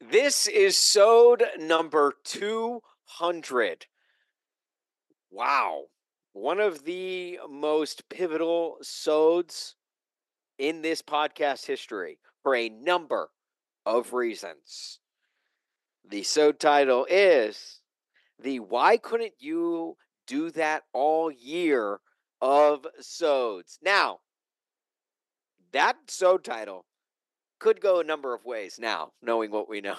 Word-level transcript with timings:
This 0.00 0.46
is 0.46 0.78
Sode 0.78 1.42
number 1.58 2.14
200. 2.22 3.86
Wow. 5.30 5.86
One 6.32 6.60
of 6.60 6.84
the 6.84 7.40
most 7.50 8.08
pivotal 8.08 8.78
Sodes 8.80 9.74
in 10.56 10.82
this 10.82 11.02
podcast 11.02 11.66
history 11.66 12.20
for 12.44 12.54
a 12.54 12.68
number 12.68 13.30
of 13.84 14.12
reasons. 14.12 15.00
The 16.08 16.22
Sode 16.22 16.60
title 16.60 17.04
is 17.10 17.80
the 18.38 18.60
Why 18.60 18.98
Couldn't 18.98 19.34
You 19.40 19.96
Do 20.28 20.52
That 20.52 20.84
All 20.92 21.28
Year 21.28 21.98
of 22.40 22.86
Sodes. 23.00 23.78
Now, 23.82 24.20
that 25.72 25.96
Sode 26.06 26.44
title 26.44 26.86
could 27.58 27.80
go 27.80 28.00
a 28.00 28.04
number 28.04 28.34
of 28.34 28.44
ways 28.44 28.78
now, 28.80 29.12
knowing 29.22 29.50
what 29.50 29.68
we 29.68 29.80
know. 29.80 29.96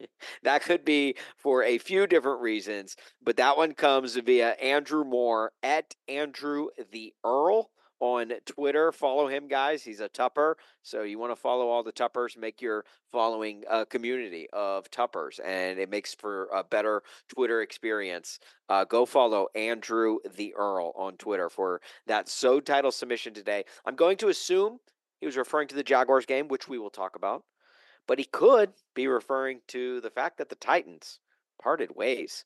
that 0.42 0.62
could 0.62 0.84
be 0.84 1.16
for 1.36 1.62
a 1.62 1.78
few 1.78 2.06
different 2.06 2.40
reasons, 2.40 2.96
but 3.22 3.36
that 3.36 3.56
one 3.56 3.72
comes 3.72 4.16
via 4.16 4.50
Andrew 4.52 5.04
Moore 5.04 5.52
at 5.62 5.94
Andrew 6.08 6.68
the 6.92 7.12
Earl 7.24 7.70
on 8.00 8.32
Twitter. 8.44 8.92
Follow 8.92 9.28
him, 9.28 9.48
guys. 9.48 9.82
He's 9.82 10.00
a 10.00 10.08
Tupper. 10.08 10.56
So 10.82 11.02
you 11.02 11.18
want 11.18 11.32
to 11.32 11.40
follow 11.40 11.68
all 11.68 11.82
the 11.82 11.92
Tuppers, 11.92 12.36
make 12.36 12.60
your 12.60 12.84
following 13.10 13.64
a 13.70 13.86
community 13.86 14.46
of 14.52 14.90
Tuppers, 14.90 15.40
and 15.44 15.78
it 15.78 15.88
makes 15.88 16.12
for 16.12 16.48
a 16.52 16.62
better 16.64 17.02
Twitter 17.28 17.62
experience. 17.62 18.40
Uh, 18.68 18.84
go 18.84 19.06
follow 19.06 19.46
Andrew 19.54 20.18
the 20.36 20.54
Earl 20.54 20.92
on 20.96 21.16
Twitter 21.16 21.48
for 21.48 21.80
that 22.06 22.28
so 22.28 22.60
title 22.60 22.92
submission 22.92 23.32
today. 23.32 23.64
I'm 23.86 23.96
going 23.96 24.16
to 24.18 24.28
assume 24.28 24.80
he 25.24 25.26
was 25.26 25.38
referring 25.38 25.68
to 25.68 25.74
the 25.74 25.82
Jaguars 25.82 26.26
game, 26.26 26.48
which 26.48 26.68
we 26.68 26.78
will 26.78 26.90
talk 26.90 27.16
about. 27.16 27.44
But 28.06 28.18
he 28.18 28.26
could 28.26 28.74
be 28.94 29.06
referring 29.08 29.62
to 29.68 30.02
the 30.02 30.10
fact 30.10 30.36
that 30.36 30.50
the 30.50 30.54
Titans 30.54 31.18
parted 31.58 31.96
ways 31.96 32.44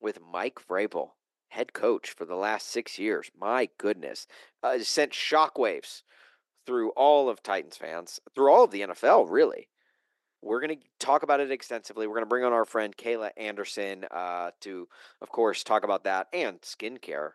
with 0.00 0.18
Mike 0.32 0.58
Vrabel, 0.66 1.10
head 1.48 1.74
coach 1.74 2.12
for 2.12 2.24
the 2.24 2.34
last 2.34 2.68
six 2.68 2.98
years. 2.98 3.30
My 3.38 3.68
goodness. 3.76 4.26
Uh, 4.62 4.78
sent 4.78 5.12
shockwaves 5.12 6.00
through 6.64 6.92
all 6.92 7.28
of 7.28 7.42
Titans 7.42 7.76
fans, 7.76 8.20
through 8.34 8.50
all 8.50 8.64
of 8.64 8.70
the 8.70 8.80
NFL, 8.80 9.26
really. 9.28 9.68
We're 10.40 10.60
going 10.62 10.78
to 10.78 10.86
talk 10.98 11.22
about 11.22 11.40
it 11.40 11.50
extensively. 11.50 12.06
We're 12.06 12.14
going 12.14 12.24
to 12.24 12.30
bring 12.30 12.44
on 12.44 12.54
our 12.54 12.64
friend 12.64 12.96
Kayla 12.96 13.32
Anderson 13.36 14.06
uh, 14.10 14.52
to, 14.62 14.88
of 15.20 15.28
course, 15.28 15.62
talk 15.62 15.84
about 15.84 16.04
that 16.04 16.28
and 16.32 16.58
skincare 16.62 17.32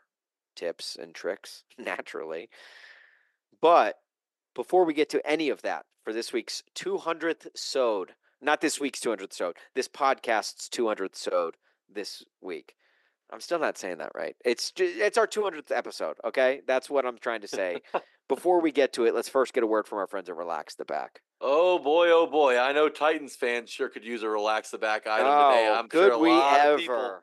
tips 0.56 0.98
and 1.00 1.14
tricks, 1.14 1.64
naturally. 1.78 2.50
But 3.62 3.98
before 4.56 4.86
we 4.86 4.94
get 4.94 5.10
to 5.10 5.26
any 5.28 5.50
of 5.50 5.62
that 5.62 5.86
for 6.04 6.14
this 6.14 6.34
week's 6.34 6.64
200th 6.76 7.48
sode, 7.56 8.14
not 8.42 8.62
this 8.62 8.80
week's 8.80 9.00
200th 9.00 9.34
sode, 9.34 9.56
this 9.76 9.88
podcast's 9.88 10.70
200th 10.70 11.16
sode 11.16 11.56
this 11.92 12.24
week. 12.42 12.76
I'm 13.32 13.40
still 13.40 13.60
not 13.60 13.78
saying 13.78 13.98
that 13.98 14.12
right. 14.14 14.36
It's 14.46 14.72
just, 14.72 14.96
it's 14.98 15.18
our 15.18 15.28
200th 15.28 15.72
episode, 15.72 16.18
okay? 16.24 16.62
That's 16.68 16.90
what 16.90 17.06
I'm 17.06 17.18
trying 17.18 17.42
to 17.42 17.48
say. 17.48 17.82
Before 18.30 18.62
we 18.62 18.72
get 18.72 18.94
to 18.94 19.06
it, 19.06 19.14
let's 19.14 19.28
first 19.28 19.54
get 19.54 19.64
a 19.64 19.68
word 19.68 19.88
from 19.88 19.98
our 19.98 20.08
friends 20.08 20.30
at 20.30 20.36
Relax 20.36 20.76
the 20.76 20.86
Back. 20.86 21.22
Oh 21.42 21.78
boy, 21.78 22.10
oh 22.10 22.26
boy! 22.26 22.58
I 22.58 22.72
know 22.72 22.88
Titans 22.88 23.36
fans 23.36 23.70
sure 23.70 23.90
could 23.90 24.06
use 24.06 24.24
a 24.24 24.30
relax 24.30 24.70
the 24.70 24.78
back 24.78 25.06
item 25.06 25.28
oh, 25.30 25.50
today. 25.50 25.76
I'm 25.78 25.90
could 25.90 26.08
sure 26.08 26.12
a 26.14 26.18
we 26.18 26.30
lot 26.30 26.58
ever? 26.58 26.74
of 26.74 26.80
people 26.80 27.20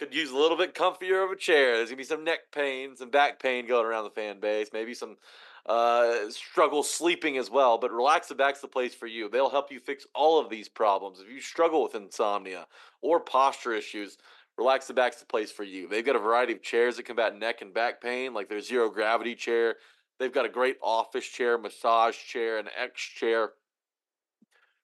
could 0.00 0.12
use 0.12 0.32
a 0.32 0.36
little 0.36 0.56
bit 0.56 0.74
comfier 0.74 1.24
of 1.24 1.30
a 1.30 1.36
chair. 1.36 1.76
There's 1.76 1.90
gonna 1.90 1.98
be 1.98 2.04
some 2.04 2.24
neck 2.24 2.50
pain, 2.52 2.96
some 2.96 3.10
back 3.10 3.40
pain 3.40 3.68
going 3.68 3.86
around 3.86 4.04
the 4.04 4.10
fan 4.10 4.40
base. 4.40 4.70
Maybe 4.72 4.92
some 4.92 5.18
uh, 5.66 6.30
struggle 6.30 6.82
sleeping 6.82 7.36
as 7.36 7.50
well. 7.50 7.78
But 7.78 7.92
Relax 7.92 8.28
the 8.28 8.34
Back's 8.34 8.60
the 8.60 8.68
place 8.68 8.94
for 8.94 9.06
you. 9.06 9.28
They'll 9.28 9.50
help 9.50 9.70
you 9.70 9.80
fix 9.80 10.06
all 10.14 10.38
of 10.38 10.50
these 10.50 10.68
problems. 10.68 11.20
If 11.20 11.28
you 11.28 11.40
struggle 11.40 11.82
with 11.82 11.94
insomnia 11.94 12.66
or 13.02 13.20
posture 13.20 13.72
issues, 13.72 14.18
Relax 14.58 14.86
the 14.86 14.94
Back's 14.94 15.16
the 15.20 15.26
place 15.26 15.50
for 15.50 15.64
you. 15.64 15.88
They've 15.88 16.04
got 16.04 16.16
a 16.16 16.20
variety 16.20 16.52
of 16.52 16.62
chairs 16.62 16.96
that 16.96 17.04
combat 17.04 17.38
neck 17.38 17.62
and 17.62 17.72
back 17.72 18.00
pain, 18.00 18.34
like 18.34 18.48
their 18.48 18.60
zero 18.60 18.90
gravity 18.90 19.34
chair. 19.34 19.76
They've 20.18 20.32
got 20.32 20.44
a 20.44 20.50
great 20.50 20.76
office 20.82 21.26
chair, 21.26 21.56
massage 21.56 22.16
chair, 22.16 22.58
and 22.58 22.68
X 22.78 23.00
chair. 23.00 23.52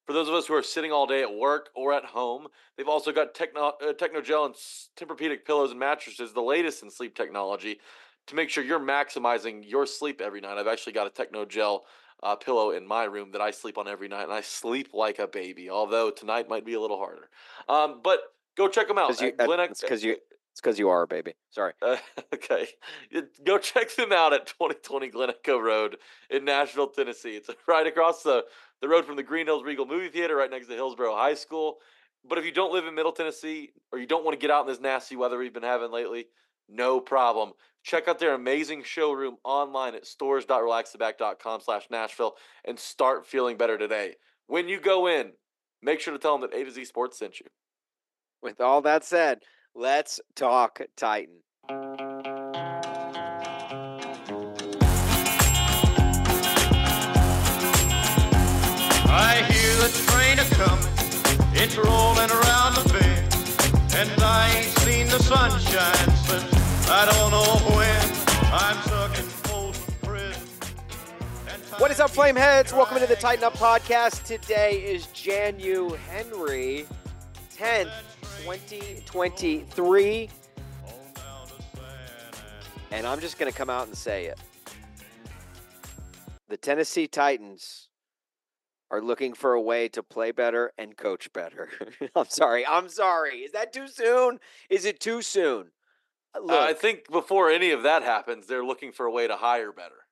For 0.06 0.12
those 0.12 0.28
of 0.28 0.34
us 0.34 0.46
who 0.46 0.54
are 0.54 0.62
sitting 0.62 0.92
all 0.92 1.06
day 1.06 1.22
at 1.22 1.34
work 1.34 1.70
or 1.74 1.92
at 1.92 2.04
home, 2.04 2.46
they've 2.76 2.88
also 2.88 3.10
got 3.12 3.34
Techno, 3.34 3.72
uh, 3.82 3.92
Technogel 3.92 4.46
and 4.46 4.54
Tempur-Pedic 4.96 5.44
pillows 5.44 5.72
and 5.72 5.80
mattresses, 5.80 6.32
the 6.32 6.40
latest 6.40 6.82
in 6.82 6.90
sleep 6.90 7.16
technology, 7.16 7.80
to 8.26 8.34
make 8.34 8.50
sure 8.50 8.64
you're 8.64 8.80
maximizing 8.80 9.68
your 9.68 9.86
sleep 9.86 10.20
every 10.20 10.40
night. 10.40 10.58
I've 10.58 10.66
actually 10.66 10.92
got 10.92 11.06
a 11.06 11.10
Technogel 11.10 11.80
uh, 12.22 12.36
pillow 12.36 12.70
in 12.70 12.86
my 12.86 13.04
room 13.04 13.32
that 13.32 13.40
I 13.40 13.50
sleep 13.50 13.78
on 13.78 13.88
every 13.88 14.08
night, 14.08 14.24
and 14.24 14.32
I 14.32 14.40
sleep 14.40 14.90
like 14.92 15.18
a 15.18 15.26
baby. 15.26 15.70
Although 15.70 16.10
tonight 16.10 16.48
might 16.48 16.64
be 16.64 16.74
a 16.74 16.80
little 16.80 16.98
harder. 16.98 17.28
Um, 17.68 18.00
but 18.02 18.20
go 18.56 18.68
check 18.68 18.88
them 18.88 18.98
out. 18.98 19.08
Because 19.08 19.22
you, 19.22 19.32
at 19.38 19.46
Glen- 19.46 19.60
it's 19.60 19.80
because 19.80 20.02
you, 20.02 20.16
it's 20.56 20.60
because 20.62 20.78
you 20.78 20.88
are 20.88 21.02
a 21.02 21.06
baby. 21.06 21.34
Sorry. 21.50 21.74
uh, 21.82 21.96
okay. 22.34 22.68
Go 23.44 23.58
check 23.58 23.94
them 23.94 24.12
out 24.12 24.32
at 24.32 24.46
2020 24.46 25.08
Glen 25.08 25.30
Echo 25.30 25.58
Road 25.58 25.98
in 26.30 26.44
Nashville, 26.44 26.88
Tennessee. 26.88 27.36
It's 27.36 27.50
right 27.68 27.86
across 27.86 28.22
the, 28.22 28.44
the 28.80 28.88
road 28.88 29.04
from 29.04 29.16
the 29.16 29.22
Green 29.22 29.46
Hills 29.46 29.64
Regal 29.64 29.86
Movie 29.86 30.08
Theater, 30.08 30.36
right 30.36 30.50
next 30.50 30.68
to 30.68 30.72
Hillsboro 30.72 31.14
High 31.14 31.34
School. 31.34 31.76
But 32.28 32.38
if 32.38 32.44
you 32.44 32.52
don't 32.52 32.72
live 32.72 32.86
in 32.86 32.94
Middle 32.94 33.12
Tennessee 33.12 33.72
or 33.92 33.98
you 33.98 34.06
don't 34.06 34.24
want 34.24 34.32
to 34.34 34.40
get 34.40 34.50
out 34.50 34.62
in 34.62 34.66
this 34.66 34.80
nasty 34.80 35.14
weather 35.14 35.38
we've 35.38 35.52
been 35.52 35.62
having 35.62 35.92
lately, 35.92 36.26
no 36.68 37.00
problem. 37.00 37.52
Check 37.82 38.08
out 38.08 38.18
their 38.18 38.34
amazing 38.34 38.82
showroom 38.82 39.36
online 39.44 39.94
at 39.94 40.06
stores.relaxtheback.com 40.06 41.60
slash 41.60 41.86
Nashville 41.90 42.34
and 42.64 42.78
start 42.78 43.26
feeling 43.26 43.56
better 43.56 43.78
today. 43.78 44.16
When 44.48 44.68
you 44.68 44.80
go 44.80 45.06
in, 45.06 45.32
make 45.82 46.00
sure 46.00 46.12
to 46.12 46.18
tell 46.18 46.36
them 46.36 46.50
that 46.50 46.56
A 46.58 46.64
to 46.64 46.70
Z 46.70 46.84
Sports 46.84 47.18
sent 47.18 47.38
you. 47.38 47.46
With 48.42 48.60
all 48.60 48.82
that 48.82 49.04
said, 49.04 49.40
let's 49.74 50.20
talk 50.34 50.80
Titan. 50.96 51.36
I 59.08 59.42
hear 59.48 59.74
the 59.76 59.88
train 60.08 60.38
a 60.38 60.44
coming, 60.54 60.92
it's 61.54 61.76
rolling 61.76 62.30
around 62.30 62.74
the 62.74 62.82
bend, 62.92 63.34
and 63.94 64.22
I 64.22 64.52
ain't 64.56 64.78
seen 64.78 65.06
the 65.06 65.18
sunshine 65.22 66.16
since 66.26 66.55
I 66.88 67.04
don't 67.04 67.30
know 67.32 67.76
when. 67.76 68.00
I'm 68.52 68.80
stuck 68.82 69.18
in 69.18 69.24
Folsom 69.24 69.94
Prison. 70.02 70.42
and 71.50 71.62
What 71.78 71.90
is 71.90 71.98
up, 71.98 72.10
Flameheads? 72.12 72.72
Welcome 72.72 72.98
to 73.00 73.06
the 73.06 73.16
Titan 73.16 73.44
Up 73.44 73.54
podcast. 73.54 74.22
Today 74.24 74.76
is 74.84 75.06
Janu 75.08 75.96
Henry, 75.96 76.86
10th, 77.56 77.90
2023. 78.44 80.28
And 82.92 83.06
I'm 83.06 83.18
just 83.20 83.38
going 83.38 83.50
to 83.50 83.56
come 83.58 83.68
out 83.68 83.88
and 83.88 83.96
say 83.96 84.26
it. 84.26 84.38
The 86.48 86.56
Tennessee 86.56 87.08
Titans 87.08 87.88
are 88.92 89.02
looking 89.02 89.34
for 89.34 89.54
a 89.54 89.60
way 89.60 89.88
to 89.88 90.04
play 90.04 90.30
better 90.30 90.70
and 90.78 90.96
coach 90.96 91.32
better. 91.32 91.68
I'm 92.14 92.28
sorry. 92.28 92.64
I'm 92.64 92.88
sorry. 92.88 93.38
Is 93.38 93.50
that 93.52 93.72
too 93.72 93.88
soon? 93.88 94.38
Is 94.70 94.84
it 94.84 95.00
too 95.00 95.20
soon? 95.22 95.72
Look, 96.42 96.50
Uh, 96.50 96.60
I 96.60 96.72
think 96.74 97.10
before 97.10 97.50
any 97.50 97.70
of 97.70 97.82
that 97.84 98.02
happens, 98.02 98.46
they're 98.46 98.64
looking 98.64 98.92
for 98.92 99.06
a 99.06 99.10
way 99.10 99.26
to 99.26 99.36
hire 99.36 99.72
better. 99.72 100.06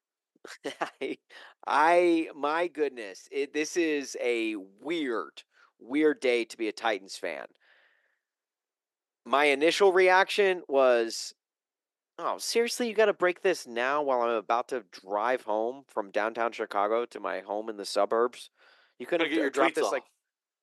I, 1.00 1.18
I, 1.66 2.28
my 2.34 2.66
goodness, 2.68 3.28
it, 3.32 3.52
this 3.54 3.76
is 3.76 4.16
a 4.20 4.56
weird, 4.80 5.42
weird 5.78 6.20
day 6.20 6.44
to 6.44 6.56
be 6.56 6.68
a 6.68 6.72
Titans 6.72 7.16
fan. 7.16 7.46
my 9.24 9.46
initial 9.46 9.92
reaction 9.92 10.62
was, 10.68 11.34
"Oh, 12.18 12.38
seriously, 12.38 12.88
you 12.88 12.94
got 12.94 13.06
to 13.06 13.12
break 13.14 13.42
this 13.42 13.66
now 13.66 14.02
while 14.02 14.22
I'm 14.22 14.30
about 14.30 14.68
to 14.68 14.84
drive 14.92 15.42
home 15.44 15.84
from 15.88 16.10
downtown 16.10 16.52
Chicago 16.52 17.06
to 17.06 17.20
my 17.20 17.40
home 17.40 17.68
in 17.68 17.76
the 17.76 17.84
suburbs? 17.86 18.50
You 18.98 19.06
couldn't 19.06 19.30
get 19.30 19.38
your 19.38 19.50
dropped 19.50 19.76
this 19.76 19.86
off. 19.86 19.92
like." 19.92 20.04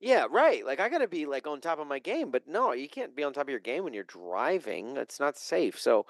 Yeah, 0.02 0.26
right. 0.30 0.66
Like 0.66 0.80
I 0.80 0.90
gotta 0.90 1.08
be 1.08 1.26
like 1.26 1.46
on 1.48 1.62
top 1.62 1.80
of 1.80 1.88
my 1.88 2.00
game, 2.00 2.32
but 2.32 2.48
no, 2.48 2.74
you 2.74 2.90
can't 2.90 3.16
be 3.16 3.24
on 3.24 3.34
top 3.34 3.44
of 3.44 3.50
your 3.50 3.60
game 3.60 3.84
when 3.84 3.94
you're 3.94 4.04
driving. 4.04 4.98
It's 4.98 5.20
not 5.20 5.38
safe. 5.38 5.80
So, 5.80 6.06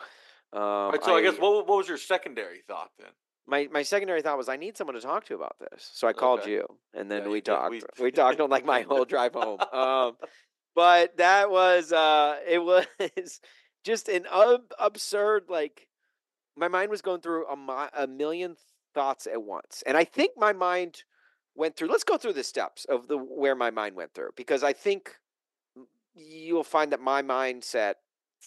um, 0.54 0.92
right, 0.92 1.04
so 1.04 1.16
I, 1.16 1.22
guess 1.22 1.38
what, 1.38 1.68
what 1.68 1.78
was 1.78 1.88
your 1.88 1.98
secondary 1.98 2.62
thought 2.68 2.92
then? 2.98 3.10
my 3.48 3.68
my 3.72 3.84
secondary 3.84 4.22
thought 4.22 4.38
was 4.38 4.48
I 4.48 4.56
need 4.56 4.78
someone 4.78 4.96
to 4.96 5.02
talk 5.02 5.26
to 5.26 5.36
about 5.36 5.58
this. 5.60 5.90
So 5.94 6.08
I 6.08 6.14
called 6.14 6.42
Okay. 6.42 6.52
you, 6.52 6.66
and 6.94 7.12
then 7.12 7.24
Yeah, 7.24 7.28
we 7.30 7.36
you 7.36 7.42
talked. 7.42 7.72
We- 7.72 7.82
We, 8.04 8.12
talked 8.12 8.40
on 8.40 8.50
like 8.50 8.66
my 8.66 8.82
whole 8.82 9.04
drive 9.06 9.34
home. 9.34 9.60
Um, 9.74 10.16
but 10.74 11.18
that 11.18 11.52
was 11.52 11.92
uh, 11.92 12.38
it 12.48 12.60
was 12.64 12.86
just 13.84 14.08
an 14.08 14.26
ab- 14.32 14.74
absurd. 14.80 15.46
Like 15.50 15.88
my 16.56 16.70
mind 16.70 16.92
was 16.92 17.02
going 17.02 17.20
through 17.22 17.46
a, 17.48 17.58
mi- 17.58 17.90
a 17.98 18.08
million 18.08 18.56
thoughts 18.94 19.28
at 19.28 19.42
once, 19.44 19.84
and 19.86 19.98
I 19.98 20.06
think 20.06 20.32
my 20.38 20.54
mind 20.54 21.04
went 21.56 21.75
through. 21.75 21.89
Let's 21.89 22.03
go 22.03 22.18
through 22.18 22.33
the 22.33 22.44
steps 22.44 22.86
of 22.86 23.07
the 23.07 23.18
where 23.18 23.56
my 23.56 23.71
mind 23.71 23.95
went 23.95 24.13
through 24.13 24.31
because 24.36 24.63
I 24.63 24.74
think 24.74 25.15
you'll 26.13 26.63
find 26.63 26.92
that 26.92 27.00
my 27.00 27.21
mindset 27.21 27.95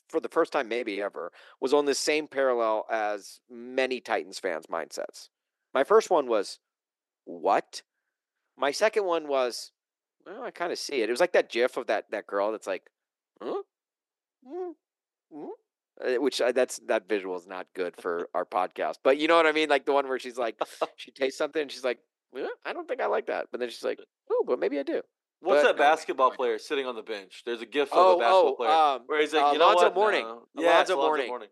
for 0.08 0.20
the 0.20 0.28
first 0.28 0.52
time 0.52 0.68
maybe 0.68 1.00
ever 1.00 1.32
was 1.60 1.72
on 1.72 1.84
the 1.84 1.94
same 1.94 2.26
parallel 2.26 2.84
as 2.90 3.40
many 3.50 4.00
Titans 4.00 4.38
fans 4.38 4.66
mindsets. 4.66 5.28
My 5.72 5.84
first 5.84 6.10
one 6.10 6.26
was 6.26 6.58
what? 7.24 7.82
My 8.56 8.70
second 8.70 9.04
one 9.04 9.28
was 9.28 9.72
well, 10.26 10.42
I 10.42 10.50
kind 10.50 10.72
of 10.72 10.78
see 10.78 11.02
it. 11.02 11.08
It 11.08 11.12
was 11.12 11.20
like 11.20 11.32
that 11.32 11.50
gif 11.50 11.76
of 11.76 11.86
that 11.88 12.10
that 12.10 12.26
girl 12.26 12.52
that's 12.52 12.66
like, 12.66 12.84
huh? 13.42 13.62
Mm, 14.46 14.72
mm." 15.32 15.48
Uh, 16.04 16.20
Which 16.20 16.40
uh, 16.40 16.50
that's 16.50 16.80
that 16.86 17.08
visual 17.08 17.36
is 17.36 17.46
not 17.46 17.68
good 17.74 17.96
for 17.96 18.28
our 18.34 18.44
podcast, 18.44 18.96
but 19.04 19.18
you 19.18 19.28
know 19.28 19.36
what 19.36 19.46
I 19.46 19.52
mean, 19.52 19.68
like 19.68 19.86
the 19.86 19.92
one 19.92 20.08
where 20.08 20.18
she's 20.18 20.36
like, 20.36 20.60
she 20.96 21.12
tastes 21.12 21.38
something, 21.38 21.62
and 21.62 21.70
she's 21.70 21.84
like, 21.84 21.98
"Eh, 22.36 22.46
I 22.64 22.72
don't 22.72 22.88
think 22.88 23.00
I 23.00 23.06
like 23.06 23.26
that, 23.26 23.46
but 23.50 23.60
then 23.60 23.68
she's 23.70 23.84
like, 23.84 24.00
oh, 24.30 24.44
but 24.46 24.58
maybe 24.58 24.78
I 24.78 24.82
do. 24.82 25.02
What's 25.40 25.62
But 25.62 25.76
that 25.76 25.76
basketball 25.76 26.30
no, 26.30 26.36
player 26.36 26.58
sitting 26.58 26.86
on 26.86 26.96
the 26.96 27.02
bench? 27.02 27.42
There's 27.44 27.60
a 27.60 27.66
gif 27.66 27.92
of 27.92 27.98
Oh, 27.98 28.16
a 28.16 28.18
basketball 28.18 28.48
oh, 28.48 28.54
player 28.54 28.70
um, 28.70 29.02
where 29.06 29.20
he's 29.20 29.34
like, 29.34 29.42
uh, 29.44 29.50
you 29.52 29.58
know 29.58 29.66
Alonzo 29.66 29.84
what? 29.84 29.94
Mourning. 29.94 30.24
No. 30.24 30.46
Yes, 30.56 30.88
Alonzo 30.88 30.94
Alonzo 31.00 31.26
Mourning. 31.26 31.48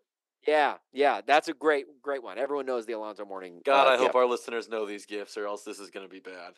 Yeah, 0.46 0.74
yeah, 0.92 1.20
that's 1.24 1.48
a 1.48 1.52
great, 1.52 1.86
great 2.02 2.22
one. 2.22 2.38
Everyone 2.38 2.66
knows 2.66 2.86
the 2.86 2.94
Alonzo 2.94 3.24
Mourning. 3.24 3.60
God, 3.64 3.86
uh, 3.86 3.90
I 3.90 3.96
hope 3.96 4.14
our 4.14 4.26
listeners 4.26 4.68
know 4.68 4.86
these 4.86 5.06
gifts, 5.06 5.36
or 5.36 5.46
else 5.46 5.62
this 5.62 5.78
is 5.78 5.90
going 5.90 6.06
to 6.06 6.10
be 6.10 6.20
bad. 6.20 6.54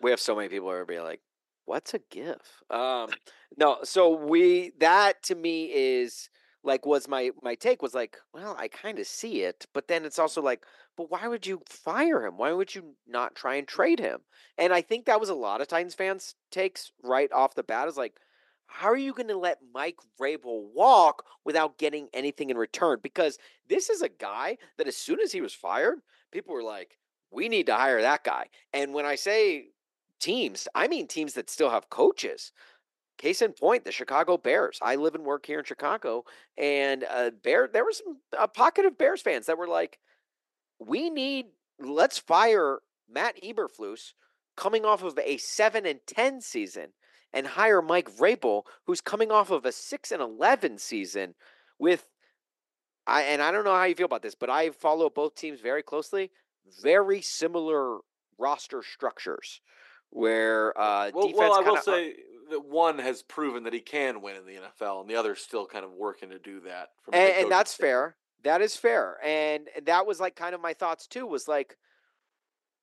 we 0.00 0.10
have 0.10 0.20
so 0.20 0.34
many 0.34 0.48
people 0.48 0.68
who 0.68 0.74
are 0.74 0.84
be 0.84 0.98
like, 0.98 1.20
"What's 1.66 1.94
a 1.94 2.00
GIF?" 2.10 2.38
Um, 2.70 3.10
no, 3.56 3.78
so 3.84 4.16
we 4.16 4.72
that 4.80 5.22
to 5.24 5.34
me 5.34 5.66
is 5.66 6.30
like 6.68 6.86
was 6.86 7.08
my 7.08 7.30
my 7.42 7.56
take 7.56 7.82
was 7.82 7.94
like, 7.94 8.16
well, 8.32 8.54
I 8.58 8.68
kind 8.68 8.98
of 9.00 9.06
see 9.06 9.42
it, 9.42 9.66
but 9.74 9.88
then 9.88 10.04
it's 10.04 10.18
also 10.18 10.40
like, 10.40 10.64
but 10.96 11.10
why 11.10 11.26
would 11.26 11.46
you 11.46 11.62
fire 11.66 12.24
him? 12.24 12.36
Why 12.36 12.52
would 12.52 12.74
you 12.74 12.94
not 13.08 13.34
try 13.34 13.56
and 13.56 13.66
trade 13.66 13.98
him? 13.98 14.20
And 14.56 14.72
I 14.72 14.82
think 14.82 15.06
that 15.06 15.18
was 15.18 15.30
a 15.30 15.34
lot 15.34 15.60
of 15.60 15.66
Titans 15.68 15.94
fans 15.94 16.34
takes 16.52 16.92
right 17.02 17.32
off 17.32 17.54
the 17.54 17.64
bat 17.64 17.88
is 17.88 17.96
like, 17.96 18.20
how 18.66 18.88
are 18.88 18.96
you 18.96 19.14
going 19.14 19.28
to 19.28 19.36
let 19.36 19.58
Mike 19.74 19.96
Vrabel 20.20 20.62
walk 20.74 21.24
without 21.44 21.78
getting 21.78 22.08
anything 22.12 22.50
in 22.50 22.58
return? 22.58 22.98
Because 23.02 23.38
this 23.68 23.88
is 23.88 24.02
a 24.02 24.08
guy 24.08 24.58
that 24.76 24.86
as 24.86 24.96
soon 24.96 25.20
as 25.20 25.32
he 25.32 25.40
was 25.40 25.54
fired, 25.54 25.98
people 26.30 26.54
were 26.54 26.62
like, 26.62 26.98
we 27.30 27.48
need 27.48 27.66
to 27.66 27.74
hire 27.74 28.02
that 28.02 28.24
guy. 28.24 28.46
And 28.72 28.92
when 28.92 29.06
I 29.06 29.14
say 29.14 29.68
teams, 30.20 30.68
I 30.74 30.86
mean 30.86 31.06
teams 31.06 31.32
that 31.34 31.50
still 31.50 31.70
have 31.70 31.90
coaches. 31.90 32.52
Case 33.18 33.42
in 33.42 33.52
point, 33.52 33.84
the 33.84 33.90
Chicago 33.92 34.36
Bears. 34.36 34.78
I 34.80 34.94
live 34.94 35.14
and 35.16 35.24
work 35.24 35.44
here 35.44 35.58
in 35.58 35.64
Chicago, 35.64 36.24
and 36.56 37.04
uh, 37.04 37.30
Bear. 37.42 37.68
There 37.70 37.84
was 37.84 37.98
some, 37.98 38.18
a 38.38 38.46
pocket 38.46 38.84
of 38.84 38.96
Bears 38.96 39.20
fans 39.20 39.46
that 39.46 39.58
were 39.58 39.66
like, 39.66 39.98
"We 40.78 41.10
need 41.10 41.46
let's 41.80 42.18
fire 42.18 42.78
Matt 43.10 43.34
Eberflus, 43.42 44.12
coming 44.56 44.84
off 44.84 45.02
of 45.02 45.18
a 45.18 45.36
seven 45.36 45.84
and 45.84 45.98
ten 46.06 46.40
season, 46.40 46.90
and 47.32 47.46
hire 47.48 47.82
Mike 47.82 48.08
Vrabel, 48.08 48.62
who's 48.86 49.00
coming 49.00 49.32
off 49.32 49.50
of 49.50 49.64
a 49.66 49.72
six 49.72 50.12
and 50.12 50.22
eleven 50.22 50.78
season, 50.78 51.34
with." 51.78 52.06
I 53.04 53.22
and 53.22 53.42
I 53.42 53.50
don't 53.50 53.64
know 53.64 53.74
how 53.74 53.84
you 53.84 53.94
feel 53.96 54.06
about 54.06 54.22
this, 54.22 54.34
but 54.36 54.50
I 54.50 54.70
follow 54.70 55.10
both 55.10 55.34
teams 55.34 55.60
very 55.60 55.82
closely. 55.82 56.30
Very 56.82 57.20
similar 57.22 57.98
roster 58.38 58.82
structures, 58.82 59.60
where 60.10 60.78
uh, 60.78 61.10
Well, 61.12 61.26
defense 61.28 61.38
well 61.38 61.54
I 61.54 61.58
will 61.60 61.64
kinda- 61.64 61.82
say 61.82 62.14
that 62.50 62.64
one 62.64 62.98
has 62.98 63.22
proven 63.22 63.64
that 63.64 63.72
he 63.72 63.80
can 63.80 64.20
win 64.22 64.36
in 64.36 64.46
the 64.46 64.60
NFL, 64.60 65.00
and 65.00 65.10
the 65.10 65.16
other's 65.16 65.40
still 65.40 65.66
kind 65.66 65.84
of 65.84 65.92
working 65.92 66.30
to 66.30 66.38
do 66.38 66.60
that. 66.60 66.88
From 67.02 67.14
and, 67.14 67.32
and 67.32 67.50
that's 67.50 67.72
standpoint. 67.72 67.90
fair. 67.90 68.16
That 68.44 68.62
is 68.62 68.76
fair, 68.76 69.16
and 69.24 69.68
that 69.84 70.06
was 70.06 70.20
like 70.20 70.36
kind 70.36 70.54
of 70.54 70.60
my 70.60 70.72
thoughts 70.72 71.06
too. 71.06 71.26
Was 71.26 71.48
like, 71.48 71.76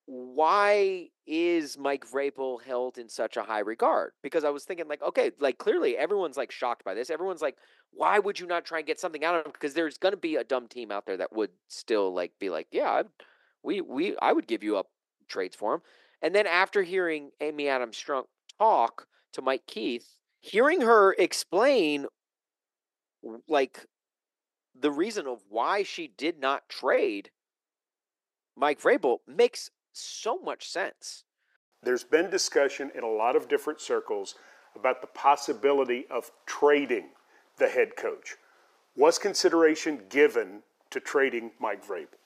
why 0.06 1.08
is 1.26 1.76
Mike 1.76 2.04
Vrabel 2.08 2.62
held 2.62 2.98
in 2.98 3.08
such 3.08 3.36
a 3.36 3.42
high 3.42 3.60
regard? 3.60 4.12
Because 4.22 4.44
I 4.44 4.50
was 4.50 4.64
thinking, 4.64 4.86
like, 4.86 5.02
okay, 5.02 5.32
like 5.40 5.58
clearly 5.58 5.96
everyone's 5.96 6.36
like 6.36 6.52
shocked 6.52 6.84
by 6.84 6.94
this. 6.94 7.10
Everyone's 7.10 7.42
like, 7.42 7.56
why 7.90 8.18
would 8.18 8.38
you 8.38 8.46
not 8.46 8.64
try 8.64 8.78
and 8.78 8.86
get 8.86 9.00
something 9.00 9.24
out 9.24 9.34
of 9.34 9.46
him? 9.46 9.52
Because 9.52 9.74
there's 9.74 9.98
going 9.98 10.12
to 10.12 10.18
be 10.18 10.36
a 10.36 10.44
dumb 10.44 10.68
team 10.68 10.92
out 10.92 11.06
there 11.06 11.16
that 11.16 11.34
would 11.34 11.50
still 11.68 12.14
like 12.14 12.32
be 12.38 12.50
like, 12.50 12.68
yeah, 12.70 12.90
I'd, 12.90 13.06
we 13.62 13.80
we 13.80 14.16
I 14.18 14.32
would 14.32 14.46
give 14.46 14.62
you 14.62 14.76
up 14.76 14.86
trades 15.28 15.56
for 15.56 15.74
him. 15.74 15.80
And 16.22 16.34
then 16.34 16.46
after 16.46 16.82
hearing 16.82 17.30
Amy 17.40 17.68
Adams 17.68 17.96
Strunk 17.96 18.24
talk 18.58 19.06
to 19.36 19.42
Mike 19.42 19.66
Keith, 19.66 20.16
hearing 20.40 20.80
her 20.80 21.14
explain 21.18 22.06
like 23.48 23.86
the 24.78 24.90
reason 24.90 25.26
of 25.26 25.42
why 25.48 25.82
she 25.82 26.08
did 26.08 26.40
not 26.40 26.68
trade 26.68 27.30
Mike 28.56 28.80
Vrabel 28.80 29.18
makes 29.26 29.70
so 29.92 30.38
much 30.38 30.68
sense. 30.68 31.24
There's 31.82 32.04
been 32.04 32.30
discussion 32.30 32.90
in 32.94 33.04
a 33.04 33.08
lot 33.08 33.36
of 33.36 33.48
different 33.48 33.80
circles 33.80 34.34
about 34.74 35.02
the 35.02 35.06
possibility 35.08 36.06
of 36.10 36.30
trading 36.46 37.10
the 37.58 37.68
head 37.68 37.96
coach. 37.96 38.36
Was 38.96 39.18
consideration 39.18 40.00
given 40.08 40.62
to 40.90 41.00
trading 41.00 41.50
Mike 41.60 41.86
Vrabel? 41.86 42.16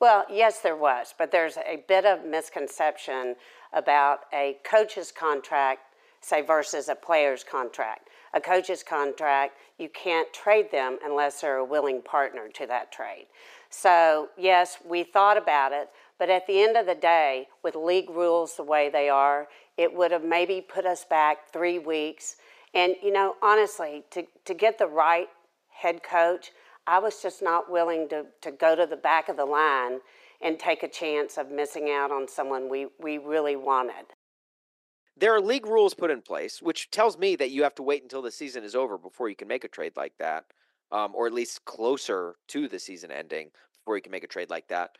Well, 0.00 0.24
yes, 0.30 0.60
there 0.60 0.76
was, 0.76 1.14
but 1.18 1.32
there's 1.32 1.56
a 1.56 1.82
bit 1.88 2.04
of 2.04 2.24
misconception 2.24 3.34
about 3.72 4.20
a 4.32 4.58
coach's 4.64 5.10
contract, 5.10 5.80
say, 6.22 6.40
versus 6.40 6.88
a 6.88 6.94
player's 6.94 7.44
contract. 7.44 8.08
A 8.34 8.40
coach's 8.40 8.82
contract, 8.82 9.54
you 9.78 9.88
can't 9.90 10.32
trade 10.32 10.70
them 10.70 10.98
unless 11.04 11.40
they're 11.40 11.56
a 11.56 11.64
willing 11.64 12.00
partner 12.00 12.48
to 12.54 12.66
that 12.66 12.90
trade. 12.90 13.26
So, 13.68 14.28
yes, 14.38 14.78
we 14.86 15.02
thought 15.02 15.36
about 15.36 15.72
it, 15.72 15.88
but 16.18 16.30
at 16.30 16.46
the 16.46 16.62
end 16.62 16.76
of 16.76 16.86
the 16.86 16.94
day, 16.94 17.48
with 17.62 17.74
league 17.74 18.10
rules 18.10 18.56
the 18.56 18.62
way 18.62 18.88
they 18.88 19.08
are, 19.08 19.48
it 19.76 19.92
would 19.92 20.10
have 20.10 20.24
maybe 20.24 20.60
put 20.60 20.86
us 20.86 21.04
back 21.04 21.52
three 21.52 21.78
weeks. 21.78 22.36
And, 22.74 22.94
you 23.02 23.12
know, 23.12 23.34
honestly, 23.42 24.04
to, 24.10 24.24
to 24.44 24.54
get 24.54 24.78
the 24.78 24.86
right 24.86 25.28
head 25.70 26.02
coach, 26.02 26.52
I 26.86 26.98
was 26.98 27.22
just 27.22 27.42
not 27.42 27.70
willing 27.70 28.08
to, 28.08 28.26
to 28.42 28.50
go 28.50 28.74
to 28.76 28.86
the 28.86 28.96
back 28.96 29.28
of 29.28 29.36
the 29.36 29.44
line 29.44 30.00
and 30.40 30.58
take 30.58 30.82
a 30.82 30.88
chance 30.88 31.38
of 31.38 31.50
missing 31.50 31.90
out 31.90 32.10
on 32.10 32.28
someone 32.28 32.68
we, 32.68 32.88
we 33.00 33.18
really 33.18 33.56
wanted. 33.56 34.06
There 35.22 35.32
are 35.36 35.40
league 35.40 35.68
rules 35.68 35.94
put 35.94 36.10
in 36.10 36.20
place, 36.20 36.60
which 36.60 36.90
tells 36.90 37.16
me 37.16 37.36
that 37.36 37.52
you 37.52 37.62
have 37.62 37.76
to 37.76 37.82
wait 37.84 38.02
until 38.02 38.22
the 38.22 38.32
season 38.32 38.64
is 38.64 38.74
over 38.74 38.98
before 38.98 39.28
you 39.28 39.36
can 39.36 39.46
make 39.46 39.62
a 39.62 39.68
trade 39.68 39.92
like 39.94 40.14
that, 40.18 40.46
um, 40.90 41.14
or 41.14 41.28
at 41.28 41.32
least 41.32 41.64
closer 41.64 42.34
to 42.48 42.66
the 42.66 42.80
season 42.80 43.12
ending 43.12 43.52
before 43.78 43.94
you 43.94 44.02
can 44.02 44.10
make 44.10 44.24
a 44.24 44.26
trade 44.26 44.50
like 44.50 44.66
that. 44.66 44.98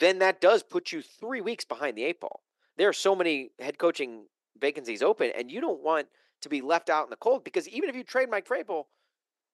Then 0.00 0.18
that 0.18 0.40
does 0.40 0.64
put 0.64 0.90
you 0.90 1.02
three 1.02 1.40
weeks 1.40 1.64
behind 1.64 1.96
the 1.96 2.02
eight 2.02 2.18
ball. 2.18 2.42
There 2.76 2.88
are 2.88 2.92
so 2.92 3.14
many 3.14 3.50
head 3.60 3.78
coaching 3.78 4.24
vacancies 4.60 5.04
open, 5.04 5.30
and 5.38 5.52
you 5.52 5.60
don't 5.60 5.84
want 5.84 6.08
to 6.40 6.48
be 6.48 6.60
left 6.60 6.90
out 6.90 7.04
in 7.04 7.10
the 7.10 7.14
cold 7.14 7.44
because 7.44 7.68
even 7.68 7.88
if 7.88 7.94
you 7.94 8.02
trade 8.02 8.28
Mike 8.28 8.48
Vrabel, 8.48 8.86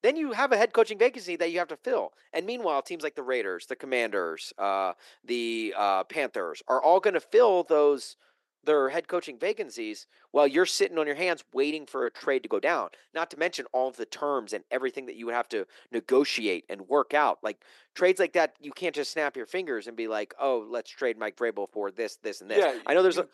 then 0.03 0.17
you 0.17 0.33
have 0.33 0.51
a 0.51 0.57
head 0.57 0.73
coaching 0.73 0.99
vacancy 0.99 1.37
that 1.37 1.53
you 1.53 1.59
have 1.59 1.69
to 1.69 1.77
fill. 1.77 2.15
And 2.33 2.47
meanwhile, 2.47 2.81
teams 2.81 3.03
like 3.03 3.17
the 3.17 3.23
Raiders, 3.23 3.67
the 3.67 3.77
Commanders, 3.77 4.51
uh, 4.57 4.95
the 5.27 5.75
uh, 5.77 6.05
Panthers 6.05 6.63
are 6.69 6.83
all 6.83 7.01
going 7.01 7.13
to 7.13 7.21
fill 7.21 7.65
those 7.65 8.17
their 8.65 8.89
head 8.89 9.09
coaching 9.09 9.39
vacancies 9.39 10.07
while 10.33 10.47
you're 10.47 10.67
sitting 10.67 10.99
on 10.99 11.07
your 11.07 11.17
hands 11.17 11.45
waiting 11.53 11.87
for 11.87 12.07
a 12.07 12.11
trade 12.11 12.43
to 12.43 12.49
go 12.49 12.61
down. 12.61 12.89
Not 13.15 13.31
to 13.31 13.39
mention 13.39 13.67
all 13.73 13.89
of 13.89 13.97
the 13.97 14.07
terms 14.07 14.53
and 14.53 14.65
everything 14.71 15.07
that 15.07 15.17
you 15.17 15.27
would 15.27 15.35
have 15.35 15.49
to 15.51 15.67
negotiate 15.93 16.65
and 16.69 16.83
work 16.83 17.15
out. 17.15 17.39
Like 17.43 17.63
trades 17.95 18.21
like 18.21 18.33
that, 18.35 18.55
you 18.61 18.73
can't 18.73 18.95
just 18.95 19.13
snap 19.13 19.37
your 19.37 19.47
fingers 19.47 19.87
and 19.87 19.97
be 19.97 20.09
like, 20.09 20.35
"Oh, 20.39 20.67
let's 20.69 20.91
trade 20.91 21.19
Mike 21.19 21.37
Vrabel 21.37 21.69
for 21.71 21.91
this, 21.91 22.17
this, 22.17 22.41
and 22.41 22.51
this." 22.51 22.59
Yeah, 22.59 22.79
I 22.87 22.95
know 22.95 23.03
there's 23.03 23.17
you- 23.17 23.23
a 23.23 23.29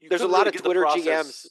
You 0.00 0.08
there's 0.10 0.20
a 0.20 0.28
lot 0.28 0.46
really 0.46 0.56
of 0.56 0.62
Twitter 0.62 0.84
GMs. 0.84 1.46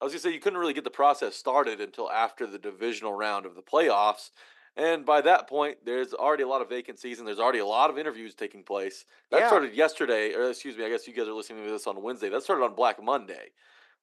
I 0.00 0.04
was 0.04 0.12
gonna 0.12 0.20
say 0.20 0.32
you 0.32 0.40
couldn't 0.40 0.58
really 0.58 0.74
get 0.74 0.84
the 0.84 0.90
process 0.90 1.36
started 1.36 1.80
until 1.80 2.10
after 2.10 2.46
the 2.46 2.58
divisional 2.58 3.14
round 3.14 3.46
of 3.46 3.54
the 3.54 3.62
playoffs, 3.62 4.30
and 4.76 5.04
by 5.06 5.20
that 5.22 5.48
point, 5.48 5.78
there's 5.84 6.12
already 6.14 6.42
a 6.42 6.48
lot 6.48 6.62
of 6.62 6.68
vacancies 6.68 7.18
and 7.18 7.26
there's 7.26 7.38
already 7.38 7.58
a 7.60 7.66
lot 7.66 7.90
of 7.90 7.98
interviews 7.98 8.34
taking 8.34 8.62
place. 8.62 9.04
That 9.30 9.40
Yeah. 9.40 9.46
started 9.48 9.74
yesterday, 9.74 10.34
or 10.34 10.50
excuse 10.50 10.76
me, 10.76 10.84
I 10.84 10.88
guess 10.88 11.06
you 11.08 11.14
guys 11.14 11.26
are 11.28 11.32
listening 11.32 11.64
to 11.64 11.70
this 11.70 11.86
on 11.86 12.00
Wednesday. 12.02 12.28
That 12.28 12.42
started 12.42 12.64
on 12.64 12.74
Black 12.74 13.02
Monday. 13.02 13.52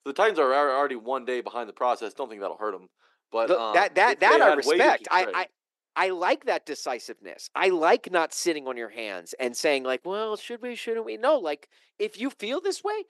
So 0.03 0.09
the 0.09 0.13
Titans 0.13 0.39
are 0.39 0.53
already 0.53 0.95
one 0.95 1.25
day 1.25 1.41
behind 1.41 1.69
the 1.69 1.73
process. 1.73 2.13
Don't 2.13 2.27
think 2.29 2.41
that'll 2.41 2.57
hurt 2.57 2.71
them, 2.73 2.89
But 3.31 3.47
The- 3.47 3.59
um, 3.59 3.73
that 3.73 3.95
that 3.95 4.19
that 4.19 4.41
I 4.41 4.49
had 4.49 4.65
waited 4.65 4.83
to 4.83 4.83
respect. 4.83 5.07
I, 5.11 5.25
I 5.33 5.47
I 5.95 6.09
like 6.09 6.45
that 6.45 6.65
decisiveness. 6.65 7.49
I 7.55 7.69
like 7.69 8.11
not 8.11 8.33
sitting 8.33 8.67
on 8.67 8.75
your 8.77 8.89
hands 8.89 9.33
and 9.39 9.55
saying 9.55 9.83
like, 9.83 10.01
"Well, 10.03 10.35
should 10.37 10.61
we? 10.61 10.75
Shouldn't 10.75 11.05
we?" 11.05 11.17
No, 11.17 11.37
like 11.37 11.69
if 11.99 12.19
you 12.19 12.29
feel 12.31 12.59
this 12.61 12.83
way, 12.83 13.05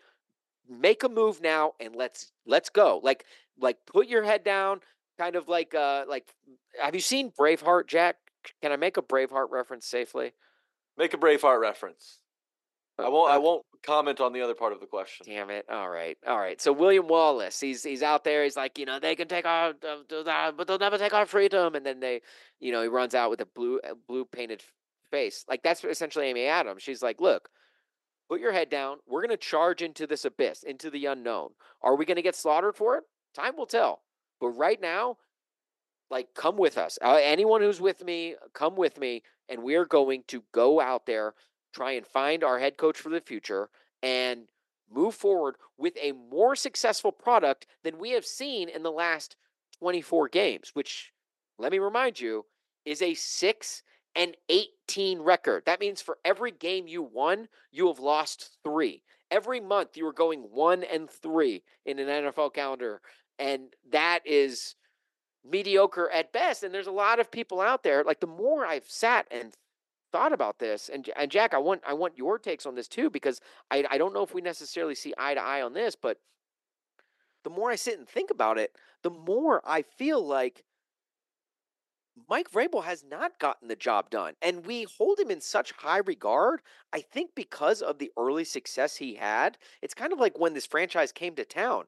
make 0.67 1.03
a 1.03 1.10
move 1.10 1.41
now 1.41 1.74
and 1.79 1.96
let's 1.96 2.32
let's 2.46 2.70
go. 2.70 3.00
Like 3.03 3.25
like 3.58 3.86
put 3.86 4.08
your 4.08 4.24
head 4.24 4.43
down, 4.43 4.82
kind 5.17 5.36
of 5.36 5.48
like 5.48 5.74
uh 5.75 6.05
like. 6.08 6.25
Have 6.82 6.96
you 6.96 7.01
seen 7.01 7.32
Braveheart, 7.32 7.88
Jack? 7.88 8.15
Can 8.62 8.72
I 8.72 8.75
make 8.75 8.98
a 8.98 9.01
Braveheart 9.01 9.50
reference 9.51 9.86
safely? 9.86 10.34
make 10.98 11.13
a 11.13 11.17
Braveheart 11.17 11.60
reference. 11.60 12.20
I 13.00 13.10
won't. 13.10 13.32
I 13.32 13.38
Uh, 13.38 13.39
won't 13.39 13.65
comment 13.84 14.22
on 14.22 14.34
the 14.34 14.41
other 14.41 14.53
part 14.53 14.72
of 14.74 14.79
the 14.79 14.86
question. 14.86 15.25
Damn 15.27 15.50
it! 15.50 15.65
All 15.70 15.89
right, 15.89 16.17
all 16.27 16.38
right. 16.38 16.62
So 16.62 16.72
William 16.72 17.08
Wallace, 17.08 17.60
he's 17.60 17.84
he's 17.84 18.03
out 18.03 18.24
there. 18.24 18.43
He's 18.43 18.55
like, 18.55 18.77
you 18.77 18.86
know, 18.86 19.00
they 19.00 19.15
can 19.15 19.27
take 19.27 19.46
our, 19.46 19.70
uh, 19.70 20.51
but 20.51 20.67
they'll 20.67 20.77
never 20.77 20.98
take 21.00 21.13
our 21.13 21.25
freedom. 21.25 21.74
And 21.74 21.84
then 21.86 22.00
they, 22.00 22.22
you 22.60 22.72
know, 22.72 22.84
he 22.84 22.88
runs 22.88 23.15
out 23.15 23.32
with 23.32 23.41
a 23.41 23.48
blue 23.48 23.79
uh, 23.84 23.96
blue 24.08 24.25
painted 24.25 24.62
face. 25.10 25.43
Like 25.50 25.63
that's 25.63 25.84
essentially 25.84 26.27
Amy 26.27 26.46
Adams. 26.46 26.84
She's 26.84 27.01
like, 27.01 27.20
look, 27.20 27.50
put 28.29 28.39
your 28.39 28.51
head 28.51 28.70
down. 28.70 28.98
We're 29.08 29.22
gonna 29.24 29.38
charge 29.38 29.82
into 29.82 30.05
this 30.05 30.25
abyss, 30.25 30.62
into 30.62 30.91
the 30.91 31.08
unknown. 31.08 31.50
Are 31.82 31.96
we 31.96 32.05
gonna 32.05 32.22
get 32.22 32.36
slaughtered 32.36 32.75
for 32.75 32.98
it? 32.98 33.03
Time 33.34 33.55
will 33.58 33.65
tell. 33.65 34.01
But 34.43 34.57
right 34.57 34.81
now, 34.81 35.15
like, 36.12 36.33
come 36.33 36.57
with 36.57 36.77
us. 36.77 37.00
Uh, 37.01 37.17
anyone 37.23 37.62
who's 37.62 37.79
with 37.79 38.03
me, 38.03 38.35
come 38.53 38.75
with 38.75 39.00
me, 39.00 39.23
and 39.47 39.63
we're 39.63 39.85
going 39.85 40.25
to 40.27 40.43
go 40.51 40.81
out 40.81 41.05
there, 41.05 41.33
try 41.73 41.93
and 41.93 42.05
find 42.05 42.43
our 42.43 42.59
head 42.59 42.75
coach 42.75 43.00
for 43.00 43.07
the 43.07 43.21
future, 43.21 43.69
and 44.01 44.41
move 44.93 45.15
forward 45.15 45.55
with 45.77 45.93
a 45.95 46.12
more 46.12 46.57
successful 46.57 47.13
product 47.13 47.67
than 47.85 47.97
we 47.97 48.09
have 48.09 48.25
seen 48.25 48.67
in 48.67 48.83
the 48.83 48.91
last 48.91 49.38
24 49.79 50.27
games, 50.27 50.71
which, 50.73 51.13
let 51.57 51.71
me 51.71 51.79
remind 51.79 52.19
you, 52.19 52.43
is 52.83 53.01
a 53.01 53.13
6 53.13 53.83
and 54.13 54.35
18 54.50 55.21
record. 55.21 55.63
That 55.65 55.79
means 55.79 56.01
for 56.01 56.17
every 56.25 56.51
game 56.51 56.85
you 56.89 57.01
won, 57.01 57.47
you 57.71 57.88
have 57.88 58.00
lost 58.00 58.57
3. 58.65 59.03
Every 59.31 59.62
month 59.62 59.95
you 59.95 60.05
are 60.05 60.13
going 60.13 60.41
1 60.41 60.83
and 60.83 61.09
3 61.09 61.63
in 61.85 61.97
an 61.97 62.07
NFL 62.07 62.53
calendar, 62.53 63.00
and 63.40 63.74
that 63.92 64.20
is 64.25 64.75
mediocre 65.44 66.10
at 66.10 66.32
best. 66.32 66.63
And 66.63 66.74
there's 66.74 66.88
a 66.88 66.92
lot 66.92 67.20
of 67.20 67.32
people 67.32 67.60
out 67.62 67.84
there. 67.84 68.04
Like 68.04 68.20
the 68.20 68.28
more 68.28 68.66
I've 68.66 68.90
sat 68.90 69.28
and 69.32 69.56
thought 70.12 70.34
about 70.34 70.60
this, 70.60 70.90
and 70.90 71.10
and 71.18 71.32
Jack, 71.32 71.54
I 71.54 71.58
want 71.58 71.82
I 71.88 71.94
want 71.94 72.18
your 72.18 72.40
takes 72.40 72.66
on 72.66 72.75
this 72.75 72.88
too 72.88 73.10
because 73.10 73.42
I 73.72 73.86
I 73.90 73.98
don't 73.98 74.13
know 74.13 74.24
if 74.24 74.34
we 74.34 74.42
necessarily 74.42 74.96
see 74.96 75.13
eye 75.18 75.34
to 75.34 75.42
eye 75.42 75.62
on 75.62 75.74
this, 75.74 75.96
but 75.96 76.20
the 77.44 77.50
more 77.50 77.72
I 77.72 77.75
sit 77.75 77.98
and 77.98 78.08
think 78.08 78.32
about 78.32 78.58
it, 78.58 78.75
the 79.02 79.10
more 79.10 79.62
I 79.66 79.82
feel 79.82 80.25
like 80.25 80.63
Mike 82.30 82.52
Vrabel 82.52 82.84
has 82.84 83.04
not 83.04 83.40
gotten 83.40 83.68
the 83.68 83.75
job 83.75 84.10
done, 84.10 84.36
and 84.42 84.66
we 84.66 84.84
hold 84.84 85.20
him 85.20 85.32
in 85.32 85.42
such 85.42 85.72
high 85.74 85.98
regard. 85.98 86.62
I 86.94 87.02
think 87.02 87.32
because 87.36 87.82
of 87.82 87.98
the 87.98 88.12
early 88.18 88.44
success 88.44 88.98
he 88.98 89.16
had, 89.16 89.58
it's 89.82 89.96
kind 89.96 90.13
of 90.13 90.20
like 90.20 90.38
when 90.38 90.54
this 90.54 90.68
franchise 90.68 91.12
came 91.12 91.36
to 91.36 91.44
town. 91.44 91.86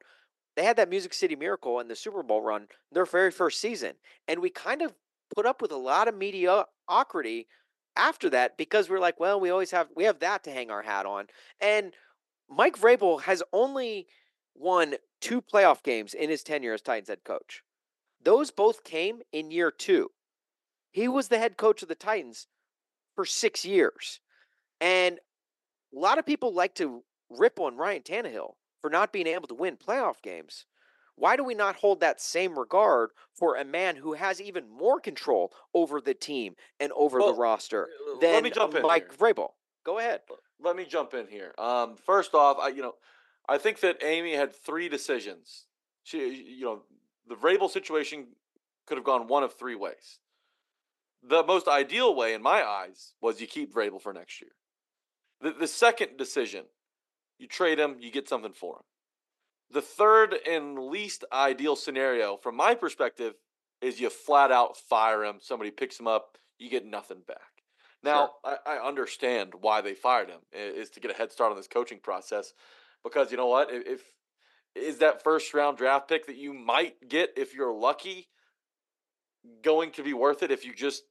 They 0.56 0.64
had 0.64 0.78
that 0.78 0.90
Music 0.90 1.14
City 1.14 1.36
Miracle 1.36 1.80
and 1.80 1.90
the 1.90 1.96
Super 1.96 2.24
Bowl 2.24 2.42
run 2.42 2.68
their 2.92 3.06
very 3.06 3.32
first 3.32 3.60
season, 3.60 3.94
and 4.28 4.40
we 4.40 4.50
kind 4.50 4.82
of 4.82 4.94
put 5.36 5.46
up 5.46 5.62
with 5.62 5.72
a 5.72 5.78
lot 5.78 6.08
of 6.08 6.16
mediocrity 6.16 7.48
after 7.96 8.30
that 8.30 8.58
because 8.58 8.90
we're 8.90 9.00
like, 9.00 9.20
well, 9.20 9.40
we 9.40 9.50
always 9.50 9.72
have 9.72 9.88
we 9.96 10.06
have 10.06 10.20
that 10.20 10.44
to 10.46 10.52
hang 10.52 10.72
our 10.72 10.82
hat 10.82 11.06
on, 11.06 11.28
and 11.60 11.94
Mike 12.50 12.78
Vrabel 12.78 13.22
has 13.22 13.44
only 13.52 14.08
won 14.56 14.96
two 15.20 15.42
playoff 15.42 15.84
games 15.84 16.14
in 16.14 16.30
his 16.30 16.44
tenure 16.44 16.74
as 16.74 16.82
Titans 16.82 17.10
head 17.10 17.24
coach. 17.26 17.62
Those 18.24 18.52
both 18.52 18.84
came 18.84 19.20
in 19.34 19.52
year 19.52 19.72
two. 19.72 20.10
He 20.92 21.08
was 21.08 21.28
the 21.28 21.38
head 21.38 21.58
coach 21.58 21.82
of 21.82 21.90
the 21.90 21.96
Titans 21.96 22.48
for 23.16 23.26
six 23.26 23.66
years. 23.66 24.20
And 24.80 25.20
a 25.96 26.00
lot 26.00 26.20
of 26.20 26.26
people 26.26 26.54
like 26.54 26.76
to 26.76 27.04
rip 27.30 27.60
on 27.60 27.76
Ryan 27.76 28.02
Tannehill 28.02 28.54
for 28.86 28.92
not 28.92 29.12
being 29.12 29.26
able 29.26 29.48
to 29.48 29.56
win 29.56 29.76
playoff 29.76 30.22
games. 30.22 30.66
Why 31.16 31.36
do 31.36 31.44
we 31.44 31.56
not 31.56 31.78
hold 31.78 32.02
that 32.02 32.22
same 32.22 32.60
regard 32.60 33.10
for 33.34 33.56
a 33.56 33.66
man 33.66 33.96
who 33.96 34.14
has 34.14 34.40
even 34.40 34.70
more 34.70 35.00
control 35.00 35.52
over 35.74 36.00
the 36.00 36.14
team 36.14 36.54
and 36.80 36.92
over 36.92 37.18
Well, 37.18 37.34
the 37.34 37.40
roster 37.40 37.90
than 38.22 38.34
let 38.34 38.44
me 38.44 38.52
jump 38.52 38.76
in 38.76 38.84
Mike 38.84 39.08
here. 39.10 39.34
Vrabel? 39.34 39.54
Go 39.84 39.98
ahead. 39.98 40.22
let 40.60 40.76
me 40.76 40.86
jump 40.86 41.16
in 41.16 41.26
here. 41.26 41.56
Um, 41.58 41.96
first 41.96 42.36
off, 42.36 42.60
I 42.60 42.68
you 42.68 42.84
know, 42.84 42.94
I 43.50 43.58
think 43.58 43.80
that 43.80 44.04
Amy 44.04 44.36
had 44.36 44.54
three 44.56 44.88
decisions. 44.88 45.66
She, 46.04 46.20
you 46.60 46.66
know, 46.66 46.84
the 47.28 47.34
Vrabel 47.34 47.72
situation 47.72 48.28
could 48.86 49.00
have 49.00 49.06
gone 49.06 49.28
one 49.28 49.42
of 49.42 49.56
three 49.56 49.74
ways. 49.74 50.20
The 51.28 51.42
most 51.42 51.68
ideal 51.68 52.14
way, 52.14 52.36
in 52.36 52.44
my 52.44 52.64
eyes, 52.64 53.14
was 53.20 53.42
you 53.42 53.48
keep 53.48 53.74
Vrabel 53.74 54.00
for 54.00 54.14
next 54.14 54.42
year. 54.42 54.52
The 55.42 55.54
the 55.54 55.68
second 55.68 56.18
decision, 56.20 56.66
you 57.40 57.48
trade 57.48 57.80
him, 57.80 57.98
you 58.00 58.12
get 58.12 58.30
something 58.30 58.54
for 58.54 58.78
him. 58.78 58.84
The 59.72 59.82
third 59.82 60.36
and 60.48 60.78
least 60.78 61.26
ideal 61.32 61.76
scenario, 61.76 62.38
from 62.38 62.56
my 62.56 62.76
perspective, 62.76 63.34
is 63.82 64.00
you 64.00 64.10
flat 64.10 64.52
out 64.52 64.78
fire 64.78 65.24
him. 65.24 65.38
Somebody 65.42 65.72
picks 65.72 66.00
him 66.00 66.08
up, 66.08 66.38
you 66.58 66.70
get 66.70 66.86
nothing 66.86 67.22
back. 67.28 67.40
Now, 68.04 68.34
I, 68.44 68.58
I 68.66 68.88
understand 68.88 69.54
why 69.60 69.82
they 69.82 69.96
fired 69.96 70.30
him 70.30 70.42
is 70.54 70.92
to 70.92 71.00
get 71.00 71.10
a 71.10 71.16
head 71.16 71.32
start 71.32 71.52
on 71.52 71.58
this 71.58 71.68
coaching 71.68 72.00
process, 72.00 72.54
because 73.04 73.32
you 73.32 73.38
know 73.38 73.48
what? 73.48 73.74
If, 73.74 73.88
if 73.88 74.04
is 74.76 74.98
that 75.00 75.24
first 75.24 75.54
round 75.54 75.78
draft 75.78 76.08
pick 76.08 76.28
that 76.28 76.36
you 76.36 76.54
might 76.54 76.96
get 77.08 77.32
if 77.38 77.56
you're 77.56 77.74
lucky 77.74 78.28
going 79.64 79.92
to 79.92 80.04
be 80.04 80.14
worth 80.14 80.44
it 80.44 80.52
if 80.52 80.66
you 80.66 80.74
just 80.74 81.04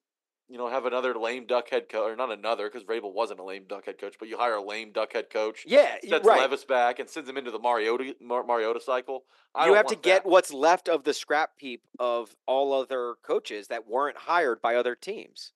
you 0.48 0.58
know 0.58 0.68
have 0.68 0.84
another 0.84 1.14
lame 1.14 1.46
duck 1.46 1.70
head 1.70 1.88
coach 1.88 2.12
or 2.12 2.16
not 2.16 2.30
another 2.30 2.68
because 2.68 2.84
Vrabel 2.84 3.12
wasn't 3.12 3.40
a 3.40 3.44
lame 3.44 3.64
duck 3.68 3.86
head 3.86 3.98
coach, 3.98 4.16
but 4.18 4.28
you 4.28 4.36
hire 4.36 4.54
a 4.54 4.62
lame 4.62 4.92
duck 4.92 5.12
head 5.12 5.30
coach, 5.30 5.64
Yeah, 5.66 5.96
sets 6.06 6.26
right. 6.26 6.40
Levis 6.40 6.64
back 6.64 6.98
and 6.98 7.08
sends 7.08 7.28
him 7.28 7.36
into 7.36 7.50
the 7.50 7.58
Mariota 7.58 8.14
Mar- 8.20 8.44
Mariota 8.44 8.80
cycle. 8.80 9.24
I 9.54 9.66
you 9.66 9.74
have 9.74 9.86
to 9.86 9.96
get 9.96 10.24
that. 10.24 10.30
what's 10.30 10.52
left 10.52 10.88
of 10.88 11.04
the 11.04 11.14
scrap 11.14 11.52
heap 11.58 11.82
of 11.98 12.34
all 12.46 12.72
other 12.72 13.14
coaches 13.22 13.68
that 13.68 13.86
weren't 13.88 14.16
hired 14.16 14.60
by 14.60 14.76
other 14.76 14.94
teams. 14.94 15.52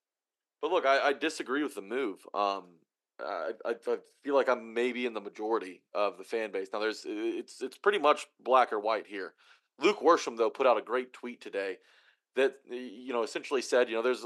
But 0.62 0.70
look, 0.70 0.86
I, 0.86 1.08
I 1.08 1.12
disagree 1.12 1.62
with 1.62 1.74
the 1.74 1.82
move. 1.82 2.26
Um, 2.34 2.64
I, 3.20 3.52
I, 3.64 3.70
I 3.70 3.96
feel 4.24 4.34
like 4.34 4.48
I'm 4.48 4.74
maybe 4.74 5.06
in 5.06 5.14
the 5.14 5.20
majority 5.20 5.82
of 5.94 6.18
the 6.18 6.24
fan 6.24 6.50
base. 6.50 6.68
Now, 6.72 6.80
there's 6.80 7.04
it's 7.06 7.60
it's 7.62 7.78
pretty 7.78 7.98
much 7.98 8.26
black 8.40 8.72
or 8.72 8.80
white 8.80 9.06
here. 9.06 9.34
Luke 9.80 10.00
Worsham 10.00 10.36
though 10.36 10.50
put 10.50 10.66
out 10.66 10.78
a 10.78 10.82
great 10.82 11.12
tweet 11.12 11.40
today 11.40 11.78
that 12.36 12.54
you 12.70 13.12
know 13.12 13.22
essentially 13.22 13.62
said 13.62 13.88
you 13.88 13.94
know 13.94 14.02
there's 14.02 14.24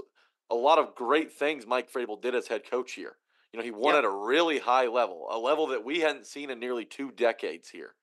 a 0.52 0.54
lot 0.54 0.78
of 0.78 0.94
great 0.94 1.32
things 1.32 1.66
Mike 1.66 1.90
Vrabel 1.92 2.20
did 2.20 2.34
as 2.34 2.46
head 2.46 2.68
coach 2.70 2.92
here. 2.92 3.16
You 3.52 3.58
know 3.58 3.64
he 3.64 3.70
won 3.70 3.94
Yeah. 3.94 3.98
at 3.98 4.04
a 4.04 4.10
really 4.10 4.58
high 4.58 4.86
level, 4.86 5.26
a 5.30 5.38
level 5.38 5.66
that 5.68 5.84
we 5.84 6.00
hadn't 6.00 6.26
seen 6.26 6.50
in 6.50 6.58
nearly 6.60 6.84
two 6.84 7.10
decades 7.10 7.68
here. 7.68 7.94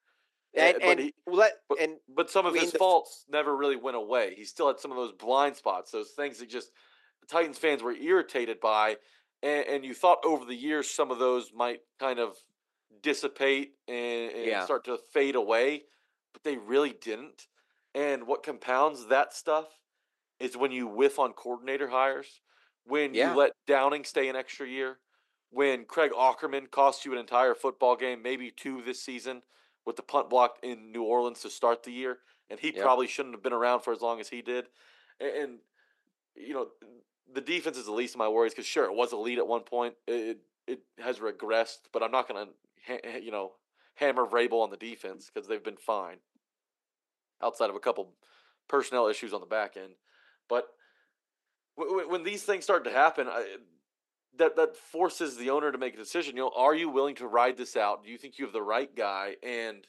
Eh, 0.55 0.69
And, 0.69 0.77
but 0.79 0.83
and 0.89 0.99
he- 0.99 1.13
let 1.27 1.61
but- 1.69 1.79
and 1.79 1.99
But 2.07 2.29
some 2.29 2.45
of 2.45 2.55
his 2.55 2.71
the 2.71 2.77
faults 2.79 3.25
never 3.29 3.55
really 3.55 3.75
went 3.75 3.97
away. 3.97 4.35
He 4.35 4.43
still 4.45 4.67
had 4.67 4.79
some 4.79 4.91
of 4.91 4.97
those 4.97 5.11
blind 5.13 5.55
spots, 5.55 5.91
those 5.91 6.11
things 6.11 6.39
that 6.39 6.49
just 6.49 6.71
Titans 7.27 7.59
fans 7.59 7.83
were 7.83 7.93
irritated 7.93 8.59
by, 8.59 8.97
and, 9.43 9.65
and 9.67 9.85
you 9.85 9.93
thought 9.93 10.19
over 10.25 10.45
the 10.45 10.55
years 10.55 10.89
some 10.89 11.11
of 11.11 11.19
those 11.19 11.53
might 11.53 11.81
kind 11.99 12.19
of 12.19 12.35
dissipate 13.01 13.75
and, 13.87 14.31
and 14.31 14.45
Yeah. 14.45 14.65
start 14.65 14.83
to 14.85 14.97
fade 14.97 15.35
away, 15.35 15.85
but 16.33 16.43
they 16.43 16.57
really 16.57 16.93
didn't. 16.93 17.47
And 17.93 18.25
what 18.27 18.43
compounds 18.43 19.05
that 19.07 19.33
stuff 19.33 19.78
is 20.39 20.57
when 20.57 20.71
you 20.71 20.87
whiff 20.87 21.19
on 21.19 21.33
coordinator 21.33 21.89
hires, 21.89 22.41
when 22.85 23.13
Yeah. 23.13 23.31
you 23.31 23.37
let 23.37 23.53
Downing 23.67 24.03
stay 24.03 24.29
an 24.29 24.35
extra 24.35 24.67
year, 24.67 24.99
when 25.49 25.85
Craig 25.85 26.11
Aukerman 26.11 26.69
cost 26.69 27.05
you 27.05 27.11
an 27.11 27.17
entire 27.17 27.55
football 27.55 27.95
game, 27.95 28.21
maybe 28.21 28.51
two 28.51 28.81
this 28.81 29.01
season, 29.01 29.41
with 29.85 29.95
the 29.95 30.03
punt 30.03 30.29
blocked 30.29 30.63
in 30.63 30.91
New 30.91 31.03
Orleans 31.03 31.41
to 31.41 31.49
start 31.49 31.83
the 31.83 31.91
year, 31.91 32.19
and 32.49 32.59
he 32.59 32.71
Yep. 32.71 32.83
probably 32.83 33.07
shouldn't 33.07 33.33
have 33.35 33.43
been 33.43 33.53
around 33.53 33.81
for 33.81 33.91
as 33.93 34.01
long 34.01 34.19
as 34.19 34.29
he 34.29 34.41
did. 34.41 34.67
And, 35.19 35.31
and 35.31 35.59
you 36.35 36.53
know, 36.53 36.69
the 37.31 37.41
defense 37.41 37.77
is 37.77 37.85
the 37.85 37.91
least 37.91 38.15
of 38.15 38.19
my 38.19 38.27
worries 38.27 38.53
because 38.53 38.65
sure, 38.65 38.85
it 38.85 38.93
was 38.93 39.13
elite 39.13 39.39
at 39.39 39.47
one 39.47 39.63
point. 39.63 39.95
It 40.07 40.39
it 40.67 40.83
has 40.99 41.19
regressed, 41.19 41.89
but 41.91 42.03
I'm 42.03 42.11
not 42.11 42.27
going 42.27 42.47
to 42.47 42.53
ha- 42.85 43.17
you 43.17 43.31
know 43.31 43.53
hammer 43.95 44.25
Vrabel 44.25 44.63
on 44.63 44.69
the 44.69 44.77
defense 44.77 45.29
because 45.33 45.47
they've 45.47 45.63
been 45.63 45.77
fine 45.77 46.17
outside 47.41 47.69
of 47.69 47.75
a 47.75 47.79
couple 47.79 48.13
personnel 48.67 49.07
issues 49.07 49.33
on 49.33 49.41
the 49.41 49.47
back 49.47 49.77
end. 49.77 49.93
But 50.49 50.67
w- 51.77 52.09
when 52.09 52.23
these 52.23 52.43
things 52.43 52.63
start 52.63 52.83
to 52.85 52.91
happen, 52.91 53.27
I, 53.27 53.45
that 54.37 54.55
that 54.55 54.75
forces 54.75 55.37
the 55.37 55.49
owner 55.49 55.71
to 55.71 55.77
make 55.77 55.93
a 55.93 55.97
decision. 55.97 56.35
You 56.35 56.43
know, 56.43 56.51
are 56.55 56.75
you 56.75 56.89
willing 56.89 57.15
to 57.15 57.27
ride 57.27 57.57
this 57.57 57.77
out? 57.77 58.03
Do 58.03 58.09
you 58.09 58.17
think 58.17 58.37
you 58.37 58.45
have 58.45 58.53
the 58.53 58.61
right 58.61 58.93
guy? 58.95 59.35
And 59.43 59.85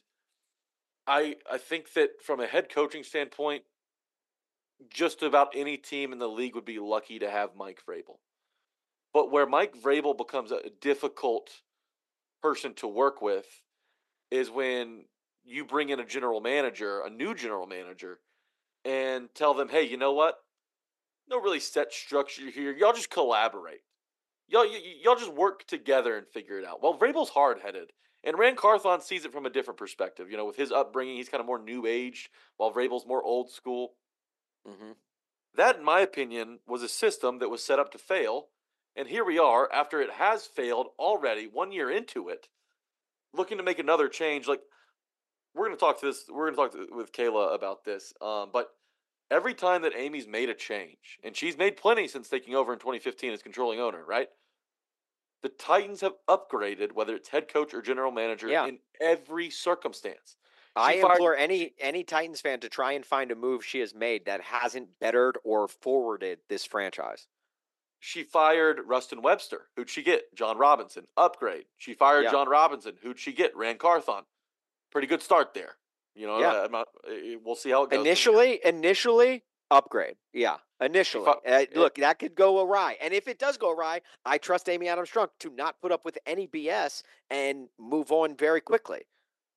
I 1.06 1.36
I 1.50 1.58
think 1.58 1.92
that 1.94 2.22
from 2.22 2.40
a 2.40 2.46
head 2.46 2.68
coaching 2.72 3.02
standpoint, 3.02 3.62
just 4.88 5.22
about 5.22 5.52
any 5.54 5.76
team 5.76 6.12
in 6.12 6.18
the 6.18 6.28
league 6.28 6.54
would 6.54 6.64
be 6.64 6.78
lucky 6.78 7.18
to 7.18 7.30
have 7.30 7.56
Mike 7.56 7.80
Vrabel. 7.88 8.18
But 9.12 9.30
where 9.30 9.46
Mike 9.46 9.74
Vrabel 9.74 10.16
becomes 10.16 10.52
a 10.52 10.70
difficult 10.80 11.50
person 12.42 12.74
to 12.74 12.86
work 12.86 13.20
with 13.20 13.46
is 14.30 14.50
when 14.50 15.04
you 15.44 15.64
bring 15.64 15.88
in 15.88 16.00
a 16.00 16.04
general 16.04 16.40
manager, 16.40 17.00
a 17.00 17.10
new 17.10 17.34
general 17.34 17.66
manager, 17.66 18.20
and 18.84 19.28
tell 19.34 19.52
them, 19.54 19.68
hey, 19.68 19.82
you 19.82 19.96
know 19.96 20.12
what? 20.12 20.36
No 21.30 21.40
really 21.40 21.60
set 21.60 21.92
structure 21.92 22.50
here. 22.50 22.72
Y'all 22.72 22.92
just 22.92 23.10
collaborate. 23.10 23.80
Y'all, 24.48 24.68
y- 24.68 24.96
y'all 25.02 25.14
just 25.14 25.32
work 25.32 25.64
together 25.66 26.16
and 26.16 26.26
figure 26.26 26.58
it 26.58 26.66
out. 26.66 26.82
Well, 26.82 26.98
Vrabel's 26.98 27.30
hard 27.30 27.60
headed. 27.60 27.92
And 28.22 28.38
Ran 28.38 28.56
Carthon 28.56 29.00
sees 29.00 29.24
it 29.24 29.32
from 29.32 29.46
a 29.46 29.50
different 29.50 29.78
perspective. 29.78 30.30
You 30.30 30.36
know, 30.36 30.44
with 30.44 30.56
his 30.56 30.72
upbringing, 30.72 31.16
he's 31.16 31.28
kind 31.28 31.40
of 31.40 31.46
more 31.46 31.62
new 31.62 31.86
age, 31.86 32.30
while 32.56 32.72
Vrabel's 32.72 33.06
more 33.06 33.22
old 33.22 33.50
school. 33.50 33.92
Mm-hmm. 34.68 34.92
That, 35.54 35.76
in 35.76 35.84
my 35.84 36.00
opinion, 36.00 36.58
was 36.66 36.82
a 36.82 36.88
system 36.88 37.38
that 37.38 37.48
was 37.48 37.64
set 37.64 37.78
up 37.78 37.90
to 37.92 37.98
fail. 37.98 38.48
And 38.96 39.08
here 39.08 39.24
we 39.24 39.38
are, 39.38 39.72
after 39.72 40.02
it 40.02 40.10
has 40.10 40.44
failed 40.46 40.88
already, 40.98 41.46
one 41.46 41.72
year 41.72 41.90
into 41.90 42.28
it, 42.28 42.48
looking 43.32 43.56
to 43.56 43.64
make 43.64 43.78
another 43.78 44.08
change. 44.08 44.46
Like, 44.48 44.60
we're 45.54 45.66
going 45.66 45.76
to 45.76 45.80
talk 45.80 46.00
to 46.00 46.06
this, 46.06 46.24
we're 46.28 46.50
going 46.50 46.70
to 46.70 46.76
talk 46.76 46.88
to, 46.88 46.94
with 46.94 47.12
Kayla 47.12 47.54
about 47.54 47.84
this. 47.84 48.12
Um, 48.20 48.50
but 48.52 48.68
every 49.30 49.54
time 49.54 49.82
that 49.82 49.94
Amy's 49.96 50.26
made 50.26 50.48
a 50.48 50.54
change, 50.54 51.18
and 51.22 51.36
she's 51.36 51.56
made 51.56 51.76
plenty 51.76 52.08
since 52.08 52.28
taking 52.28 52.54
over 52.54 52.72
in 52.72 52.78
2015 52.78 53.32
as 53.32 53.42
controlling 53.42 53.80
owner, 53.80 54.04
right? 54.04 54.28
The 55.42 55.48
Titans 55.48 56.02
have 56.02 56.14
upgraded, 56.28 56.92
whether 56.92 57.14
it's 57.14 57.28
head 57.30 57.48
coach 57.48 57.72
or 57.72 57.80
general 57.80 58.12
manager, 58.12 58.48
Yeah. 58.48 58.66
in 58.66 58.80
every 59.00 59.48
circumstance. 59.50 60.36
I 60.76 60.94
She 60.96 61.00
fired- 61.00 61.12
implore 61.12 61.36
any 61.36 61.74
any 61.78 62.04
Titans 62.04 62.40
fan 62.40 62.60
to 62.60 62.68
try 62.68 62.92
and 62.92 63.04
find 63.04 63.30
a 63.32 63.34
move 63.34 63.64
she 63.64 63.80
has 63.80 63.94
made 63.94 64.26
that 64.26 64.40
hasn't 64.42 64.98
bettered 65.00 65.38
or 65.42 65.66
forwarded 65.66 66.40
this 66.48 66.64
franchise. 66.64 67.26
She 67.98 68.22
fired 68.22 68.80
Ruston 68.86 69.20
Webster. 69.20 69.68
Who'd 69.76 69.90
she 69.90 70.02
get? 70.02 70.32
Jon 70.34 70.56
Robinson. 70.58 71.08
Upgrade. 71.16 71.66
She 71.76 71.92
fired 71.94 72.24
Yeah. 72.24 72.30
Jon 72.30 72.48
Robinson. 72.48 72.98
Who'd 73.02 73.18
she 73.18 73.32
get? 73.32 73.54
Ran 73.56 73.78
Carthon. 73.78 74.26
Pretty 74.90 75.06
good 75.08 75.22
start 75.22 75.52
there. 75.54 75.76
You 76.14 76.26
know, 76.26 76.38
Yeah. 76.40 76.64
I'm 76.64 76.72
not, 76.72 76.88
eh, 77.08 77.36
we'll 77.42 77.54
see 77.54 77.70
how 77.70 77.84
it 77.84 77.90
goes. 77.90 78.00
Initially, 78.00 78.60
initially 78.64 79.44
upgrade. 79.70 80.16
Yeah, 80.32 80.58
initially. 80.80 81.26
I- 81.26 81.30
Uh, 81.30 81.58
it- 81.60 81.76
look, 81.76 81.94
that 81.96 82.18
could 82.18 82.34
go 82.34 82.60
awry, 82.60 82.96
and 83.00 83.14
if 83.14 83.28
it 83.28 83.38
does 83.38 83.56
go 83.56 83.70
awry, 83.70 84.02
I 84.24 84.38
trust 84.38 84.68
Amy 84.68 84.88
Adams 84.88 85.10
Strunk 85.10 85.30
to 85.40 85.50
not 85.50 85.80
put 85.80 85.92
up 85.92 86.04
with 86.04 86.18
any 86.26 86.46
BS 86.48 87.02
and 87.30 87.68
move 87.78 88.10
on 88.12 88.36
very 88.36 88.60
quickly. 88.60 89.06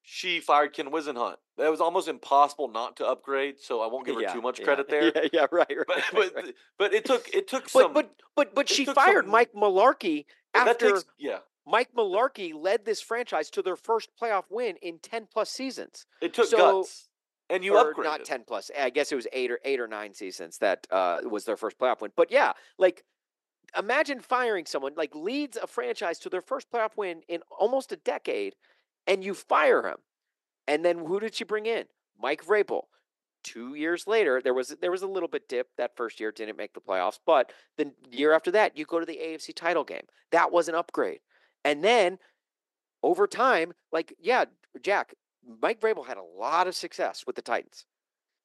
she 0.06 0.42
fired 0.42 0.74
Ken 0.74 0.88
Whisenhunt. 0.92 1.38
That 1.56 1.72
was 1.72 1.80
almost 1.80 2.10
impossible 2.10 2.68
not 2.68 2.98
to 2.98 3.08
upgrade, 3.08 3.58
so 3.62 3.80
I 3.80 3.88
won't 3.88 4.06
give 4.06 4.16
her 4.16 4.22
Yeah, 4.22 4.34
too 4.34 4.42
much 4.42 4.60
yeah. 4.60 4.66
credit 4.66 4.90
there. 4.90 5.14
Yeah, 5.16 5.28
yeah, 5.32 5.46
right, 5.50 5.66
right. 5.70 5.88
But 5.88 5.96
right, 5.98 6.14
but 6.14 6.36
right. 6.36 6.56
but 6.78 6.94
it 6.94 7.06
took 7.06 7.30
it 7.34 7.48
took 7.48 7.64
but 7.72 7.84
some. 7.84 7.94
but 7.94 8.12
but 8.36 8.54
but 8.54 8.70
it 8.70 8.76
she 8.76 8.84
fired 8.84 9.24
some- 9.24 9.32
Mike 9.32 9.54
Mularkey 9.54 10.26
that 10.54 10.68
after 10.68 10.92
takes 10.92 11.06
yeah. 11.18 11.40
Mike 11.66 11.90
Mularkey 11.96 12.54
led 12.54 12.86
this 12.86 13.02
franchise 13.02 13.50
to 13.52 13.62
their 13.62 13.76
first 13.76 14.10
playoff 14.22 14.44
win 14.50 14.76
in 14.82 15.00
ten 15.00 15.28
plus 15.32 15.50
seasons. 15.50 16.06
It 16.22 16.34
took 16.34 16.48
So- 16.48 16.82
guts, 16.82 17.08
and 17.50 17.64
you 17.64 17.74
upgraded. 17.74 18.04
not 18.06 18.24
10 18.24 18.46
plus 18.48 18.72
i 18.80 18.90
guess 18.90 19.12
it 19.12 19.16
was 19.16 19.28
eight 19.34 19.52
or 19.52 19.60
eight 19.66 19.80
or 19.80 19.88
nine 19.88 20.14
seasons 20.14 20.58
that 20.60 20.88
uh, 20.90 21.20
was 21.30 21.44
their 21.44 21.58
first 21.58 21.78
playoff 21.78 22.00
win. 22.02 22.12
But 22.16 22.32
yeah 22.32 22.54
like 22.80 23.04
imagine 23.78 24.22
firing 24.22 24.66
someone 24.66 24.94
like 24.96 25.14
leads 25.14 25.58
a 25.58 25.68
franchise 25.68 26.20
to 26.20 26.30
their 26.30 26.42
first 26.42 26.72
playoff 26.72 26.96
win 26.96 27.22
in 27.28 27.42
almost 27.52 27.92
a 27.92 27.98
decade 27.98 28.56
and 29.06 29.24
you 29.24 29.34
fire 29.34 29.86
him. 29.86 29.98
And 30.68 30.86
then 30.86 31.00
who 31.00 31.20
did 31.20 31.36
she 31.36 31.44
bring 31.44 31.66
in? 31.66 31.86
Mike 32.20 32.46
vrabel. 32.46 32.84
Two 33.44 33.76
years 33.76 34.08
later 34.08 34.42
there 34.42 34.54
was 34.54 34.70
there 34.80 34.92
was 34.92 35.02
a 35.04 35.08
little 35.08 35.30
bit 35.30 35.50
dip 35.50 35.68
that 35.78 35.98
first 35.98 36.20
year 36.22 36.32
didn't 36.32 36.58
make 36.58 36.74
the 36.74 36.80
playoffs 36.80 37.20
but 37.26 37.52
the 37.78 37.92
year 38.10 38.32
after 38.32 38.52
that 38.52 38.78
you 38.78 38.86
go 38.86 39.00
to 39.02 39.06
the 39.06 39.20
afc 39.22 39.54
title 39.54 39.84
game. 39.84 40.06
That 40.32 40.52
was 40.52 40.70
an 40.70 40.76
upgrade 40.76 41.20
and 41.64 41.84
then 41.84 42.18
over 43.02 43.28
time 43.28 43.74
like 43.92 44.14
yeah 44.20 44.46
jack 44.82 45.14
Mike 45.62 45.82
Vrabel 45.82 46.08
had 46.08 46.18
a 46.18 46.24
lot 46.40 46.68
of 46.68 46.76
success 46.76 47.26
with 47.28 47.36
the 47.36 47.42
Titans. 47.42 47.86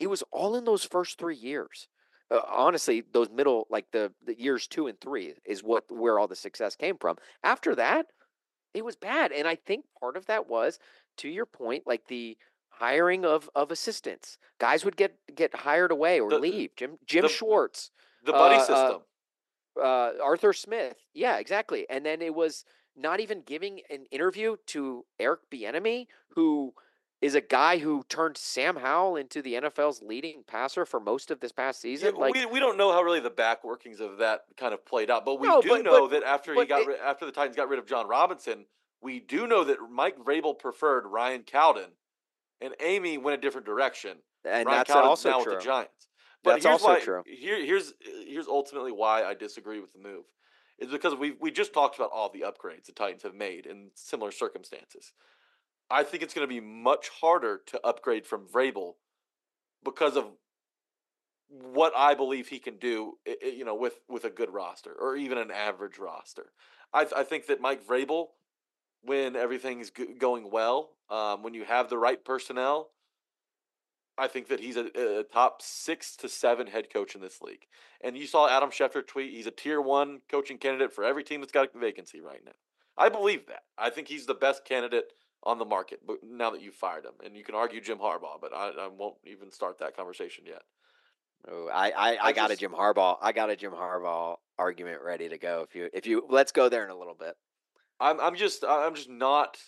It 0.00 0.08
was 0.08 0.24
all 0.32 0.56
in 0.56 0.64
those 0.64 0.82
first 0.84 1.16
three 1.16 1.36
years. 1.36 1.86
Uh, 2.28 2.40
honestly, 2.48 3.04
those 3.12 3.30
middle, 3.30 3.68
like 3.70 3.86
the, 3.92 4.12
the 4.26 4.36
years 4.36 4.66
two 4.66 4.88
and 4.88 5.00
three, 5.00 5.34
is 5.46 5.62
what 5.62 5.84
where 5.90 6.18
all 6.18 6.26
the 6.26 6.34
success 6.34 6.74
came 6.74 6.98
from. 6.98 7.16
After 7.44 7.76
that, 7.76 8.06
it 8.74 8.84
was 8.84 8.96
bad, 8.96 9.30
and 9.30 9.46
I 9.46 9.54
think 9.54 9.84
part 10.00 10.16
of 10.16 10.26
that 10.26 10.48
was, 10.48 10.80
to 11.18 11.28
your 11.28 11.46
point, 11.46 11.84
like 11.86 12.08
the 12.08 12.36
hiring 12.68 13.24
of 13.24 13.48
of 13.54 13.70
assistants. 13.70 14.36
Guys 14.58 14.84
would 14.84 14.96
get 14.96 15.14
get 15.34 15.54
hired 15.54 15.92
away 15.92 16.18
or 16.18 16.30
The- 16.30 16.38
leave. 16.40 16.74
Jim 16.76 16.98
Jim 17.06 17.22
the- 17.22 17.28
Schwartz, 17.28 17.92
the 18.24 18.32
buddy 18.32 18.56
uh, 18.56 18.58
uh, 18.58 18.64
system. 18.64 19.02
uh, 19.80 20.10
Arthur 20.22 20.52
Smith. 20.52 20.96
Yeah, 21.14 21.36
exactly. 21.38 21.86
And 21.88 22.04
then 22.04 22.22
it 22.22 22.34
was 22.34 22.64
not 22.98 23.20
even 23.20 23.42
giving 23.42 23.80
an 23.90 24.06
interview 24.10 24.56
to 24.66 25.04
Eric 25.18 25.40
Bieniemy, 25.50 26.06
who 26.30 26.74
is 27.20 27.34
a 27.34 27.40
guy 27.40 27.78
who 27.78 28.04
turned 28.08 28.36
Sam 28.36 28.76
Howell 28.76 29.16
into 29.16 29.42
the 29.42 29.54
NFL's 29.54 30.02
leading 30.02 30.44
passer 30.46 30.86
for 30.86 31.00
most 31.00 31.30
of 31.30 31.40
this 31.40 31.50
past 31.52 31.82
Yeah, 31.84 31.90
season. 31.96 32.14
like, 32.14 32.34
we, 32.34 32.46
we 32.46 32.60
don't 32.60 32.76
know 32.78 32.92
how 32.92 33.02
really 33.02 33.18
the 33.20 33.28
back 33.30 33.64
workings 33.64 33.98
of 34.00 34.18
that 34.18 34.42
kind 34.56 34.72
of 34.72 34.84
played 34.86 35.10
out, 35.10 35.24
but 35.24 35.40
we 35.40 35.48
No, 35.48 35.60
do 35.60 35.68
but- 35.70 35.84
know 35.84 36.02
but- 36.08 36.20
that 36.20 36.22
after 36.22 36.54
he 36.54 36.64
got 36.64 36.82
it- 36.88 37.00
after 37.02 37.26
the 37.26 37.32
Titans 37.32 37.56
got 37.56 37.68
rid 37.68 37.78
of 37.80 37.86
Jon 37.86 38.06
Robinson, 38.06 38.66
we 39.00 39.18
do 39.20 39.46
know 39.46 39.64
that 39.64 39.78
Mike 39.90 40.16
Vrabel 40.18 40.56
preferred 40.58 41.06
Ryan 41.06 41.42
Cowden, 41.42 41.90
and 42.60 42.74
Amy 42.80 43.18
went 43.18 43.36
a 43.38 43.40
different 43.40 43.66
direction. 43.66 44.22
and 44.44 44.66
Ryan 44.66 44.78
that's 44.78 44.88
Cowden's 44.92 45.08
also 45.08 45.30
now 45.30 45.42
true. 45.42 45.52
with 45.54 45.60
the 45.60 45.64
Giants. 45.66 46.08
But 46.44 46.52
That's 46.52 46.64
here's 46.66 46.72
also 46.82 46.86
why, 46.94 47.00
true. 47.00 47.22
Here, 47.26 47.64
here's 47.64 47.92
here's 48.00 48.46
ultimately 48.46 48.92
why 48.92 49.24
I 49.24 49.34
disagree 49.34 49.80
with 49.80 49.92
the 49.92 49.98
move. 49.98 50.24
Is 50.78 50.90
because 50.90 51.14
we 51.14 51.32
we 51.40 51.50
just 51.50 51.72
talked 51.72 51.96
about 51.96 52.10
all 52.12 52.30
the 52.30 52.42
upgrades 52.42 52.86
the 52.86 52.92
Titans 52.92 53.22
have 53.24 53.34
made 53.34 53.66
in 53.66 53.90
similar 53.94 54.30
circumstances. 54.30 55.12
I 55.90 56.02
think 56.02 56.22
it's 56.22 56.34
going 56.34 56.46
to 56.46 56.54
be 56.54 56.60
much 56.60 57.08
harder 57.08 57.62
to 57.66 57.80
upgrade 57.84 58.26
from 58.26 58.46
Vrabel 58.46 58.94
because 59.84 60.16
of 60.16 60.26
what 61.48 61.92
I 61.96 62.14
believe 62.14 62.48
he 62.48 62.58
can 62.58 62.76
do. 62.76 63.14
You 63.42 63.64
know, 63.64 63.74
with 63.74 63.98
with 64.08 64.24
a 64.24 64.30
good 64.30 64.50
roster 64.50 64.92
or 64.92 65.16
even 65.16 65.38
an 65.38 65.50
average 65.50 65.98
roster. 65.98 66.52
I 66.92 67.06
I 67.16 67.24
think 67.24 67.46
that 67.46 67.60
Mike 67.60 67.86
Vrabel, 67.86 68.28
when 69.02 69.34
everything's 69.34 69.90
going 69.90 70.50
well, 70.50 70.90
um, 71.10 71.42
when 71.42 71.54
you 71.54 71.64
have 71.64 71.88
the 71.88 71.98
right 71.98 72.24
personnel, 72.24 72.90
I 74.18 74.26
think 74.28 74.48
that 74.48 74.60
he's 74.60 74.76
a, 74.76 74.86
a 75.20 75.24
top 75.24 75.62
six 75.62 76.16
to 76.16 76.28
seven 76.28 76.66
head 76.66 76.92
coach 76.92 77.14
in 77.14 77.20
this 77.20 77.40
league. 77.40 77.66
And 78.00 78.16
you 78.16 78.26
saw 78.26 78.48
Adam 78.48 78.70
Schefter 78.70 79.06
tweet 79.06 79.32
he's 79.32 79.46
a 79.46 79.50
tier 79.50 79.80
one 79.80 80.20
coaching 80.30 80.58
candidate 80.58 80.92
for 80.92 81.04
every 81.04 81.24
team 81.24 81.40
that's 81.40 81.52
got 81.52 81.68
a 81.74 81.78
vacancy 81.78 82.20
right 82.20 82.42
now. 82.44 82.52
I 82.96 83.08
believe 83.08 83.46
that. 83.46 83.62
I 83.76 83.90
think 83.90 84.08
he's 84.08 84.26
the 84.26 84.34
best 84.34 84.64
candidate 84.64 85.12
on 85.44 85.58
the 85.58 85.64
market. 85.64 86.00
But 86.06 86.18
now 86.24 86.50
that 86.50 86.60
you've 86.60 86.74
fired 86.74 87.04
him, 87.04 87.12
and 87.24 87.36
you 87.36 87.44
can 87.44 87.54
argue 87.54 87.80
Jim 87.80 87.98
Harbaugh, 87.98 88.40
but 88.40 88.52
I, 88.52 88.70
I 88.70 88.88
won't 88.88 89.16
even 89.24 89.50
start 89.52 89.78
that 89.78 89.96
conversation 89.96 90.44
yet. 90.46 90.62
Oh, 91.48 91.68
I, 91.72 91.90
I, 91.90 92.12
I, 92.14 92.18
I 92.26 92.32
got 92.32 92.48
just- 92.48 92.54
a 92.54 92.56
Jim 92.60 92.72
Harbaugh. 92.72 93.16
I 93.22 93.32
got 93.32 93.50
a 93.50 93.56
Jim 93.56 93.72
Harbaugh 93.72 94.36
argument 94.58 95.00
ready 95.04 95.28
to 95.28 95.38
go. 95.38 95.64
If 95.68 95.76
you 95.76 95.88
if 95.92 96.06
you 96.06 96.24
let's 96.28 96.50
go 96.50 96.68
there 96.68 96.84
in 96.84 96.90
a 96.90 96.98
little 96.98 97.14
bit. 97.14 97.36
I'm 98.00 98.20
I'm 98.20 98.34
just 98.34 98.64
I'm 98.68 98.94
just 98.94 99.08
not 99.08 99.58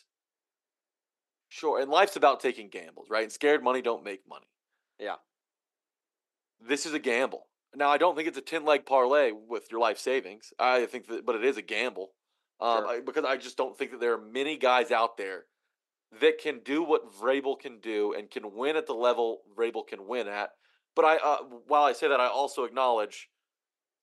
sure. 1.51 1.79
And 1.79 1.91
life's 1.91 2.17
about 2.17 2.41
taking 2.41 2.71
gambles, 2.71 3.09
right? 3.11 3.25
And 3.25 3.33
scared 3.33 3.63
money 3.63 3.83
don't 3.83 4.03
make 4.03 4.23
money. 4.27 4.47
Yeah. 4.99 5.17
This 6.67 6.87
is 6.87 6.95
a 6.95 6.99
gamble. 6.99 7.47
Now 7.75 7.91
I 7.91 7.99
don't 7.99 8.17
think 8.17 8.29
it's 8.29 8.39
a 8.39 8.43
ten 8.43 8.65
leg 8.65 8.87
parlay 8.87 9.33
with 9.33 9.71
your 9.71 9.81
life 9.81 9.99
savings. 9.99 10.53
I 10.59 10.87
think 10.87 11.07
that, 11.09 11.27
but 11.27 11.37
it 11.37 11.45
is 11.45 11.57
a 11.59 11.63
gamble, 11.63 12.13
um, 12.61 12.79
Sure. 12.79 12.89
I, 12.89 13.01
because 13.05 13.25
I 13.25 13.37
just 13.37 13.57
don't 13.57 13.77
think 13.77 13.91
that 13.91 14.01
there 14.01 14.15
are 14.15 14.21
many 14.21 14.57
guys 14.57 14.91
out 14.91 15.17
there 15.17 15.45
that 16.21 16.39
can 16.39 16.61
do 16.65 16.83
what 16.83 17.13
Vrabel 17.13 17.59
can 17.59 17.79
do 17.81 18.15
and 18.17 18.31
can 18.31 18.55
win 18.55 18.77
at 18.77 18.87
the 18.87 18.95
level 18.95 19.43
Vrabel 19.57 19.87
can 19.87 20.09
win 20.09 20.27
at. 20.27 20.51
But 20.97 21.05
I, 21.05 21.17
uh, 21.19 21.37
while 21.69 21.85
I 21.85 21.93
say 21.93 22.09
that, 22.09 22.21
I 22.21 22.27
also 22.27 22.65
acknowledge 22.65 23.29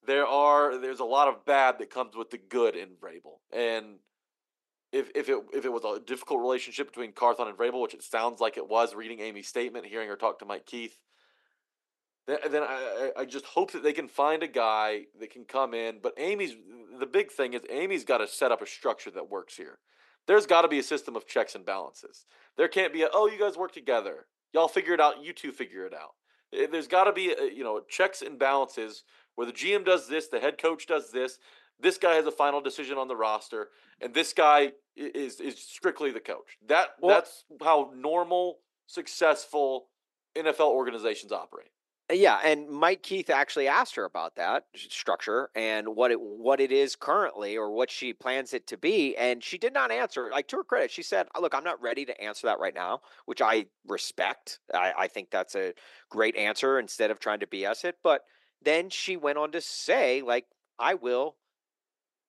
there 0.06 0.26
are 0.26 0.78
there's 0.78 1.02
a 1.02 1.06
lot 1.06 1.28
of 1.28 1.46
bad 1.46 1.80
that 1.80 1.90
comes 1.90 2.16
with 2.16 2.30
the 2.30 2.38
good 2.38 2.76
in 2.76 2.90
Vrabel, 2.96 3.40
and 3.52 3.98
if 4.92 5.12
if 5.16 5.30
it 5.30 5.38
if 5.54 5.66
it 5.66 5.72
was 5.72 5.84
a 5.84 6.00
difficult 6.00 6.42
relationship 6.42 6.88
between 6.88 7.12
Carthon 7.12 7.48
and 7.48 7.58
Vrabel, 7.58 7.82
which 7.82 7.94
it 7.94 8.04
sounds 8.04 8.40
like 8.40 8.58
it 8.58 8.68
was, 8.68 8.96
reading 8.96 9.20
Amy's 9.20 9.48
statement, 9.48 9.86
hearing 9.86 10.08
her 10.08 10.16
talk 10.16 10.40
to 10.40 10.46
Mike 10.46 10.66
Keith, 10.66 10.98
then, 12.26 12.38
then 12.50 12.64
I 12.64 13.12
I 13.18 13.26
just 13.26 13.46
hope 13.46 13.72
that 13.72 13.84
they 13.84 13.94
can 13.94 14.08
find 14.08 14.44
a 14.44 14.48
guy 14.48 15.04
that 15.20 15.32
can 15.32 15.46
come 15.46 15.74
in. 15.74 16.00
But 16.02 16.14
Amy's 16.18 16.56
the 17.00 17.06
big 17.06 17.32
thing 17.32 17.54
is 17.54 17.62
Amy's 17.70 18.06
got 18.06 18.20
to 18.20 18.28
set 18.28 18.52
up 18.52 18.62
a 18.62 18.68
structure 18.68 19.12
that 19.12 19.30
works 19.30 19.58
here. 19.58 19.80
There's 20.28 20.46
got 20.46 20.64
to 20.64 20.68
be 20.68 20.80
a 20.80 20.84
system 20.84 21.16
of 21.16 21.26
checks 21.26 21.56
and 21.56 21.66
balances. 21.66 22.26
There 22.58 22.68
can't 22.68 22.94
be 22.94 23.04
a 23.04 23.10
oh 23.14 23.28
you 23.28 23.40
guys 23.40 23.58
work 23.58 23.74
together, 23.74 24.28
y'all 24.54 24.68
figure 24.68 24.94
it 24.94 25.02
out, 25.02 25.24
you 25.24 25.34
two 25.34 25.52
figure 25.52 25.86
it 25.86 25.94
out. 25.94 26.12
Eh, 26.54 26.68
There's 26.72 26.88
got 26.88 27.06
to 27.06 27.14
be 27.14 27.34
you 27.54 27.64
know 27.64 27.82
checks 27.90 28.22
and 28.22 28.40
balances 28.40 29.04
where 29.36 29.48
the 29.48 29.54
GM 29.54 29.86
does 29.86 30.08
this, 30.08 30.28
the 30.28 30.40
head 30.40 30.58
coach 30.58 30.88
does 30.88 31.12
this, 31.12 31.38
this 31.80 31.98
guy 31.98 32.16
has 32.16 32.26
a 32.26 32.32
final 32.32 32.62
decision 32.62 32.98
on 32.98 33.08
the 33.08 33.16
roster, 33.16 33.70
and 34.02 34.14
this 34.14 34.34
guy 34.34 34.74
is 34.96 35.40
is 35.40 35.62
strictly 35.64 36.12
the 36.12 36.20
coach. 36.20 36.58
That 36.66 36.96
Well- 37.00 37.16
that's 37.16 37.46
how 37.62 37.92
normal, 37.96 38.60
successful 38.88 39.90
NFL 40.36 40.70
organizations 40.70 41.32
operate. 41.32 41.72
Yeah, 42.10 42.40
and 42.42 42.70
Mike 42.70 43.04
Keith 43.04 43.30
actually 43.30 43.68
asked 43.68 43.96
her 43.96 44.06
about 44.06 44.36
that 44.36 44.68
structure 44.76 45.50
and 45.56 45.90
what 45.94 46.10
it 46.10 46.22
what 46.22 46.62
it 46.62 46.72
is 46.72 46.96
currently 46.96 47.58
or 47.58 47.70
what 47.72 47.92
she 47.92 48.14
plans 48.14 48.54
it 48.54 48.66
to 48.68 48.78
be, 48.78 49.16
and 49.18 49.44
she 49.44 49.58
did 49.58 49.74
not 49.74 49.92
answer. 49.92 50.30
Like 50.32 50.48
to 50.50 50.58
her 50.58 50.64
credit, 50.64 50.90
she 50.90 51.04
said, 51.04 51.28
"Look, 51.38 51.54
I'm 51.54 51.66
not 51.66 51.82
ready 51.82 52.06
to 52.06 52.22
answer 52.22 52.48
that 52.48 52.60
right 52.60 52.74
now," 52.74 53.02
which 53.26 53.42
I 53.42 53.66
respect. 53.86 54.60
I, 54.74 54.94
I 54.98 55.08
think 55.08 55.32
that's 55.32 55.54
a 55.56 55.74
great 56.10 56.38
answer 56.38 56.80
instead 56.80 57.12
of 57.12 57.20
trying 57.20 57.42
to 57.42 57.48
BS 57.48 57.84
it. 57.84 57.98
But 58.04 58.24
then 58.62 58.90
she 58.90 59.18
went 59.18 59.38
on 59.38 59.52
to 59.52 59.60
say, 59.60 60.22
like, 60.22 60.46
I 60.80 60.94
will 60.94 61.36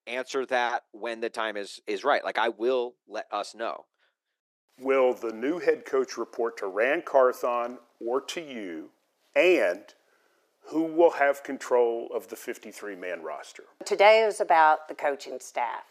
answer 0.08 0.46
that 0.46 0.84
when 0.92 1.20
the 1.20 1.30
time 1.30 1.56
is 1.56 1.80
is 1.86 2.04
right. 2.04 2.24
Like, 2.24 2.38
I 2.38 2.48
will 2.48 2.94
let 3.06 3.26
us 3.32 3.54
know. 3.54 3.84
Will 4.80 5.12
the 5.12 5.32
new 5.32 5.58
head 5.58 5.84
coach 5.84 6.16
report 6.16 6.56
to 6.58 6.66
Ran 6.66 7.02
Carthon 7.02 7.78
or 8.00 8.20
to 8.22 8.40
you? 8.40 8.90
And 9.34 9.82
who 10.68 10.84
will 10.84 11.10
have 11.10 11.42
control 11.42 12.08
of 12.14 12.28
the 12.28 12.36
53 12.36 12.94
man 12.96 13.22
roster? 13.22 13.64
Today 13.84 14.20
is 14.20 14.40
about 14.40 14.88
the 14.88 14.94
coaching 14.94 15.38
staff. 15.40 15.84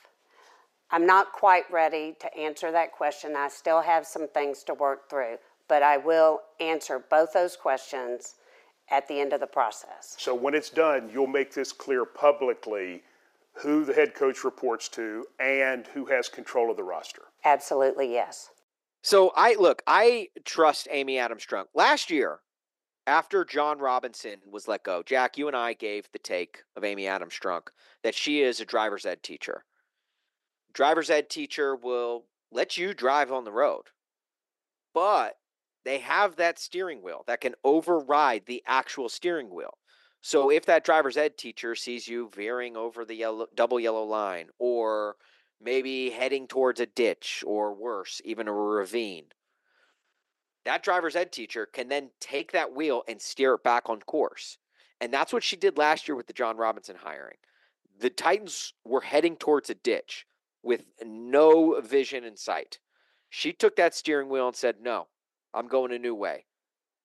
I'm 0.92 1.06
not 1.06 1.34
quite 1.34 1.70
ready 1.72 2.16
to 2.22 2.38
answer 2.38 2.72
that 2.72 2.94
question. 2.94 3.36
I 3.36 3.50
still 3.50 3.82
have 3.82 4.06
some 4.06 4.28
things 4.30 4.64
to 4.64 4.74
work 4.74 5.10
through, 5.10 5.38
but 5.68 5.84
I 5.84 5.98
will 5.98 6.42
answer 6.62 7.04
both 7.10 7.34
those 7.34 7.58
questions 7.58 8.36
at 8.90 9.08
the 9.08 9.20
end 9.20 9.34
of 9.34 9.42
the 9.42 9.48
process. 9.48 10.16
So 10.18 10.34
when 10.34 10.54
it's 10.54 10.70
done, 10.70 11.10
you'll 11.12 11.28
make 11.28 11.54
this 11.54 11.74
clear 11.74 12.06
publicly 12.06 13.04
who 13.62 13.86
the 13.86 13.94
head 13.94 14.14
coach 14.14 14.44
reports 14.44 14.88
to 14.90 15.26
and 15.40 15.88
who 15.88 16.06
has 16.06 16.30
control 16.30 16.70
of 16.70 16.78
the 16.78 16.84
roster. 16.84 17.24
Absolutely, 17.44 18.12
yes. 18.12 18.50
So 19.02 19.32
I 19.36 19.56
look, 19.56 19.82
I 19.88 20.30
trust 20.46 20.88
Amy 20.92 21.18
Adams 21.18 21.46
Strunk. 21.46 21.66
Last 21.74 22.10
year, 22.12 22.40
after 23.06 23.46
Jon 23.46 23.80
Robinson 23.80 24.42
was 24.50 24.68
let 24.68 24.84
go, 24.84 25.02
Jack, 25.02 25.38
you 25.38 25.48
and 25.48 25.56
I 25.56 25.74
gave 25.74 26.10
the 26.12 26.20
take 26.20 26.64
of 26.76 26.84
Amy 26.84 27.08
Adams 27.08 27.34
Strunk 27.34 27.68
that 28.04 28.16
she 28.16 28.42
is 28.42 28.60
a 28.60 28.66
driver's 28.66 29.06
ed 29.06 29.24
teacher. 29.24 29.64
Driver's 30.74 31.10
ed 31.10 31.30
teacher 31.30 31.76
will 31.76 32.26
let 32.52 32.78
you 32.78 32.94
drive 32.94 33.32
on 33.32 33.46
the 33.46 33.52
road, 33.52 33.84
but 34.94 35.38
they 35.86 36.00
have 36.00 36.36
that 36.36 36.60
steering 36.60 37.02
wheel 37.02 37.24
that 37.28 37.40
can 37.40 37.56
override 37.64 38.46
the 38.46 38.62
actual 38.68 39.08
steering 39.08 39.50
wheel. 39.54 39.78
So 40.22 40.50
if 40.50 40.66
that 40.66 40.84
driver's 40.84 41.18
ed 41.18 41.38
teacher 41.38 41.76
sees 41.76 42.08
you 42.08 42.30
veering 42.34 42.76
over 42.76 43.06
the 43.06 43.16
yellow, 43.16 43.48
double 43.56 43.80
yellow 43.80 44.04
line 44.04 44.50
or 44.60 45.16
maybe 45.62 46.10
heading 46.10 46.48
towards 46.48 46.80
a 46.80 46.86
ditch 46.86 47.44
or 47.46 47.74
worse, 47.74 48.22
even 48.26 48.48
a 48.48 48.54
ravine. 48.54 49.26
That 50.66 50.84
driver's 50.84 51.16
ed 51.16 51.32
teacher 51.32 51.66
can 51.66 51.88
then 51.88 52.10
take 52.20 52.52
that 52.52 52.74
wheel 52.74 53.04
and 53.08 53.22
steer 53.22 53.54
it 53.54 53.64
back 53.64 53.90
on 53.90 54.02
course. 54.02 54.58
And 55.00 55.14
that's 55.14 55.32
what 55.32 55.44
she 55.44 55.56
did 55.56 55.78
last 55.78 56.08
year 56.08 56.16
with 56.16 56.28
the 56.28 56.34
Jon 56.34 56.58
Robinson 56.58 56.98
hiring. 56.98 57.38
The 58.00 58.10
Titans 58.10 58.74
were 58.84 59.02
heading 59.02 59.38
towards 59.38 59.70
a 59.70 59.76
ditch 59.76 60.26
with 60.64 60.84
no 61.04 61.80
vision 61.82 62.24
in 62.24 62.36
sight. 62.36 62.80
She 63.30 63.54
took 63.54 63.76
that 63.76 63.96
steering 63.96 64.30
wheel 64.30 64.48
and 64.48 64.56
said, 64.56 64.76
No, 64.82 65.08
I'm 65.54 65.68
going 65.68 65.94
a 65.94 66.00
new 66.00 66.16
way. 66.16 66.46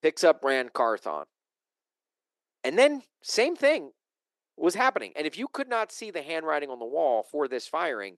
Picks 0.03 0.25
up 0.25 0.43
Ran 0.43 0.69
Carthon. 0.71 1.25
And 2.65 2.79
then, 2.79 3.03
same 3.23 3.57
thing 3.57 3.93
was 4.57 4.75
happening. 4.75 5.13
And 5.17 5.27
if 5.27 5.37
you 5.39 5.49
could 5.49 5.69
not 5.69 5.93
see 5.93 6.11
the 6.11 6.23
handwriting 6.23 6.71
on 6.71 6.79
the 6.79 6.85
wall 6.85 7.23
for 7.23 7.49
this 7.49 7.67
firing, 7.67 8.17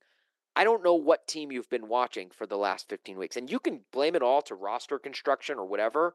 I 0.57 0.65
don't 0.65 0.85
know 0.85 0.95
what 0.95 1.27
team 1.27 1.51
you've 1.51 1.71
been 1.71 1.89
watching 1.89 2.31
for 2.31 2.47
the 2.47 2.59
last 2.59 2.89
15 2.89 3.19
weeks. 3.19 3.37
And 3.37 3.51
you 3.51 3.59
can 3.59 3.81
blame 3.93 4.15
it 4.15 4.23
all 4.23 4.43
to 4.43 4.55
roster 4.55 4.99
construction 4.99 5.59
or 5.59 5.67
whatever. 5.67 6.15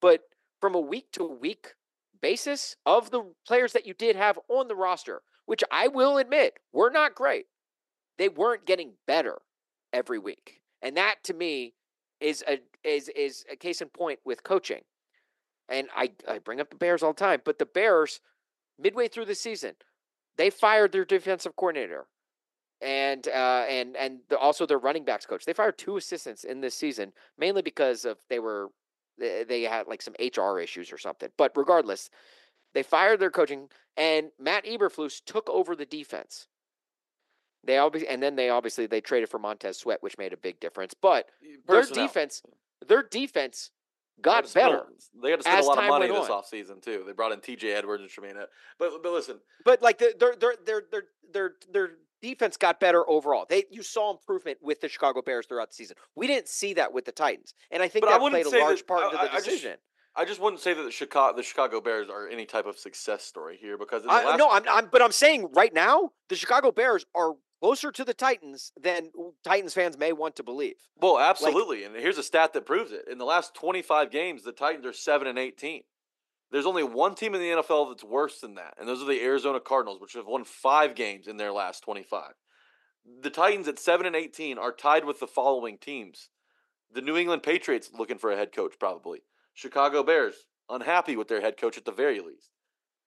But 0.00 0.22
from 0.60 0.74
a 0.74 0.80
week 0.80 1.12
to 1.12 1.24
week 1.24 1.74
basis 2.20 2.76
of 2.86 3.10
the 3.10 3.32
players 3.46 3.72
that 3.72 3.86
you 3.86 3.92
did 3.92 4.16
have 4.16 4.38
on 4.48 4.68
the 4.68 4.76
roster, 4.76 5.22
which 5.44 5.62
I 5.70 5.88
will 5.88 6.16
admit 6.16 6.54
were 6.72 6.90
not 6.90 7.14
great, 7.14 7.46
they 8.16 8.28
weren't 8.28 8.64
getting 8.64 8.92
better 9.06 9.42
every 9.92 10.18
week. 10.18 10.60
And 10.80 10.96
that 10.96 11.16
to 11.24 11.34
me 11.34 11.74
is 12.20 12.42
a 12.48 12.60
is 12.82 13.10
is 13.10 13.44
a 13.50 13.56
case 13.56 13.82
in 13.82 13.88
point 13.88 14.20
with 14.24 14.42
coaching. 14.42 14.82
And 15.68 15.88
I, 15.96 16.10
I 16.28 16.38
bring 16.38 16.60
up 16.60 16.70
the 16.70 16.76
Bears 16.76 17.02
all 17.02 17.12
the 17.12 17.18
time, 17.18 17.40
but 17.44 17.58
the 17.58 17.66
Bears, 17.66 18.20
midway 18.78 19.08
through 19.08 19.24
the 19.24 19.34
season, 19.34 19.74
they 20.36 20.50
fired 20.50 20.92
their 20.92 21.04
defensive 21.04 21.56
coordinator 21.56 22.06
and 22.80 23.26
uh, 23.28 23.64
and 23.68 23.96
and 23.96 24.20
the, 24.28 24.38
also 24.38 24.66
their 24.66 24.78
running 24.78 25.04
backs 25.04 25.26
coach. 25.26 25.44
They 25.44 25.52
fired 25.52 25.78
two 25.78 25.96
assistants 25.96 26.44
in 26.44 26.60
this 26.60 26.74
season, 26.74 27.12
mainly 27.38 27.62
because 27.62 28.04
of 28.04 28.18
they 28.28 28.38
were 28.38 28.68
they, 29.18 29.62
had 29.62 29.86
like 29.86 30.02
some 30.02 30.14
HR 30.20 30.58
issues 30.58 30.92
or 30.92 30.98
something. 30.98 31.30
But 31.38 31.52
regardless, 31.56 32.10
they 32.74 32.82
fired 32.82 33.20
their 33.20 33.30
coaching, 33.30 33.68
and 33.96 34.30
Matt 34.38 34.64
Eberflus 34.64 35.22
took 35.24 35.48
over 35.48 35.74
the 35.76 35.86
defense. 35.86 36.48
They 37.64 37.78
obviously, 37.78 38.08
and 38.08 38.22
then 38.22 38.36
they 38.36 38.50
obviously 38.50 38.86
they 38.86 39.00
traded 39.00 39.30
for 39.30 39.38
Montez 39.38 39.78
Sweat, 39.78 40.02
which 40.02 40.18
made 40.18 40.32
a 40.32 40.36
big 40.36 40.60
difference. 40.60 40.94
But 41.00 41.28
their 41.66 41.84
defense, 41.84 42.42
their 42.86 43.02
defense 43.02 43.70
They 44.18 44.22
got 44.22 44.48
spend 44.48 44.68
a- 44.68 44.70
better. 44.78 44.86
They 45.22 45.30
had 45.30 45.40
to 45.40 45.42
spend 45.44 45.60
a 45.60 45.66
lot 45.68 45.78
of 45.78 45.88
money 45.88 46.08
this 46.08 46.28
on. 46.30 46.42
offseason 46.42 46.82
too. 46.82 47.02
They 47.06 47.12
brought 47.12 47.32
in 47.32 47.40
T.J. 47.40 47.72
Edwards 47.72 48.02
and 48.02 48.10
Tremaine. 48.10 48.34
But 48.78 49.02
but 49.02 49.12
listen, 49.12 49.40
But 49.64 49.82
like 49.82 49.98
the, 49.98 50.14
their 50.18 50.34
their 50.36 50.54
their 50.64 50.82
their 50.90 51.02
their 51.32 51.52
their 51.72 51.90
defense 52.22 52.56
got 52.56 52.80
better 52.80 53.08
overall. 53.08 53.46
They 53.48 53.64
you 53.70 53.82
saw 53.82 54.10
improvement 54.12 54.58
with 54.62 54.80
the 54.80 54.88
Chicago 54.88 55.20
Bears 55.22 55.46
throughout 55.46 55.68
the 55.70 55.74
season. 55.74 55.96
We 56.14 56.26
didn't 56.26 56.48
see 56.48 56.74
that 56.74 56.92
with 56.92 57.04
the 57.04 57.12
Titans, 57.12 57.54
and 57.70 57.82
I 57.82 57.88
think 57.88 58.04
But 58.04 58.10
that 58.12 58.20
wouldn't 58.20 58.42
played 58.44 58.54
a 58.54 58.58
that- 58.58 58.64
large 58.64 58.86
part 58.86 59.02
I- 59.02 59.06
into 59.06 59.18
I- 59.20 59.24
the 59.24 59.32
I 59.32 59.34
just- 59.36 59.44
decision. 59.46 59.76
I 60.16 60.24
just 60.24 60.38
wouldn't 60.40 60.62
say 60.62 60.74
that 60.74 60.82
the 60.84 60.92
Chicago 60.92 61.36
the 61.36 61.42
Chicago 61.42 61.80
Bears 61.80 62.08
are 62.08 62.28
any 62.28 62.46
type 62.46 62.66
of 62.66 62.78
success 62.78 63.24
story 63.24 63.56
here 63.60 63.76
because 63.76 64.04
I, 64.08 64.24
last, 64.24 64.38
no, 64.38 64.48
I'm, 64.48 64.62
I'm 64.68 64.86
but 64.86 65.02
I'm 65.02 65.10
saying 65.10 65.48
right 65.54 65.74
now 65.74 66.12
the 66.28 66.36
Chicago 66.36 66.70
Bears 66.70 67.04
are 67.16 67.32
closer 67.60 67.90
to 67.92 68.04
the 68.04 68.14
Titans 68.14 68.72
than 68.80 69.10
Titans 69.42 69.74
fans 69.74 69.98
may 69.98 70.12
want 70.12 70.36
to 70.36 70.42
believe. 70.42 70.76
Well, 71.00 71.18
absolutely. 71.18 71.84
and 71.84 71.96
here's 71.96 72.18
a 72.18 72.22
stat 72.22 72.52
that 72.52 72.66
proves 72.66 72.92
it. 72.92 73.06
In 73.10 73.18
the 73.18 73.24
last 73.24 73.54
25 73.54 74.10
games, 74.10 74.42
the 74.42 74.52
Titans 74.52 74.86
are 74.86 74.92
7 74.92 75.26
and 75.26 75.38
18. 75.38 75.82
There's 76.50 76.66
only 76.66 76.84
one 76.84 77.14
team 77.14 77.34
in 77.34 77.40
the 77.40 77.62
NFL 77.62 77.90
that's 77.90 78.04
worse 78.04 78.40
than 78.40 78.54
that, 78.54 78.74
and 78.78 78.88
those 78.88 79.02
are 79.02 79.06
the 79.06 79.22
Arizona 79.22 79.60
Cardinals, 79.60 80.00
which 80.00 80.12
have 80.12 80.26
won 80.26 80.44
5 80.44 80.94
games 80.94 81.26
in 81.26 81.36
their 81.36 81.52
last 81.52 81.82
25. 81.82 82.32
The 83.22 83.30
Titans 83.30 83.68
at 83.68 83.78
7 83.78 84.06
and 84.06 84.16
18 84.16 84.56
are 84.58 84.72
tied 84.72 85.04
with 85.04 85.20
the 85.20 85.26
following 85.26 85.78
teams. 85.78 86.30
The 86.92 87.02
New 87.02 87.16
England 87.16 87.42
Patriots 87.42 87.90
looking 87.92 88.18
for 88.18 88.30
a 88.30 88.36
head 88.36 88.52
coach 88.52 88.74
probably. 88.78 89.22
Chicago 89.52 90.02
Bears 90.02 90.46
unhappy 90.70 91.16
with 91.16 91.28
their 91.28 91.40
head 91.40 91.56
coach 91.56 91.76
at 91.76 91.84
the 91.84 91.92
very 91.92 92.20
least. 92.20 92.53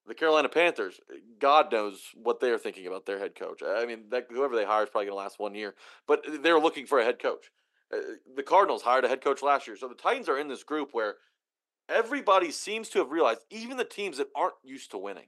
The 0.07 0.15
Carolina 0.15 0.47
Panthers, 0.47 1.01
God 1.37 1.71
knows 1.71 2.01
what 2.15 2.39
they're 2.39 2.57
thinking 2.57 2.87
about 2.87 3.05
their 3.05 3.19
head 3.19 3.35
coach. 3.35 3.61
I 3.61 3.85
mean, 3.85 4.03
that, 4.11 4.27
whoever 4.29 4.55
they 4.55 4.63
hire 4.63 4.83
is 4.83 4.89
probably 4.89 5.07
going 5.07 5.17
to 5.17 5.21
last 5.21 5.37
one 5.37 5.53
year, 5.53 5.75
but 6.07 6.25
they're 6.41 6.59
looking 6.59 6.85
for 6.85 6.99
a 6.99 7.03
head 7.03 7.19
coach. 7.19 7.51
Uh, 7.93 7.97
the 8.35 8.43
Cardinals 8.43 8.83
hired 8.83 9.03
a 9.03 9.09
head 9.09 9.21
coach 9.21 9.41
last 9.41 9.67
year. 9.67 9.75
So 9.75 9.87
the 9.87 9.95
Titans 9.95 10.29
are 10.29 10.39
in 10.39 10.47
this 10.47 10.63
group 10.63 10.89
where 10.93 11.15
everybody 11.89 12.51
seems 12.51 12.87
to 12.89 12.99
have 12.99 13.11
realized, 13.11 13.41
even 13.49 13.75
the 13.75 13.83
teams 13.83 14.17
that 14.17 14.27
aren't 14.33 14.55
used 14.63 14.91
to 14.91 14.97
winning, 14.97 15.27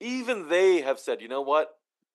even 0.00 0.48
they 0.48 0.82
have 0.82 0.98
said, 0.98 1.22
you 1.22 1.28
know 1.28 1.42
what? 1.42 1.70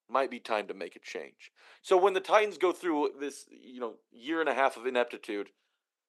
Might 0.07 0.31
be 0.31 0.39
time 0.39 0.67
to 0.67 0.73
make 0.73 0.95
a 0.95 0.99
change. 0.99 1.51
So 1.81 1.97
when 1.97 2.13
the 2.13 2.19
Titans 2.19 2.57
go 2.57 2.71
through 2.71 3.11
this, 3.19 3.45
you 3.49 3.79
know, 3.79 3.95
year 4.11 4.41
and 4.41 4.49
a 4.49 4.53
half 4.53 4.77
of 4.77 4.85
ineptitude, 4.85 5.49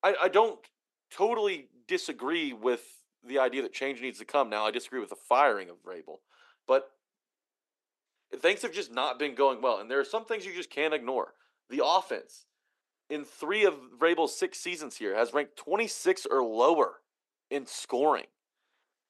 I, 0.02 0.14
I 0.22 0.28
don't 0.28 0.58
totally 1.10 1.68
disagree 1.86 2.52
with 2.52 2.82
the 3.26 3.38
idea 3.38 3.62
that 3.62 3.72
change 3.72 4.00
needs 4.00 4.18
to 4.18 4.24
come. 4.24 4.48
Now, 4.50 4.66
I 4.66 4.70
disagree 4.70 5.00
with 5.00 5.10
the 5.10 5.16
firing 5.16 5.68
of 5.68 5.76
Vrabel, 5.82 6.18
but 6.66 6.90
things 8.38 8.62
have 8.62 8.72
just 8.72 8.92
not 8.92 9.18
been 9.18 9.34
going 9.34 9.60
well. 9.60 9.78
And 9.78 9.90
there 9.90 10.00
are 10.00 10.04
some 10.04 10.24
things 10.24 10.46
you 10.46 10.54
just 10.54 10.70
can't 10.70 10.94
ignore. 10.94 11.34
The 11.68 11.84
offense 11.84 12.46
in 13.08 13.24
three 13.24 13.64
of 13.64 13.74
Vrabel's 13.98 14.36
six 14.36 14.58
seasons 14.60 14.96
here 14.96 15.14
has 15.16 15.32
ranked 15.32 15.56
26 15.56 16.26
or 16.30 16.42
lower 16.42 16.94
in 17.50 17.66
scoring. 17.66 18.26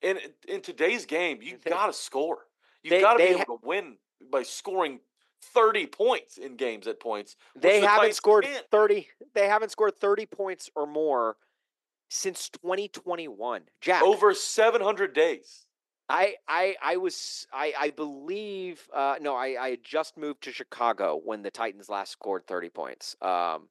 And 0.02 0.18
in 0.48 0.62
today's 0.62 1.04
game, 1.06 1.40
you 1.42 1.58
They- 1.62 1.70
got 1.70 1.86
to 1.86 1.92
score. 1.92 2.46
You 2.82 2.90
they- 2.90 3.00
got 3.00 3.14
to 3.14 3.18
be 3.18 3.24
able 3.24 3.44
to 3.44 3.58
win 3.62 3.96
by 4.32 4.42
scoring 4.42 5.00
30 5.42 5.86
points 5.86 6.36
in 6.38 6.56
games 6.56 6.86
at 6.86 7.00
points. 7.00 7.36
They 7.54 7.80
the 7.80 7.86
haven't 7.86 8.14
scored 8.14 8.44
can't. 8.44 8.66
30 8.70 9.08
they 9.34 9.46
haven't 9.48 9.70
scored 9.70 9.96
30 9.96 10.26
points 10.26 10.68
or 10.74 10.86
more 10.86 11.36
since 12.10 12.50
2021. 12.50 13.62
Jack. 13.80 14.02
over 14.02 14.34
700 14.34 15.14
days. 15.14 15.64
I 16.10 16.34
I 16.48 16.74
I 16.82 16.96
was 16.96 17.46
I 17.52 17.72
I 17.78 17.90
believe 17.90 18.86
uh 18.94 19.14
no 19.20 19.36
I 19.36 19.56
I 19.60 19.70
had 19.70 19.84
just 19.84 20.18
moved 20.18 20.42
to 20.42 20.52
Chicago 20.52 21.20
when 21.24 21.42
the 21.42 21.52
Titans 21.52 21.88
last 21.88 22.10
scored 22.10 22.46
30 22.46 22.68
points. 22.70 23.16
Um 23.22 23.68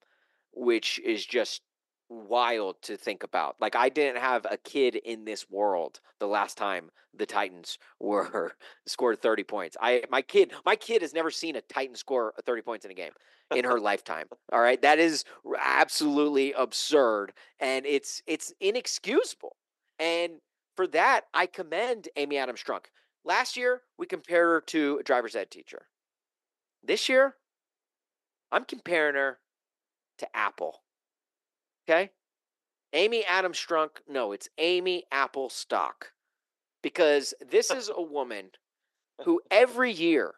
which 0.53 0.99
is 1.05 1.23
just 1.23 1.61
wild 2.07 2.81
to 2.81 2.97
think 2.97 3.23
about. 3.23 3.57
Like 3.59 3.75
I 3.75 3.89
didn't 3.89 4.21
have 4.21 4.47
a 4.49 4.57
kid 4.57 4.95
in 4.95 5.25
this 5.25 5.49
world 5.49 5.99
the 6.19 6.27
last 6.27 6.57
time 6.57 6.89
the 7.13 7.25
Titans 7.25 7.77
were 7.99 8.53
scored 8.87 9.21
30 9.21 9.43
points. 9.43 9.77
I 9.81 10.03
my 10.09 10.21
kid 10.21 10.53
my 10.65 10.77
kid 10.77 11.01
has 11.01 11.13
never 11.13 11.31
seen 11.31 11.57
a 11.57 11.61
Titan 11.61 11.95
score 11.95 12.33
30 12.45 12.61
points 12.61 12.85
in 12.85 12.91
a 12.91 12.95
game 12.95 13.11
in 13.55 13.65
her 13.65 13.79
lifetime. 13.79 14.27
All 14.51 14.61
right? 14.61 14.81
That 14.81 14.99
is 14.99 15.25
absolutely 15.59 16.53
absurd 16.53 17.33
and 17.59 17.85
it's 17.85 18.21
it's 18.27 18.53
inexcusable. 18.59 19.55
And 19.97 20.33
for 20.75 20.87
that, 20.87 21.25
I 21.33 21.45
commend 21.45 22.07
Amy 22.15 22.37
Adams 22.37 22.63
Strunk. 22.63 22.85
Last 23.25 23.57
year, 23.57 23.81
we 23.97 24.05
compared 24.05 24.47
her 24.47 24.61
to 24.61 24.99
a 24.99 25.03
driver's 25.03 25.35
ed 25.35 25.51
teacher. 25.51 25.87
This 26.83 27.09
year, 27.09 27.35
I'm 28.51 28.63
comparing 28.63 29.15
her 29.15 29.39
to 30.19 30.35
Apple. 30.35 30.81
Okay? 31.87 32.11
Amy 32.93 33.23
Adams 33.25 33.57
Strunk, 33.57 33.89
no, 34.07 34.31
it's 34.31 34.49
Amy 34.57 35.03
Apple 35.11 35.49
Stock. 35.49 36.13
Because 36.81 37.33
this 37.45 37.71
is 37.71 37.91
a 37.93 38.01
woman 38.01 38.51
who 39.25 39.41
every 39.51 39.91
year 39.91 40.35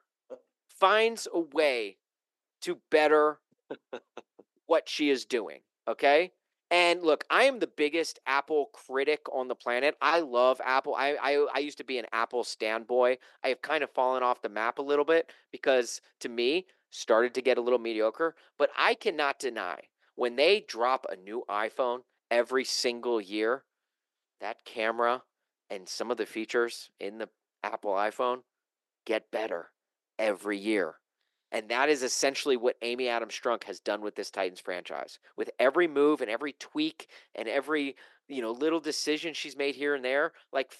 finds 0.67 1.27
a 1.31 1.39
way 1.39 1.97
to 2.61 2.79
better 2.89 3.39
what 4.65 4.87
she 4.87 5.09
is 5.09 5.25
doing. 5.25 5.59
Okay. 5.87 6.31
And 6.69 7.03
look, 7.03 7.25
I 7.29 7.43
am 7.43 7.59
the 7.59 7.67
biggest 7.67 8.19
Apple 8.25 8.69
critic 8.71 9.25
on 9.33 9.49
the 9.49 9.55
planet. 9.55 9.97
I 10.01 10.21
love 10.21 10.61
Apple. 10.63 10.95
I, 10.95 11.17
I, 11.21 11.47
I 11.53 11.59
used 11.59 11.79
to 11.79 11.83
be 11.83 11.97
an 11.97 12.05
Apple 12.13 12.43
standboy. 12.43 13.17
I 13.43 13.49
have 13.49 13.61
kind 13.61 13.83
of 13.83 13.91
fallen 13.91 14.23
off 14.23 14.41
the 14.41 14.47
map 14.47 14.79
a 14.79 14.83
little 14.83 15.03
bit 15.03 15.33
because 15.51 15.99
to 16.21 16.29
me, 16.29 16.67
started 16.89 17.33
to 17.33 17.41
get 17.41 17.57
a 17.57 17.61
little 17.61 17.79
mediocre. 17.79 18.35
But 18.57 18.69
I 18.77 18.93
cannot 18.93 19.39
deny 19.39 19.79
when 20.15 20.35
they 20.35 20.63
drop 20.65 21.05
a 21.09 21.15
new 21.15 21.43
iPhone 21.49 21.99
every 22.29 22.63
single 22.63 23.19
year, 23.19 23.63
that 24.39 24.63
camera 24.65 25.23
and 25.69 25.87
some 25.87 26.11
of 26.11 26.17
the 26.17 26.25
features 26.25 26.89
in 26.99 27.17
the 27.17 27.29
Apple 27.63 27.91
iPhone 27.91 28.39
get 29.05 29.31
better 29.31 29.71
every 30.17 30.57
year. 30.57 30.95
And 31.51 31.67
that 31.69 31.89
is 31.89 32.01
essentially 32.01 32.55
what 32.55 32.77
Amy 32.81 33.09
Adams 33.09 33.33
Strunk 33.33 33.65
has 33.65 33.79
done 33.79 34.01
with 34.01 34.15
this 34.15 34.31
Titans 34.31 34.59
franchise. 34.59 35.19
With 35.35 35.51
every 35.59 35.87
move 35.87 36.21
and 36.21 36.29
every 36.29 36.53
tweak 36.53 37.07
and 37.35 37.47
every, 37.47 37.95
you 38.27 38.41
know, 38.41 38.51
little 38.51 38.79
decision 38.79 39.33
she's 39.33 39.57
made 39.57 39.75
here 39.75 39.93
and 39.95 40.03
there, 40.03 40.31
like 40.53 40.71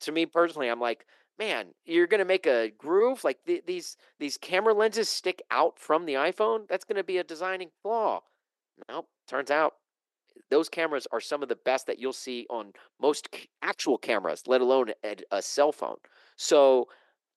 to 0.00 0.12
me 0.12 0.24
personally, 0.24 0.68
I'm 0.68 0.80
like, 0.80 1.06
man, 1.38 1.66
you're 1.84 2.06
going 2.06 2.20
to 2.20 2.24
make 2.24 2.46
a 2.46 2.72
groove 2.78 3.24
like 3.24 3.38
th- 3.46 3.66
these 3.66 3.96
these 4.18 4.38
camera 4.38 4.72
lenses 4.72 5.08
stick 5.08 5.42
out 5.50 5.78
from 5.78 6.06
the 6.06 6.14
iPhone. 6.14 6.66
That's 6.68 6.84
going 6.84 6.96
to 6.96 7.04
be 7.04 7.18
a 7.18 7.24
designing 7.24 7.68
flaw. 7.82 8.22
Nope, 8.88 9.08
turns 9.28 9.50
out 9.50 9.74
those 10.50 10.68
cameras 10.68 11.06
are 11.12 11.20
some 11.20 11.42
of 11.42 11.48
the 11.48 11.56
best 11.56 11.86
that 11.86 11.98
you'll 11.98 12.12
see 12.12 12.46
on 12.50 12.72
most 13.00 13.28
actual 13.62 13.98
cameras, 13.98 14.42
let 14.46 14.60
alone 14.60 14.92
a, 15.04 15.16
a 15.30 15.42
cell 15.42 15.72
phone. 15.72 15.96
So 16.36 16.88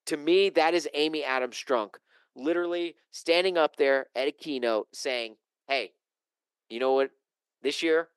to 0.06 0.18
me, 0.18 0.50
that 0.50 0.74
is 0.74 0.88
Amy 0.94 1.24
Adams 1.24 1.56
Strunk 1.56 1.96
literally 2.40 2.96
standing 3.12 3.58
up 3.58 3.76
there 3.76 4.08
at 4.16 4.28
a 4.28 4.32
keynote 4.32 4.88
saying, 4.94 5.36
Hey, 5.68 5.92
you 6.70 6.80
know 6.80 6.94
what? 6.94 7.12
This 7.62 7.84
year, 7.84 8.10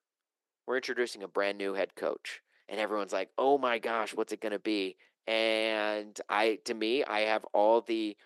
we're 0.66 0.76
introducing 0.76 1.22
a 1.22 1.28
brand 1.28 1.58
new 1.58 1.74
head 1.74 1.94
coach. 1.96 2.40
And 2.68 2.80
everyone's 2.80 3.12
like, 3.12 3.30
Oh 3.36 3.58
my 3.58 3.78
gosh, 3.78 4.14
what's 4.14 4.32
it 4.32 4.40
going 4.40 4.52
to 4.52 4.58
be? 4.58 4.96
And 5.26 6.18
I, 6.28 6.58
to 6.64 6.74
me, 6.74 7.04
I 7.04 7.20
have 7.20 7.44
all 7.52 7.80
the 7.80 8.16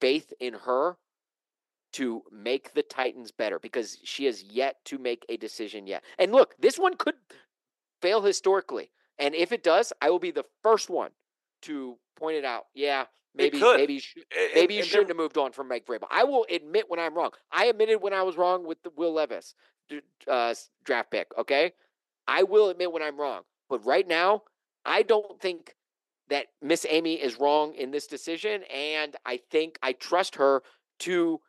faith 0.00 0.32
in 0.40 0.54
her 0.54 0.96
to 1.92 2.22
make 2.30 2.74
the 2.74 2.82
Titans 2.82 3.32
better 3.32 3.58
because 3.58 3.98
she 4.04 4.26
has 4.26 4.42
yet 4.44 4.76
to 4.84 4.98
make 4.98 5.24
a 5.28 5.36
decision 5.36 5.86
yet. 5.86 6.04
And 6.18 6.32
look, 6.32 6.54
this 6.58 6.78
one 6.78 6.96
could 6.96 7.16
fail 8.00 8.22
historically. 8.22 8.90
And 9.18 9.34
if 9.34 9.52
it 9.52 9.62
does, 9.62 9.92
I 10.00 10.10
will 10.10 10.18
be 10.18 10.30
the 10.30 10.44
first 10.62 10.88
one 10.88 11.10
to 11.62 11.96
point 12.16 12.36
it 12.36 12.44
out. 12.44 12.66
Yeah, 12.74 13.06
maybe 13.34 13.60
maybe 13.60 13.94
you 13.94 14.00
should, 14.00 14.22
maybe 14.54 14.74
you 14.74 14.82
shouldn't 14.82 15.08
have 15.08 15.16
moved 15.16 15.38
on 15.38 15.52
from 15.52 15.68
Mike 15.68 15.86
Vrabel. 15.86 16.06
I 16.10 16.24
will 16.24 16.46
admit 16.50 16.86
when 16.88 17.00
I'm 17.00 17.14
wrong. 17.14 17.30
I 17.52 17.66
admitted 17.66 17.98
when 18.00 18.12
I 18.12 18.22
was 18.22 18.36
wrong 18.36 18.66
with 18.66 18.82
the 18.82 18.90
Will 18.96 19.12
Levis 19.12 19.54
uh, 20.28 20.54
draft 20.84 21.10
pick. 21.10 21.28
Okay, 21.38 21.72
I 22.26 22.42
will 22.42 22.68
admit 22.70 22.92
when 22.92 23.02
I'm 23.02 23.18
wrong. 23.18 23.42
But 23.68 23.84
right 23.86 24.06
now, 24.06 24.42
I 24.84 25.02
don't 25.02 25.40
think 25.40 25.74
that 26.28 26.46
Miss 26.62 26.86
Amy 26.88 27.14
is 27.14 27.38
wrong 27.38 27.74
in 27.74 27.90
this 27.90 28.06
decision, 28.06 28.62
and 28.72 29.16
I 29.26 29.40
think 29.50 29.78
I 29.82 29.92
trust 29.92 30.36
her 30.36 30.62
to 31.00 31.40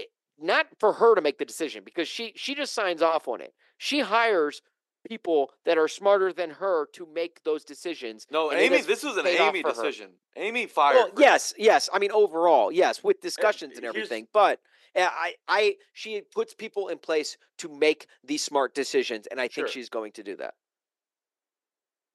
eh, 0.00 0.04
not 0.40 0.66
for 0.78 0.94
her 0.94 1.14
to 1.14 1.20
make 1.20 1.38
the 1.38 1.44
decision 1.44 1.82
because 1.84 2.08
she 2.08 2.32
she 2.36 2.54
just 2.54 2.74
signs 2.74 3.02
off 3.02 3.28
on 3.28 3.40
it. 3.40 3.54
She 3.76 4.00
hires 4.00 4.62
people 5.06 5.50
that 5.64 5.78
are 5.78 5.88
smarter 5.88 6.32
than 6.32 6.50
her 6.50 6.86
to 6.92 7.06
make 7.12 7.42
those 7.44 7.64
decisions. 7.64 8.26
No, 8.30 8.52
Amy, 8.52 8.82
this 8.82 9.02
was 9.02 9.16
an 9.16 9.26
Amy 9.26 9.62
decision. 9.62 10.10
Her. 10.36 10.42
Amy 10.42 10.66
fired. 10.66 10.96
Well, 10.96 11.10
yes, 11.18 11.54
yes. 11.58 11.88
I 11.92 11.98
mean, 11.98 12.12
overall, 12.12 12.70
yes, 12.72 13.02
with 13.02 13.20
discussions 13.20 13.76
and, 13.76 13.84
and 13.84 13.86
everything. 13.86 14.26
But 14.32 14.60
eh, 14.94 15.08
I, 15.10 15.34
I, 15.48 15.76
she 15.92 16.22
puts 16.34 16.54
people 16.54 16.88
in 16.88 16.98
place 16.98 17.36
to 17.58 17.68
make 17.68 18.06
these 18.24 18.42
smart 18.42 18.74
decisions, 18.74 19.26
and 19.26 19.40
I 19.40 19.48
think 19.48 19.68
sure. 19.68 19.68
she's 19.68 19.88
going 19.88 20.12
to 20.12 20.22
do 20.22 20.36
that. 20.36 20.54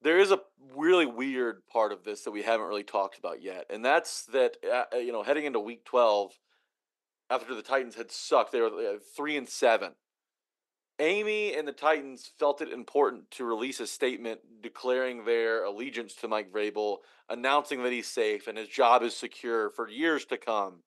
There 0.02 0.18
is 0.18 0.30
a 0.30 0.40
really 0.76 1.06
weird 1.06 1.66
part 1.66 1.90
of 1.90 2.04
this 2.04 2.22
that 2.22 2.30
we 2.30 2.42
haven't 2.42 2.66
really 2.66 2.84
talked 2.84 3.18
about 3.18 3.42
yet, 3.42 3.66
and 3.70 3.82
that's 3.82 4.24
that 4.26 4.56
uh, 4.70 4.96
you 4.98 5.12
know 5.12 5.22
heading 5.22 5.46
into 5.46 5.60
Week 5.60 5.84
Twelve, 5.86 6.32
after 7.30 7.54
the 7.54 7.62
Titans 7.62 7.94
had 7.94 8.12
sucked, 8.12 8.52
they 8.52 8.60
were 8.60 8.98
three 9.16 9.38
and 9.38 9.48
seven 9.48 9.92
Amy 11.00 11.54
and 11.54 11.66
the 11.66 11.72
Titans 11.72 12.30
felt 12.38 12.60
it 12.60 12.72
important 12.72 13.30
to 13.32 13.44
release 13.44 13.80
a 13.80 13.86
statement 13.86 14.40
declaring 14.62 15.24
their 15.24 15.64
allegiance 15.64 16.14
to 16.14 16.28
Mike 16.28 16.52
Vrabel, 16.52 16.98
announcing 17.28 17.82
that 17.82 17.92
he's 17.92 18.06
safe 18.06 18.46
and 18.46 18.56
his 18.56 18.68
job 18.68 19.02
is 19.02 19.16
secure 19.16 19.70
for 19.70 19.88
years 19.88 20.24
to 20.26 20.36
come. 20.36 20.82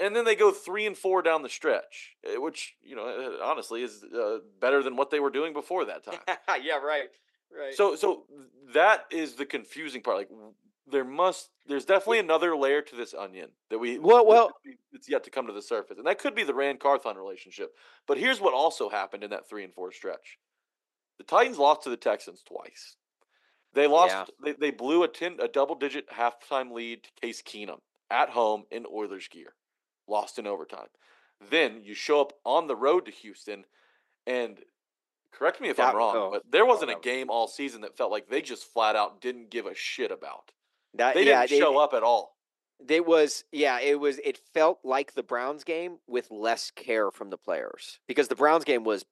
And 0.00 0.14
then 0.14 0.24
they 0.24 0.36
go 0.36 0.52
three 0.52 0.86
and 0.86 0.96
four 0.96 1.22
down 1.22 1.42
the 1.42 1.48
stretch, 1.48 2.16
eh, 2.24 2.36
which 2.36 2.76
you 2.82 2.94
know 2.94 3.08
eh, 3.08 3.42
honestly 3.42 3.82
is 3.82 4.04
uh, 4.04 4.38
better 4.60 4.82
than 4.82 4.96
what 4.96 5.10
they 5.10 5.18
were 5.18 5.30
doing 5.30 5.52
before 5.52 5.84
that 5.86 6.04
time. 6.04 6.20
yeah, 6.62 6.76
right, 6.76 7.08
right. 7.56 7.74
So, 7.74 7.96
so 7.96 8.24
that 8.74 9.06
is 9.10 9.34
the 9.34 9.44
confusing 9.44 10.02
part. 10.02 10.16
Like, 10.18 10.28
there 10.90 11.04
must 11.04 11.50
there's 11.66 11.84
definitely 11.84 12.18
another 12.18 12.56
layer 12.56 12.82
to 12.82 12.96
this 12.96 13.14
onion 13.14 13.48
that 13.70 13.78
we 13.78 13.98
well 13.98 14.26
well 14.26 14.50
it's 14.92 15.08
yet 15.08 15.24
to 15.24 15.30
come 15.30 15.46
to 15.46 15.52
the 15.52 15.62
surface 15.62 15.98
and 15.98 16.06
that 16.06 16.18
could 16.18 16.34
be 16.34 16.44
the 16.44 16.54
ran 16.54 16.76
carthon 16.78 17.16
relationship 17.16 17.74
but 18.06 18.18
here's 18.18 18.40
what 18.40 18.54
also 18.54 18.88
happened 18.88 19.22
in 19.22 19.30
that 19.30 19.48
three 19.48 19.64
and 19.64 19.74
four 19.74 19.92
stretch. 19.92 20.38
The 21.18 21.24
titans 21.24 21.58
lost 21.58 21.82
to 21.82 21.90
the 21.90 21.96
texans 21.96 22.42
twice. 22.46 22.96
They 23.74 23.86
lost 23.86 24.12
yeah. 24.12 24.24
they, 24.42 24.52
they 24.52 24.70
blew 24.70 25.02
a 25.02 25.08
10 25.08 25.38
a 25.40 25.48
double 25.48 25.74
digit 25.74 26.08
halftime 26.08 26.72
lead 26.72 27.04
to 27.04 27.10
case 27.20 27.42
keenum 27.42 27.78
at 28.10 28.30
home 28.30 28.64
in 28.70 28.86
oilers 28.92 29.28
gear 29.28 29.54
lost 30.06 30.38
in 30.38 30.46
overtime. 30.46 30.88
Then 31.50 31.82
you 31.82 31.94
show 31.94 32.20
up 32.20 32.32
on 32.44 32.66
the 32.66 32.76
road 32.76 33.06
to 33.06 33.12
houston 33.12 33.64
and 34.26 34.58
correct 35.32 35.60
me 35.60 35.68
if 35.68 35.76
that, 35.76 35.90
i'm 35.90 35.96
wrong 35.96 36.16
oh, 36.16 36.30
but 36.32 36.42
there 36.50 36.66
wasn't 36.66 36.90
oh, 36.90 36.96
a 36.96 37.00
game 37.00 37.30
all 37.30 37.46
season 37.46 37.82
that 37.82 37.96
felt 37.96 38.10
like 38.10 38.28
they 38.28 38.40
just 38.40 38.64
flat 38.72 38.96
out 38.96 39.20
didn't 39.20 39.50
give 39.50 39.66
a 39.66 39.74
shit 39.74 40.10
about 40.10 40.52
that, 40.98 41.14
they 41.14 41.24
didn't 41.24 41.48
show 41.48 41.72
they, 41.72 41.78
up 41.78 41.94
at 41.94 42.02
all. 42.02 42.36
It 42.88 43.06
was 43.06 43.44
yeah, 43.50 43.80
it 43.80 43.98
was 43.98 44.18
it 44.18 44.38
felt 44.54 44.80
like 44.84 45.14
the 45.14 45.22
Browns 45.22 45.64
game 45.64 45.98
with 46.06 46.30
less 46.30 46.70
care 46.70 47.10
from 47.10 47.30
the 47.30 47.38
players 47.38 47.98
because 48.06 48.28
the 48.28 48.36
Browns 48.36 48.64
game 48.64 48.84
was 48.84 49.04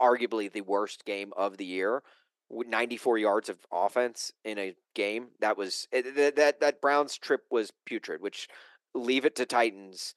arguably 0.00 0.50
the 0.50 0.62
worst 0.62 1.04
game 1.04 1.32
of 1.36 1.56
the 1.56 1.64
year. 1.64 2.02
94 2.50 3.18
yards 3.18 3.48
of 3.48 3.58
offense 3.72 4.32
in 4.44 4.58
a 4.58 4.74
game. 4.94 5.28
That 5.40 5.56
was 5.56 5.88
eh, 5.92 6.02
that 6.16 6.36
that, 6.36 6.60
that 6.60 6.80
Browns 6.80 7.16
trip 7.16 7.42
was 7.50 7.72
putrid, 7.84 8.22
which 8.22 8.48
leave 8.94 9.24
it 9.24 9.36
to 9.36 9.46
Titans 9.46 10.14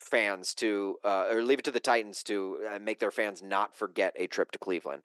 fans 0.00 0.54
to 0.54 0.96
uh, 1.04 1.26
or 1.30 1.42
leave 1.42 1.58
it 1.58 1.64
to 1.64 1.70
the 1.70 1.80
Titans 1.80 2.22
to 2.24 2.58
uh, 2.74 2.78
make 2.78 2.98
their 2.98 3.10
fans 3.10 3.42
not 3.42 3.76
forget 3.76 4.14
a 4.16 4.26
trip 4.26 4.50
to 4.52 4.58
Cleveland. 4.58 5.02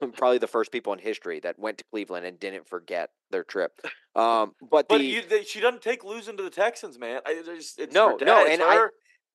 Probably 0.16 0.38
the 0.38 0.46
first 0.46 0.72
people 0.72 0.92
in 0.92 0.98
history 0.98 1.40
that 1.40 1.58
went 1.58 1.78
to 1.78 1.84
Cleveland 1.90 2.26
and 2.26 2.38
didn't 2.38 2.68
forget 2.68 3.10
their 3.30 3.44
trip. 3.44 3.80
Um, 4.16 4.52
but 4.60 4.86
but 4.88 4.98
the, 4.98 5.04
you, 5.04 5.22
they, 5.28 5.42
she 5.42 5.58
doesn't 5.58 5.82
take 5.82 6.04
losing 6.04 6.36
to 6.36 6.44
the 6.44 6.48
Texans, 6.48 7.00
man. 7.00 7.20
I, 7.26 7.42
it's, 7.48 7.74
it's 7.76 7.92
no, 7.92 8.10
her, 8.10 8.24
no, 8.24 8.46
and. 8.46 8.62
I, 8.62 8.86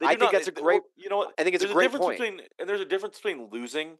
I 0.01 0.07
think 0.11 0.21
not, 0.21 0.31
that's 0.31 0.47
a 0.47 0.51
great. 0.51 0.81
You 0.95 1.09
know 1.09 1.17
what? 1.17 1.33
I 1.37 1.43
think 1.43 1.55
it's 1.55 1.65
a 1.65 1.67
great 1.67 1.91
difference 1.91 2.05
point. 2.05 2.19
Between, 2.19 2.41
and 2.57 2.69
there's 2.69 2.79
a 2.79 2.85
difference 2.85 3.17
between 3.17 3.49
losing 3.51 3.97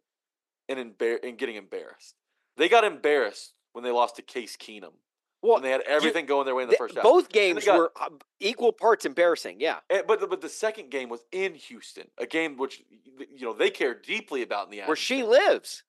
and 0.70 0.80
embar- 0.80 1.22
and 1.22 1.38
getting 1.38 1.58
embarrassed. 1.58 2.16
They 2.56 2.70
got 2.70 2.84
embarrassed 2.84 3.54
when 3.74 3.84
they 3.84 3.92
lost 3.92 4.16
to 4.18 4.22
Case 4.22 4.56
Keenum. 4.56 4.94
Well, 5.42 5.54
when 5.54 5.64
they 5.64 5.72
had 5.72 5.82
everything 5.82 6.26
you, 6.26 6.28
going 6.28 6.46
their 6.46 6.56
way 6.56 6.64
in 6.64 6.70
the 6.70 6.76
first 6.76 6.96
half. 6.96 7.04
Both 7.04 7.30
games 7.30 7.66
got, 7.66 7.78
were 7.78 7.92
uh, 8.00 8.10
equal 8.40 8.74
parts 8.74 9.06
embarrassing. 9.06 9.58
Yeah, 9.60 9.78
and, 9.90 10.04
but 10.06 10.20
the, 10.20 10.28
but 10.28 10.42
the 10.42 10.50
second 10.50 10.92
game 10.92 11.10
was 11.10 11.22
in 11.32 11.56
Houston, 11.56 12.08
a 12.18 12.26
game 12.26 12.58
which 12.58 12.84
you 13.18 13.46
know 13.46 13.54
they 13.54 13.70
care 13.70 13.94
deeply 13.94 14.42
about 14.42 14.66
in 14.66 14.72
the 14.72 14.86
where 14.86 14.96
she 14.96 15.24
lives 15.24 15.84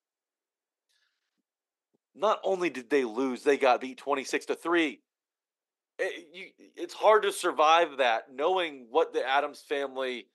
not 2.15 2.41
only 2.45 2.71
did 2.71 2.91
they 2.91 3.05
lose, 3.05 3.43
they 3.43 3.57
got 3.57 3.81
beat 3.81 3.99
26 3.99 4.47
to 4.47 4.55
3. 4.55 5.01
It, 5.99 6.03
eh, 6.03 6.23
you, 6.33 6.47
it's 6.77 6.95
hard 6.95 7.23
to 7.23 7.33
survive 7.33 7.99
that 7.99 8.35
knowing 8.35 8.87
what 8.91 9.13
the 9.13 9.27
Adams 9.27 9.61
family 9.61 10.27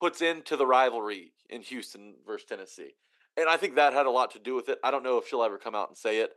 puts 0.00 0.22
into 0.22 0.56
the 0.56 0.66
rivalry 0.66 1.32
in 1.50 1.62
Houston 1.62 2.14
versus 2.26 2.46
Tennessee. 2.48 2.94
And 3.36 3.48
I 3.48 3.56
think 3.56 3.76
that 3.76 3.92
had 3.92 4.06
a 4.06 4.10
lot 4.10 4.32
to 4.32 4.38
do 4.38 4.54
with 4.54 4.68
it. 4.68 4.78
I 4.82 4.90
don't 4.90 5.04
know 5.04 5.18
if 5.18 5.28
she'll 5.28 5.42
ever 5.42 5.58
come 5.58 5.74
out 5.74 5.88
and 5.88 5.96
say 5.96 6.18
it, 6.18 6.30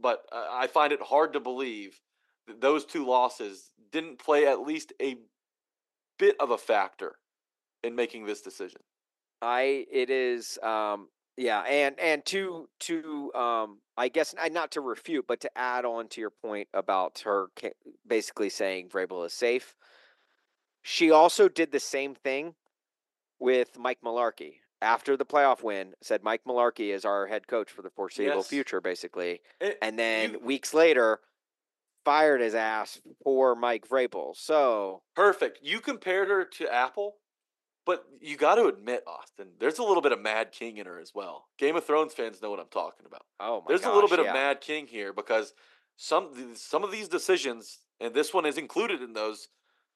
but 0.00 0.20
uh, 0.32 0.46
I 0.50 0.66
find 0.66 0.92
it 0.92 1.02
hard 1.02 1.32
to 1.32 1.40
believe 1.40 2.00
that 2.46 2.60
those 2.60 2.84
two 2.84 3.06
losses 3.06 3.70
didn't 3.90 4.18
play 4.18 4.46
at 4.46 4.60
least 4.60 4.92
a 5.00 5.16
bit 6.18 6.36
of 6.40 6.50
a 6.50 6.58
factor 6.58 7.16
in 7.82 7.94
making 7.94 8.26
this 8.26 8.40
decision. 8.40 8.80
I 9.42 9.84
it 9.90 10.08
is 10.08 10.58
um 10.62 11.08
Yeah, 11.36 11.60
and 11.60 11.98
and 12.00 12.24
to 12.26 12.68
to 12.80 13.32
um, 13.34 13.78
I 13.96 14.08
guess 14.08 14.34
not 14.50 14.70
to 14.72 14.80
refute, 14.80 15.26
but 15.26 15.40
to 15.40 15.50
add 15.58 15.84
on 15.84 16.08
to 16.08 16.20
your 16.20 16.30
point 16.30 16.68
about 16.72 17.20
her 17.24 17.48
basically 18.06 18.48
saying 18.50 18.88
Vrabel 18.88 19.26
is 19.26 19.32
safe. 19.34 19.74
She 20.82 21.10
also 21.10 21.48
did 21.48 21.72
the 21.72 21.80
same 21.80 22.14
thing 22.14 22.54
with 23.38 23.76
Mike 23.78 23.98
Mularkey 24.04 24.54
after 24.80 25.16
the 25.16 25.26
playoff 25.26 25.62
win. 25.62 25.94
Said 26.02 26.22
Mike 26.22 26.42
Mularkey 26.46 26.94
is 26.94 27.04
our 27.04 27.26
head 27.26 27.48
coach 27.48 27.70
for 27.70 27.82
the 27.82 27.90
foreseeable 27.90 28.36
Yes. 28.38 28.48
future, 28.48 28.80
basically. 28.80 29.40
It- 29.60 29.78
And 29.82 29.98
then 29.98 30.32
you- 30.34 30.38
weeks 30.38 30.72
later, 30.72 31.20
fired 32.04 32.40
his 32.40 32.54
ass 32.54 33.00
for 33.24 33.54
Mike 33.56 33.88
Vrabel. 33.88 34.36
So 34.36 35.02
Perfect. 35.16 35.58
You 35.60 35.80
compared 35.80 36.28
her 36.28 36.44
to 36.44 36.72
Apple, 36.72 37.18
but 37.86 38.04
you 38.20 38.36
got 38.36 38.56
to 38.56 38.66
admit, 38.66 39.04
Austin, 39.06 39.46
there's 39.60 39.78
a 39.78 39.84
little 39.84 40.02
bit 40.02 40.12
of 40.12 40.20
Mad 40.20 40.50
King 40.50 40.78
in 40.78 40.86
her 40.86 40.98
as 40.98 41.12
well. 41.14 41.46
Game 41.56 41.76
of 41.76 41.84
Thrones 41.84 42.12
fans 42.12 42.42
know 42.42 42.50
what 42.50 42.58
I'm 42.58 42.66
talking 42.70 43.06
about. 43.06 43.22
oh 43.40 43.60
my 43.60 43.66
there's 43.68 43.84
a 43.84 43.92
little 43.92 44.10
bit 44.10 44.18
yeah. 44.18 44.26
of 44.26 44.34
Mad 44.34 44.60
King 44.60 44.88
here 44.88 45.12
because 45.12 45.54
some 45.96 46.54
some 46.54 46.84
of 46.84 46.90
these 46.90 47.08
decisions, 47.08 47.78
and 48.00 48.12
this 48.12 48.34
one 48.34 48.44
is 48.44 48.58
included 48.58 49.00
in 49.00 49.12
those, 49.12 49.48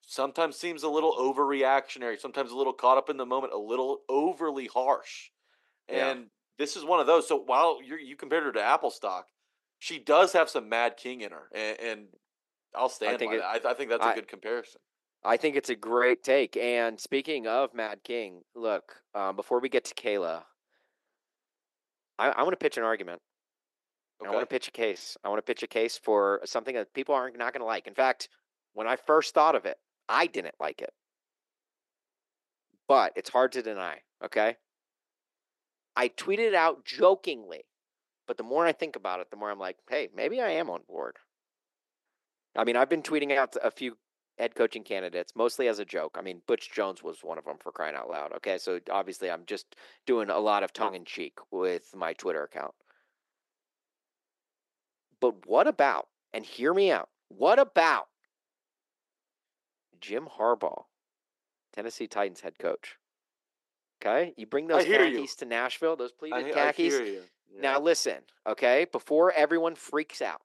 sometimes 0.07 0.57
seems 0.57 0.85
a 0.85 0.89
little 0.89 1.15
overreactionary, 1.19 2.19
sometimes 2.19 2.53
a 2.53 2.57
little 2.57 2.73
caught 2.73 2.97
up 2.97 3.11
in 3.11 3.17
the 3.17 3.27
moment, 3.27 3.53
a 3.53 3.59
little 3.59 3.99
overly 4.09 4.67
harsh. 4.67 5.31
Yeah. 5.91 6.11
And 6.11 6.27
this 6.59 6.77
is 6.77 6.85
one 6.85 7.01
of 7.01 7.07
those. 7.07 7.27
So 7.27 7.37
while 7.37 7.81
you 7.83 7.97
you 7.97 8.17
compared 8.17 8.45
her 8.45 8.53
to 8.53 8.63
Apple 8.63 8.91
stock, 8.91 9.27
she 9.81 9.99
does 9.99 10.33
have 10.33 10.49
some 10.49 10.69
Mad 10.69 10.97
King 10.97 11.23
in 11.23 11.33
her, 11.33 11.49
and, 11.53 11.81
and 11.81 12.01
I'll 12.75 12.89
stand 12.89 13.19
by 13.19 13.35
it- 13.35 13.39
that. 13.39 13.67
I, 13.67 13.71
I 13.71 13.75
think 13.75 13.91
that's 13.91 14.07
a 14.07 14.15
good 14.15 14.29
comparison. 14.29 14.81
I 15.23 15.37
think 15.37 15.57
it's 15.57 15.71
a 15.71 15.77
great 15.77 16.23
take. 16.23 16.57
And 16.57 16.99
speaking 16.99 17.47
of 17.47 17.75
Mad 17.75 18.03
King, 18.05 18.43
look, 18.55 18.97
um, 19.15 19.37
before 19.37 19.61
we 19.61 19.69
get 19.69 19.85
to 19.87 19.95
Kayla, 19.95 20.43
I, 22.19 22.29
I 22.31 22.43
want 22.43 22.53
to 22.53 22.63
pitch 22.63 22.79
an 22.79 22.85
argument. 22.85 23.21
I 24.25 24.31
want 24.31 24.43
to 24.43 24.47
pitch 24.47 24.69
a 24.69 24.73
case. 24.73 25.17
I 25.25 25.29
want 25.29 25.39
to 25.39 25.43
pitch 25.43 25.63
a 25.63 25.67
case 25.67 25.99
for 26.03 26.41
something 26.45 26.75
that 26.75 26.93
people 26.93 27.15
aren't 27.15 27.39
not 27.39 27.55
going 27.55 27.63
to 27.63 27.67
like. 27.67 27.87
In 27.87 27.95
fact, 27.95 28.29
when 28.75 28.87
I 28.87 28.97
first 28.97 29.33
thought 29.33 29.55
of 29.55 29.65
it, 29.65 29.79
I 30.09 30.27
didn't 30.27 30.55
like 30.61 30.83
it. 30.83 30.93
But 32.87 33.13
it's 33.17 33.31
hard 33.31 33.53
to 33.53 33.63
deny, 33.63 34.01
okay? 34.23 34.57
I 35.97 36.09
tweeted 36.09 36.49
it 36.49 36.55
out 36.55 36.85
jokingly, 36.85 37.63
but 38.27 38.37
the 38.37 38.43
more 38.43 38.67
I 38.67 38.73
think 38.73 38.97
about 38.97 39.21
it, 39.21 39.31
the 39.31 39.37
more 39.37 39.51
I'm 39.51 39.59
like, 39.59 39.77
hey, 39.89 40.09
maybe 40.15 40.41
I 40.41 40.51
am 40.51 40.69
on 40.69 40.81
board. 40.87 41.17
I 42.57 42.65
mean, 42.65 42.77
I've 42.77 42.91
been 42.91 43.03
tweeting 43.03 43.35
out 43.35 43.57
a 43.63 43.71
few 43.71 43.97
head 44.41 44.55
coaching 44.55 44.83
candidates, 44.83 45.35
mostly 45.37 45.69
as 45.69 45.79
a 45.79 45.85
joke. 45.85 46.17
I 46.19 46.23
mean, 46.23 46.41
Butch 46.47 46.73
Jones 46.73 47.03
was 47.03 47.23
one 47.23 47.39
of 47.39 47.45
them 47.45 47.59
for 47.61 47.71
crying 47.71 47.95
out 47.95 48.09
loud. 48.09 48.33
Okay, 48.37 48.59
so 48.59 48.81
obviously 48.91 49.31
I'm 49.31 49.45
just 49.47 49.77
doing 50.07 50.31
a 50.31 50.39
lot 50.39 50.63
of 50.63 50.73
tongue 50.73 50.95
in 50.95 51.05
cheek 51.05 51.39
with 51.51 51.95
my 51.95 52.15
Twitter 52.15 52.43
account. 52.43 52.73
But 55.21 55.47
what 55.47 55.67
about, 55.67 56.09
and 56.33 56.45
hear 56.45 56.73
me 56.73 56.91
out, 56.91 57.11
what 57.29 57.59
about 57.59 58.07
Jim 60.01 60.27
Harbaugh, 60.39 60.85
Tennessee 61.75 62.07
Titans 62.07 62.41
head 62.41 62.59
coach? 62.59 62.97
Okay, 64.03 64.33
you 64.39 64.47
bring 64.47 64.67
those 64.67 64.87
you. 64.87 64.97
khakis 64.97 65.37
to 65.37 65.45
Nashville, 65.45 65.95
those 65.95 66.13
pleated 66.13 66.47
I 66.47 66.51
khakis. 66.51 66.95
you. 66.95 67.21
Yeah. 67.55 67.61
Now 67.61 67.81
listen, 67.81 68.17
okay, 68.49 68.87
before 68.91 69.33
everyone 69.33 69.75
freaks 69.75 70.23
out, 70.23 70.41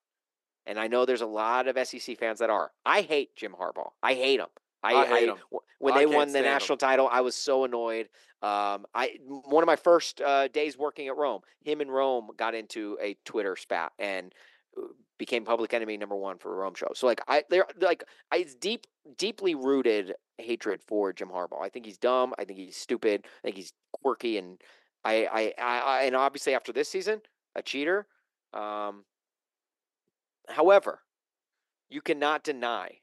and 0.65 0.79
I 0.79 0.87
know 0.87 1.05
there's 1.05 1.21
a 1.21 1.27
lot 1.27 1.67
of 1.67 1.87
SEC 1.87 2.17
fans 2.17 2.39
that 2.39 2.49
are. 2.49 2.71
I 2.85 3.01
hate 3.01 3.35
Jim 3.35 3.55
Harbaugh. 3.59 3.91
I 4.01 4.13
hate 4.13 4.39
him. 4.39 4.47
I, 4.83 4.93
I 4.93 5.05
hate 5.07 5.29
him. 5.29 5.37
When 5.79 5.93
I 5.93 5.99
they 5.99 6.05
won 6.05 6.27
the 6.27 6.31
stand 6.31 6.45
him. 6.45 6.51
national 6.51 6.77
title, 6.77 7.09
I 7.11 7.21
was 7.21 7.35
so 7.35 7.63
annoyed. 7.63 8.09
Um, 8.41 8.85
I 8.93 9.17
one 9.25 9.63
of 9.63 9.67
my 9.67 9.75
first 9.75 10.21
uh, 10.21 10.47
days 10.49 10.77
working 10.77 11.07
at 11.07 11.17
Rome, 11.17 11.41
him 11.63 11.81
and 11.81 11.91
Rome 11.91 12.29
got 12.37 12.53
into 12.53 12.97
a 13.01 13.17
Twitter 13.25 13.55
spat 13.55 13.91
and 13.97 14.33
uh, 14.77 14.87
became 15.17 15.45
public 15.45 15.73
enemy 15.73 15.97
number 15.97 16.15
one 16.15 16.37
for 16.37 16.55
Rome 16.55 16.75
show. 16.75 16.89
So 16.93 17.07
like 17.07 17.21
I, 17.27 17.43
they're 17.49 17.65
like 17.79 18.03
I, 18.31 18.37
it's 18.37 18.53
deep, 18.53 18.85
deeply 19.17 19.55
rooted 19.55 20.13
hatred 20.37 20.81
for 20.85 21.13
Jim 21.13 21.29
Harbaugh. 21.29 21.63
I 21.63 21.69
think 21.69 21.85
he's 21.85 21.97
dumb. 21.97 22.33
I 22.37 22.45
think 22.45 22.59
he's 22.59 22.77
stupid. 22.77 23.25
I 23.25 23.47
think 23.47 23.55
he's 23.55 23.73
quirky, 24.03 24.37
and 24.37 24.61
I, 25.03 25.25
I, 25.25 25.53
I, 25.57 25.79
I 25.79 26.01
and 26.03 26.15
obviously 26.15 26.53
after 26.53 26.71
this 26.71 26.89
season, 26.89 27.21
a 27.55 27.63
cheater. 27.63 28.05
Um, 28.53 29.03
however, 30.49 31.01
you 31.89 32.01
cannot 32.01 32.43
deny 32.43 32.99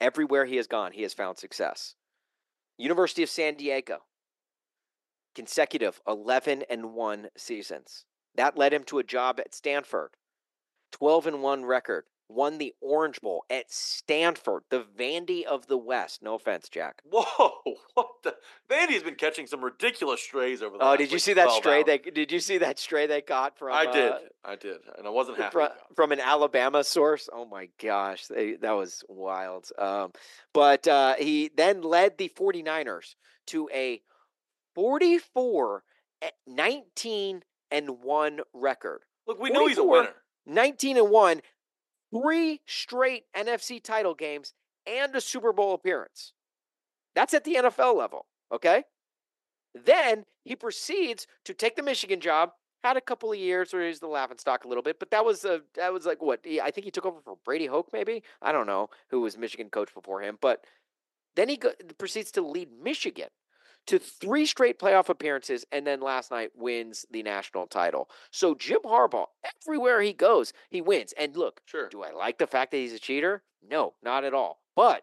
everywhere 0.00 0.44
he 0.44 0.56
has 0.56 0.66
gone, 0.66 0.92
he 0.92 1.02
has 1.02 1.14
found 1.14 1.38
success. 1.38 1.94
University 2.76 3.22
of 3.22 3.30
San 3.30 3.54
Diego, 3.54 3.98
consecutive 5.34 6.00
11 6.06 6.64
and 6.70 6.94
1 6.94 7.28
seasons. 7.36 8.04
That 8.34 8.56
led 8.56 8.72
him 8.72 8.84
to 8.84 8.98
a 8.98 9.04
job 9.04 9.40
at 9.40 9.54
Stanford. 9.54 10.10
12 10.92 11.26
and 11.26 11.42
1 11.42 11.64
record. 11.64 12.04
Won 12.30 12.58
the 12.58 12.74
Orange 12.82 13.20
Bowl 13.22 13.44
at 13.48 13.72
Stanford, 13.72 14.62
the 14.70 14.84
Vandy 14.98 15.44
of 15.44 15.66
the 15.66 15.78
West. 15.78 16.22
No 16.22 16.34
offense, 16.34 16.68
Jack. 16.68 17.00
Whoa! 17.10 17.52
What 17.94 18.08
the? 18.22 18.36
Vandy's 18.70 19.02
been 19.02 19.14
catching 19.14 19.46
some 19.46 19.64
ridiculous 19.64 20.20
strays 20.20 20.62
over 20.62 20.76
the. 20.76 20.84
Oh, 20.84 20.96
did 20.96 21.10
you 21.10 21.18
see 21.18 21.32
that 21.32 21.50
stray? 21.52 21.78
hours. 21.78 21.84
They 21.86 21.98
did 21.98 22.30
you 22.30 22.38
see 22.38 22.58
that 22.58 22.78
stray 22.78 23.06
they 23.06 23.22
caught 23.22 23.58
from? 23.58 23.72
I 23.72 23.90
did. 23.90 24.12
uh, 24.12 24.18
I 24.44 24.56
did, 24.56 24.76
and 24.96 25.06
I 25.06 25.10
wasn't 25.10 25.38
happy. 25.38 25.52
from, 25.52 25.68
from 25.96 26.12
an 26.12 26.20
Alabama 26.20 26.84
source. 26.84 27.28
Oh 27.32 27.44
my 27.46 27.70
gosh, 27.82 28.26
they, 28.26 28.54
that 28.56 28.72
was 28.72 29.02
wild. 29.08 29.70
Um, 29.78 30.12
but 30.52 30.86
uh, 30.86 31.14
he 31.18 31.50
then 31.56 31.80
led 31.82 32.18
the 32.18 32.30
49ers 32.38 33.14
to 33.48 33.68
a 33.74 34.00
44 34.74 35.82
at 36.22 36.32
19 36.46 37.42
and 37.70 38.00
1 38.02 38.40
record. 38.52 39.00
Look, 39.26 39.40
we 39.40 39.50
know 39.50 39.66
he's 39.66 39.78
a 39.78 39.84
winner. 39.84 40.14
19 40.46 40.96
and 40.98 41.10
1, 41.10 41.40
three 42.12 42.60
straight 42.66 43.24
NFC 43.36 43.82
title 43.82 44.14
games 44.14 44.54
and 44.86 45.14
a 45.14 45.20
Super 45.20 45.52
Bowl 45.52 45.74
appearance. 45.74 46.32
That's 47.14 47.34
at 47.34 47.44
the 47.44 47.56
NFL 47.56 47.96
level, 47.96 48.26
okay? 48.52 48.84
Then 49.74 50.24
he 50.44 50.56
proceeds 50.56 51.26
to 51.44 51.54
take 51.54 51.76
the 51.76 51.82
Michigan 51.82 52.20
job. 52.20 52.52
Had 52.84 52.96
a 52.96 53.00
couple 53.00 53.32
of 53.32 53.38
years 53.38 53.72
where 53.72 53.86
he's 53.86 53.98
the 53.98 54.06
laughing 54.06 54.38
stock 54.38 54.64
a 54.64 54.68
little 54.68 54.84
bit, 54.84 55.00
but 55.00 55.10
that 55.10 55.24
was 55.24 55.44
a 55.44 55.62
that 55.74 55.92
was 55.92 56.06
like 56.06 56.22
what 56.22 56.40
I 56.46 56.70
think 56.70 56.84
he 56.84 56.92
took 56.92 57.06
over 57.06 57.20
for 57.20 57.36
Brady 57.44 57.66
Hoke, 57.66 57.88
maybe 57.92 58.22
I 58.40 58.52
don't 58.52 58.68
know 58.68 58.88
who 59.10 59.20
was 59.20 59.36
Michigan 59.36 59.68
coach 59.68 59.92
before 59.92 60.22
him, 60.22 60.38
but 60.40 60.64
then 61.34 61.48
he 61.48 61.56
go, 61.56 61.72
proceeds 61.98 62.30
to 62.32 62.40
lead 62.40 62.68
Michigan 62.80 63.30
to 63.88 63.98
three 63.98 64.46
straight 64.46 64.78
playoff 64.78 65.08
appearances, 65.08 65.64
and 65.72 65.86
then 65.86 66.00
last 66.00 66.30
night 66.30 66.50
wins 66.54 67.04
the 67.10 67.22
national 67.22 67.66
title. 67.66 68.08
So 68.30 68.54
Jim 68.54 68.80
Harbaugh, 68.84 69.26
everywhere 69.66 70.00
he 70.00 70.12
goes, 70.12 70.52
he 70.70 70.80
wins. 70.80 71.12
And 71.18 71.36
look, 71.36 71.60
Sure. 71.66 71.88
do 71.88 72.02
I 72.02 72.10
like 72.12 72.38
the 72.38 72.46
fact 72.46 72.70
that 72.70 72.76
he's 72.78 72.92
a 72.92 72.98
cheater? 72.98 73.42
No, 73.68 73.94
not 74.02 74.24
at 74.24 74.34
all. 74.34 74.60
But 74.76 75.02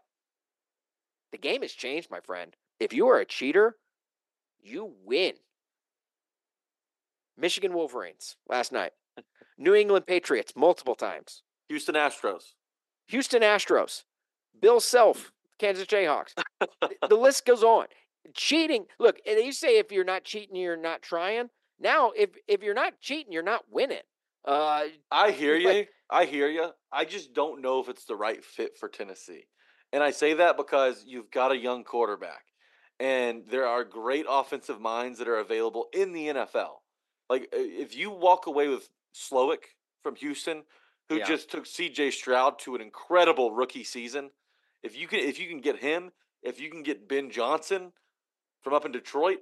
the 1.32 1.38
game 1.38 1.62
has 1.62 1.74
changed, 1.74 2.10
my 2.10 2.20
friend. 2.22 2.56
If 2.80 2.94
you 2.94 3.08
are 3.08 3.20
a 3.20 3.26
cheater, 3.26 3.76
you 4.62 4.94
win. 5.04 5.34
Michigan 7.38 7.74
Wolverines 7.74 8.38
last 8.48 8.72
night. 8.72 8.92
New 9.58 9.74
England 9.74 10.06
Patriots 10.08 10.54
multiple 10.56 10.96
times. 10.96 11.44
Houston 11.70 11.96
Astros. 11.96 12.54
Houston 13.08 13.42
Astros. 13.42 14.04
Bill 14.60 14.80
Self, 14.80 15.32
Kansas 15.60 15.86
Jayhawks. 15.86 16.34
The- 16.60 17.08
the 17.10 17.16
list 17.18 17.46
goes 17.46 17.64
on. 17.64 17.88
Cheating. 18.34 18.86
Look, 19.00 19.20
and 19.26 19.40
you 19.40 19.52
say 19.52 19.78
if 19.78 19.92
you're 19.92 20.04
not 20.04 20.24
cheating, 20.24 20.56
you're 20.56 20.78
not 20.78 21.02
trying. 21.02 21.50
Now, 21.80 22.12
if 22.16 22.32
if 22.48 22.64
you're 22.64 22.74
not 22.74 23.00
cheating, 23.02 23.32
you're 23.32 23.44
not 23.44 23.66
winning. 23.70 24.00
Uh, 24.46 24.86
I 25.12 25.32
hear 25.32 25.56
you. 25.56 25.86
I 26.10 26.26
hear 26.26 26.48
you. 26.50 26.70
I 26.92 27.06
just 27.06 27.34
don't 27.34 27.62
know 27.62 27.80
if 27.80 27.90
it's 27.90 28.06
the 28.06 28.16
right 28.16 28.44
fit 28.44 28.78
for 28.78 28.88
Tennessee. 28.88 29.46
And 29.92 30.04
I 30.04 30.12
say 30.12 30.36
that 30.36 30.58
because 30.58 31.04
you've 31.08 31.32
got 31.32 31.52
a 31.52 31.58
young 31.58 31.84
quarterback 31.84 32.44
and 33.00 33.44
there 33.48 33.66
are 33.66 33.84
great 33.84 34.26
offensive 34.30 34.80
minds 34.80 35.20
that 35.20 35.28
are 35.28 35.38
available 35.40 35.88
in 35.94 36.14
the 36.14 36.28
NFL. 36.28 36.76
Like 37.30 37.50
if 37.52 37.96
you 37.96 38.12
walk 38.12 38.46
away 38.46 38.68
with 38.68 38.90
Slowik 39.16 39.64
from 40.04 40.16
Houston, 40.18 40.64
who 41.10 41.18
Yeah. 41.18 41.26
just 41.26 41.50
took 41.50 41.66
CJ 41.66 42.12
Stroud 42.12 42.60
to 42.60 42.76
an 42.76 42.82
incredible 42.82 43.52
rookie 43.52 43.84
season, 43.84 44.32
if 44.84 44.96
you 44.96 45.08
can 45.08 45.20
if 45.20 45.40
you 45.40 45.48
can 45.48 45.60
get 45.62 45.80
him, 45.80 46.12
if 46.44 46.60
you 46.60 46.70
can 46.70 46.84
get 46.84 47.08
Ben 47.08 47.32
Johnson 47.32 47.92
from 48.66 48.74
up 48.74 48.84
in 48.84 48.92
Detroit, 48.92 49.38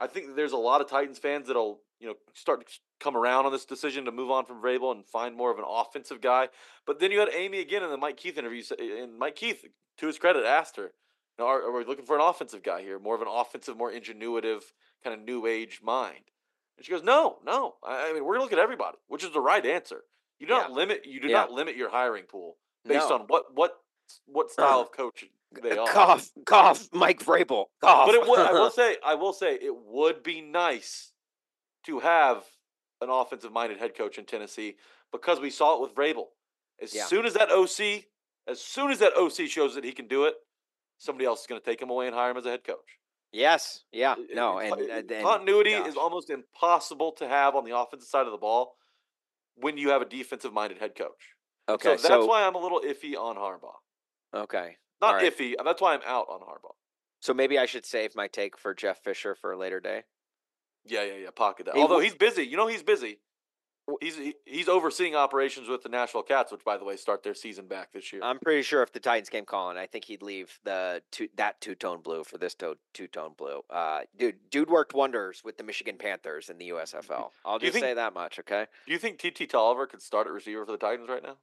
I 0.00 0.08
think 0.08 0.34
there's 0.34 0.52
a 0.52 0.56
lot 0.58 0.80
of 0.80 0.90
Titans 0.90 1.16
fans 1.18 1.46
that'll 1.46 1.80
you 2.00 2.08
know 2.08 2.14
start 2.34 2.66
to 2.66 2.72
come 3.00 3.16
around 3.16 3.46
on 3.46 3.52
this 3.52 3.64
decision 3.64 4.04
to 4.04 4.12
move 4.12 4.30
on 4.32 4.44
from 4.44 4.60
Vrabel 4.60 4.90
and 4.90 5.06
find 5.06 5.36
more 5.36 5.52
of 5.52 5.58
an 5.58 5.64
offensive 5.66 6.20
guy. 6.20 6.48
But 6.84 6.98
then 6.98 7.12
you 7.12 7.20
had 7.20 7.28
Amy 7.32 7.60
again 7.60 7.84
in 7.84 7.90
the 7.90 7.96
Mike 7.96 8.16
Keith 8.16 8.36
interview, 8.36 8.62
and 8.78 9.16
Mike 9.16 9.36
Keith, 9.36 9.64
to 9.98 10.06
his 10.08 10.18
credit, 10.18 10.44
asked 10.44 10.76
her, 10.76 10.82
you 10.82 10.90
know, 11.38 11.46
are, 11.46 11.62
are 11.62 11.78
we 11.78 11.84
looking 11.84 12.04
for 12.04 12.16
an 12.16 12.22
offensive 12.22 12.64
guy 12.64 12.82
here, 12.82 12.98
more 12.98 13.14
of 13.14 13.22
an 13.22 13.28
offensive, 13.30 13.76
more 13.76 13.92
ingenuitive 13.92 14.62
kind 15.04 15.14
of 15.14 15.24
new 15.24 15.46
age 15.46 15.80
mind? 15.82 16.24
And 16.76 16.84
she 16.84 16.90
goes, 16.90 17.04
no, 17.04 17.36
no. 17.46 17.74
I, 17.86 18.10
I 18.10 18.12
mean, 18.12 18.24
we're 18.24 18.34
gonna 18.34 18.42
look 18.44 18.52
at 18.52 18.58
everybody, 18.58 18.98
which 19.06 19.22
is 19.22 19.32
the 19.32 19.40
right 19.40 19.64
answer. 19.64 20.00
You 20.40 20.48
do 20.48 20.54
not 20.54 20.72
limit. 20.72 21.02
You 21.06 21.20
do 21.20 21.28
Yeah. 21.28 21.34
not 21.42 21.52
limit 21.52 21.76
your 21.76 21.90
hiring 21.90 22.24
pool 22.24 22.56
based 22.84 23.08
No. 23.08 23.14
on 23.14 23.20
what 23.28 23.54
what 23.54 23.78
what 24.26 24.50
style 24.50 24.80
of 24.80 24.90
coach 24.90 25.24
they 25.62 25.76
are. 25.78 25.86
cough, 25.86 26.30
cough, 26.46 26.88
Mike 26.92 27.22
Vrabel, 27.24 27.66
cough. 27.80 28.06
But 28.06 28.14
it 28.14 28.26
would, 28.26 28.38
I 28.40 28.52
will 28.52 28.70
say, 28.82 28.96
I 29.04 29.14
will 29.14 29.32
say, 29.32 29.54
it 29.54 29.74
would 29.86 30.22
be 30.22 30.40
nice 30.40 31.12
to 31.86 32.00
have 32.00 32.44
an 33.00 33.10
offensive 33.10 33.52
minded 33.52 33.78
head 33.78 33.94
coach 33.96 34.18
in 34.18 34.24
Tennessee 34.24 34.76
because 35.12 35.40
we 35.40 35.50
saw 35.50 35.76
it 35.76 35.80
with 35.82 35.94
Vrabel. 35.94 36.26
As 36.82 36.94
Yeah. 36.94 37.04
soon 37.06 37.26
as 37.26 37.34
that 37.34 37.50
OC, 37.50 38.04
as 38.48 38.60
soon 38.60 38.90
as 38.90 38.98
that 39.00 39.12
OC 39.16 39.46
shows 39.48 39.74
that 39.74 39.84
he 39.84 39.92
can 39.92 40.08
do 40.08 40.24
it, 40.24 40.34
somebody 40.98 41.24
else 41.26 41.42
is 41.42 41.46
going 41.46 41.60
to 41.60 41.64
take 41.64 41.80
him 41.80 41.90
away 41.90 42.06
and 42.06 42.14
hire 42.14 42.30
him 42.30 42.36
as 42.36 42.46
a 42.46 42.50
head 42.50 42.64
coach. 42.64 42.98
Yes. 43.32 43.82
Yeah. 43.92 44.14
It- 44.18 44.34
No. 44.34 44.58
it- 44.58 44.70
And, 44.72 44.80
it- 44.80 44.90
and, 44.90 45.10
and 45.10 45.24
continuity 45.24 45.72
gosh. 45.72 45.88
is 45.88 45.96
almost 45.96 46.30
impossible 46.30 47.12
to 47.12 47.28
have 47.28 47.54
on 47.54 47.64
the 47.64 47.76
offensive 47.76 48.08
side 48.08 48.26
of 48.26 48.32
the 48.32 48.38
ball 48.38 48.76
when 49.56 49.76
you 49.76 49.90
have 49.90 50.02
a 50.02 50.04
defensive 50.06 50.52
minded 50.52 50.78
head 50.78 50.94
coach. 50.96 51.34
okay. 51.68 51.96
so 51.96 52.08
that's 52.08 52.26
why 52.26 52.44
I'm 52.46 52.54
a 52.54 52.58
little 52.58 52.80
iffy 52.80 53.16
on 53.16 53.36
Harbaugh. 53.36 53.74
Okay. 54.42 54.76
Not 55.00 55.14
right. 55.14 55.36
iffy. 55.36 55.54
That's 55.62 55.80
why 55.80 55.94
I'm 55.94 56.02
out 56.06 56.26
on 56.28 56.40
Harbaugh. 56.40 56.74
So 57.20 57.32
maybe 57.32 57.58
I 57.58 57.66
should 57.66 57.86
save 57.86 58.14
my 58.14 58.28
take 58.28 58.58
for 58.58 58.74
Jeff 58.74 59.02
Fisher 59.02 59.34
for 59.34 59.52
a 59.52 59.56
later 59.56 59.80
day. 59.80 60.02
Yeah, 60.84 61.04
yeah, 61.04 61.16
yeah. 61.22 61.30
Pocket 61.34 61.66
that. 61.66 61.74
He 61.74 61.80
Although 61.80 61.94
w- 61.94 62.10
he's 62.10 62.18
busy. 62.18 62.44
You 62.44 62.56
know 62.56 62.66
he's 62.66 62.82
busy. 62.82 63.20
He's 64.00 64.16
he, 64.16 64.34
he's 64.46 64.68
overseeing 64.68 65.14
operations 65.14 65.68
with 65.68 65.82
the 65.82 65.90
Nashville 65.90 66.22
Cats, 66.22 66.50
which 66.50 66.64
by 66.64 66.78
the 66.78 66.84
way 66.84 66.96
start 66.96 67.22
their 67.22 67.34
season 67.34 67.66
back 67.66 67.92
this 67.92 68.12
year. 68.12 68.22
I'm 68.22 68.38
pretty 68.38 68.62
sure 68.62 68.82
if 68.82 68.92
the 68.92 69.00
Titans 69.00 69.28
came 69.28 69.44
calling, 69.44 69.76
I 69.76 69.86
think 69.86 70.06
he'd 70.06 70.22
leave 70.22 70.58
the 70.64 71.02
two, 71.10 71.28
that 71.36 71.60
two 71.60 71.74
tone 71.74 72.00
blue 72.00 72.24
for 72.24 72.38
this 72.38 72.54
to, 72.56 72.76
two 72.94 73.06
tone 73.06 73.32
blue. 73.36 73.60
Uh, 73.68 74.00
dude, 74.16 74.36
dude 74.50 74.70
worked 74.70 74.94
wonders 74.94 75.42
with 75.44 75.58
the 75.58 75.64
Michigan 75.64 75.96
Panthers 75.98 76.48
in 76.48 76.56
the 76.56 76.70
mm, 76.70 76.74
mm, 76.74 76.94
mm. 76.94 77.08
USFL. 77.08 77.30
I'll 77.44 77.58
just 77.58 77.74
think- 77.74 77.84
say 77.84 77.94
that 77.94 78.14
much, 78.14 78.38
okay? 78.38 78.66
Do 78.86 78.92
you 78.92 78.98
think 78.98 79.18
TT 79.18 79.48
Tolliver 79.50 79.86
could 79.86 80.00
start 80.00 80.26
at 80.26 80.32
receiver 80.32 80.64
for 80.64 80.72
the 80.72 80.78
Titans 80.78 81.10
right 81.10 81.22
now? 81.22 81.36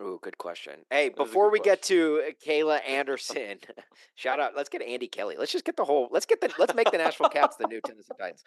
Ooh, 0.00 0.18
good 0.22 0.38
question. 0.38 0.74
Hey, 0.90 1.08
That 1.08 1.14
is 1.14 1.20
a 1.20 1.24
before 1.24 1.46
good 1.46 1.52
we 1.52 1.60
get 1.60 1.82
to 1.82 2.22
uh, 2.28 2.30
Kayla 2.46 2.80
Anderson, 2.88 3.58
shout 4.14 4.40
out. 4.40 4.52
Let's 4.56 4.68
get 4.68 4.82
Andy 4.82 5.08
Kelly. 5.08 5.36
Let's 5.38 5.52
just 5.52 5.64
get 5.64 5.76
the 5.76 5.84
whole. 5.84 6.08
Let's 6.10 6.26
get 6.26 6.40
the. 6.40 6.52
Let's 6.58 6.74
make 6.74 6.90
the 6.90 6.98
Nashville 6.98 7.28
Cats 7.28 7.56
the 7.56 7.66
new 7.66 7.80
Tennessee 7.80 8.12
Titans. 8.18 8.44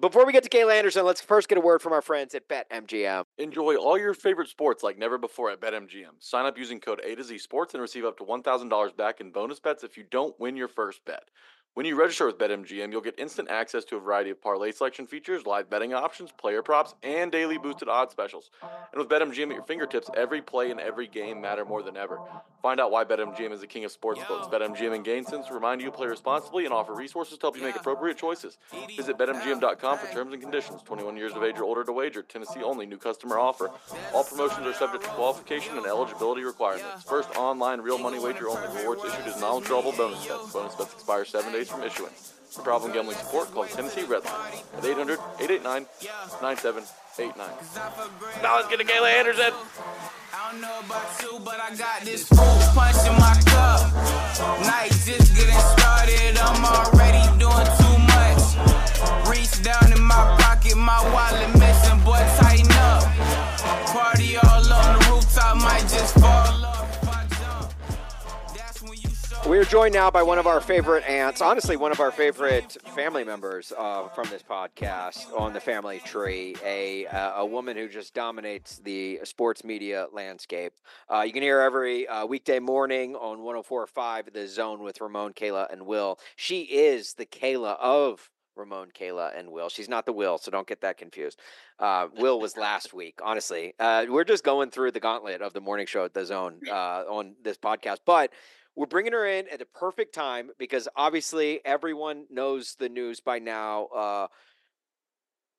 Before 0.00 0.24
we 0.24 0.32
get 0.32 0.42
to 0.44 0.48
Kayla 0.48 0.72
Anderson, 0.78 1.04
let's 1.04 1.20
first 1.20 1.48
get 1.48 1.58
a 1.58 1.60
word 1.60 1.82
from 1.82 1.92
our 1.92 2.00
friends 2.00 2.34
at 2.34 2.48
BetMGM. 2.48 3.24
Enjoy 3.38 3.74
all 3.76 3.98
your 3.98 4.14
favorite 4.14 4.48
sports 4.48 4.82
like 4.82 4.96
never 4.96 5.18
before 5.18 5.50
at 5.50 5.60
BetMGM. 5.60 6.12
Sign 6.20 6.46
up 6.46 6.56
using 6.56 6.80
code 6.80 7.02
A 7.04 7.14
to 7.16 7.22
Z 7.22 7.36
Sports 7.38 7.74
and 7.74 7.82
receive 7.82 8.06
up 8.06 8.16
to 8.18 8.24
$1,000 8.24 8.96
back 8.96 9.20
in 9.20 9.30
bonus 9.30 9.60
bets 9.60 9.84
if 9.84 9.98
you 9.98 10.04
don't 10.10 10.38
win 10.40 10.56
your 10.56 10.68
first 10.68 11.04
bet. 11.04 11.24
When 11.74 11.86
you 11.86 11.94
register 11.94 12.26
with 12.26 12.36
BetMGM, 12.36 12.90
you'll 12.90 13.00
get 13.00 13.16
instant 13.16 13.48
access 13.48 13.84
to 13.84 13.96
a 13.96 14.00
variety 14.00 14.30
of 14.30 14.42
parlay 14.42 14.72
selection 14.72 15.06
features, 15.06 15.46
live 15.46 15.70
betting 15.70 15.94
options, 15.94 16.32
player 16.32 16.62
props, 16.62 16.96
and 17.04 17.30
daily 17.30 17.58
boosted 17.58 17.88
odds 17.88 18.10
specials. 18.10 18.50
And 18.92 18.98
with 18.98 19.08
BetMGM 19.08 19.50
at 19.50 19.54
your 19.54 19.62
fingertips, 19.62 20.10
every 20.16 20.42
play 20.42 20.72
and 20.72 20.80
every 20.80 21.06
game 21.06 21.40
matter 21.40 21.64
more 21.64 21.84
than 21.84 21.96
ever. 21.96 22.18
Find 22.60 22.80
out 22.80 22.90
why 22.90 23.04
BetMGM 23.04 23.52
is 23.52 23.60
the 23.60 23.68
king 23.68 23.84
of 23.84 23.92
sportsbooks. 23.92 24.50
BetMGM 24.50 24.96
and 24.96 25.06
GameSense 25.06 25.48
remind 25.52 25.80
you 25.80 25.86
to 25.86 25.96
play 25.96 26.08
responsibly 26.08 26.64
and 26.64 26.74
offer 26.74 26.92
resources 26.92 27.38
to 27.38 27.42
help 27.46 27.56
you 27.56 27.62
make 27.62 27.76
appropriate 27.76 28.18
choices. 28.18 28.58
Visit 28.96 29.16
BetMGM.com 29.16 29.98
for 29.98 30.12
terms 30.12 30.32
and 30.32 30.42
conditions. 30.42 30.82
21 30.82 31.16
years 31.16 31.34
of 31.34 31.44
age 31.44 31.58
or 31.58 31.64
older 31.64 31.84
to 31.84 31.92
wager. 31.92 32.22
Tennessee 32.22 32.64
only. 32.64 32.84
New 32.84 32.98
customer 32.98 33.38
offer. 33.38 33.70
All 34.12 34.24
promotions 34.24 34.66
are 34.66 34.74
subject 34.74 35.04
to 35.04 35.10
qualification 35.10 35.76
and 35.76 35.86
eligibility 35.86 36.42
requirements. 36.42 37.04
First 37.04 37.30
online 37.36 37.80
real 37.80 37.96
money 37.96 38.18
wager 38.18 38.48
only. 38.48 38.66
Rewards 38.76 39.04
issued 39.04 39.26
as 39.26 39.40
non-withdrawable 39.40 39.96
bonus 39.96 40.26
bets. 40.26 40.52
Bonus 40.52 40.74
bets 40.74 40.92
expire 40.94 41.24
seven 41.24 41.52
days 41.52 41.59
from 41.68 41.82
issuance. 41.82 42.32
For 42.50 42.62
problem 42.62 42.92
gambling 42.92 43.16
support, 43.16 43.52
call 43.52 43.64
Tennessee 43.66 44.02
Redline 44.02 44.62
at 44.76 44.82
800-889-9789. 44.82 47.36
Now 48.42 48.56
let's 48.56 48.68
get 48.68 48.78
to 48.80 48.84
Kayla 48.84 49.12
Anderson. 49.12 49.52
I 50.34 50.50
don't 50.50 50.60
know 50.60 50.80
about 50.84 51.22
you, 51.22 51.38
but 51.44 51.60
I 51.60 51.70
got 51.76 52.02
this 52.02 52.26
fruit 52.26 52.74
punch 52.74 53.06
in 53.06 53.14
my 53.20 53.40
cup. 53.46 53.92
Night 54.66 54.90
just 55.06 55.36
getting 55.36 55.60
started, 55.78 56.36
I'm 56.38 56.64
already 56.64 57.22
doing 57.38 57.68
too 57.78 57.98
much. 58.10 58.42
Reach 59.30 59.62
down 59.62 59.92
in 59.92 60.02
my 60.02 60.36
pocket, 60.40 60.76
my 60.76 61.00
wallet 61.14 61.48
missing, 61.58 62.00
boy, 62.02 62.18
tighten 62.40 62.72
up. 62.72 63.04
Party 63.94 64.36
all 64.38 64.72
on 64.72 64.98
the 64.98 65.04
rooftop, 65.10 65.56
might 65.56 65.86
just 65.86 66.14
fall 66.18 66.49
We 69.50 69.58
are 69.58 69.64
joined 69.64 69.94
now 69.94 70.12
by 70.12 70.22
one 70.22 70.38
of 70.38 70.46
our 70.46 70.60
favorite 70.60 71.02
aunts, 71.08 71.40
honestly, 71.40 71.76
one 71.76 71.90
of 71.90 71.98
our 71.98 72.12
favorite 72.12 72.76
family 72.94 73.24
members 73.24 73.72
uh, 73.76 74.06
from 74.10 74.28
this 74.30 74.44
podcast 74.44 75.36
on 75.36 75.52
the 75.52 75.58
family 75.58 75.98
tree, 75.98 76.54
a, 76.64 77.04
uh, 77.06 77.40
a 77.40 77.44
woman 77.44 77.76
who 77.76 77.88
just 77.88 78.14
dominates 78.14 78.78
the 78.78 79.18
sports 79.24 79.64
media 79.64 80.06
landscape. 80.12 80.74
Uh, 81.12 81.22
you 81.22 81.32
can 81.32 81.42
hear 81.42 81.58
every 81.58 82.06
uh, 82.06 82.24
weekday 82.26 82.60
morning 82.60 83.16
on 83.16 83.38
104.5 83.38 84.32
The 84.32 84.46
Zone 84.46 84.84
with 84.84 85.00
Ramon, 85.00 85.32
Kayla, 85.32 85.66
and 85.72 85.84
Will. 85.84 86.20
She 86.36 86.60
is 86.60 87.14
the 87.14 87.26
Kayla 87.26 87.76
of 87.80 88.30
Ramon, 88.54 88.90
Kayla, 88.96 89.36
and 89.36 89.50
Will. 89.50 89.68
She's 89.68 89.88
not 89.88 90.06
the 90.06 90.12
Will, 90.12 90.38
so 90.38 90.52
don't 90.52 90.68
get 90.68 90.82
that 90.82 90.96
confused. 90.96 91.40
Uh, 91.80 92.06
Will 92.18 92.38
was 92.38 92.56
last 92.56 92.94
week, 92.94 93.18
honestly. 93.20 93.74
Uh, 93.80 94.06
we're 94.08 94.22
just 94.22 94.44
going 94.44 94.70
through 94.70 94.92
the 94.92 95.00
gauntlet 95.00 95.42
of 95.42 95.54
the 95.54 95.60
morning 95.60 95.86
show 95.86 96.04
at 96.04 96.14
The 96.14 96.24
Zone 96.24 96.60
uh, 96.70 97.02
on 97.08 97.34
this 97.42 97.58
podcast, 97.58 97.98
but 98.06 98.30
we're 98.80 98.86
bringing 98.86 99.12
her 99.12 99.26
in 99.26 99.46
at 99.48 99.58
the 99.58 99.66
perfect 99.66 100.14
time 100.14 100.50
because 100.58 100.88
obviously 100.96 101.60
everyone 101.66 102.24
knows 102.30 102.76
the 102.76 102.88
news 102.88 103.20
by 103.20 103.38
now. 103.38 103.84
Uh, 103.94 104.26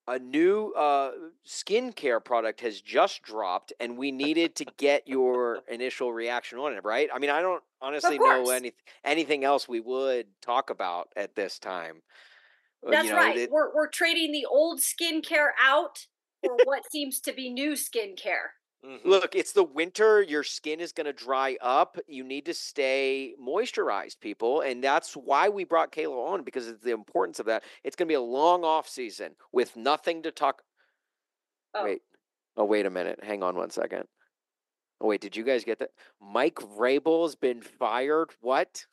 a 0.07 0.17
new 0.17 0.71
uh, 0.71 1.11
skincare 1.47 2.23
product 2.25 2.61
has 2.61 2.81
just 2.81 3.21
dropped, 3.21 3.73
and 3.79 3.95
we 3.95 4.11
needed 4.11 4.55
to 4.55 4.65
get 4.77 5.07
your 5.07 5.59
initial 5.69 6.11
reaction 6.11 6.57
on 6.57 6.73
it. 6.73 6.83
Right? 6.83 7.09
I 7.13 7.19
mean, 7.19 7.29
I 7.29 7.43
don't 7.43 7.61
honestly 7.79 8.17
know 8.17 8.49
any 8.49 8.73
anything 9.05 9.43
else 9.43 9.69
we 9.69 9.81
would 9.81 10.25
talk 10.41 10.71
about 10.71 11.09
at 11.15 11.35
this 11.35 11.59
time. 11.59 12.01
Uh, 12.85 12.89
That's 12.89 13.05
you 13.05 13.11
know, 13.11 13.17
right. 13.17 13.37
it- 13.37 13.51
we're 13.51 13.71
we're 13.75 13.87
trading 13.87 14.31
the 14.31 14.47
old 14.47 14.79
skincare 14.79 15.51
out 15.63 16.07
for 16.43 16.57
what 16.63 16.91
seems 16.91 17.19
to 17.19 17.33
be 17.33 17.53
new 17.53 17.73
skincare. 17.73 18.49
Mhm. 18.85 19.05
Look, 19.05 19.35
it's 19.35 19.51
the 19.51 19.63
winter. 19.63 20.21
Your 20.23 20.43
skin 20.43 20.79
is 20.79 20.91
going 20.91 21.05
to 21.05 21.13
dry 21.13 21.57
up. 21.61 21.97
You 22.07 22.23
need 22.23 22.45
to 22.47 22.53
stay 22.53 23.35
moisturized, 23.39 24.19
people. 24.19 24.61
And 24.61 24.83
that's 24.83 25.15
why 25.15 25.49
we 25.49 25.63
brought 25.65 25.91
Kayla 25.91 26.31
on 26.33 26.43
because 26.43 26.67
of 26.67 26.81
the 26.81 26.91
importance 26.91 27.39
of 27.39 27.45
that. 27.45 27.63
It's 27.83 27.95
going 27.95 28.07
to 28.07 28.11
be 28.11 28.15
a 28.15 28.21
long 28.21 28.63
off 28.63 28.89
season 28.89 29.35
with 29.51 29.75
nothing 29.75 30.23
to 30.23 30.31
talk. 30.31 30.63
Oh, 31.75 31.83
Wait. 31.83 32.01
Oh, 32.57 32.65
wait 32.65 32.85
a 32.85 32.89
minute. 32.89 33.23
Hang 33.23 33.43
on 33.43 33.55
one 33.55 33.69
second. 33.69 34.07
Oh, 34.99 35.07
wait. 35.07 35.21
Did 35.21 35.35
you 35.35 35.43
guys 35.43 35.63
get 35.63 35.79
that? 35.79 35.91
Mike 36.19 36.55
Vrabel's 36.55 37.35
been 37.35 37.61
fired. 37.61 38.31
What? 38.41 38.85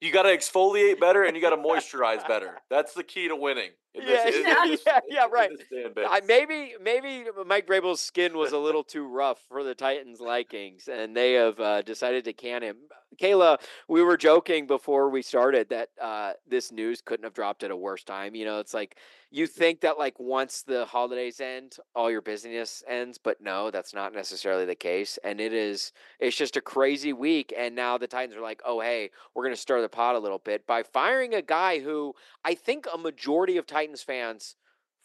You 0.00 0.12
got 0.12 0.24
to 0.24 0.36
exfoliate 0.36 0.98
better 0.98 1.22
and 1.22 1.36
you 1.36 1.40
got 1.42 1.50
to 1.50 1.56
moisturize 1.56 2.26
better. 2.28 2.58
That's 2.68 2.92
the 2.92 3.04
key 3.04 3.28
to 3.28 3.36
winning. 3.36 3.70
In 3.94 4.02
Yeah, 4.06 4.28
in 4.28 4.42
yeah, 4.42 4.66
this- 4.66 4.82
yeah, 4.86 5.00
yeah, 5.08 5.26
right. 5.30 5.50
this 5.70 5.92
I, 6.08 6.20
maybe 6.26 6.74
maybe 6.80 7.24
Mike 7.46 7.66
Vrabel's 7.66 8.00
skin 8.00 8.36
was 8.36 8.52
a 8.52 8.58
little 8.58 8.84
too 8.84 9.06
rough 9.06 9.40
for 9.48 9.62
the 9.64 9.74
Titans' 9.74 10.20
likings, 10.20 10.88
and 10.88 11.16
they 11.16 11.34
have 11.34 11.58
uh, 11.60 11.82
decided 11.82 12.24
to 12.24 12.32
can 12.32 12.62
him. 12.62 12.76
Kayla, 13.20 13.60
we 13.88 14.02
were 14.02 14.16
joking 14.16 14.66
before 14.66 15.10
we 15.10 15.20
started 15.22 15.68
that 15.68 15.90
uh, 16.00 16.32
this 16.48 16.72
news 16.72 17.02
couldn't 17.02 17.24
have 17.24 17.34
dropped 17.34 17.62
at 17.62 17.70
a 17.70 17.76
worse 17.76 18.04
time. 18.04 18.34
You 18.34 18.44
know, 18.46 18.58
it's 18.58 18.72
like 18.72 18.96
you 19.30 19.46
think 19.46 19.80
that 19.82 19.98
like 19.98 20.18
once 20.18 20.62
the 20.62 20.86
holidays 20.86 21.40
end, 21.40 21.76
all 21.94 22.10
your 22.10 22.22
business 22.22 22.82
ends, 22.88 23.18
but 23.22 23.40
no, 23.40 23.70
that's 23.70 23.92
not 23.94 24.14
necessarily 24.14 24.64
the 24.64 24.74
case. 24.74 25.18
And 25.24 25.40
it 25.40 25.52
is 25.52 25.92
it's 26.20 26.36
just 26.36 26.56
a 26.56 26.60
crazy 26.62 27.12
week. 27.12 27.52
And 27.56 27.74
now 27.74 27.98
the 27.98 28.06
Titans 28.06 28.36
are 28.36 28.40
like, 28.42 28.62
oh 28.64 28.80
hey, 28.80 29.10
we're 29.34 29.44
gonna 29.44 29.56
stir 29.56 29.82
the 29.82 29.88
pot 29.90 30.14
a 30.14 30.18
little 30.18 30.38
bit 30.38 30.66
by 30.66 30.82
firing 30.82 31.34
a 31.34 31.42
guy 31.42 31.80
who 31.80 32.14
I 32.44 32.54
think 32.54 32.86
a 32.92 32.96
majority 32.98 33.56
of 33.58 33.66
Titans 33.66 33.81
fans 34.02 34.56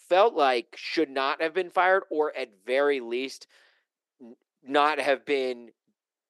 felt 0.09 0.33
like 0.33 0.75
should 0.75 1.09
not 1.09 1.41
have 1.41 1.53
been 1.53 1.69
fired 1.69 2.03
or 2.09 2.35
at 2.35 2.49
very 2.65 2.99
least 2.99 3.47
not 4.63 4.99
have 4.99 5.25
been 5.25 5.69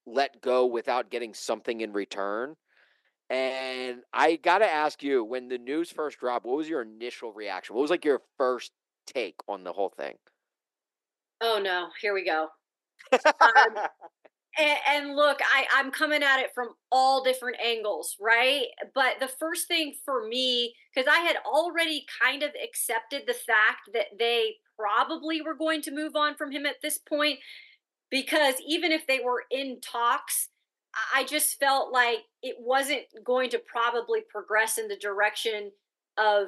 let 0.06 0.42
go 0.42 0.66
without 0.66 1.12
getting 1.12 1.34
something 1.34 1.82
in 1.82 1.92
return. 1.94 2.56
And 3.30 4.04
I 4.14 4.38
got 4.38 4.60
to 4.60 4.66
ask 4.66 5.04
you 5.04 5.24
when 5.24 5.50
the 5.50 5.58
news 5.58 5.92
first 5.92 6.20
dropped, 6.20 6.46
what 6.46 6.56
was 6.56 6.70
your 6.70 6.82
initial 6.82 7.34
reaction? 7.34 7.76
What 7.76 7.82
was 7.82 7.92
like 7.92 8.06
your 8.06 8.22
first 8.38 8.72
take 9.06 9.36
on 9.48 9.64
the 9.64 9.74
whole 9.74 9.90
thing? 9.90 10.16
oh 11.42 11.60
no, 11.62 11.88
here 12.02 12.14
we 12.14 12.26
go. 12.26 12.48
Um, 13.14 13.88
And, 14.58 14.78
and 14.90 15.16
look, 15.16 15.40
I, 15.42 15.66
I'm 15.76 15.92
coming 15.92 16.24
at 16.24 16.40
it 16.40 16.52
from 16.56 16.70
all 16.92 17.24
different 17.24 17.58
angles, 17.64 18.16
right? 18.20 18.66
But 18.96 19.20
the 19.20 19.28
first 19.28 19.68
thing 19.68 19.94
for 20.04 20.28
me, 20.28 20.74
because 20.94 21.08
I 21.12 21.20
had 21.20 21.38
already 21.46 22.06
kind 22.22 22.44
of 22.44 22.52
accepted 22.64 23.24
the 23.28 23.34
fact 23.34 23.90
that 23.94 24.18
they 24.18 24.56
probably 24.78 25.42
were 25.42 25.56
going 25.56 25.82
to 25.84 25.92
move 25.92 26.16
on 26.16 26.36
from 26.36 26.52
him 26.52 26.66
at 26.66 26.78
this 26.82 26.98
point, 26.98 27.40
because 28.10 28.56
even 28.66 28.92
if 28.92 29.06
they 29.06 29.20
were 29.20 29.44
in 29.52 29.80
talks, 29.82 30.50
I- 31.14 31.24
just 31.26 31.60
felt 31.60 31.92
like 31.92 32.20
it 32.42 32.56
wasn't 32.60 33.04
going 33.24 33.50
to 33.52 33.60
probably 33.60 34.22
progress 34.22 34.78
in 34.78 34.88
the 34.88 34.98
direction 34.98 35.72
of 36.18 36.48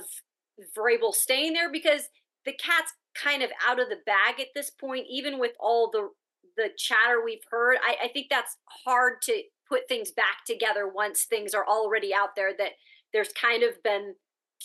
Vrabel 0.76 1.14
staying 1.14 1.54
there 1.54 1.72
because 1.72 2.10
the 2.46 2.54
cat's 2.54 2.94
kind 3.14 3.44
of 3.44 3.52
out 3.68 3.80
of 3.80 3.90
the 3.90 4.00
bag 4.06 4.40
at 4.40 4.48
this 4.56 4.70
point, 4.70 5.06
even 5.10 5.40
with 5.40 5.52
all 5.60 5.92
the 5.92 6.10
the 6.58 6.70
chatter 6.78 7.24
we've 7.24 7.44
heard. 7.50 7.78
I, 7.84 8.06
I 8.06 8.08
think 8.10 8.28
that's 8.30 8.58
hard 8.86 9.22
to 9.24 9.42
put 9.68 9.88
things 9.88 10.12
back 10.12 10.46
together 10.46 10.88
once 10.88 11.24
things 11.24 11.54
are 11.54 11.66
already 11.68 12.14
out 12.14 12.36
there 12.36 12.52
that 12.58 12.72
there's 13.14 13.32
kind 13.34 13.64
of 13.64 13.82
been 13.84 14.16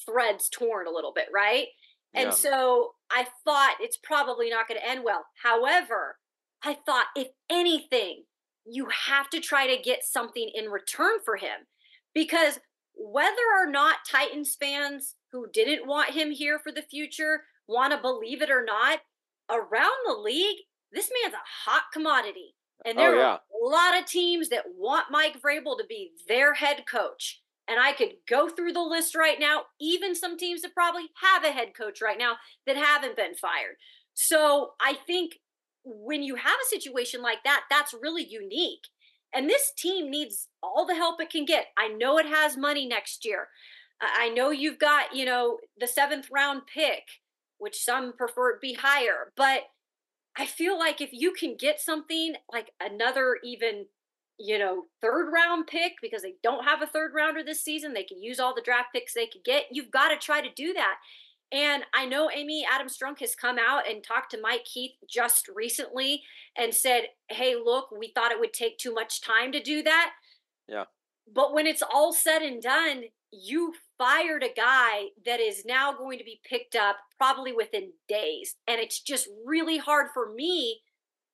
threads 0.05 0.49
torn 0.49 0.87
a 0.87 0.91
little 0.91 1.13
bit, 1.15 1.29
right? 1.33 1.67
And 2.15 2.27
Yeah. 2.27 2.31
so 2.31 2.95
I 3.11 3.27
thought 3.45 3.77
it's 3.81 3.99
probably 3.99 4.51
not 4.51 4.67
going 4.69 4.81
to 4.81 4.89
end 4.89 5.05
well. 5.05 5.27
However, 5.43 6.19
I 6.63 6.75
thought 6.87 7.07
if 7.17 7.29
anything, 7.51 8.25
you 8.65 8.87
have 8.87 9.29
to 9.31 9.41
try 9.41 9.67
to 9.67 9.83
get 9.83 10.05
something 10.05 10.51
in 10.55 10.71
return 10.71 11.19
for 11.25 11.37
him 11.37 11.67
because 12.15 12.59
whether 12.95 13.43
or 13.59 13.69
not 13.69 13.99
Titans 14.11 14.57
fans 14.59 15.17
who 15.33 15.47
didn't 15.53 15.87
want 15.87 16.11
him 16.11 16.31
here 16.31 16.59
for 16.59 16.73
the 16.73 16.83
future 16.83 17.43
want 17.67 17.93
to 17.93 17.99
believe 17.99 18.41
it 18.41 18.51
or 18.51 18.65
not, 18.65 19.01
around 19.51 19.93
the 20.07 20.15
league, 20.15 20.59
this 20.95 21.11
man's 21.23 21.35
a 21.35 21.71
hot 21.71 21.85
commodity. 21.93 22.55
And 22.85 22.99
Oh, 22.99 23.01
there 23.01 23.17
yeah. 23.17 23.23
are 23.25 23.41
a 23.63 23.67
lot 23.67 23.99
of 23.99 24.07
teams 24.07 24.49
that 24.51 24.65
want 24.77 25.11
Mike 25.11 25.41
Vrabel 25.41 25.79
to 25.79 25.85
be 25.89 26.13
their 26.29 26.55
head 26.55 26.85
coach. 26.91 27.41
And 27.67 27.81
I 27.81 27.93
could 27.93 28.13
go 28.29 28.49
through 28.51 28.73
the 28.73 28.83
list 28.83 29.15
right 29.15 29.41
now, 29.41 29.63
even 29.81 30.15
some 30.15 30.37
teams 30.37 30.61
that 30.63 30.75
probably 30.75 31.05
have 31.23 31.45
a 31.45 31.51
head 31.53 31.75
coach 31.75 32.03
right 32.03 32.19
now 32.19 32.35
that 32.67 32.77
haven't 32.77 33.17
been 33.17 33.35
fired. 33.35 33.77
So 34.13 34.73
I 34.81 34.95
think 35.07 35.41
when 35.85 36.23
you 36.23 36.35
have 36.35 36.57
a 36.63 36.69
situation 36.69 37.23
like 37.23 37.43
that, 37.45 37.65
that's 37.71 37.95
really 37.95 38.25
unique. 38.29 38.87
And 39.33 39.49
this 39.49 39.73
team 39.77 40.11
needs 40.11 40.49
all 40.63 40.87
the 40.87 40.95
help 40.95 41.21
it 41.21 41.31
can 41.31 41.45
get. 41.45 41.67
I 41.79 41.89
know 41.89 42.19
it 42.19 42.27
has 42.27 42.57
money 42.57 42.87
next 42.87 43.25
year. 43.25 43.49
I 44.01 44.27
I 44.27 44.29
know 44.29 44.51
you've 44.51 44.79
got, 44.79 45.15
you 45.15 45.25
know, 45.25 45.59
the 45.79 45.87
seventh 45.87 46.29
round 46.31 46.63
pick, 46.73 47.05
which 47.59 47.83
some 47.83 48.13
prefer 48.13 48.53
to 48.55 48.59
be 48.61 48.75
higher. 48.75 49.33
But 49.37 49.63
I 50.37 50.47
feel 50.47 50.79
like 50.79 51.01
if 51.01 51.11
you 51.13 51.33
can 51.33 51.57
get 51.57 51.81
something 51.81 52.35
like 52.53 52.73
another 52.81 53.39
even, 53.45 53.87
you 54.39 54.59
know, 54.59 54.85
third 55.01 55.31
round 55.33 55.67
pick 55.67 55.93
because 56.03 56.23
they 56.23 56.35
don't 56.43 56.65
have 56.65 56.83
a 56.83 56.87
third 56.87 57.13
rounder 57.15 57.43
this 57.43 57.63
season, 57.63 57.95
they 57.95 58.03
can 58.03 58.23
use 58.23 58.41
all 58.41 58.55
the 58.55 58.63
draft 58.63 58.89
picks 58.93 59.15
they 59.15 59.27
could 59.27 59.45
get. 59.45 59.65
You've 59.71 59.93
got 59.93 60.09
to 60.09 60.17
try 60.17 60.41
to 60.41 60.53
do 60.55 60.73
that. 60.73 60.97
And 61.53 61.85
I 61.95 62.05
know 62.07 62.31
Amy 62.35 62.67
Adams 62.69 62.99
Strunk 62.99 63.21
has 63.21 63.37
come 63.37 63.59
out 63.59 63.89
and 63.89 64.03
talked 64.03 64.33
to 64.33 64.41
Mike 64.41 64.65
Keith 64.65 64.93
just 65.09 65.49
recently 65.55 66.23
and 66.57 66.75
said, 66.75 67.05
hey, 67.29 67.55
look, 67.55 67.91
we 67.97 68.11
thought 68.13 68.33
it 68.33 68.41
would 68.41 68.53
take 68.53 68.77
too 68.79 68.93
much 68.93 69.21
time 69.21 69.53
to 69.53 69.63
do 69.63 69.83
that. 69.85 70.13
Yeah. 70.67 70.85
But 71.33 71.55
when 71.55 71.67
it's 71.69 71.83
all 71.83 72.13
said 72.13 72.43
and 72.43 72.61
done, 72.61 73.05
you 73.43 73.75
fired 73.99 74.43
a 74.43 74.53
guy 74.55 75.07
that 75.27 75.41
is 75.41 75.65
now 75.65 75.93
going 75.93 76.19
to 76.19 76.25
be 76.25 76.41
picked 76.49 76.75
up 76.75 76.97
probably 77.19 77.53
within 77.53 77.93
days. 78.09 78.57
And 78.67 78.81
it's 78.81 79.01
just 79.01 79.29
really 79.45 79.79
hard 79.79 80.09
for 80.13 80.33
me, 80.33 80.81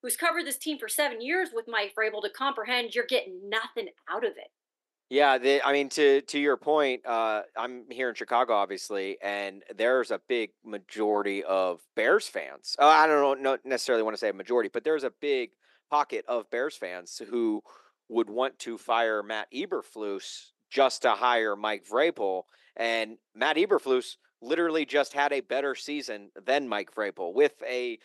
who's 0.02 0.16
covered 0.16 0.46
this 0.46 0.58
team 0.58 0.78
for 0.78 0.88
seven 0.88 1.20
years 1.20 1.50
with 1.52 1.66
Mike 1.68 1.92
Vrabel, 1.98 2.22
to 2.22 2.30
comprehend 2.30 2.94
you're 2.94 3.06
getting 3.06 3.48
nothing 3.48 3.88
out 4.08 4.24
of 4.24 4.32
it. 4.32 4.50
Yeah, 5.10 5.38
I 5.64 5.72
mean 5.72 5.88
to 5.90 6.20
to 6.20 6.38
your 6.38 6.56
point, 6.56 7.04
uh, 7.04 7.42
I'm 7.56 7.82
here 7.90 8.10
in 8.10 8.14
Chicago, 8.14 8.52
obviously, 8.54 9.18
and 9.20 9.64
there's 9.76 10.12
a 10.12 10.20
big 10.28 10.50
majority 10.64 11.42
of 11.42 11.80
Bears 11.96 12.28
fans. 12.28 12.76
Uh, 12.78 12.86
I 12.86 13.08
don't 13.08 13.42
know, 13.42 13.58
necessarily 13.64 14.04
want 14.04 14.14
to 14.14 14.20
say 14.20 14.28
a 14.28 14.32
majority, 14.32 14.70
but 14.72 14.84
there's 14.84 15.02
a 15.02 15.10
big 15.20 15.50
pocket 15.90 16.24
of 16.28 16.48
Bears 16.50 16.76
fans 16.76 17.20
who 17.28 17.60
would 18.08 18.30
want 18.30 18.56
to 18.60 18.78
fire 18.78 19.20
Matt 19.24 19.48
Eberflus 19.52 20.52
just 20.70 21.02
to 21.02 21.12
hire 21.12 21.56
Mike 21.56 21.84
Vrabel, 21.86 22.44
and 22.76 23.18
Matt 23.34 23.56
Eberflus 23.56 24.16
literally 24.42 24.86
just 24.86 25.12
had 25.12 25.32
a 25.32 25.40
better 25.40 25.74
season 25.74 26.30
than 26.46 26.68
Mike 26.68 26.94
Vrabel 26.94 27.34
with 27.34 27.62
a 27.66 27.98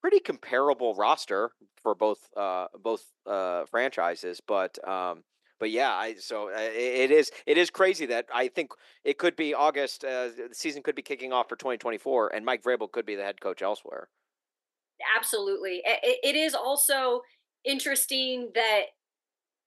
pretty 0.00 0.20
comparable 0.20 0.94
roster 0.94 1.50
for 1.82 1.94
both 1.94 2.18
uh, 2.36 2.68
both 2.80 3.04
uh, 3.26 3.64
franchises, 3.66 4.40
but. 4.46 4.78
Um, 4.86 5.24
but 5.60 5.72
yeah, 5.72 5.92
I 5.92 6.14
so 6.14 6.50
uh, 6.50 6.56
it 6.56 7.10
is 7.10 7.32
it 7.44 7.58
is 7.58 7.68
crazy 7.68 8.06
that 8.06 8.26
I 8.32 8.46
think 8.46 8.70
it 9.02 9.18
could 9.18 9.34
be 9.34 9.54
August. 9.54 10.04
Uh, 10.04 10.28
the 10.28 10.50
season 10.52 10.84
could 10.84 10.94
be 10.94 11.02
kicking 11.02 11.32
off 11.32 11.48
for 11.48 11.56
2024, 11.56 12.28
and 12.32 12.46
Mike 12.46 12.62
Vrabel 12.62 12.88
could 12.92 13.04
be 13.04 13.16
the 13.16 13.24
head 13.24 13.40
coach 13.40 13.60
elsewhere. 13.60 14.08
Absolutely. 15.16 15.82
I- 15.86 16.00
i- 16.04 16.18
It 16.22 16.36
is 16.36 16.54
also 16.54 17.22
interesting 17.64 18.52
that, 18.54 18.82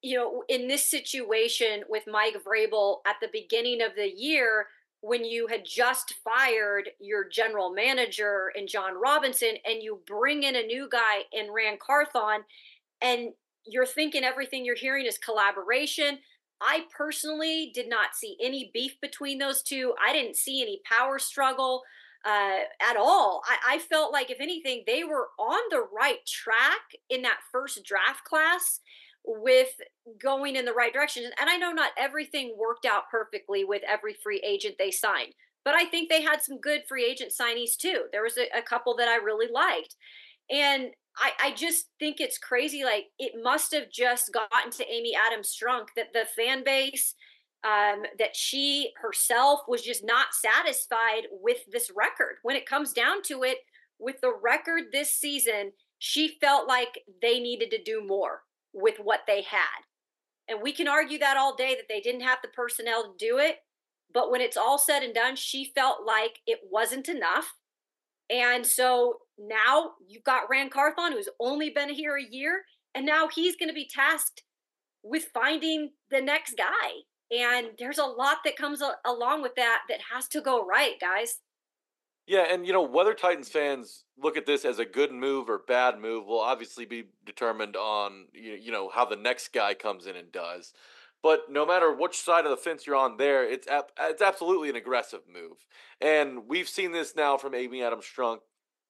you 0.01 0.17
know, 0.17 0.43
in 0.49 0.67
this 0.67 0.89
situation 0.89 1.83
with 1.87 2.03
Mike 2.07 2.35
Vrabel 2.43 2.97
at 3.05 3.17
the 3.21 3.29
beginning 3.31 3.81
of 3.81 3.91
the 3.95 4.11
year, 4.15 4.67
when 5.01 5.25
you 5.25 5.47
had 5.47 5.65
just 5.65 6.13
fired 6.23 6.89
your 6.99 7.27
general 7.27 7.73
manager 7.73 8.51
and 8.55 8.67
Jon 8.67 8.99
Robinson, 9.01 9.55
and 9.65 9.81
you 9.81 10.01
bring 10.05 10.43
in 10.43 10.55
a 10.55 10.63
new 10.63 10.87
guy 10.91 11.23
in 11.31 11.51
Ran 11.51 11.77
Carthon, 11.79 12.43
and 13.01 13.29
you're 13.65 13.85
thinking 13.85 14.23
everything 14.23 14.63
you're 14.63 14.75
hearing 14.75 15.05
is 15.05 15.17
collaboration. 15.17 16.19
I 16.61 16.85
personally 16.95 17.71
did 17.73 17.89
not 17.89 18.15
see 18.15 18.37
any 18.41 18.69
beef 18.73 18.93
between 19.01 19.39
those 19.39 19.63
two. 19.63 19.93
I 20.03 20.13
didn't 20.13 20.35
see 20.35 20.61
any 20.61 20.81
power 20.85 21.17
struggle 21.17 21.81
uh, 22.23 22.59
at 22.79 22.97
all. 22.97 23.41
I, 23.47 23.75
I 23.75 23.79
felt 23.79 24.13
like, 24.13 24.29
if 24.29 24.39
anything, 24.39 24.83
they 24.85 25.03
were 25.03 25.29
on 25.39 25.61
the 25.71 25.83
right 25.91 26.23
track 26.27 26.81
in 27.09 27.23
that 27.23 27.39
first 27.51 27.83
draft 27.83 28.23
class 28.23 28.79
with 29.25 29.69
going 30.21 30.55
in 30.55 30.65
the 30.65 30.73
right 30.73 30.93
direction. 30.93 31.23
And 31.39 31.49
I 31.49 31.57
know 31.57 31.71
not 31.71 31.91
everything 31.97 32.55
worked 32.57 32.85
out 32.85 33.03
perfectly 33.09 33.63
with 33.63 33.81
every 33.87 34.15
free 34.23 34.41
agent 34.45 34.75
they 34.77 34.91
signed, 34.91 35.33
but 35.63 35.75
I 35.75 35.85
think 35.85 36.09
they 36.09 36.21
had 36.21 36.41
some 36.41 36.59
good 36.59 36.81
free 36.87 37.05
agent 37.05 37.31
signees 37.31 37.77
too. 37.77 38.03
There 38.11 38.23
was 38.23 38.37
a, 38.37 38.57
a 38.57 38.61
couple 38.61 38.95
that 38.97 39.07
I 39.07 39.17
really 39.17 39.51
liked. 39.51 39.95
And 40.49 40.91
I, 41.17 41.31
I 41.41 41.51
just 41.53 41.87
think 41.99 42.19
it's 42.19 42.37
crazy. 42.37 42.83
Like 42.83 43.05
it 43.19 43.33
must 43.43 43.73
have 43.73 43.91
just 43.91 44.33
gotten 44.33 44.71
to 44.71 44.91
Amy 44.91 45.13
Adams 45.15 45.55
Strunk 45.55 45.87
that 45.95 46.13
the 46.13 46.25
fan 46.35 46.63
base, 46.63 47.15
um, 47.63 48.03
that 48.17 48.35
she 48.35 48.91
herself 48.99 49.59
was 49.67 49.83
just 49.83 50.03
not 50.03 50.27
satisfied 50.33 51.27
with 51.31 51.59
this 51.71 51.91
record. 51.95 52.37
When 52.41 52.55
it 52.55 52.65
comes 52.65 52.91
down 52.91 53.21
to 53.23 53.43
it, 53.43 53.59
with 53.99 54.19
the 54.21 54.33
record 54.41 54.85
this 54.91 55.11
season, 55.11 55.73
she 55.99 56.39
felt 56.41 56.67
like 56.67 57.03
they 57.21 57.39
needed 57.39 57.69
to 57.69 57.83
do 57.83 58.03
more 58.03 58.41
with 58.73 58.97
what 58.97 59.21
they 59.27 59.41
had. 59.41 59.85
And 60.47 60.61
we 60.61 60.71
can 60.73 60.87
argue 60.87 61.19
that 61.19 61.37
all 61.37 61.55
day 61.55 61.75
that 61.75 61.87
they 61.87 62.01
didn't 62.01 62.21
have 62.21 62.39
the 62.41 62.49
personnel 62.49 63.03
to 63.03 63.13
do 63.17 63.37
it. 63.37 63.57
But 64.13 64.31
when 64.31 64.41
it's 64.41 64.57
all 64.57 64.77
said 64.77 65.03
and 65.03 65.13
done, 65.13 65.35
she 65.35 65.71
felt 65.73 66.05
like 66.05 66.39
it 66.45 66.59
wasn't 66.69 67.07
enough. 67.07 67.53
And 68.29 68.65
so 68.65 69.19
now 69.37 69.91
you've 70.07 70.23
got 70.23 70.49
Ran 70.49 70.69
Carthon, 70.69 71.13
who's 71.13 71.29
only 71.39 71.69
been 71.69 71.89
here 71.89 72.17
a 72.17 72.23
year, 72.23 72.63
and 72.93 73.05
now 73.05 73.27
he's 73.27 73.55
going 73.55 73.69
to 73.69 73.73
be 73.73 73.89
tasked 73.89 74.43
with 75.03 75.29
finding 75.33 75.91
the 76.09 76.21
next 76.21 76.55
guy. 76.57 77.01
And 77.31 77.67
there's 77.79 77.97
a 77.97 78.05
lot 78.05 78.39
that 78.43 78.57
comes 78.57 78.81
along 79.05 79.41
with 79.41 79.55
that 79.55 79.81
that 79.89 79.99
has 80.13 80.27
to 80.29 80.41
go 80.41 80.65
right, 80.65 80.99
guys. 80.99 81.39
Yeah, 82.31 82.45
and 82.49 82.65
you 82.65 82.71
know 82.71 82.81
whether 82.81 83.13
Titans 83.13 83.49
fans 83.49 84.05
look 84.17 84.37
at 84.37 84.45
this 84.45 84.63
as 84.63 84.79
a 84.79 84.85
good 84.85 85.11
move 85.11 85.49
or 85.49 85.63
bad 85.67 85.99
move 85.99 86.25
will 86.25 86.39
obviously 86.39 86.85
be 86.85 87.09
determined 87.25 87.75
on 87.75 88.27
you 88.31 88.71
know 88.71 88.87
how 88.87 89.03
the 89.03 89.17
next 89.17 89.51
guy 89.51 89.73
comes 89.73 90.05
in 90.05 90.15
and 90.15 90.31
does. 90.31 90.71
But 91.21 91.41
no 91.49 91.65
matter 91.65 91.93
which 91.93 92.17
side 92.17 92.45
of 92.45 92.51
the 92.51 92.55
fence 92.55 92.87
you're 92.87 92.95
on, 92.95 93.17
there 93.17 93.43
it's 93.43 93.67
it's 93.99 94.21
absolutely 94.21 94.69
an 94.69 94.77
aggressive 94.77 95.23
move, 95.27 95.57
and 95.99 96.47
we've 96.47 96.69
seen 96.69 96.93
this 96.93 97.17
now 97.17 97.35
from 97.35 97.53
Amy 97.53 97.83
Adams 97.83 98.05
Strunk 98.05 98.37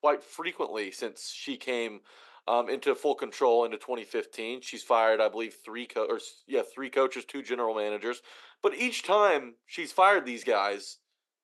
quite 0.03 0.21
frequently 0.21 0.91
since 0.91 1.31
she 1.35 1.57
came 1.57 2.01
um, 2.47 2.69
into 2.69 2.93
full 2.93 3.15
control 3.15 3.65
into 3.65 3.77
2015. 3.77 4.61
She's 4.61 4.83
fired, 4.83 5.19
I 5.19 5.29
believe, 5.29 5.55
three 5.65 5.87
co- 5.87 6.05
or 6.05 6.19
yeah, 6.47 6.61
three 6.61 6.91
coaches, 6.91 7.25
two 7.25 7.41
general 7.41 7.73
managers. 7.73 8.21
But 8.61 8.75
each 8.75 9.01
time 9.01 9.55
she's 9.65 9.91
fired 9.91 10.27
these 10.27 10.43
guys, 10.43 10.99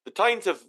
the 0.05 0.11
Titans 0.11 0.45
have 0.45 0.63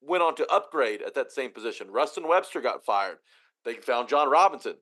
went 0.00 0.22
on 0.22 0.34
to 0.36 0.50
upgrade 0.50 1.02
at 1.02 1.14
that 1.14 1.32
same 1.32 1.50
position. 1.50 1.90
Ruston 1.90 2.26
Webster 2.26 2.60
got 2.60 2.84
fired. 2.84 3.18
They 3.64 3.74
found 3.74 4.08
Jon 4.08 4.30
Robinson. 4.30 4.76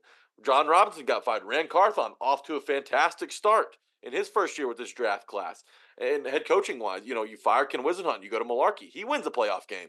Jon 0.44 0.68
Robinson 0.68 1.04
got 1.04 1.24
fired. 1.24 1.44
Ran 1.44 1.68
Carthon 1.68 2.12
off 2.20 2.44
to 2.44 2.54
a 2.54 2.60
fantastic 2.60 3.32
start 3.32 3.76
in 4.02 4.12
his 4.12 4.28
first 4.28 4.56
year 4.56 4.68
with 4.68 4.78
this 4.78 4.92
draft 4.92 5.26
class. 5.26 5.64
And 6.00 6.26
head 6.26 6.46
coaching 6.46 6.78
wise, 6.78 7.02
you 7.04 7.14
know, 7.14 7.24
you 7.24 7.36
fire 7.36 7.64
Ken 7.64 7.82
Whisenhunt, 7.82 8.22
you 8.22 8.30
go 8.30 8.38
to 8.38 8.44
Mularkey. 8.44 8.88
He 8.90 9.04
wins 9.04 9.26
a 9.26 9.30
playoff 9.30 9.66
game. 9.66 9.88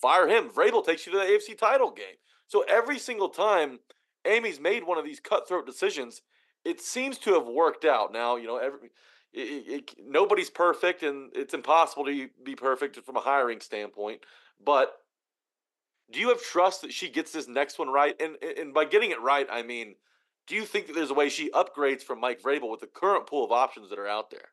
Fire 0.00 0.26
him. 0.26 0.48
Vrabel 0.48 0.84
takes 0.84 1.06
you 1.06 1.12
to 1.12 1.18
the 1.18 1.24
AFC 1.24 1.56
title 1.58 1.90
game. 1.90 2.16
So 2.46 2.64
every 2.66 2.98
single 2.98 3.28
time 3.28 3.80
Amy's 4.24 4.58
made 4.58 4.84
one 4.84 4.98
of 4.98 5.04
these 5.04 5.20
cutthroat 5.20 5.66
decisions, 5.66 6.22
it 6.64 6.80
seems 6.80 7.18
to 7.18 7.34
have 7.34 7.46
worked 7.46 7.84
out. 7.84 8.12
Now, 8.12 8.36
you 8.36 8.46
know, 8.46 8.56
every 8.56 8.90
it, 9.32 9.38
it, 9.68 9.94
nobody's 10.04 10.50
perfect, 10.50 11.02
and 11.02 11.30
it's 11.34 11.54
impossible 11.54 12.04
to 12.06 12.28
be 12.42 12.56
perfect 12.56 12.96
from 13.04 13.16
a 13.16 13.20
hiring 13.20 13.60
standpoint. 13.60 14.20
But 14.64 14.92
do 16.10 16.20
you 16.20 16.28
have 16.28 16.42
trust 16.42 16.82
that 16.82 16.92
she 16.92 17.08
gets 17.08 17.32
this 17.32 17.48
next 17.48 17.78
one 17.78 17.88
right? 17.88 18.20
And 18.20 18.36
and 18.42 18.74
by 18.74 18.84
getting 18.84 19.10
it 19.10 19.20
right, 19.20 19.46
I 19.50 19.62
mean, 19.62 19.94
do 20.46 20.54
you 20.54 20.64
think 20.64 20.86
that 20.86 20.94
there's 20.94 21.10
a 21.10 21.14
way 21.14 21.28
she 21.28 21.50
upgrades 21.50 22.02
from 22.02 22.20
Mike 22.20 22.42
Vrabel 22.42 22.70
with 22.70 22.80
the 22.80 22.86
current 22.86 23.26
pool 23.26 23.44
of 23.44 23.52
options 23.52 23.90
that 23.90 23.98
are 23.98 24.08
out 24.08 24.30
there? 24.30 24.48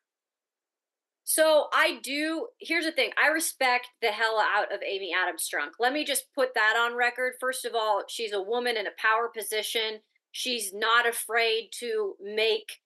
So 1.23 1.65
I 1.73 1.99
do. 2.03 2.47
Here's 2.59 2.85
the 2.85 2.91
thing. 2.91 3.11
I 3.21 3.27
respect 3.27 3.87
the 4.01 4.11
hell 4.11 4.39
out 4.39 4.73
of 4.73 4.79
Amy 4.81 5.11
Adams 5.13 5.45
Strunk. 5.45 5.71
Let 5.77 5.91
me 5.91 6.05
just 6.05 6.33
put 6.33 6.53
that 6.53 6.75
on 6.79 6.95
record. 6.95 7.33
First 7.39 7.65
of 7.65 7.75
all, 7.75 8.03
she's 8.07 8.31
a 8.31 8.41
woman 8.41 8.77
in 8.77 8.87
a 8.87 8.91
power 8.97 9.27
position. 9.27 9.99
She's 10.31 10.73
not 10.73 11.05
afraid 11.05 11.71
to 11.79 12.15
make 12.21 12.79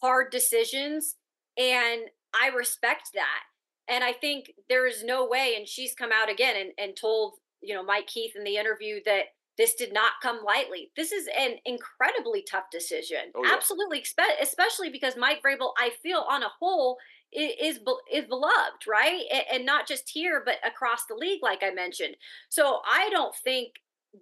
hard 0.00 0.30
decisions, 0.30 1.16
and 1.58 2.02
I 2.34 2.48
respect 2.56 3.10
that. 3.14 3.42
And 3.88 4.04
I 4.04 4.12
think 4.12 4.52
there 4.68 4.86
is 4.86 5.02
no 5.02 5.26
way, 5.26 5.54
and 5.56 5.66
she's 5.66 5.94
come 5.94 6.10
out 6.12 6.30
again 6.30 6.54
and, 6.56 6.70
and 6.78 6.96
told, 6.96 7.34
you 7.60 7.74
know, 7.74 7.82
Mike 7.82 8.06
Keith 8.06 8.32
in 8.36 8.44
the 8.44 8.56
interview 8.56 9.00
that 9.06 9.24
this 9.56 9.74
did 9.74 9.92
not 9.92 10.12
come 10.22 10.40
lightly. 10.44 10.90
This 10.96 11.10
is 11.10 11.28
an 11.36 11.56
incredibly 11.64 12.44
tough 12.48 12.70
decision. 12.70 13.32
Oh, 13.34 13.44
yeah. 13.44 13.54
Absolutely, 13.54 14.04
especially 14.40 14.88
because 14.90 15.16
Mike 15.16 15.42
Vrabel, 15.42 15.72
I 15.78 15.90
feel 16.02 16.24
on 16.30 16.42
a 16.44 16.50
whole, 16.60 16.98
is 17.32 17.78
is 18.12 18.24
beloved, 18.26 18.86
right? 18.88 19.22
And 19.52 19.66
not 19.66 19.86
just 19.86 20.10
here, 20.10 20.42
but 20.44 20.56
across 20.66 21.06
the 21.06 21.14
league, 21.14 21.40
like 21.42 21.62
I 21.62 21.70
mentioned. 21.70 22.16
So 22.48 22.80
I 22.90 23.10
don't 23.10 23.34
think 23.34 23.72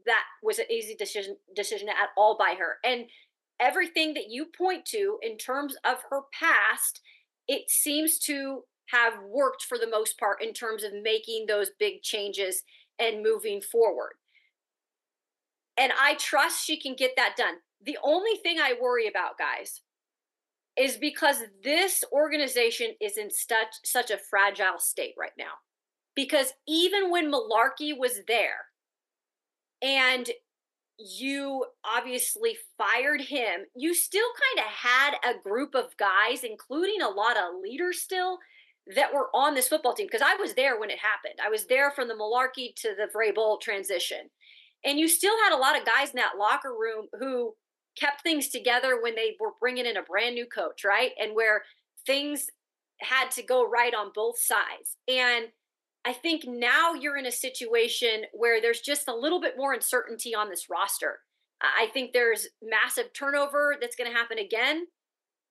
that 0.07 0.25
was 0.43 0.59
an 0.59 0.71
easy 0.71 0.97
decision 0.97 1.37
decision 1.55 1.89
at 1.89 2.09
all 2.17 2.37
by 2.37 2.55
her. 2.59 2.79
And 2.85 3.07
everything 3.61 4.15
that 4.15 4.31
you 4.31 4.47
point 4.47 4.85
to 4.87 5.19
in 5.23 5.37
terms 5.37 5.77
of 5.85 5.99
her 6.11 6.23
past, 6.33 7.01
it 7.47 7.71
seems 7.71 8.19
to 8.21 8.63
have 8.91 9.15
worked 9.29 9.63
for 9.63 9.79
the 9.79 9.89
most 9.89 10.19
part 10.19 10.43
in 10.43 10.53
terms 10.53 10.85
of 10.85 10.93
making 11.03 11.47
those 11.47 11.71
big 11.79 12.03
changes 12.03 12.63
and 12.99 13.23
moving 13.23 13.61
forward. 13.61 14.13
And 15.77 15.93
I 16.01 16.15
trust 16.15 16.65
she 16.65 16.81
can 16.81 16.95
get 16.95 17.13
that 17.17 17.35
done. 17.37 17.57
The 17.85 17.99
only 18.03 18.37
thing 18.43 18.59
I 18.59 18.75
worry 18.81 19.07
about, 19.07 19.39
guys, 19.39 19.83
is 20.79 20.97
because 20.97 21.43
this 21.63 22.05
organization 22.13 22.93
is 23.01 23.17
in 23.17 23.31
such 23.31 23.75
such 23.85 24.11
a 24.11 24.19
fragile 24.19 24.79
state 24.79 25.15
right 25.19 25.33
now. 25.39 25.53
Because 26.15 26.53
even 26.67 27.11
when 27.11 27.31
Mularkey 27.31 27.97
was 27.97 28.21
there 28.27 28.67
and 29.83 30.31
you 30.99 31.67
obviously 31.85 32.57
fired 32.79 33.21
him, 33.21 33.67
you 33.75 33.95
still 33.95 34.29
kind 34.57 34.67
of 34.67 34.73
had 34.73 35.15
a 35.31 35.39
group 35.43 35.75
of 35.75 35.97
guys, 35.99 36.43
including 36.43 37.03
a 37.03 37.11
lot 37.11 37.37
of 37.37 37.61
leaders 37.63 38.01
still, 38.01 38.39
that 38.95 39.13
were 39.13 39.29
on 39.35 39.55
this 39.55 39.69
football 39.69 39.95
team. 39.95 40.07
Because 40.07 40.23
I 40.25 40.37
was 40.37 40.55
there 40.55 40.79
when 40.79 40.91
it 40.91 40.99
happened. 40.99 41.41
I 41.45 41.49
was 41.49 41.67
there 41.67 41.91
from 41.91 42.09
the 42.09 42.15
Mularkey 42.15 42.75
to 42.77 42.95
the 42.95 43.09
Vrabel 43.15 43.61
transition. 43.61 44.31
And 44.85 44.99
you 44.99 45.09
still 45.09 45.35
had 45.45 45.55
a 45.55 45.59
lot 45.59 45.79
of 45.79 45.87
guys 45.87 46.11
in 46.11 46.17
that 46.17 46.39
locker 46.39 46.73
room 46.73 47.07
who 47.19 47.55
kept 47.99 48.23
things 48.23 48.49
together 48.49 49.01
when 49.03 49.15
they 49.15 49.37
were 49.41 49.53
bringing 49.59 49.87
in 49.87 49.97
a 49.97 50.03
brand 50.03 50.35
new 50.35 50.47
coach, 50.47 50.85
right? 50.85 51.13
And 51.19 51.35
where 51.35 51.63
things 52.07 52.49
had 53.01 53.31
to 53.33 53.43
go 53.43 53.69
right 53.69 53.95
on 53.95 54.13
both 54.15 54.39
sides. 54.39 54.97
And 55.09 55.47
I 56.05 56.13
think 56.13 56.45
now 56.47 56.95
you're 56.95 57.17
in 57.17 57.27
a 57.27 57.33
situation 57.33 58.25
where 58.33 58.61
there's 58.61 58.81
just 58.81 59.09
a 59.09 59.15
little 59.15 59.41
bit 59.41 59.57
more 59.57 59.73
uncertainty 59.73 60.35
on 60.35 60.49
this 60.49 60.71
roster. 60.71 61.19
I 61.61 61.89
think 61.93 62.13
there's 62.13 62.47
massive 62.63 63.13
turnover 63.13 63.77
that's 63.81 63.97
going 63.97 64.11
to 64.11 64.17
happen 64.17 64.39
again. 64.39 64.87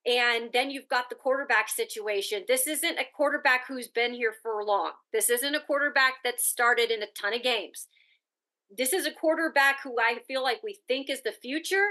And 0.05 0.51
then 0.53 0.69
you've 0.69 0.87
got 0.87 1.09
the 1.09 1.15
quarterback 1.15 1.67
situation. 1.67 2.43
This 2.47 2.67
isn't 2.67 2.99
a 2.99 3.07
quarterback 3.15 3.67
who's 3.67 3.87
been 3.87 4.13
here 4.13 4.35
for 4.43 4.63
long. 4.63 4.91
This 5.11 5.31
isn't 5.31 5.55
a 5.55 5.61
quarterback 5.61 6.15
that 6.23 6.39
started 6.39 6.91
in 6.91 7.01
a 7.01 7.07
ton 7.19 7.33
of 7.33 7.41
games. 7.41 7.87
This 8.75 8.93
is 8.93 9.07
a 9.07 9.11
quarterback 9.11 9.81
who 9.83 9.95
I 9.99 10.19
feel 10.27 10.43
like 10.43 10.61
we 10.63 10.79
think 10.87 11.09
is 11.09 11.23
the 11.23 11.31
future. 11.31 11.87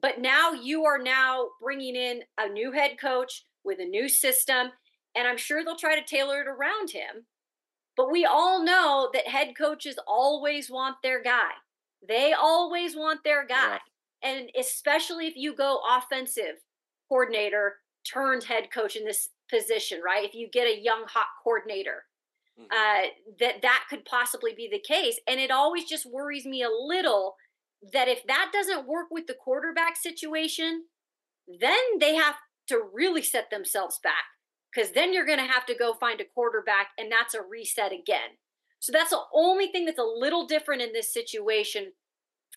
But 0.00 0.20
now 0.20 0.52
you 0.52 0.84
are 0.84 0.98
now 0.98 1.48
bringing 1.60 1.94
in 1.94 2.22
a 2.38 2.48
new 2.48 2.72
head 2.72 2.96
coach 2.98 3.44
with 3.64 3.80
a 3.80 3.84
new 3.84 4.08
system. 4.08 4.68
And 5.14 5.28
I'm 5.28 5.38
sure 5.38 5.62
they'll 5.62 5.76
try 5.76 5.98
to 5.98 6.06
tailor 6.06 6.40
it 6.40 6.48
around 6.48 6.90
him. 6.90 7.26
But 7.98 8.10
we 8.10 8.24
all 8.24 8.62
know 8.62 9.10
that 9.12 9.28
head 9.28 9.54
coaches 9.58 9.98
always 10.06 10.70
want 10.70 10.96
their 11.02 11.22
guy. 11.22 11.52
They 12.06 12.32
always 12.32 12.94
want 12.96 13.24
their 13.24 13.46
guy. 13.46 13.78
And 14.22 14.50
especially 14.58 15.26
if 15.26 15.36
you 15.36 15.54
go 15.54 15.80
offensive 15.90 16.56
coordinator 17.08 17.76
turned 18.04 18.44
head 18.44 18.70
coach 18.72 18.96
in 18.96 19.04
this 19.04 19.30
position, 19.50 20.00
right? 20.04 20.24
If 20.24 20.34
you 20.34 20.48
get 20.50 20.66
a 20.66 20.80
young 20.80 21.04
hot 21.08 21.28
coordinator, 21.42 22.04
Mhm. 22.58 22.66
uh, 22.70 23.10
that 23.38 23.62
that 23.62 23.86
could 23.90 24.04
possibly 24.04 24.54
be 24.54 24.68
the 24.68 24.80
case. 24.80 25.20
And 25.26 25.40
it 25.40 25.50
always 25.50 25.84
just 25.84 26.06
worries 26.06 26.46
me 26.46 26.62
a 26.62 26.70
little 26.70 27.36
that 27.92 28.08
if 28.08 28.24
that 28.24 28.50
doesn't 28.52 28.86
work 28.86 29.08
with 29.10 29.26
the 29.26 29.34
quarterback 29.34 29.96
situation, 29.96 30.88
then 31.46 31.98
they 31.98 32.14
have 32.14 32.36
to 32.68 32.82
really 32.92 33.22
set 33.22 33.50
themselves 33.50 33.98
back 34.02 34.24
because 34.72 34.92
then 34.92 35.12
you're 35.12 35.26
going 35.26 35.38
to 35.38 35.44
have 35.52 35.66
to 35.66 35.74
go 35.74 35.94
find 35.94 36.20
a 36.20 36.24
quarterback 36.24 36.88
and 36.98 37.10
that's 37.12 37.34
a 37.34 37.42
reset 37.42 37.92
again. 37.92 38.38
So 38.80 38.92
that's 38.92 39.10
the 39.10 39.22
only 39.32 39.68
thing 39.68 39.84
that's 39.84 39.98
a 39.98 40.04
little 40.04 40.46
different 40.46 40.82
in 40.82 40.92
this 40.92 41.12
situation 41.12 41.92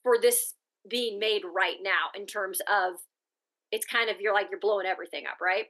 for 0.01 0.19
this 0.19 0.55
being 0.87 1.19
made 1.19 1.43
right 1.45 1.77
now 1.81 2.09
in 2.15 2.25
terms 2.25 2.61
of 2.61 2.95
it's 3.71 3.85
kind 3.85 4.09
of 4.09 4.19
you're 4.19 4.33
like 4.33 4.47
you're 4.51 4.59
blowing 4.59 4.85
everything 4.85 5.25
up, 5.27 5.37
right? 5.41 5.67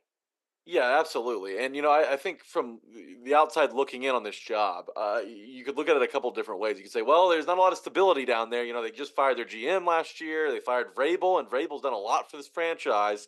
Yeah, 0.65 0.99
absolutely. 0.99 1.57
And 1.57 1.75
you 1.75 1.81
know, 1.81 1.89
I, 1.89 2.13
I 2.13 2.15
think 2.15 2.43
from 2.43 2.79
the- 3.23 3.33
outside 3.33 3.73
looking 3.73 4.03
in 4.03 4.13
on 4.13 4.23
this 4.23 4.37
job, 4.37 4.85
uh, 4.95 5.21
you 5.25 5.63
could 5.65 5.77
look 5.77 5.89
at 5.89 5.95
it 5.95 6.01
a 6.03 6.07
couple 6.07 6.29
different 6.31 6.61
ways. 6.61 6.77
You 6.77 6.83
could 6.83 6.91
say, 6.91 7.01
well, 7.01 7.27
there's 7.29 7.47
not 7.47 7.57
a 7.57 7.61
lot 7.61 7.71
of 7.71 7.79
stability 7.79 8.25
down 8.25 8.49
there. 8.51 8.63
You 8.63 8.73
know, 8.73 8.83
they 8.83 8.91
just 8.91 9.15
fired 9.15 9.37
their 9.37 9.45
GM 9.45 9.87
last 9.87 10.21
year. 10.21 10.51
They 10.51 10.59
fired 10.59 10.93
Vrabel, 10.95 11.39
and 11.39 11.49
Vrabel's 11.49 11.81
done 11.81 11.93
a 11.93 11.97
lot 11.97 12.29
for 12.29 12.37
this 12.37 12.47
franchise. 12.47 13.27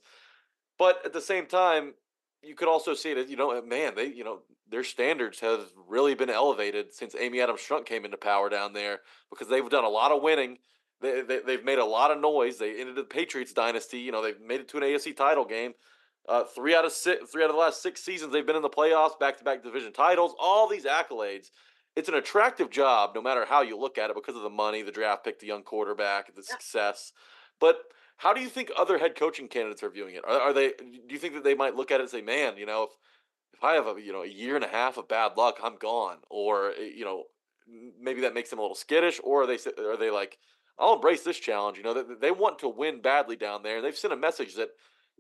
But 0.78 1.06
at 1.06 1.14
the 1.14 1.22
same 1.22 1.48
time, 1.48 1.96
you 2.44 2.56
could 2.56 2.68
also 2.68 2.94
see 2.94 3.14
that 3.14 3.30
you 3.30 3.38
know, 3.38 3.62
man, 3.62 3.96
they 3.96 4.08
you 4.08 4.24
know 4.24 4.44
their 4.68 4.84
standards 4.84 5.40
have 5.40 5.68
really 5.88 6.16
been 6.16 6.30
elevated 6.30 6.94
since 6.94 7.16
Amy 7.16 7.42
Adams 7.42 7.62
Strunk 7.62 7.86
came 7.86 8.06
into 8.06 8.18
power 8.18 8.50
down 8.50 8.74
there 8.74 9.02
because 9.30 9.48
they've 9.48 9.70
done 9.70 9.84
a 9.84 9.90
lot 9.90 10.12
of 10.12 10.22
winning. 10.22 10.60
They, 11.02 11.22
they 11.22 11.40
they've 11.40 11.66
made 11.66 11.80
a 11.80 11.86
lot 11.86 12.12
of 12.12 12.20
noise. 12.20 12.58
They 12.58 12.80
ended 12.80 12.96
the 12.96 13.04
Patriots 13.04 13.54
dynasty. 13.54 14.00
You 14.00 14.12
know, 14.12 14.22
they've 14.22 14.40
made 14.40 14.62
it 14.62 14.68
to 14.70 14.78
an 14.78 14.84
AFC 14.84 15.16
title 15.16 15.46
game. 15.46 15.74
Uh, 16.30 16.44
three 16.44 16.76
out 16.76 16.86
of 16.86 16.92
six, 16.92 17.32
three 17.32 17.44
out 17.44 17.50
of 17.50 17.56
the 17.56 17.60
last 17.60 17.82
six 17.82 18.04
seasons, 18.04 18.32
they've 18.32 18.46
been 18.46 18.56
in 18.56 18.62
the 18.62 18.70
playoffs, 18.70 19.20
back-to-back 19.20 19.64
division 19.64 19.92
titles, 19.92 20.36
all 20.40 20.70
these 20.70 20.86
accolades. 20.86 21.48
It's 21.96 22.10
an 22.10 22.16
attractive 22.16 22.70
job, 22.70 23.12
no 23.16 23.24
matter 23.24 23.44
how 23.44 23.64
you 23.64 23.78
look 23.78 23.98
at 23.98 24.12
it, 24.12 24.16
because 24.16 24.36
of 24.36 24.44
the 24.44 24.50
money, 24.50 24.84
the 24.84 24.92
draft 24.92 25.26
pick, 25.26 25.40
the 25.40 25.48
young 25.48 25.64
quarterback, 25.64 26.34
the 26.36 26.44
success. 26.44 27.12
But 27.60 27.80
how 28.18 28.34
do 28.34 28.42
you 28.42 28.50
think 28.50 28.72
other 28.78 29.00
head 29.00 29.16
coaching 29.16 29.48
candidates 29.48 29.82
are 29.82 29.90
viewing 29.90 30.14
it? 30.14 30.24
Are, 30.24 30.40
are 30.40 30.54
they? 30.54 30.70
Do 30.78 31.10
you 31.10 31.18
think 31.18 31.34
that 31.34 31.44
they 31.44 31.56
might 31.56 31.76
look 31.76 31.90
at 31.90 32.00
it 32.00 32.04
and 32.04 32.10
say, 32.10 32.22
"Man, 32.22 32.56
you 32.56 32.68
know, 32.68 32.84
if 32.84 32.92
if 33.54 33.64
I 33.64 33.74
have 33.74 33.88
a 33.88 34.00
you 34.00 34.14
know 34.14 34.22
a 34.22 34.28
year 34.28 34.56
and 34.56 34.64
a 34.64 34.68
half 34.68 34.98
of 34.98 35.08
bad 35.08 35.38
luck, 35.38 35.60
I'm 35.64 35.76
gone," 35.76 36.18
or 36.30 36.72
eh, 36.72 36.92
you 36.96 37.04
know, 37.04 37.24
maybe 38.00 38.22
that 38.22 38.36
makes 38.36 38.52
them 38.52 38.60
a 38.60 38.62
little 38.62 38.76
skittish, 38.76 39.20
or 39.24 39.44
are 39.44 39.48
they 39.48 39.58
are 39.80 39.98
they 39.98 40.12
like, 40.12 40.38
"I'll 40.82 40.96
embrace 40.96 41.24
this 41.24 41.40
challenge"? 41.40 41.78
You 41.78 41.84
know, 41.84 41.94
they, 41.94 42.16
they 42.16 42.32
want 42.32 42.60
to 42.60 42.68
win 42.68 43.02
badly 43.02 43.36
down 43.36 43.64
there. 43.64 43.82
They've 43.82 43.98
sent 43.98 44.14
a 44.14 44.18
message 44.18 44.56
that 44.56 44.70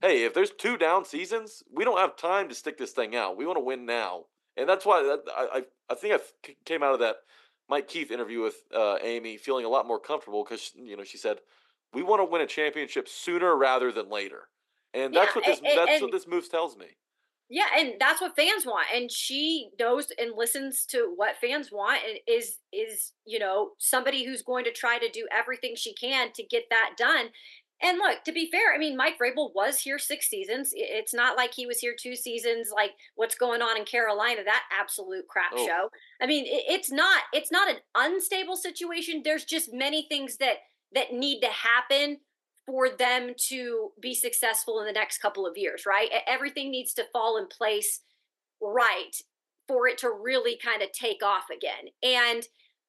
hey, 0.01 0.23
if 0.23 0.33
there's 0.33 0.49
two 0.51 0.77
down 0.77 1.05
seasons, 1.05 1.61
we 1.71 1.85
don't 1.85 1.99
have 1.99 2.15
time 2.15 2.49
to 2.49 2.55
stick 2.55 2.77
this 2.77 2.91
thing 2.91 3.15
out. 3.15 3.37
We 3.37 3.45
want 3.45 3.57
to 3.57 3.63
win 3.63 3.85
now, 3.85 4.25
and 4.57 4.67
that's 4.67 4.85
why 4.85 5.03
that, 5.03 5.21
I 5.35 5.63
I 5.89 5.95
think 5.95 6.13
I 6.15 6.19
came 6.65 6.81
out 6.83 6.93
of 6.93 6.99
that 7.01 7.17
Mike 7.69 7.87
Keith 7.87 8.11
interview 8.11 8.41
with 8.41 8.55
uh, 8.75 8.97
Amy 9.01 9.37
feeling 9.37 9.63
a 9.65 9.69
lot 9.69 9.87
more 9.87 9.99
comfortable 9.99 10.43
because 10.43 10.71
you 10.75 10.97
know 10.97 11.03
she 11.03 11.17
said 11.17 11.37
we 11.93 12.03
want 12.03 12.19
to 12.21 12.25
win 12.25 12.41
a 12.41 12.47
championship 12.47 13.07
sooner 13.07 13.55
rather 13.55 13.91
than 13.91 14.09
later, 14.09 14.49
and 14.93 15.13
that's 15.13 15.35
Yeah, 15.35 15.41
what 15.41 15.45
this 15.45 15.59
a- 15.61 15.71
a- 15.71 15.75
that's 15.75 15.91
and- 15.91 16.01
what 16.01 16.11
this 16.11 16.27
move 16.27 16.49
tells 16.49 16.75
me. 16.77 16.87
Yeah, 17.53 17.65
and 17.77 17.95
that's 17.99 18.21
what 18.21 18.35
fans 18.37 18.65
want. 18.65 18.87
And 18.95 19.11
she 19.11 19.71
knows 19.77 20.07
and 20.17 20.31
listens 20.37 20.85
to 20.87 21.11
what 21.17 21.35
fans 21.41 21.69
want 21.69 21.99
and 22.07 22.17
is 22.25 22.59
is, 22.71 23.11
you 23.25 23.39
know, 23.39 23.71
somebody 23.77 24.23
who's 24.23 24.41
going 24.41 24.63
to 24.63 24.71
try 24.71 24.97
to 24.97 25.09
do 25.09 25.27
everything 25.31 25.75
she 25.75 25.93
can 25.93 26.31
to 26.33 26.43
get 26.43 26.63
that 26.69 26.91
done. 26.97 27.27
And 27.83 27.97
look, 27.97 28.23
to 28.25 28.31
be 28.31 28.49
fair, 28.49 28.73
I 28.73 28.77
mean, 28.77 28.95
Mike 28.95 29.17
Vrabel 29.19 29.49
was 29.53 29.79
here 29.79 29.97
six 29.99 30.29
seasons. 30.29 30.69
It's 30.73 31.13
not 31.13 31.35
like 31.35 31.53
he 31.53 31.65
was 31.65 31.79
here 31.79 31.95
two 31.99 32.15
seasons. 32.15 32.69
Like 32.73 32.91
what's 33.15 33.35
going 33.35 33.61
on 33.61 33.75
in 33.75 33.83
Carolina, 33.85 34.43
that 34.45 34.63
absolute 34.79 35.27
crap 35.27 35.51
Oh. 35.53 35.65
show. 35.65 35.89
I 36.21 36.27
mean, 36.27 36.45
it's 36.47 36.89
not 36.91 37.23
it's 37.33 37.51
not 37.51 37.69
an 37.69 37.77
unstable 37.95 38.55
situation. 38.55 39.23
There's 39.25 39.43
just 39.43 39.73
many 39.73 40.05
things 40.07 40.37
that 40.37 40.57
that 40.93 41.11
need 41.11 41.41
to 41.41 41.47
happen 41.49 42.19
for 42.71 42.89
them 42.89 43.33
to 43.37 43.89
be 43.99 44.15
successful 44.15 44.79
in 44.79 44.85
the 44.85 44.93
next 44.93 45.17
couple 45.17 45.45
of 45.45 45.57
years, 45.57 45.83
right? 45.85 46.07
Everything 46.25 46.71
needs 46.71 46.93
to 46.93 47.03
fall 47.11 47.37
in 47.37 47.45
place 47.47 47.99
right 48.61 49.17
for 49.67 49.89
it 49.89 49.97
to 49.97 50.09
really 50.09 50.57
kind 50.57 50.81
of 50.81 50.89
take 50.93 51.21
off 51.21 51.47
again. 51.53 51.91
And 52.01 52.43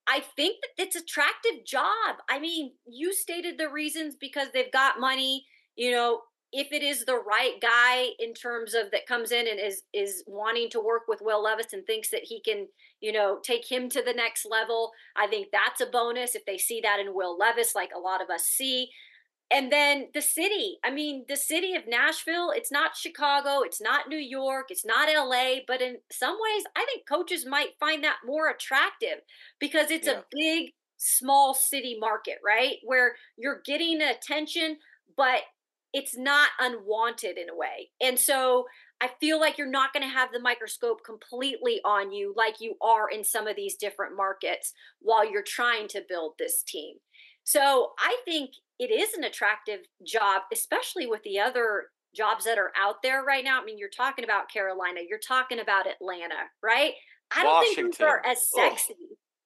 I 0.06 0.20
think 0.36 0.58
that 0.62 0.84
it's 0.84 0.94
attractive 0.94 1.66
job. 1.66 2.18
I 2.30 2.38
mean, 2.38 2.74
you 2.86 3.12
stated 3.12 3.58
the 3.58 3.70
reasons 3.70 4.14
because 4.14 4.48
they've 4.54 4.70
got 4.70 5.00
money, 5.00 5.46
you 5.74 5.90
know, 5.90 6.20
if 6.52 6.70
it 6.70 6.84
is 6.84 7.04
the 7.04 7.18
right 7.18 7.60
guy 7.60 8.10
in 8.20 8.34
terms 8.34 8.74
of 8.74 8.92
that 8.92 9.06
comes 9.06 9.32
in 9.32 9.48
and 9.48 9.58
is 9.58 9.82
is 9.92 10.22
wanting 10.28 10.70
to 10.70 10.80
work 10.80 11.02
with 11.08 11.22
Will 11.22 11.42
Levis 11.42 11.72
and 11.72 11.84
thinks 11.86 12.10
that 12.10 12.22
he 12.22 12.40
can, 12.40 12.68
you 13.00 13.10
know, 13.10 13.40
take 13.42 13.68
him 13.68 13.88
to 13.88 14.02
the 14.02 14.12
next 14.12 14.46
level, 14.48 14.92
I 15.16 15.26
think 15.26 15.48
that's 15.50 15.80
a 15.80 15.86
bonus 15.86 16.36
if 16.36 16.44
they 16.44 16.58
see 16.58 16.80
that 16.82 17.00
in 17.00 17.14
Will 17.14 17.36
Levis 17.36 17.74
like 17.74 17.90
a 17.96 17.98
lot 17.98 18.22
of 18.22 18.30
us 18.30 18.44
see 18.44 18.90
and 19.52 19.70
then 19.70 20.08
the 20.14 20.22
city 20.22 20.78
i 20.84 20.90
mean 20.90 21.24
the 21.28 21.36
city 21.36 21.74
of 21.74 21.82
nashville 21.86 22.50
it's 22.54 22.72
not 22.72 22.96
chicago 22.96 23.60
it's 23.62 23.80
not 23.80 24.08
new 24.08 24.16
york 24.16 24.66
it's 24.70 24.84
not 24.84 25.08
la 25.08 25.54
but 25.66 25.80
in 25.82 25.96
some 26.10 26.36
ways 26.40 26.64
i 26.76 26.84
think 26.86 27.06
coaches 27.08 27.44
might 27.46 27.78
find 27.78 28.02
that 28.02 28.16
more 28.24 28.48
attractive 28.48 29.18
because 29.60 29.90
it's 29.90 30.06
Yeah. 30.06 30.20
a 30.20 30.24
big 30.30 30.70
small 30.96 31.54
city 31.54 31.96
market 31.98 32.38
right 32.44 32.76
where 32.84 33.16
you're 33.36 33.60
getting 33.64 34.00
attention 34.00 34.78
but 35.16 35.42
it's 35.92 36.16
not 36.16 36.50
unwanted 36.58 37.36
in 37.36 37.48
a 37.50 37.56
way 37.56 37.90
and 38.00 38.18
so 38.18 38.66
I 39.04 39.10
feel 39.20 39.40
like 39.40 39.58
you're 39.58 39.66
not 39.66 39.92
going 39.92 40.04
to 40.04 40.14
have 40.14 40.28
the 40.32 40.38
microscope 40.38 41.04
completely 41.04 41.80
on 41.84 42.12
you 42.12 42.32
like 42.36 42.60
you 42.60 42.76
are 42.80 43.10
in 43.10 43.24
some 43.24 43.48
of 43.48 43.56
these 43.56 43.74
different 43.74 44.16
markets 44.16 44.72
while 45.00 45.28
you're 45.28 45.42
trying 45.42 45.88
to 45.88 46.04
build 46.08 46.34
this 46.38 46.62
team. 46.62 46.98
So 47.42 47.94
I 47.98 48.16
think 48.24 48.50
it 48.82 48.92
is 48.92 49.14
an 49.14 49.22
attractive 49.22 49.80
job, 50.04 50.42
especially 50.52 51.06
with 51.06 51.22
the 51.22 51.38
other 51.38 51.84
jobs 52.16 52.44
that 52.44 52.58
are 52.58 52.72
out 52.76 52.96
there 53.02 53.22
right 53.22 53.44
now. 53.44 53.60
I 53.60 53.64
mean, 53.64 53.78
you're 53.78 53.88
talking 53.88 54.24
about 54.24 54.50
Carolina, 54.50 55.00
you're 55.08 55.20
talking 55.20 55.60
about 55.60 55.86
Atlanta, 55.86 56.50
right? 56.62 56.94
I 57.34 57.44
don't 57.44 57.52
Washington. 57.52 57.84
think 57.84 57.98
those 57.98 58.08
are 58.08 58.22
as 58.26 58.38
Ugh. 58.58 58.70
sexy 58.70 58.94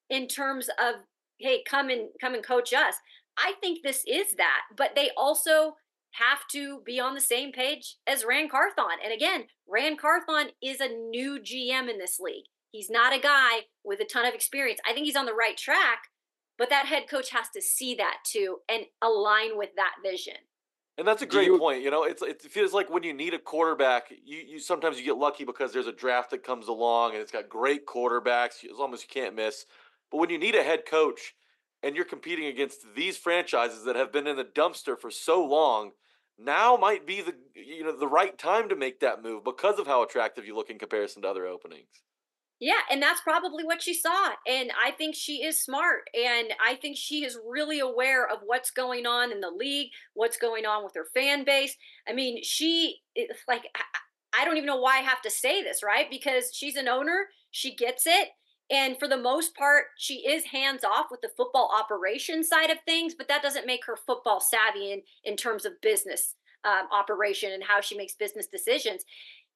in 0.09 0.27
terms 0.27 0.69
of 0.79 0.95
hey, 1.39 1.63
come 1.69 1.89
and 1.89 2.09
come 2.19 2.33
and 2.33 2.43
coach 2.43 2.73
us. 2.73 2.95
I 3.37 3.53
think 3.61 3.83
this 3.83 4.03
is 4.07 4.33
that, 4.37 4.61
but 4.75 4.95
they 4.95 5.11
also 5.15 5.75
have 6.13 6.47
to 6.51 6.81
be 6.83 6.99
on 6.99 7.13
the 7.13 7.21
same 7.21 7.51
page 7.51 7.97
as 8.07 8.25
Ran 8.25 8.49
Carthon. 8.49 8.97
And 9.03 9.13
again, 9.13 9.43
Ran 9.67 9.97
Carthon 9.97 10.47
is 10.63 10.81
a 10.81 10.87
new 10.87 11.39
GM 11.39 11.91
in 11.91 11.99
this 11.99 12.19
league. 12.19 12.45
He's 12.71 12.89
not 12.89 13.15
a 13.15 13.19
guy 13.19 13.59
with 13.83 13.99
a 13.99 14.05
ton 14.05 14.25
of 14.25 14.33
experience. 14.33 14.79
I 14.87 14.93
think 14.93 15.05
he's 15.05 15.15
on 15.15 15.27
the 15.27 15.33
right 15.33 15.55
track, 15.55 15.99
but 16.57 16.69
that 16.69 16.85
head 16.85 17.03
coach 17.09 17.29
has 17.31 17.49
to 17.55 17.61
see 17.61 17.95
that 17.95 18.17
too 18.25 18.57
and 18.69 18.85
align 19.01 19.57
with 19.57 19.69
that 19.75 19.95
vision. 20.03 20.35
And 20.97 21.07
that's 21.07 21.21
a 21.21 21.27
great 21.27 21.47
you- 21.47 21.59
point. 21.59 21.83
You 21.83 21.91
know, 21.91 22.03
it's 22.03 22.21
it 22.23 22.41
feels 22.41 22.73
like 22.73 22.89
when 22.89 23.03
you 23.03 23.13
need 23.13 23.33
a 23.33 23.39
quarterback, 23.39 24.11
you, 24.25 24.37
you 24.37 24.59
sometimes 24.59 24.97
you 24.97 25.05
get 25.05 25.17
lucky 25.17 25.45
because 25.45 25.71
there's 25.71 25.87
a 25.87 25.91
draft 25.91 26.31
that 26.31 26.43
comes 26.43 26.67
along 26.67 27.11
and 27.13 27.21
it's 27.21 27.31
got 27.31 27.49
great 27.49 27.85
quarterbacks 27.85 28.65
as 28.65 28.77
long 28.77 28.93
as 28.93 29.01
you 29.03 29.07
can't 29.09 29.35
miss. 29.35 29.65
But 30.11 30.17
when 30.17 30.29
you 30.29 30.39
need 30.39 30.55
a 30.55 30.63
head 30.63 30.83
coach 30.89 31.35
and 31.83 31.95
you're 31.95 32.05
competing 32.05 32.45
against 32.45 32.79
these 32.95 33.17
franchises 33.17 33.83
that 33.83 33.95
have 33.95 34.11
been 34.11 34.25
in 34.25 34.37
the 34.37 34.43
dumpster 34.43 34.97
for 34.99 35.11
so 35.11 35.45
long, 35.45 35.91
now 36.39 36.77
might 36.77 37.05
be 37.05 37.21
the 37.21 37.35
you 37.53 37.83
know 37.83 37.95
the 37.95 38.07
right 38.07 38.35
time 38.37 38.69
to 38.69 38.75
make 38.75 38.99
that 39.01 39.21
move 39.21 39.43
because 39.43 39.77
of 39.77 39.85
how 39.85 40.01
attractive 40.01 40.47
you 40.47 40.55
look 40.55 40.71
in 40.71 40.79
comparison 40.79 41.21
to 41.21 41.27
other 41.27 41.45
openings. 41.45 41.89
Yeah, 42.59 42.79
and 42.89 43.01
that's 43.01 43.21
probably 43.21 43.63
what 43.63 43.83
she 43.83 43.93
saw. 43.93 44.31
And 44.47 44.71
I 44.83 44.91
think 44.91 45.15
she 45.15 45.43
is 45.43 45.61
smart. 45.61 46.09
And 46.15 46.47
I 46.65 46.75
think 46.75 46.97
she 46.97 47.23
is 47.23 47.37
really 47.47 47.79
aware 47.79 48.27
of 48.27 48.39
what's 48.45 48.71
going 48.71 49.05
on 49.05 49.31
in 49.31 49.41
the 49.41 49.51
league, 49.51 49.91
what's 50.15 50.37
going 50.37 50.65
on 50.65 50.83
with 50.83 50.93
her 50.95 51.05
fan 51.13 51.43
base. 51.45 51.75
I 52.07 52.13
mean, 52.13 52.41
she, 52.43 52.97
it's 53.15 53.41
like, 53.47 53.63
I- 53.75 53.81
I 54.39 54.45
don't 54.45 54.57
even 54.57 54.67
know 54.67 54.79
why 54.81 54.97
I 54.97 55.01
have 55.01 55.21
to 55.21 55.31
say 55.31 55.63
this, 55.63 55.81
right? 55.81 56.09
Because 56.11 56.51
she's 56.53 56.75
an 56.75 56.87
owner, 56.87 57.27
she 57.51 57.73
gets 57.75 58.05
it. 58.05 58.29
And 58.69 58.99
for 58.99 59.07
the 59.07 59.17
most 59.17 59.55
part, 59.55 59.85
she 59.97 60.27
is 60.27 60.43
hands 60.45 60.83
off 60.83 61.07
with 61.09 61.21
the 61.21 61.29
football 61.37 61.71
operation 61.75 62.43
side 62.43 62.69
of 62.69 62.77
things, 62.85 63.15
but 63.17 63.29
that 63.29 63.41
doesn't 63.41 63.65
make 63.65 63.85
her 63.85 63.95
football 63.95 64.41
savvy 64.41 64.91
in, 64.91 65.01
in 65.23 65.37
terms 65.37 65.65
of 65.65 65.79
business 65.81 66.35
um, 66.65 66.87
operation 66.91 67.51
and 67.53 67.63
how 67.63 67.79
she 67.81 67.97
makes 67.97 68.13
business 68.15 68.47
decisions. 68.47 69.03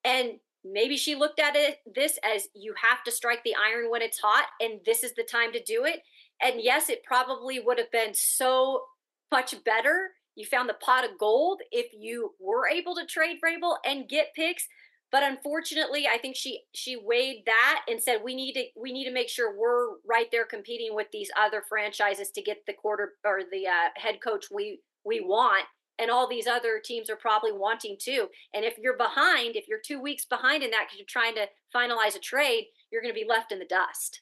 And 0.04 0.40
maybe 0.64 0.98
she 0.98 1.16
looked 1.16 1.40
at 1.40 1.56
it 1.56 1.78
this 1.96 2.20
as 2.24 2.48
you 2.54 2.74
have 2.90 3.04
to 3.04 3.12
strike 3.12 3.44
the 3.44 3.56
iron 3.56 3.90
when 3.90 4.02
it's 4.02 4.20
hot 4.20 4.46
and 4.60 4.80
this 4.86 5.04
is 5.04 5.14
the 5.14 5.24
time 5.24 5.52
to 5.54 5.64
do 5.64 5.86
it. 5.86 6.02
And 6.42 6.62
yes 6.62 6.90
it 6.90 7.04
probably 7.04 7.60
would 7.60 7.78
have 7.78 7.92
been 7.92 8.14
so 8.14 8.84
much 9.32 9.56
better. 9.64 10.12
You 10.36 10.46
found 10.46 10.70
the 10.70 10.76
pot 10.76 11.04
of 11.04 11.18
gold 11.20 11.62
if 11.72 11.88
you 11.94 12.32
were 12.40 12.68
able 12.68 12.96
to 12.96 13.06
trade 13.06 13.38
Vrabel 13.44 13.78
and 13.86 14.10
get 14.10 14.34
picks 14.36 14.68
but 15.12 15.24
unfortunately 15.24 16.08
i 16.12 16.18
think 16.18 16.36
she 16.36 16.62
she 16.74 16.96
weighed 16.96 17.44
that 17.46 17.82
and 17.88 18.02
said 18.02 18.20
we 18.24 18.34
need 18.34 18.54
to 18.54 18.64
we 18.80 18.92
need 18.92 19.06
to 19.06 19.14
make 19.14 19.30
sure 19.30 19.56
we're 19.56 19.98
right 20.08 20.28
there 20.32 20.46
competing 20.46 20.96
with 20.96 21.08
these 21.12 21.30
other 21.40 21.64
franchises 21.68 22.32
to 22.32 22.42
get 22.42 22.58
the 22.66 22.74
quarter 22.74 23.14
or 23.26 23.42
the 23.52 23.68
uh, 23.68 23.90
head 23.96 24.16
coach 24.24 24.46
we 24.52 24.80
we 25.04 25.20
want 25.20 25.66
and 26.02 26.10
all 26.10 26.28
these 26.28 26.48
other 26.48 26.82
teams 26.84 27.10
are 27.10 27.16
probably 27.16 27.52
wanting 27.52 27.96
to. 28.02 28.28
And 28.54 28.66
if 28.66 28.78
you're 28.80 28.98
behind, 28.98 29.56
if 29.56 29.68
you're 29.68 29.80
two 29.86 30.02
weeks 30.02 30.26
behind 30.26 30.64
in 30.64 30.72
that 30.72 30.88
because 30.88 30.98
you're 30.98 31.06
trying 31.08 31.36
to 31.36 31.48
finalize 31.74 32.16
a 32.16 32.20
trade, 32.20 32.66
you're 32.92 33.02
going 33.02 33.14
to 33.14 33.20
be 33.20 33.28
left 33.28 33.52
in 33.52 33.60
the 33.60 33.66
dust. 33.66 34.22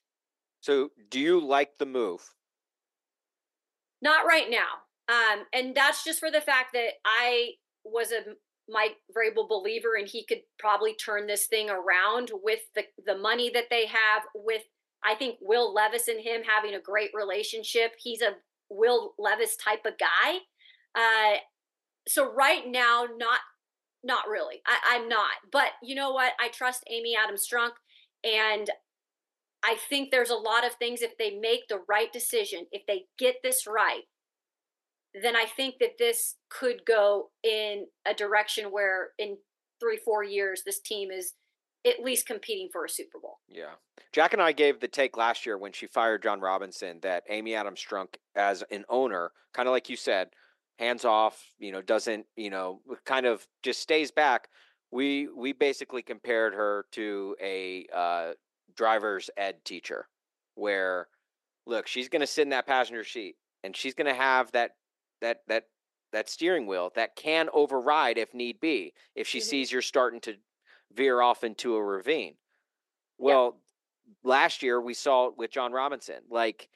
So, 0.62 0.92
do 1.10 1.20
you 1.20 1.40
like 1.40 1.78
the 1.80 1.86
move? 1.86 2.22
Not 4.02 4.26
right 4.26 4.50
now. 4.50 4.84
Um, 5.08 5.46
and 5.54 5.74
that's 5.74 6.04
just 6.04 6.20
for 6.20 6.30
the 6.30 6.42
fact 6.42 6.74
that 6.74 6.90
I 7.06 7.52
was 7.84 8.12
a 8.12 8.20
Mike 8.70 8.98
Vrabel 9.16 9.50
believer, 9.50 9.96
and 9.98 10.08
he 10.08 10.26
could 10.26 10.42
probably 10.60 10.94
turn 10.94 11.26
this 11.26 11.46
thing 11.46 11.70
around 11.70 12.32
with 12.44 12.60
the 12.76 12.84
the 13.06 13.18
money 13.18 13.50
that 13.54 13.66
they 13.70 13.88
have. 13.88 14.24
With 14.36 14.64
I 15.04 15.16
think 15.16 15.38
Will 15.42 15.74
Levis 15.74 16.08
and 16.08 16.20
him 16.20 16.42
having 16.44 16.76
a 16.76 16.82
great 16.82 17.12
relationship. 17.14 17.94
He's 17.98 18.22
a 18.22 18.36
Will 18.70 19.14
Levis 19.18 19.56
type 19.56 19.86
of 19.86 19.94
guy. 19.98 20.40
Uh, 20.94 21.38
so 22.08 22.32
right 22.32 22.64
now, 22.66 23.06
not 23.18 23.40
not 24.04 24.30
really. 24.30 24.62
I, 24.66 24.96
I'm 24.96 25.10
not. 25.10 25.32
But 25.52 25.72
you 25.84 25.96
know 25.96 26.12
what? 26.12 26.34
I 26.40 26.50
trust 26.50 26.84
Amy 26.90 27.16
Adams 27.22 27.48
Strunk, 27.48 27.72
and 28.24 28.70
I 29.64 29.76
think 29.90 30.10
there's 30.12 30.30
a 30.30 30.36
lot 30.36 30.66
of 30.66 30.74
things 30.74 31.02
if 31.02 31.18
they 31.18 31.32
make 31.32 31.68
the 31.68 31.82
right 31.88 32.12
decision, 32.12 32.66
if 32.72 32.84
they 32.88 33.06
get 33.18 33.36
this 33.44 33.66
right, 33.68 34.04
then 35.22 35.36
I 35.36 35.46
think 35.46 35.76
that 35.80 35.98
this 36.00 36.36
could 36.50 36.86
go 36.86 37.30
in 37.44 37.88
a 38.08 38.14
direction 38.14 38.66
where 38.66 39.10
in 39.18 39.38
three, 39.80 39.98
four 39.98 40.24
years, 40.24 40.64
this 40.66 40.80
team 40.80 41.12
is 41.12 41.34
at 41.88 42.04
least 42.04 42.28
competing 42.28 42.70
for 42.72 42.86
a 42.86 42.90
Super 42.90 43.20
Bowl. 43.20 43.38
Yeah. 43.48 43.76
Jack 44.12 44.34
and 44.34 44.42
I 44.42 44.52
gave 44.52 44.80
the 44.80 44.88
take 44.88 45.18
last 45.18 45.46
year 45.46 45.58
when 45.58 45.72
she 45.72 45.88
fired 45.88 46.24
Jon 46.24 46.42
Robinson 46.42 47.00
that 47.02 47.24
Amy 47.30 47.56
Adams 47.56 47.84
Strunk, 47.84 48.16
as 48.36 48.64
an 48.72 48.86
owner, 48.90 49.32
kind 49.54 49.68
of 49.68 49.72
like 49.72 49.90
you 49.90 49.96
said, 49.96 50.30
hands 50.80 51.06
off, 51.06 51.54
you 51.60 51.72
know, 51.72 51.82
doesn't, 51.82 52.26
you 52.38 52.50
know, 52.50 52.82
kind 53.06 53.28
of 53.28 53.48
just 53.64 53.82
stays 53.82 54.12
back. 54.12 54.50
We 54.92 55.28
we 55.28 55.54
basically 55.54 56.02
compared 56.02 56.54
her 56.56 56.86
to 56.94 57.36
a 57.42 57.86
uh, 57.94 58.34
driver's 58.76 59.30
ed 59.38 59.64
teacher, 59.66 60.08
where 60.56 61.10
look, 61.68 61.88
she's 61.88 62.10
going 62.10 62.22
to 62.22 62.28
sit 62.28 62.44
in 62.44 62.50
that 62.50 62.66
passenger 62.68 63.04
seat 63.04 63.36
and 63.64 63.76
she's 63.76 63.94
going 63.94 64.08
to 64.08 64.14
have 64.14 64.52
that 64.54 64.72
that 65.22 65.42
that 65.48 65.66
that 66.12 66.30
steering 66.30 66.66
wheel 66.66 66.92
that 66.96 67.16
can 67.16 67.50
override 67.54 68.18
if 68.18 68.34
need 68.34 68.60
be 68.60 68.94
if 69.16 69.28
she 69.28 69.40
Mhm. 69.40 69.44
sees 69.44 69.72
you're 69.72 69.82
starting 69.84 70.22
to 70.22 70.38
veer 70.92 71.22
off 71.22 71.44
into 71.44 71.76
a 71.76 71.84
ravine. 71.84 72.38
Well, 73.18 73.62
last 74.24 74.64
year 74.64 74.82
we 74.82 74.94
saw 74.94 75.28
it 75.28 75.38
with 75.38 75.52
Jon 75.52 75.72
Robinson. 75.72 76.24
Like, 76.30 76.70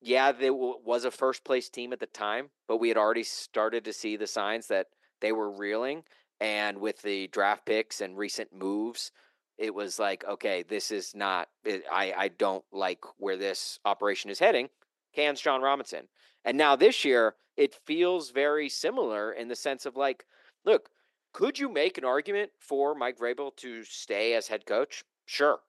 yeah, 0.00 0.32
there 0.32 0.50
w- 0.50 0.78
was 0.84 1.04
a 1.04 1.10
first 1.10 1.44
place 1.44 1.68
team 1.68 1.92
at 1.92 2.00
the 2.00 2.06
time, 2.06 2.50
but 2.68 2.78
we 2.78 2.88
had 2.88 2.96
already 2.96 3.22
started 3.22 3.84
to 3.84 3.92
see 3.92 4.16
the 4.16 4.26
signs 4.26 4.66
that 4.68 4.88
they 5.20 5.32
were 5.32 5.50
reeling. 5.50 6.04
And 6.40 6.78
with 6.80 7.02
the 7.02 7.28
draft 7.28 7.66
picks 7.66 8.00
and 8.00 8.16
recent 8.16 8.52
moves, 8.52 9.12
it 9.58 9.74
was 9.74 9.98
like, 9.98 10.24
okay, 10.24 10.62
this 10.62 10.90
is 10.90 11.14
not. 11.14 11.48
It, 11.64 11.84
I 11.92 12.14
I 12.16 12.28
don't 12.28 12.64
like 12.72 13.00
where 13.18 13.36
this 13.36 13.78
operation 13.84 14.30
is 14.30 14.38
heading. 14.38 14.70
Cans 15.14 15.40
Jon 15.40 15.60
Robinson, 15.60 16.08
and 16.44 16.56
now 16.56 16.76
this 16.76 17.04
year 17.04 17.34
it 17.56 17.74
feels 17.84 18.30
very 18.30 18.68
similar 18.70 19.32
in 19.32 19.48
the 19.48 19.56
sense 19.56 19.84
of 19.84 19.96
like, 19.96 20.24
look, 20.64 20.88
could 21.34 21.58
you 21.58 21.68
make 21.68 21.98
an 21.98 22.04
argument 22.04 22.50
for 22.58 22.94
Mike 22.94 23.18
Vrabel 23.18 23.54
to 23.56 23.84
stay 23.84 24.34
as 24.34 24.48
head 24.48 24.64
coach? 24.64 25.04
Sure. 25.26 25.60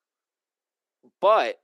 But 1.19 1.59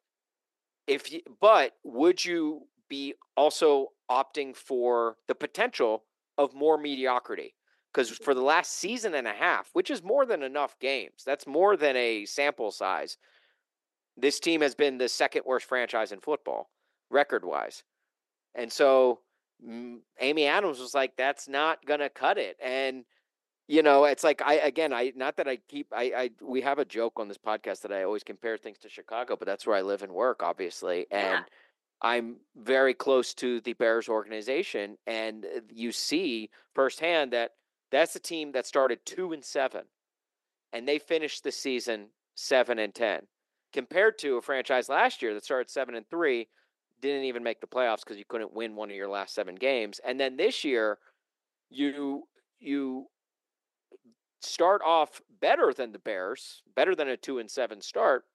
if 0.87 1.11
you, 1.11 1.21
but 1.39 1.73
would 1.83 2.23
you 2.23 2.61
be 2.89 3.13
also 3.35 3.87
opting 4.09 4.55
for 4.55 5.17
the 5.27 5.35
potential 5.35 6.03
of 6.37 6.53
more 6.53 6.77
mediocrity? 6.77 7.53
Because 7.93 8.09
for 8.09 8.33
the 8.33 8.41
last 8.41 8.73
season 8.73 9.13
and 9.13 9.27
a 9.27 9.33
half, 9.33 9.69
which 9.73 9.89
is 9.89 10.03
more 10.03 10.25
than 10.25 10.43
enough 10.43 10.77
games, 10.79 11.23
that's 11.25 11.47
more 11.47 11.75
than 11.75 11.95
a 11.95 12.25
sample 12.25 12.71
size. 12.71 13.17
This 14.15 14.39
team 14.39 14.61
has 14.61 14.75
been 14.75 14.97
the 14.97 15.09
second 15.09 15.43
worst 15.45 15.67
franchise 15.67 16.11
in 16.11 16.19
football, 16.19 16.69
record 17.09 17.43
wise. 17.43 17.83
And 18.55 18.71
so 18.71 19.19
mm, 19.65 19.97
Amy 20.19 20.45
Adams 20.45 20.79
was 20.79 20.93
like, 20.93 21.15
that's 21.17 21.47
not 21.47 21.85
going 21.85 21.99
to 21.99 22.09
cut 22.09 22.37
it. 22.37 22.57
And 22.63 23.03
you 23.67 23.83
know 23.83 24.05
it's 24.05 24.23
like 24.23 24.41
i 24.41 24.55
again 24.55 24.93
i 24.93 25.11
not 25.15 25.35
that 25.37 25.47
i 25.47 25.57
keep 25.67 25.87
i 25.93 26.03
i 26.15 26.29
we 26.41 26.61
have 26.61 26.79
a 26.79 26.85
joke 26.85 27.13
on 27.17 27.27
this 27.27 27.37
podcast 27.37 27.81
that 27.81 27.91
i 27.91 28.03
always 28.03 28.23
compare 28.23 28.57
things 28.57 28.77
to 28.79 28.89
chicago 28.89 29.35
but 29.35 29.45
that's 29.45 29.67
where 29.67 29.75
i 29.75 29.81
live 29.81 30.03
and 30.03 30.11
work 30.11 30.41
obviously 30.41 31.05
Yeah. 31.11 31.37
and 31.37 31.45
i'm 32.01 32.37
very 32.55 32.93
close 32.93 33.33
to 33.35 33.59
the 33.61 33.73
bears 33.73 34.07
organization 34.09 34.97
and 35.05 35.45
uh, 35.45 35.59
you 35.69 35.91
see 35.91 36.49
firsthand 36.73 37.33
that 37.33 37.51
that's 37.91 38.15
a 38.15 38.19
team 38.19 38.51
that 38.53 38.65
started 38.65 38.99
2 39.05 39.33
and 39.33 39.43
7 39.43 39.83
and 40.73 40.87
they 40.87 40.99
finished 40.99 41.43
the 41.43 41.51
season 41.51 42.07
7 42.35 42.79
and 42.79 42.93
10 42.93 43.27
compared 43.73 44.17
to 44.19 44.37
a 44.37 44.41
franchise 44.41 44.89
last 44.89 45.21
year 45.21 45.33
that 45.33 45.43
started 45.43 45.69
7 45.69 45.95
and 45.95 46.09
3 46.09 46.47
didn't 46.99 47.25
even 47.25 47.43
make 47.43 47.61
the 47.61 47.67
playoffs 47.67 47.99
because 48.03 48.17
you 48.17 48.25
couldn't 48.27 48.53
win 48.53 48.75
one 48.75 48.89
of 48.89 48.95
your 48.95 49.07
last 49.09 49.33
7 49.35 49.55
games 49.55 49.99
and 50.05 50.19
then 50.19 50.37
this 50.37 50.63
year 50.63 50.99
you 51.69 52.23
you 52.59 53.07
start 54.47 54.81
off 54.83 55.21
better 55.29 55.73
than 55.73 55.91
the 55.91 55.99
Bears, 55.99 56.63
better 56.75 56.95
than 56.95 57.07
a 57.09 57.17
two 57.17 57.39
and 57.39 57.49
seven 57.51 57.81
start, 57.81 58.25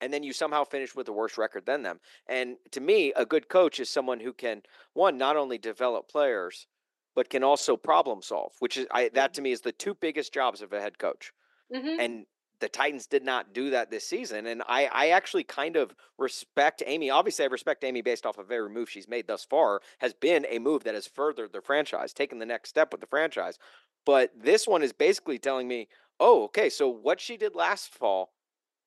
and 0.00 0.12
then 0.12 0.22
you 0.22 0.32
somehow 0.32 0.64
finish 0.64 0.94
with 0.94 1.08
a 1.08 1.12
worse 1.12 1.38
record 1.38 1.66
than 1.66 1.82
them. 1.82 2.00
And 2.28 2.56
to 2.72 2.80
me, 2.80 3.12
a 3.14 3.26
good 3.26 3.48
coach 3.48 3.80
is 3.80 3.90
someone 3.90 4.20
who 4.20 4.32
can 4.32 4.62
one 4.94 5.18
not 5.18 5.36
only 5.36 5.58
develop 5.58 6.08
players, 6.08 6.66
but 7.14 7.30
can 7.30 7.42
also 7.42 7.76
problem 7.76 8.22
solve. 8.22 8.52
Which 8.60 8.76
is 8.76 8.86
I, 8.92 9.08
that 9.10 9.34
to 9.34 9.42
me 9.42 9.52
is 9.52 9.60
the 9.62 9.72
two 9.72 9.94
biggest 9.94 10.32
jobs 10.32 10.62
of 10.62 10.72
a 10.72 10.80
head 10.80 10.98
coach. 10.98 11.32
Mhm. 11.72 11.98
and 11.98 12.26
the 12.60 12.68
Titans 12.68 13.06
did 13.06 13.24
not 13.24 13.52
do 13.52 13.70
that 13.70 13.90
this 13.90 14.04
season. 14.04 14.46
And 14.46 14.62
I, 14.68 14.86
I 14.92 15.08
actually 15.08 15.44
kind 15.44 15.76
of 15.76 15.94
respect 16.18 16.82
Amy. 16.86 17.10
Obviously, 17.10 17.44
I 17.44 17.48
respect 17.48 17.84
Amy 17.84 18.02
based 18.02 18.26
off 18.26 18.38
of 18.38 18.50
every 18.50 18.70
move 18.70 18.90
she's 18.90 19.08
made 19.08 19.26
thus 19.26 19.44
far. 19.44 19.80
Has 19.98 20.12
been 20.12 20.46
a 20.48 20.58
move 20.58 20.84
that 20.84 20.94
has 20.94 21.06
furthered 21.06 21.52
the 21.52 21.60
franchise, 21.60 22.12
taken 22.12 22.38
the 22.38 22.46
next 22.46 22.70
step 22.70 22.92
with 22.92 23.00
the 23.00 23.06
franchise. 23.06 23.58
But 24.04 24.32
this 24.36 24.66
one 24.66 24.82
is 24.82 24.92
basically 24.92 25.38
telling 25.38 25.68
me, 25.68 25.88
oh, 26.18 26.44
okay, 26.44 26.68
so 26.70 26.88
what 26.88 27.20
she 27.20 27.36
did 27.36 27.54
last 27.54 27.92
fall, 27.92 28.32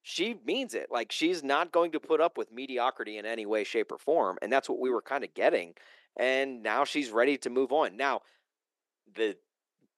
she 0.01 0.35
means 0.45 0.73
it. 0.73 0.87
Like 0.91 1.11
she's 1.11 1.43
not 1.43 1.71
going 1.71 1.91
to 1.91 1.99
put 1.99 2.19
up 2.19 2.37
with 2.37 2.51
mediocrity 2.51 3.17
in 3.17 3.25
any 3.25 3.45
way, 3.45 3.63
shape, 3.63 3.91
or 3.91 3.97
form. 3.97 4.37
And 4.41 4.51
that's 4.51 4.67
what 4.67 4.79
we 4.79 4.89
were 4.89 5.01
kind 5.01 5.23
of 5.23 5.33
getting. 5.33 5.75
And 6.17 6.61
now 6.61 6.83
she's 6.83 7.09
ready 7.09 7.37
to 7.37 7.49
move 7.49 7.71
on. 7.71 7.95
Now, 7.95 8.21
the 9.15 9.37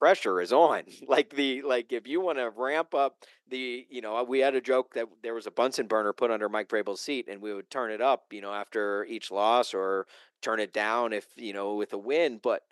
pressure 0.04 0.42
is 0.42 0.52
on. 0.52 0.84
Like 1.08 1.36
the 1.36 1.62
like 1.62 1.94
if 1.94 2.08
you 2.08 2.20
want 2.20 2.40
to 2.40 2.50
ramp 2.50 2.94
up 2.94 3.18
the 3.50 3.86
you 3.90 4.02
know 4.02 4.22
we 4.24 4.40
had 4.40 4.56
a 4.56 4.62
joke 4.62 4.96
that 4.96 5.08
there 5.22 5.34
was 5.34 5.48
a 5.48 5.52
Bunsen 5.52 5.88
burner 5.88 6.12
put 6.12 6.32
under 6.32 6.50
Mike 6.50 6.68
Vrabel's 6.68 7.00
seat 7.00 7.28
and 7.30 7.42
we 7.42 7.54
would 7.54 7.70
turn 7.70 7.92
it 7.92 8.02
up 8.02 8.26
you 8.32 8.42
know 8.42 8.52
after 8.52 9.06
each 9.06 9.32
loss 9.32 9.74
or 9.74 10.08
turn 10.42 10.60
it 10.60 10.74
down 10.74 11.14
if 11.14 11.28
you 11.36 11.54
know 11.54 11.76
with 11.76 11.94
a 11.94 11.98
win. 11.98 12.40
But 12.42 12.64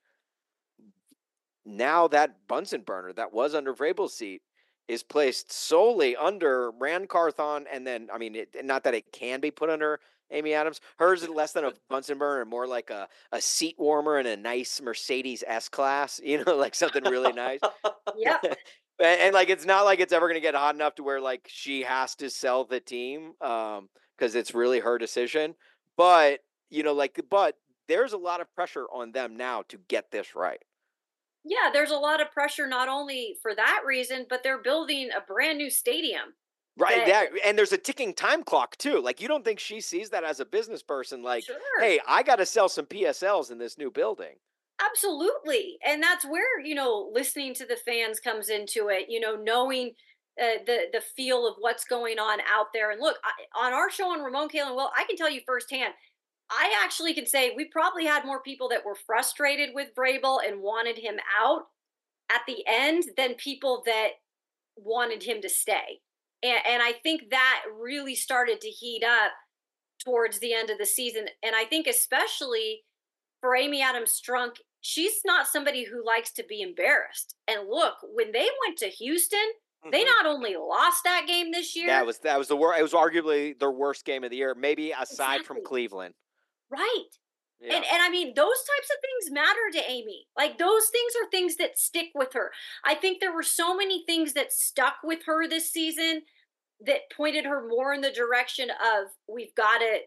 now 1.66 2.08
that 2.10 2.48
Bunsen 2.48 2.82
burner 2.82 3.14
that 3.14 3.32
was 3.32 3.56
under 3.56 3.74
Vrabel's 3.74 4.14
seat 4.14 4.42
is 4.88 5.04
placed 5.04 5.54
solely 5.54 6.16
under 6.18 6.72
Ran 6.72 7.06
Carthon 7.08 7.66
and 7.72 7.86
then 7.88 8.10
I 8.14 8.18
mean 8.18 8.36
it, 8.36 8.56
not 8.66 8.84
that 8.84 8.96
it 8.96 9.14
can 9.14 9.40
be 9.40 9.52
put 9.52 9.70
under 9.70 10.00
Amy 10.32 10.54
Adams. 10.54 10.82
Hers 10.98 11.24
is 11.24 11.30
less 11.30 11.52
than 11.52 11.66
a 11.66 11.74
Bunsen 11.90 12.18
burner, 12.18 12.46
more 12.46 12.68
like 12.68 12.90
a, 12.90 13.08
a 13.32 13.42
seat 13.42 13.76
warmer 13.78 14.18
and 14.18 14.28
a 14.28 14.38
nice 14.38 14.82
Mercedes 14.82 15.44
S 15.46 15.70
class, 15.70 16.20
you 16.24 16.44
know, 16.44 16.56
like 16.56 16.76
something 16.76 17.04
really 17.04 17.34
nice. 17.34 17.60
Yep. 18.18 18.44
and, 19.00 19.22
and, 19.22 19.34
like 19.34 19.50
it's 19.50 19.66
not 19.66 19.86
like 19.86 20.00
it's 20.00 20.12
ever 20.12 20.28
going 20.28 20.36
to 20.36 20.42
get 20.42 20.54
hot 20.54 20.76
enough 20.76 20.96
to 20.96 21.04
where 21.04 21.22
like 21.22 21.48
she 21.48 21.82
has 21.84 22.14
to 22.16 22.30
sell 22.30 22.66
the 22.66 22.80
team 22.80 23.34
um 23.42 23.90
because 24.18 24.36
it's 24.36 24.54
really 24.54 24.80
her 24.80 24.98
decision. 24.98 25.56
But 25.98 26.42
you 26.70 26.84
know, 26.84 26.94
like 26.94 27.20
but 27.30 27.56
there's 27.88 28.14
a 28.14 28.18
lot 28.18 28.42
of 28.42 28.54
pressure 28.54 28.86
on 28.94 29.12
them 29.12 29.38
now 29.38 29.64
to 29.70 29.78
get 29.88 30.12
this 30.12 30.36
right. 30.36 30.62
Yeah, 31.44 31.72
there's 31.74 31.92
a 31.92 31.98
lot 31.98 32.22
of 32.22 32.32
pressure 32.32 32.68
not 32.68 32.88
only 32.88 33.38
for 33.42 33.56
that 33.56 33.82
reason, 33.86 34.26
but 34.30 34.44
they're 34.44 34.62
building 34.62 35.10
a 35.16 35.22
brand 35.22 35.58
new 35.58 35.70
stadium. 35.70 36.34
Right, 36.78 37.06
that- 37.06 37.32
that 37.34 37.46
and 37.46 37.58
there's 37.58 37.74
a 37.74 37.78
ticking 37.78 38.14
time 38.14 38.44
clock 38.44 38.78
too. 38.78 39.00
Like 39.02 39.22
you 39.22 39.28
don't 39.28 39.44
think 39.46 39.60
she 39.60 39.82
sees 39.82 40.10
that 40.12 40.24
as 40.24 40.40
a 40.40 40.46
business 40.46 40.82
person 40.84 41.22
like, 41.24 41.44
Sure. 41.46 41.58
"Hey, 41.80 42.00
I 42.08 42.24
got 42.24 42.38
to 42.38 42.46
sell 42.46 42.70
some 42.70 42.86
PSLs 42.86 43.52
in 43.52 43.58
this 43.58 43.78
new 43.78 43.92
building." 43.92 44.40
Absolutely. 44.84 45.78
And 45.86 46.02
that's 46.02 46.26
where, 46.26 46.60
you 46.60 46.74
know, 46.76 47.10
listening 47.14 47.54
to 47.56 47.66
the 47.66 47.76
fans 47.76 48.20
comes 48.20 48.50
into 48.50 48.88
it, 48.90 49.10
you 49.10 49.20
know, 49.20 49.36
knowing 49.36 49.96
uh, 50.42 50.64
the 50.66 50.88
the 50.94 51.02
feel 51.02 51.46
of 51.48 51.56
what's 51.60 51.84
going 51.86 52.18
on 52.20 52.40
out 52.42 52.68
there. 52.74 52.92
And 52.92 53.02
look, 53.02 53.18
I, 53.24 53.66
on 53.68 53.74
our 53.74 53.90
show 53.92 54.12
on 54.12 54.22
Ramon 54.24 54.50
Kalen, 54.50 54.76
well, 54.76 54.92
I 54.98 55.04
can 55.04 55.18
tell 55.18 55.30
you 55.30 55.42
firsthand, 55.46 55.94
I 56.50 56.74
actually 56.84 57.14
can 57.14 57.26
say 57.28 57.54
we 57.56 57.66
probably 57.66 58.06
had 58.06 58.26
more 58.26 58.42
people 58.42 58.70
that 58.70 58.86
were 58.86 58.96
frustrated 58.96 59.72
with 59.76 59.94
Vrabel 59.96 60.40
and 60.46 60.62
wanted 60.62 60.98
him 60.98 61.18
out 61.40 61.64
at 62.32 62.42
the 62.48 62.64
end 62.68 63.04
than 63.18 63.36
people 63.36 63.84
that 63.86 64.12
wanted 64.78 65.24
him 65.24 65.42
to 65.42 65.50
stay. 65.50 66.02
And, 66.44 66.60
and 66.68 66.82
I 66.82 66.94
think 66.94 67.30
that 67.32 67.64
really 67.80 68.16
started 68.16 68.62
to 68.62 68.70
heat 68.70 69.04
up 69.04 69.32
towards 70.04 70.40
the 70.40 70.54
end 70.54 70.70
of 70.70 70.78
the 70.78 70.86
season. 70.86 71.28
And 71.44 71.56
I 71.56 71.66
think 71.66 71.88
especially 71.88 72.84
for 73.40 73.56
Amy 73.56 73.82
Adams 73.82 74.20
Strunk, 74.20 74.56
she's 74.82 75.22
not 75.26 75.48
somebody 75.48 75.84
who 75.84 76.06
likes 76.06 76.32
to 76.34 76.44
be 76.44 76.62
embarrassed. 76.62 77.36
And 77.48 77.68
look, 77.70 77.96
when 78.04 78.32
they 78.32 78.50
went 78.66 78.78
to 78.80 78.88
Houston, 78.88 79.40
they 79.92 80.04
Mhm. 80.04 80.06
not 80.06 80.26
only 80.28 80.56
lost 80.56 81.04
that 81.04 81.26
game 81.28 81.52
this 81.52 81.76
year, 81.76 81.88
That 81.88 82.06
was 82.06 82.20
that 82.20 82.38
was 82.38 82.48
the 82.48 82.56
worst. 82.56 82.80
It 82.80 82.84
was 82.84 82.94
arguably 82.94 83.58
their 83.58 83.72
worst 83.72 84.06
game 84.06 84.24
of 84.24 84.30
the 84.30 84.38
year, 84.38 84.54
maybe 84.56 84.92
aside 84.92 85.44
from 85.46 85.64
Cleveland. 85.64 86.14
right. 86.70 87.08
Yeah. 87.62 87.76
And 87.76 87.86
and 87.86 88.02
I 88.02 88.10
mean 88.10 88.34
those 88.36 88.58
types 88.58 88.90
of 88.90 88.98
things 89.02 89.34
matter 89.34 89.70
to 89.74 89.92
Amy. 89.92 90.26
Like 90.36 90.58
those 90.58 90.88
things 90.88 91.14
are 91.22 91.30
things 91.30 91.58
that 91.58 91.78
stick 91.78 92.08
with 92.16 92.34
her. 92.34 92.52
I 92.84 92.96
think 92.96 93.20
there 93.20 93.34
were 93.34 93.44
so 93.44 93.76
many 93.76 94.04
things 94.06 94.34
that 94.34 94.52
stuck 94.52 94.96
with 95.04 95.20
her 95.28 95.48
this 95.48 95.72
season 95.72 96.24
that 96.86 97.12
pointed 97.16 97.46
her 97.46 97.68
more 97.68 97.94
in 97.94 98.02
the 98.02 98.12
direction 98.12 98.72
of 98.72 99.10
we've 99.28 99.54
got 99.56 99.78
to 99.78 100.00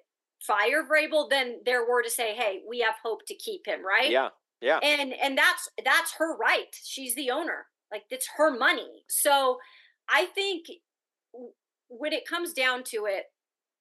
fire 0.44 0.84
Vrabel 0.84 1.30
than 1.30 1.60
there 1.64 1.88
were 1.88 2.02
to 2.02 2.10
say, 2.10 2.34
hey, 2.34 2.60
we 2.68 2.80
have 2.80 2.96
hope 3.02 3.24
to 3.28 3.34
keep 3.36 3.66
him, 3.66 3.86
right? 3.86 4.10
yeah, 4.10 4.30
yeah. 4.60 4.78
and 4.82 5.12
and 5.12 5.38
that's 5.38 5.68
that's 5.84 6.14
her 6.18 6.36
right 6.36 6.74
she's 6.82 7.14
the 7.14 7.30
owner 7.30 7.66
like 7.92 8.02
it's 8.10 8.28
her 8.36 8.56
money 8.56 9.04
so 9.08 9.58
i 10.08 10.24
think 10.26 10.66
when 11.88 12.12
it 12.12 12.26
comes 12.26 12.52
down 12.52 12.82
to 12.82 13.06
it 13.06 13.24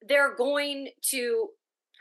they're 0.08 0.36
going 0.36 0.90
to 1.02 1.48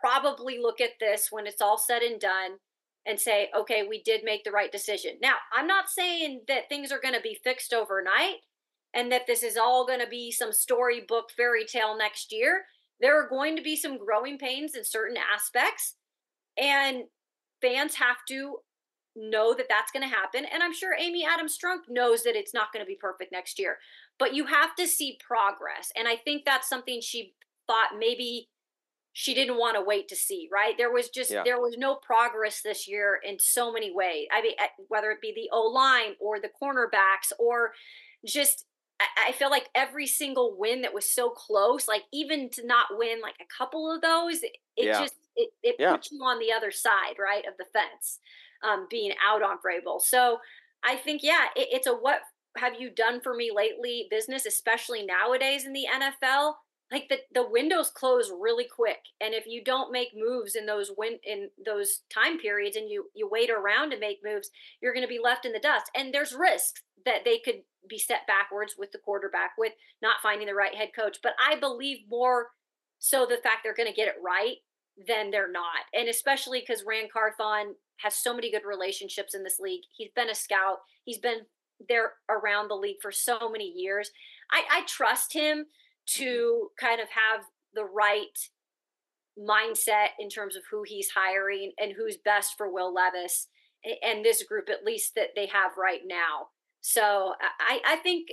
probably 0.02 0.58
look 0.58 0.80
at 0.80 0.98
this 1.00 1.28
when 1.30 1.46
it's 1.46 1.60
all 1.60 1.78
said 1.78 2.02
and 2.02 2.20
done 2.20 2.58
and 3.06 3.18
say 3.18 3.48
okay 3.56 3.84
we 3.88 4.02
did 4.02 4.22
make 4.24 4.44
the 4.44 4.50
right 4.50 4.72
decision 4.72 5.12
now 5.22 5.34
i'm 5.52 5.66
not 5.66 5.88
saying 5.88 6.40
that 6.48 6.68
things 6.68 6.90
are 6.90 7.00
going 7.00 7.14
to 7.14 7.20
be 7.20 7.38
fixed 7.44 7.72
overnight 7.72 8.36
and 8.94 9.10
that 9.10 9.26
this 9.26 9.42
is 9.42 9.56
all 9.56 9.86
going 9.86 10.00
to 10.00 10.08
be 10.08 10.30
some 10.30 10.52
storybook 10.52 11.30
fairy 11.36 11.64
tale 11.64 11.96
next 11.96 12.32
year 12.32 12.64
there 13.00 13.18
are 13.20 13.28
going 13.28 13.56
to 13.56 13.62
be 13.62 13.76
some 13.76 13.98
growing 13.98 14.38
pains 14.38 14.74
in 14.74 14.84
certain 14.84 15.16
aspects 15.34 15.96
and 16.58 17.04
fans 17.60 17.94
have 17.94 18.18
to 18.28 18.58
know 19.16 19.54
that 19.54 19.66
that's 19.68 19.92
going 19.92 20.08
to 20.08 20.14
happen. 20.14 20.44
And 20.52 20.62
I'm 20.62 20.72
sure 20.72 20.94
Amy 20.98 21.24
Adams 21.26 21.56
Strunk 21.56 21.80
knows 21.88 22.22
that 22.22 22.36
it's 22.36 22.54
not 22.54 22.72
going 22.72 22.84
to 22.84 22.88
be 22.88 22.96
perfect 22.96 23.32
next 23.32 23.58
year, 23.58 23.78
but 24.18 24.34
you 24.34 24.46
have 24.46 24.74
to 24.76 24.86
see 24.86 25.18
progress. 25.26 25.92
And 25.96 26.08
I 26.08 26.16
think 26.16 26.44
that's 26.44 26.68
something 26.68 27.00
she 27.00 27.34
thought 27.66 27.98
maybe 27.98 28.48
she 29.14 29.34
didn't 29.34 29.58
want 29.58 29.76
to 29.76 29.82
wait 29.82 30.08
to 30.08 30.16
see, 30.16 30.48
right? 30.52 30.76
There 30.78 30.90
was 30.92 31.10
just, 31.10 31.30
Yeah. 31.30 31.42
there 31.44 31.60
was 31.60 31.76
no 31.76 31.96
progress 31.96 32.62
this 32.62 32.88
year 32.88 33.20
in 33.22 33.38
so 33.38 33.70
many 33.72 33.90
ways. 33.90 34.26
I 34.32 34.40
mean, 34.42 34.54
whether 34.88 35.10
it 35.10 35.20
be 35.20 35.32
the 35.34 35.50
O 35.52 35.62
line 35.68 36.14
or 36.18 36.40
the 36.40 36.48
cornerbacks 36.62 37.32
or 37.38 37.74
just, 38.24 38.64
I- 39.00 39.28
I 39.28 39.32
feel 39.32 39.50
like 39.50 39.68
every 39.74 40.06
single 40.06 40.56
win 40.56 40.82
that 40.82 40.94
was 40.94 41.10
so 41.10 41.28
close, 41.30 41.88
like 41.88 42.04
even 42.12 42.48
to 42.50 42.66
not 42.66 42.86
win 42.96 43.20
like 43.20 43.34
a 43.40 43.46
couple 43.58 43.90
of 43.92 44.00
those, 44.00 44.42
it, 44.42 44.56
it 44.76 44.86
Yeah. 44.86 45.00
just 45.02 45.14
it, 45.34 45.50
it 45.62 45.76
Yeah. 45.78 45.92
puts 45.92 46.12
you 46.12 46.22
on 46.22 46.38
the 46.38 46.52
other 46.52 46.70
side, 46.70 47.18
right, 47.18 47.46
of 47.46 47.56
the 47.56 47.64
fence, 47.64 48.18
um, 48.62 48.86
being 48.90 49.14
out 49.24 49.42
on 49.42 49.58
Vrabel. 49.58 49.98
So 50.00 50.38
I 50.82 50.96
think, 50.96 51.22
yeah, 51.22 51.48
it, 51.56 51.68
it's 51.72 51.86
a 51.86 51.94
what 51.94 52.20
have 52.58 52.78
you 52.78 52.90
done 52.90 53.20
for 53.22 53.34
me 53.34 53.50
lately 53.50 54.08
business, 54.10 54.44
especially 54.44 55.06
nowadays 55.06 55.64
in 55.64 55.72
the 55.72 55.86
NFL. 55.90 56.56
Like 56.92 57.08
the, 57.08 57.18
the 57.32 57.48
windows 57.48 57.90
close 57.90 58.30
really 58.30 58.66
quick, 58.66 58.98
and 59.20 59.32
if 59.32 59.46
you 59.46 59.64
don't 59.64 59.90
make 59.90 60.10
moves 60.14 60.54
in 60.54 60.66
those 60.66 60.92
win 60.96 61.18
in 61.24 61.48
those 61.64 62.00
time 62.12 62.38
periods, 62.38 62.76
and 62.76 62.90
you 62.90 63.06
you 63.14 63.28
wait 63.30 63.48
around 63.50 63.90
to 63.90 63.98
make 63.98 64.18
moves, 64.22 64.50
you're 64.82 64.92
going 64.92 65.04
to 65.04 65.08
be 65.08 65.18
left 65.22 65.46
in 65.46 65.52
the 65.52 65.58
dust. 65.58 65.90
And 65.96 66.12
there's 66.12 66.34
risks 66.34 66.82
that 67.06 67.24
they 67.24 67.38
could 67.38 67.62
be 67.88 67.98
set 67.98 68.26
backwards 68.26 68.74
with 68.78 68.92
the 68.92 68.98
quarterback, 68.98 69.52
with 69.56 69.72
not 70.02 70.20
finding 70.22 70.46
the 70.46 70.54
right 70.54 70.74
head 70.74 70.90
coach. 70.94 71.18
But 71.22 71.32
I 71.42 71.58
believe 71.58 72.00
more 72.10 72.48
so 72.98 73.24
the 73.24 73.38
fact 73.42 73.60
they're 73.64 73.74
going 73.74 73.88
to 73.88 73.94
get 73.94 74.08
it 74.08 74.20
right 74.22 74.56
than 75.08 75.30
they're 75.30 75.50
not. 75.50 75.86
And 75.94 76.08
especially 76.08 76.60
because 76.60 76.84
Ran 76.86 77.08
Carthon 77.10 77.74
has 77.96 78.14
so 78.14 78.34
many 78.34 78.50
good 78.50 78.66
relationships 78.66 79.34
in 79.34 79.42
this 79.42 79.58
league. 79.58 79.82
He's 79.96 80.10
been 80.14 80.28
a 80.28 80.34
scout. 80.34 80.78
He's 81.04 81.18
been 81.18 81.40
there 81.88 82.12
around 82.28 82.68
the 82.68 82.74
league 82.74 83.00
for 83.00 83.10
so 83.10 83.48
many 83.50 83.64
years. 83.64 84.10
I, 84.50 84.62
I 84.70 84.82
trust 84.86 85.32
him 85.32 85.66
to 86.06 86.68
kind 86.78 87.00
of 87.00 87.08
have 87.08 87.44
the 87.74 87.84
right 87.84 88.38
mindset 89.38 90.08
in 90.18 90.28
terms 90.28 90.56
of 90.56 90.62
who 90.70 90.82
he's 90.86 91.10
hiring 91.10 91.72
and 91.78 91.92
who's 91.96 92.18
best 92.24 92.54
for 92.56 92.72
Will 92.72 92.92
Levis 92.92 93.48
and 94.02 94.24
this 94.24 94.42
group, 94.44 94.68
at 94.68 94.84
least 94.84 95.14
that 95.16 95.30
they 95.34 95.46
have 95.46 95.72
right 95.76 96.02
now. 96.06 96.48
So 96.80 97.34
I, 97.60 97.80
I 97.86 97.96
think 97.96 98.28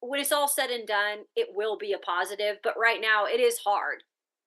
when 0.00 0.20
it's 0.20 0.32
all 0.32 0.48
said 0.48 0.70
and 0.70 0.86
done, 0.86 1.18
it 1.34 1.48
will 1.54 1.76
be 1.76 1.92
a 1.92 1.98
positive. 1.98 2.56
But 2.62 2.74
right 2.78 3.00
now, 3.00 3.26
it 3.26 3.40
is 3.40 3.58
hard 3.58 4.02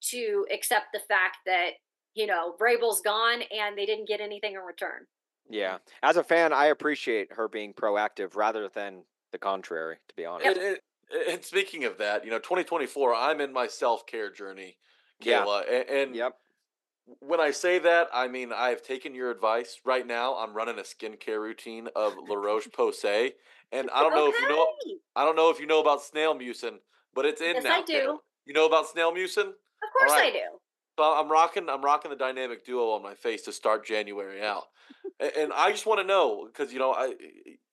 to 0.10 0.46
accept 0.54 0.88
the 0.94 1.00
fact 1.00 1.38
that 1.46 1.72
you 2.14 2.28
know 2.28 2.56
Vrabel's 2.60 3.02
gone 3.02 3.42
and 3.52 3.78
they 3.78 3.86
didn't 3.86 4.08
get 4.08 4.22
anything 4.22 4.54
in 4.54 4.62
return. 4.62 5.06
Yeah. 5.50 5.78
As 6.04 6.18
a 6.18 6.24
fan, 6.24 6.54
I 6.54 6.68
appreciate 6.68 7.32
her 7.34 7.48
being 7.48 7.74
proactive 7.74 8.36
rather 8.36 8.70
than 8.74 9.04
the 9.32 9.38
contrary, 9.38 9.98
to 10.10 10.16
be 10.16 10.26
honest. 10.26 10.48
And, 10.48 10.58
and, 10.58 10.78
and 11.30 11.44
speaking 11.44 11.86
of 11.86 11.98
that, 11.98 12.26
you 12.26 12.32
know, 12.32 12.40
2024, 12.40 13.16
I'm 13.16 13.42
in 13.42 13.54
my 13.54 13.68
self 13.68 14.06
care 14.06 14.32
journey, 14.32 14.78
Yeah. 15.20 15.44
Kayla. 15.46 15.64
And, 15.70 15.90
and 15.90 16.16
Yep. 16.16 16.34
when 17.20 17.40
I 17.40 17.52
say 17.52 17.80
that, 17.80 18.10
I 18.14 18.28
mean 18.28 18.52
I've 18.52 18.84
taken 18.84 19.16
your 19.16 19.32
advice. 19.32 19.80
Right 19.86 20.06
now, 20.06 20.36
I'm 20.36 20.54
running 20.54 20.80
a 20.80 20.84
skincare 20.84 21.40
routine 21.40 21.88
of 21.96 22.14
La 22.28 22.36
Roche 22.48 22.68
Posay, 22.70 23.34
and 23.72 23.90
I 23.92 24.02
don't 24.02 24.14
know 24.14 24.30
if 24.30 24.40
you 24.40 24.50
know. 24.50 24.68
I 25.16 25.26
don't 25.26 25.36
know 25.36 25.50
if 25.50 25.60
you 25.60 25.66
know 25.66 25.82
about 25.82 26.04
snail 26.04 26.36
mucin, 26.36 26.78
but 27.14 27.26
it's 27.26 27.42
in 27.42 27.56
Yes, 27.56 27.64
now. 27.64 27.78
I 27.78 27.82
do. 27.82 27.94
Kayla. 27.94 28.18
You 28.46 28.54
know 28.54 28.68
about 28.68 28.88
snail 28.88 29.12
mucin? 29.14 29.48
Of 29.48 29.90
course 29.98 30.12
right. 30.12 30.26
I 30.26 30.32
do. 30.32 30.60
So 30.98 31.04
I'm 31.04 31.30
rocking. 31.32 31.70
I'm 31.70 31.84
rocking 31.84 32.10
the 32.12 32.18
dynamic 32.18 32.66
duo 32.66 32.92
on 32.92 33.04
my 33.04 33.14
face 33.14 33.44
to 33.44 33.52
start 33.54 33.86
January 33.86 34.42
out, 34.44 34.66
and, 35.20 35.32
and 35.38 35.54
I 35.54 35.72
just 35.72 35.86
want 35.86 36.02
to 36.02 36.08
know 36.08 36.48
because 36.48 36.74
you 36.74 36.80
know 36.80 36.94
I 36.94 37.14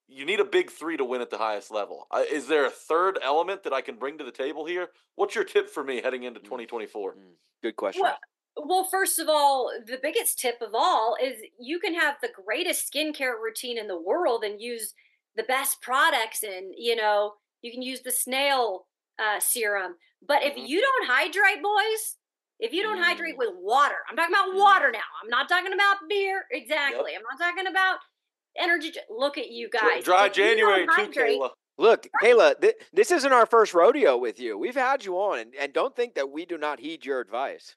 you 0.08 0.24
need 0.24 0.40
a 0.40 0.44
big 0.44 0.70
three 0.70 0.96
to 0.96 1.04
win 1.04 1.20
at 1.20 1.30
the 1.30 1.38
highest 1.38 1.70
level. 1.70 2.06
Uh, 2.10 2.22
is 2.30 2.46
there 2.46 2.66
a 2.66 2.70
third 2.70 3.18
element 3.22 3.62
that 3.64 3.72
I 3.72 3.80
can 3.80 3.96
bring 3.96 4.18
to 4.18 4.24
the 4.24 4.30
table 4.32 4.64
here? 4.66 4.88
What's 5.16 5.34
your 5.34 5.44
tip 5.44 5.70
for 5.70 5.82
me 5.84 6.00
heading 6.02 6.24
into 6.24 6.40
2024? 6.40 7.12
Mm, 7.14 7.16
Good 7.62 7.76
question. 7.76 8.02
Well, 8.02 8.18
well, 8.56 8.84
first 8.84 9.18
of 9.18 9.28
all, 9.28 9.70
the 9.86 9.98
biggest 10.00 10.38
tip 10.38 10.60
of 10.60 10.70
all 10.74 11.16
is 11.20 11.34
you 11.58 11.80
can 11.80 11.94
have 11.94 12.16
the 12.22 12.28
greatest 12.44 12.92
skincare 12.92 13.40
routine 13.42 13.78
in 13.78 13.88
the 13.88 14.00
world 14.00 14.44
and 14.44 14.60
use 14.60 14.94
the 15.36 15.42
best 15.44 15.80
products, 15.82 16.42
and 16.44 16.72
you 16.76 16.94
know 16.94 17.32
you 17.62 17.72
can 17.72 17.82
use 17.82 18.02
the 18.02 18.12
snail 18.12 18.86
uh, 19.18 19.40
serum. 19.40 19.96
But 20.26 20.42
Mhm. 20.42 20.46
if 20.50 20.68
you 20.68 20.80
don't 20.80 21.06
hydrate, 21.08 21.62
boys, 21.62 22.18
if 22.60 22.72
you 22.72 22.82
don't 22.82 22.98
hydrate 23.02 23.34
Mm. 23.34 23.38
with 23.38 23.54
water, 23.54 24.04
I'm 24.08 24.16
talking 24.16 24.34
about 24.34 24.50
Mm. 24.50 24.58
water 24.58 24.90
now. 24.92 25.02
I'm 25.22 25.28
not 25.28 25.48
talking 25.48 25.72
about 25.72 25.96
beer. 26.08 26.46
Exactly. 26.50 27.16
I'm 27.16 27.22
not 27.22 27.38
talking 27.38 27.66
about 27.66 27.98
energy. 28.58 28.92
Look 29.10 29.38
at 29.38 29.50
you 29.50 29.68
guys. 29.70 30.04
Dry 30.04 30.26
If 30.26 30.32
January 30.34 30.86
too, 30.86 31.08
Kayla. 31.10 31.50
Look, 31.76 32.06
Kayla, 32.22 32.60
th- 32.60 32.74
this 32.92 33.10
isn't 33.10 33.32
our 33.32 33.46
first 33.46 33.74
rodeo 33.74 34.16
with 34.16 34.38
you. 34.38 34.56
We've 34.56 34.76
had 34.76 35.04
you 35.04 35.16
on, 35.16 35.40
and, 35.40 35.54
and 35.58 35.72
don't 35.72 35.94
think 35.96 36.14
that 36.14 36.30
we 36.30 36.46
do 36.46 36.56
not 36.56 36.78
heed 36.78 37.04
your 37.04 37.20
advice. 37.20 37.74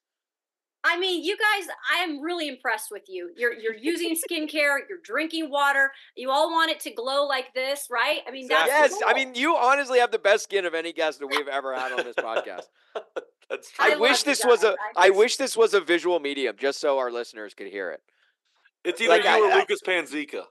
I 0.84 0.98
mean, 1.00 1.24
you 1.24 1.36
guys, 1.36 1.68
I 1.94 2.04
am 2.04 2.22
really 2.22 2.48
impressed 2.48 2.92
with 2.92 3.02
you. 3.08 3.32
You're 3.36 3.54
you're 3.54 3.76
using 3.76 4.16
skincare, 4.32 4.78
you're 4.88 5.00
drinking 5.04 5.50
water. 5.50 5.92
You 6.16 6.30
all 6.30 6.52
want 6.52 6.70
it 6.72 6.80
to 6.82 6.92
glow 6.92 7.26
like 7.26 7.54
this, 7.56 7.88
right? 7.90 8.20
I 8.28 8.32
mean, 8.32 8.48
that's 8.48 8.70
the 8.92 8.96
yes, 8.96 9.02
I 9.06 9.14
mean, 9.16 9.34
you 9.36 9.56
honestly 9.56 10.00
have 10.00 10.12
the 10.12 10.20
best 10.20 10.44
skin 10.44 10.66
of 10.66 10.74
any 10.76 10.94
guest 10.94 11.20
that 11.20 11.28
we've 11.28 11.48
ever 11.48 11.74
had 11.76 11.92
on 11.92 12.06
this 12.06 12.16
podcast. 12.16 12.66
That's 13.50 13.72
I 13.80 13.86
true. 13.86 13.86
I, 13.86 13.90
love 13.94 14.00
wish 14.02 14.20
you 14.20 14.32
this 14.32 14.46
was 14.46 14.62
guys. 14.62 14.76
a. 14.96 15.00
I 15.00 15.08
I 15.08 15.10
wish 15.10 15.38
this 15.38 15.56
was 15.58 15.74
a 15.74 15.80
visual 15.82 16.20
medium, 16.20 16.56
just 16.60 16.80
so 16.82 16.98
our 17.00 17.10
listeners 17.12 17.54
could 17.54 17.68
hear 17.68 17.92
it. 17.92 18.02
It's 18.84 19.00
either 19.02 19.10
like, 19.10 19.24
you 19.24 19.30
I- 19.30 19.40
or 19.40 19.52
I- 19.52 19.56
Lucas 19.60 19.80
Panzica. 19.82 20.44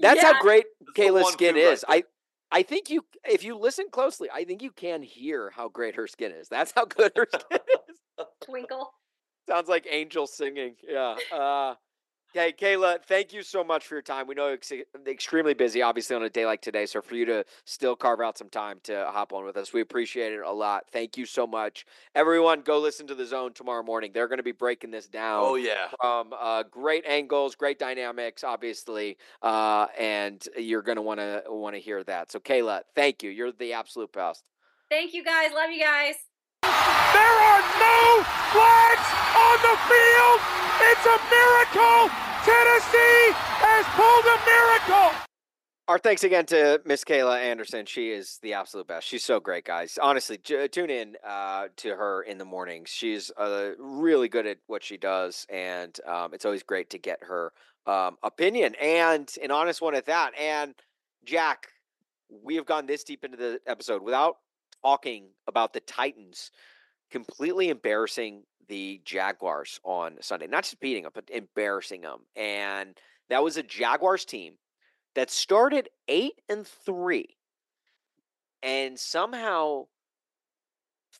That's 0.00 0.22
Yeah. 0.22 0.32
how 0.34 0.40
great 0.42 0.66
It's 0.80 0.90
Kayla's 0.92 1.32
skin 1.32 1.54
two 1.54 1.60
right 1.64 1.72
is. 1.72 1.84
I, 1.88 2.04
I 2.50 2.62
think 2.62 2.88
you, 2.90 3.04
if 3.24 3.44
you 3.44 3.56
listen 3.58 3.86
closely, 3.90 4.28
I 4.32 4.44
think 4.44 4.62
you 4.62 4.70
can 4.70 5.02
hear 5.02 5.50
how 5.50 5.68
great 5.68 5.96
her 5.96 6.06
skin 6.06 6.32
is. 6.32 6.48
That's 6.48 6.72
how 6.74 6.84
good 6.86 7.12
her 7.16 7.26
skin 7.34 7.58
is. 7.90 8.26
twinkle. 8.44 8.90
Sounds 9.48 9.68
like 9.68 9.86
angels 9.90 10.34
singing. 10.34 10.74
Yeah. 10.86 11.16
Uh, 11.32 11.74
okay, 12.34 12.52
Kayla, 12.52 13.02
thank 13.04 13.32
you 13.32 13.42
so 13.42 13.64
much 13.64 13.86
for 13.86 13.94
your 13.94 14.02
time. 14.02 14.26
We 14.26 14.34
know 14.34 14.46
you're 14.46 14.54
ex- 14.54 14.72
extremely 15.06 15.54
busy, 15.54 15.82
obviously, 15.82 16.16
on 16.16 16.22
a 16.22 16.30
day 16.30 16.46
like 16.46 16.60
today. 16.62 16.86
So 16.86 17.00
for 17.00 17.14
you 17.14 17.24
to 17.26 17.44
still 17.64 17.96
carve 17.96 18.20
out 18.20 18.38
some 18.38 18.48
time 18.48 18.80
to 18.84 19.06
hop 19.10 19.32
on 19.32 19.44
with 19.44 19.56
us, 19.56 19.72
we 19.72 19.80
appreciate 19.80 20.32
it 20.32 20.40
a 20.44 20.52
lot. 20.52 20.84
Thank 20.90 21.16
you 21.16 21.26
so 21.26 21.46
much. 21.46 21.86
Everyone, 22.14 22.60
go 22.60 22.78
listen 22.78 23.06
to 23.08 23.14
the 23.14 23.26
zone 23.26 23.52
tomorrow 23.52 23.82
morning. 23.82 24.12
They're 24.12 24.28
going 24.28 24.38
to 24.38 24.42
be 24.42 24.52
breaking 24.52 24.90
this 24.90 25.06
down 25.08 25.42
Oh 25.44 25.54
yeah. 25.56 25.88
from 26.00 26.32
uh, 26.38 26.64
great 26.64 27.04
angles, 27.06 27.54
great 27.54 27.78
dynamics, 27.78 28.44
obviously, 28.44 29.16
uh, 29.42 29.86
and 29.98 30.46
you're 30.56 30.82
going 30.82 30.96
to 30.96 31.02
want 31.02 31.20
to 31.20 31.42
want 31.48 31.74
to 31.74 31.80
hear 31.80 32.04
that. 32.04 32.30
So, 32.30 32.38
Kayla, 32.38 32.82
thank 32.94 33.22
you. 33.22 33.30
You're 33.30 33.52
the 33.52 33.72
absolute 33.72 34.12
best. 34.12 34.44
Thank 34.90 35.12
you 35.14 35.24
guys. 35.24 35.50
Love 35.52 35.70
you 35.70 35.80
guys. 35.82 36.27
There 36.62 37.36
are 37.50 37.62
no 37.78 38.24
flags 38.52 39.08
on 39.36 39.56
the 39.62 39.76
field. 39.86 40.38
It's 40.90 41.06
a 41.06 41.18
miracle. 41.30 42.10
Tennessee 42.44 43.32
has 43.62 43.84
pulled 43.94 44.26
a 44.26 44.38
miracle. 44.46 45.24
Our 45.88 45.98
thanks 45.98 46.22
again 46.22 46.44
to 46.46 46.82
Miss 46.84 47.02
Kayla 47.02 47.38
Anderson. 47.40 47.86
She 47.86 48.10
is 48.10 48.38
the 48.42 48.52
absolute 48.52 48.86
best. 48.86 49.06
She's 49.06 49.24
so 49.24 49.40
great, 49.40 49.64
guys. 49.64 49.98
Honestly, 50.00 50.36
j- 50.36 50.68
tune 50.68 50.90
in 50.90 51.16
uh, 51.26 51.68
to 51.76 51.96
her 51.96 52.22
in 52.22 52.36
the 52.36 52.44
mornings. 52.44 52.90
She's 52.90 53.30
uh, 53.38 53.70
really 53.78 54.28
good 54.28 54.46
at 54.46 54.58
what 54.66 54.82
she 54.82 54.98
does, 54.98 55.46
and 55.48 55.98
um, 56.06 56.34
it's 56.34 56.44
always 56.44 56.62
great 56.62 56.90
to 56.90 56.98
get 56.98 57.20
her 57.22 57.52
um, 57.86 58.16
opinion 58.22 58.74
and 58.74 59.32
an 59.42 59.50
honest 59.50 59.80
one 59.80 59.94
at 59.94 60.04
that. 60.06 60.32
And 60.38 60.74
Jack, 61.24 61.68
we 62.44 62.56
have 62.56 62.66
gone 62.66 62.84
this 62.84 63.02
deep 63.02 63.24
into 63.24 63.38
the 63.38 63.58
episode 63.66 64.02
without 64.02 64.36
talking 64.82 65.28
about 65.46 65.72
the 65.72 65.80
Titans 65.80 66.50
completely 67.10 67.70
embarrassing 67.70 68.42
the 68.68 69.00
Jaguars 69.04 69.80
on 69.82 70.16
Sunday. 70.20 70.46
Not 70.46 70.64
just 70.64 70.80
beating 70.80 71.04
them, 71.04 71.12
but 71.14 71.30
embarrassing 71.30 72.02
them. 72.02 72.20
And 72.36 72.96
that 73.30 73.42
was 73.42 73.56
a 73.56 73.62
Jaguars 73.62 74.24
team 74.24 74.54
that 75.14 75.30
started 75.30 75.88
eight 76.06 76.40
and 76.48 76.66
three 76.66 77.36
and 78.62 78.98
somehow 78.98 79.86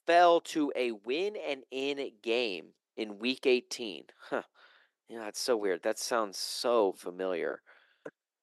fell 0.07 0.41
to 0.41 0.73
a 0.77 0.93
win 0.93 1.37
and 1.37 1.63
in 1.71 2.11
game 2.23 2.67
in 2.97 3.19
week 3.19 3.47
18. 3.47 4.05
Huh. 4.31 4.43
Yeah, 5.09 5.21
that's 5.21 5.41
so 5.41 5.57
weird. 5.57 5.83
That 5.83 5.99
sounds 5.99 6.39
so 6.39 6.93
familiar. 6.93 7.63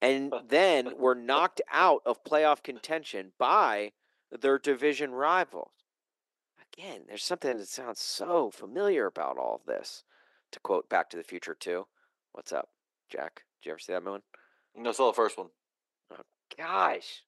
And 0.01 0.33
then 0.49 0.97
were 0.97 1.15
knocked 1.15 1.61
out 1.71 2.01
of 2.05 2.23
playoff 2.23 2.63
contention 2.63 3.31
by 3.37 3.91
their 4.31 4.57
division 4.57 5.11
rivals. 5.11 5.71
Again, 6.73 7.01
there's 7.07 7.23
something 7.23 7.57
that 7.57 7.67
sounds 7.67 8.01
so 8.01 8.51
familiar 8.51 9.05
about 9.05 9.37
all 9.37 9.55
of 9.55 9.65
this. 9.65 10.03
To 10.51 10.59
quote 10.59 10.89
Back 10.89 11.09
to 11.09 11.17
the 11.17 11.23
Future 11.23 11.55
2. 11.59 11.85
What's 12.31 12.53
up, 12.53 12.69
Jack? 13.09 13.43
Did 13.61 13.69
you 13.69 13.71
ever 13.71 13.79
see 13.79 13.93
that 13.93 14.03
movie? 14.03 14.23
No, 14.75 14.91
saw 14.91 15.07
the 15.07 15.15
first 15.15 15.37
one. 15.37 15.47
Gosh, 16.57 17.23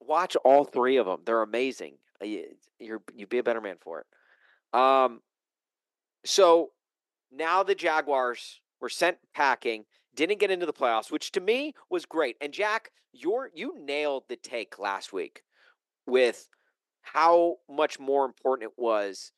watch 0.00 0.36
all 0.44 0.64
three 0.64 0.96
of 0.96 1.06
them. 1.06 1.20
They're 1.24 1.42
amazing. 1.42 1.94
Uh, 2.22 2.26
You're 2.78 3.02
you'd 3.14 3.28
be 3.28 3.38
a 3.38 3.42
better 3.42 3.60
man 3.60 3.76
for 3.80 4.00
it. 4.00 4.78
Um, 4.78 5.20
so 6.24 6.70
now 7.30 7.62
the 7.62 7.74
Jaguars 7.74 8.60
were 8.80 8.88
sent 8.88 9.18
packing. 9.34 9.84
Didn't 10.14 10.40
get 10.40 10.50
into 10.50 10.66
the 10.66 10.72
playoffs, 10.72 11.12
which 11.12 11.32
to 11.32 11.40
me 11.40 11.74
was 11.88 12.04
great. 12.04 12.36
And 12.40 12.52
Jack, 12.52 12.90
your 13.12 13.50
you 13.54 13.74
nailed 13.78 14.24
the 14.28 14.36
take 14.36 14.78
last 14.78 15.12
week 15.12 15.42
with 16.08 16.48
how 17.02 17.58
much 17.68 18.00
more 18.00 18.24
important 18.26 18.70
it 18.72 18.78
was 18.78 19.32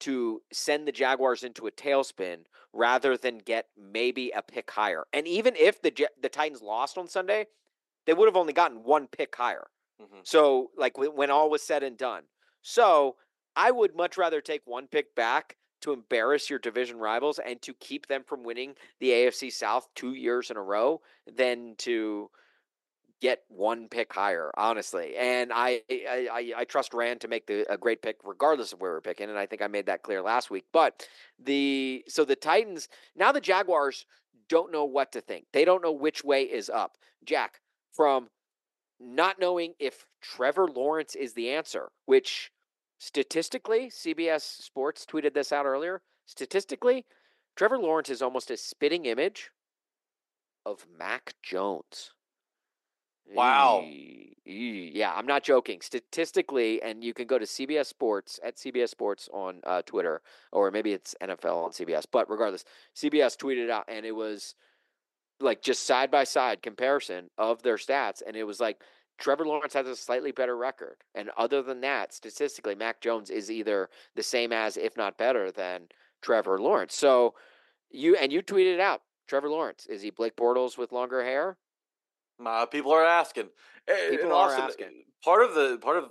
to 0.00 0.42
send 0.52 0.86
the 0.86 0.92
Jaguars 0.92 1.42
into 1.42 1.66
a 1.66 1.72
tailspin 1.72 2.44
rather 2.72 3.16
than 3.16 3.38
get 3.38 3.68
maybe 3.76 4.30
a 4.30 4.42
pick 4.42 4.70
higher. 4.70 5.06
And 5.12 5.26
even 5.26 5.56
if 5.56 5.80
the 5.82 6.08
the 6.20 6.28
Titans 6.28 6.62
lost 6.62 6.98
on 6.98 7.08
Sunday, 7.08 7.46
they 8.06 8.14
would 8.14 8.28
have 8.28 8.36
only 8.36 8.52
gotten 8.52 8.84
one 8.84 9.08
pick 9.08 9.34
higher. 9.36 9.70
Mhm. 10.00 10.26
So, 10.26 10.72
like 10.76 10.98
when, 10.98 11.14
when 11.16 11.30
all 11.30 11.50
was 11.50 11.62
said 11.62 11.82
and 11.82 11.96
done. 11.98 12.28
So, 12.62 13.18
I 13.56 13.70
would 13.70 13.94
much 13.96 14.18
rather 14.18 14.40
take 14.40 14.66
one 14.66 14.88
pick 14.88 15.14
back 15.14 15.56
to 15.82 15.92
embarrass 15.92 16.50
your 16.50 16.58
division 16.58 16.98
rivals 16.98 17.38
and 17.38 17.62
to 17.62 17.74
keep 17.74 18.06
them 18.06 18.24
from 18.24 18.42
winning 18.44 18.76
the 19.00 19.10
AFC 19.12 19.50
South 19.50 19.88
two 19.94 20.14
years 20.14 20.50
in 20.50 20.56
a 20.56 20.62
row 20.62 21.02
than 21.26 21.76
to 21.76 22.30
get 23.20 23.42
one 23.48 23.88
pick 23.88 24.12
higher, 24.12 24.50
honestly. 24.56 25.16
And 25.16 25.52
I 25.52 25.82
I, 25.90 26.28
I, 26.32 26.52
I 26.58 26.64
trust 26.64 26.94
Ran 26.94 27.18
to 27.20 27.28
make 27.28 27.46
the 27.46 27.70
a 27.72 27.76
great 27.76 28.02
pick 28.02 28.16
regardless 28.24 28.72
of 28.72 28.80
where 28.80 28.92
we're 28.92 29.00
picking, 29.00 29.28
and 29.28 29.38
I 29.38 29.46
think 29.46 29.62
I 29.62 29.66
made 29.66 29.86
that 29.86 30.02
clear 30.02 30.22
last 30.22 30.50
week. 30.50 30.64
But 30.72 31.06
the 31.42 32.04
so 32.08 32.24
the 32.24 32.36
Titans 32.36 32.88
now 33.14 33.32
the 33.32 33.40
Jaguars 33.40 34.06
don't 34.48 34.72
know 34.72 34.84
what 34.84 35.12
to 35.12 35.20
think. 35.20 35.46
They 35.52 35.64
don't 35.64 35.82
know 35.82 35.92
which 35.92 36.22
way 36.24 36.42
is 36.42 36.70
up. 36.70 36.96
Jack, 37.24 37.60
from 37.92 38.28
not 39.00 39.38
knowing 39.38 39.74
if 39.78 40.06
Trevor 40.22 40.68
Lawrence 40.68 41.14
is 41.14 41.34
the 41.34 41.50
answer, 41.50 41.90
which 42.06 42.50
statistically, 42.98 43.90
CBS 43.90 44.42
Sports 44.62 45.04
tweeted 45.04 45.34
this 45.34 45.52
out 45.52 45.66
earlier. 45.66 46.02
Statistically, 46.26 47.04
Trevor 47.56 47.78
Lawrence 47.78 48.10
is 48.10 48.22
almost 48.22 48.50
a 48.50 48.56
spitting 48.56 49.06
image 49.06 49.50
of 50.64 50.86
Mac 50.98 51.34
Jones. 51.42 52.12
Wow. 53.32 53.84
Yeah, 54.44 55.12
I'm 55.14 55.26
not 55.26 55.42
joking. 55.42 55.80
Statistically, 55.80 56.80
and 56.80 57.02
you 57.02 57.12
can 57.12 57.26
go 57.26 57.38
to 57.38 57.44
CBS 57.44 57.86
Sports 57.86 58.38
at 58.44 58.56
CBS 58.56 58.90
Sports 58.90 59.28
on 59.32 59.60
uh, 59.64 59.82
Twitter, 59.82 60.22
or 60.52 60.70
maybe 60.70 60.92
it's 60.92 61.16
NFL 61.20 61.64
on 61.64 61.70
CBS. 61.72 62.04
But 62.10 62.30
regardless, 62.30 62.64
CBS 62.94 63.36
tweeted 63.36 63.70
out, 63.70 63.84
and 63.88 64.06
it 64.06 64.14
was 64.14 64.54
like 65.40 65.62
just 65.62 65.84
side 65.84 66.10
by 66.10 66.24
side 66.24 66.62
comparison 66.62 67.28
of 67.36 67.62
their 67.62 67.76
stats, 67.76 68.22
and 68.24 68.36
it 68.36 68.44
was 68.44 68.60
like 68.60 68.80
Trevor 69.18 69.46
Lawrence 69.46 69.74
has 69.74 69.88
a 69.88 69.96
slightly 69.96 70.30
better 70.30 70.56
record, 70.56 70.98
and 71.14 71.30
other 71.36 71.62
than 71.62 71.80
that, 71.80 72.12
statistically, 72.12 72.74
Mac 72.74 73.00
Jones 73.00 73.30
is 73.30 73.50
either 73.50 73.88
the 74.14 74.22
same 74.22 74.52
as, 74.52 74.76
if 74.76 74.96
not 74.96 75.18
better 75.18 75.50
than 75.50 75.88
Trevor 76.22 76.58
Lawrence. 76.58 76.94
So 76.94 77.34
you 77.90 78.16
and 78.16 78.32
you 78.32 78.42
tweeted 78.42 78.78
out, 78.78 79.02
Trevor 79.26 79.48
Lawrence 79.48 79.86
is 79.86 80.02
he 80.02 80.10
Blake 80.10 80.36
Bortles 80.36 80.78
with 80.78 80.92
longer 80.92 81.24
hair? 81.24 81.56
Uh, 82.44 82.66
people 82.66 82.92
are 82.92 83.04
asking. 83.04 83.48
People 84.10 84.32
are 84.32 84.52
asking. 84.52 85.04
Part 85.24 85.42
of 85.42 85.54
the 85.54 85.78
part 85.78 85.98
of 85.98 86.10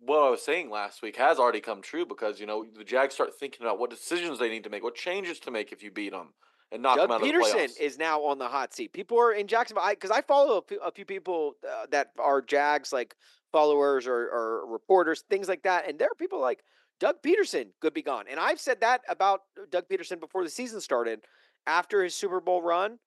what 0.00 0.18
I 0.18 0.30
was 0.30 0.42
saying 0.42 0.70
last 0.70 1.02
week 1.02 1.16
has 1.16 1.38
already 1.38 1.60
come 1.60 1.80
true 1.80 2.04
because 2.04 2.40
you 2.40 2.46
know 2.46 2.64
the 2.76 2.84
Jags 2.84 3.14
start 3.14 3.30
thinking 3.38 3.64
about 3.64 3.78
what 3.78 3.90
decisions 3.90 4.38
they 4.38 4.48
need 4.48 4.64
to 4.64 4.70
make, 4.70 4.82
what 4.82 4.94
changes 4.94 5.38
to 5.40 5.50
make 5.50 5.72
if 5.72 5.82
you 5.82 5.90
beat 5.90 6.12
them 6.12 6.28
and 6.72 6.82
knock 6.82 6.96
Doug 6.96 7.08
them 7.08 7.16
out 7.16 7.20
Pederson 7.22 7.46
of 7.46 7.52
the 7.52 7.58
playoffs. 7.58 7.80
is 7.80 7.98
now 7.98 8.22
on 8.22 8.38
the 8.38 8.48
hot 8.48 8.74
seat. 8.74 8.92
People 8.92 9.18
are 9.20 9.32
in 9.32 9.46
Jacksonville 9.46 9.84
because 9.90 10.10
I, 10.10 10.22
follow 10.22 10.58
a 10.58 10.62
few, 10.62 10.80
a 10.80 10.90
few 10.90 11.04
people 11.04 11.54
uh, 11.68 11.86
that 11.90 12.08
are 12.18 12.42
Jags 12.42 12.92
like 12.92 13.14
followers 13.52 14.06
or, 14.06 14.16
or 14.16 14.66
reporters, 14.66 15.24
things 15.30 15.48
like 15.48 15.62
that, 15.62 15.88
and 15.88 15.98
there 15.98 16.08
are 16.08 16.16
people 16.16 16.40
like 16.40 16.64
Doug 16.98 17.16
Pederson 17.22 17.66
could 17.80 17.94
be 17.94 18.02
gone. 18.02 18.24
And 18.30 18.40
I've 18.40 18.60
said 18.60 18.80
that 18.80 19.02
about 19.08 19.40
Doug 19.70 19.88
Pederson 19.88 20.20
before 20.20 20.44
the 20.44 20.50
season 20.50 20.80
started. 20.80 21.20
After 21.64 22.02
his 22.02 22.16
Super 22.16 22.40
Bowl 22.40 22.60
run 22.60 22.98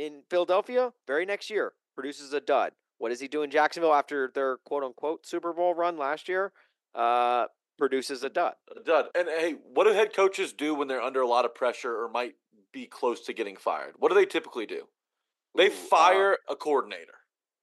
in 0.00 0.22
Philadelphia, 0.30 0.92
very 1.06 1.26
next 1.26 1.50
year, 1.50 1.72
produces 1.94 2.32
a 2.32 2.40
dud. 2.40 2.72
What 2.98 3.10
does 3.10 3.20
he 3.20 3.28
do 3.28 3.42
in 3.42 3.50
Jacksonville 3.50 3.94
after 3.94 4.30
their 4.34 4.56
quote 4.58 4.82
unquote 4.82 5.26
Super 5.26 5.52
Bowl 5.52 5.74
run 5.74 5.98
last 5.98 6.28
year? 6.28 6.52
Uh, 6.94 7.46
produces 7.78 8.22
a 8.22 8.30
dud. 8.30 8.54
A 8.76 8.80
dud. 8.82 9.06
And 9.14 9.28
hey, 9.28 9.56
what 9.72 9.84
do 9.84 9.92
head 9.92 10.14
coaches 10.14 10.52
do 10.52 10.74
when 10.74 10.88
they're 10.88 11.02
under 11.02 11.20
a 11.20 11.28
lot 11.28 11.44
of 11.44 11.54
pressure 11.54 12.02
or 12.02 12.08
might 12.08 12.34
be 12.72 12.86
close 12.86 13.20
to 13.22 13.32
getting 13.32 13.56
fired? 13.56 13.94
What 13.98 14.08
do 14.08 14.14
they 14.14 14.26
typically 14.26 14.66
do? 14.66 14.82
They 15.56 15.68
Ooh, 15.68 15.72
uh, 15.72 15.88
fire 15.88 16.36
a 16.48 16.56
coordinator. 16.56 17.14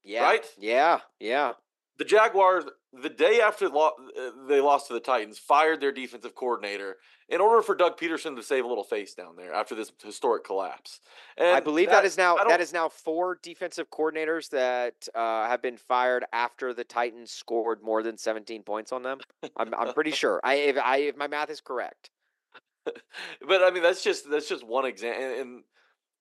Yeah. 0.03 0.23
Right? 0.23 0.45
Yeah. 0.57 0.99
Yeah. 1.19 1.53
The 1.97 2.05
Jaguars, 2.05 2.65
the 2.93 3.09
day 3.09 3.41
after 3.41 3.69
lo- 3.69 3.91
uh, 4.19 4.29
they 4.47 4.61
lost 4.61 4.87
to 4.87 4.93
the 4.93 4.99
Titans, 4.99 5.39
fired 5.39 5.81
their 5.81 5.91
defensive 5.91 6.35
coordinator 6.35 6.97
in 7.29 7.41
order 7.41 7.61
for 7.61 7.75
Doug 7.75 7.97
Pederson 7.97 8.35
to 8.35 8.43
save 8.43 8.63
a 8.63 8.67
little 8.67 8.83
face 8.83 9.13
down 9.13 9.35
there 9.35 9.53
after 9.53 9.75
this 9.75 9.91
historic 10.03 10.43
collapse. 10.43 10.99
And 11.37 11.55
I 11.55 11.59
believe 11.59 11.89
that 11.89 12.05
is 12.05 12.17
now 12.17 12.35
that 12.47 12.61
is 12.61 12.71
now 12.71 12.87
four 12.87 13.39
defensive 13.41 13.89
coordinators 13.89 14.49
that 14.49 15.07
uh, 15.15 15.47
have 15.47 15.61
been 15.61 15.77
fired 15.77 16.25
after 16.31 16.73
the 16.73 16.83
Titans 16.83 17.31
scored 17.31 17.81
more 17.83 18.03
than 18.03 18.17
17 18.17 18.63
points 18.63 18.91
on 18.91 19.01
them. 19.01 19.19
I'm 19.57 19.73
I'm 19.73 19.93
pretty 19.93 20.11
sure. 20.23 20.39
I 20.43 20.55
if 20.55 20.77
I 20.77 20.97
if 20.97 21.17
my 21.17 21.27
math 21.27 21.49
is 21.49 21.61
correct. 21.61 22.11
but 22.85 23.63
I 23.63 23.71
mean 23.71 23.83
that's 23.83 24.03
just 24.03 24.29
that's 24.29 24.47
just 24.47 24.65
one 24.65 24.85
example, 24.85 25.23
and, 25.23 25.39
and 25.39 25.63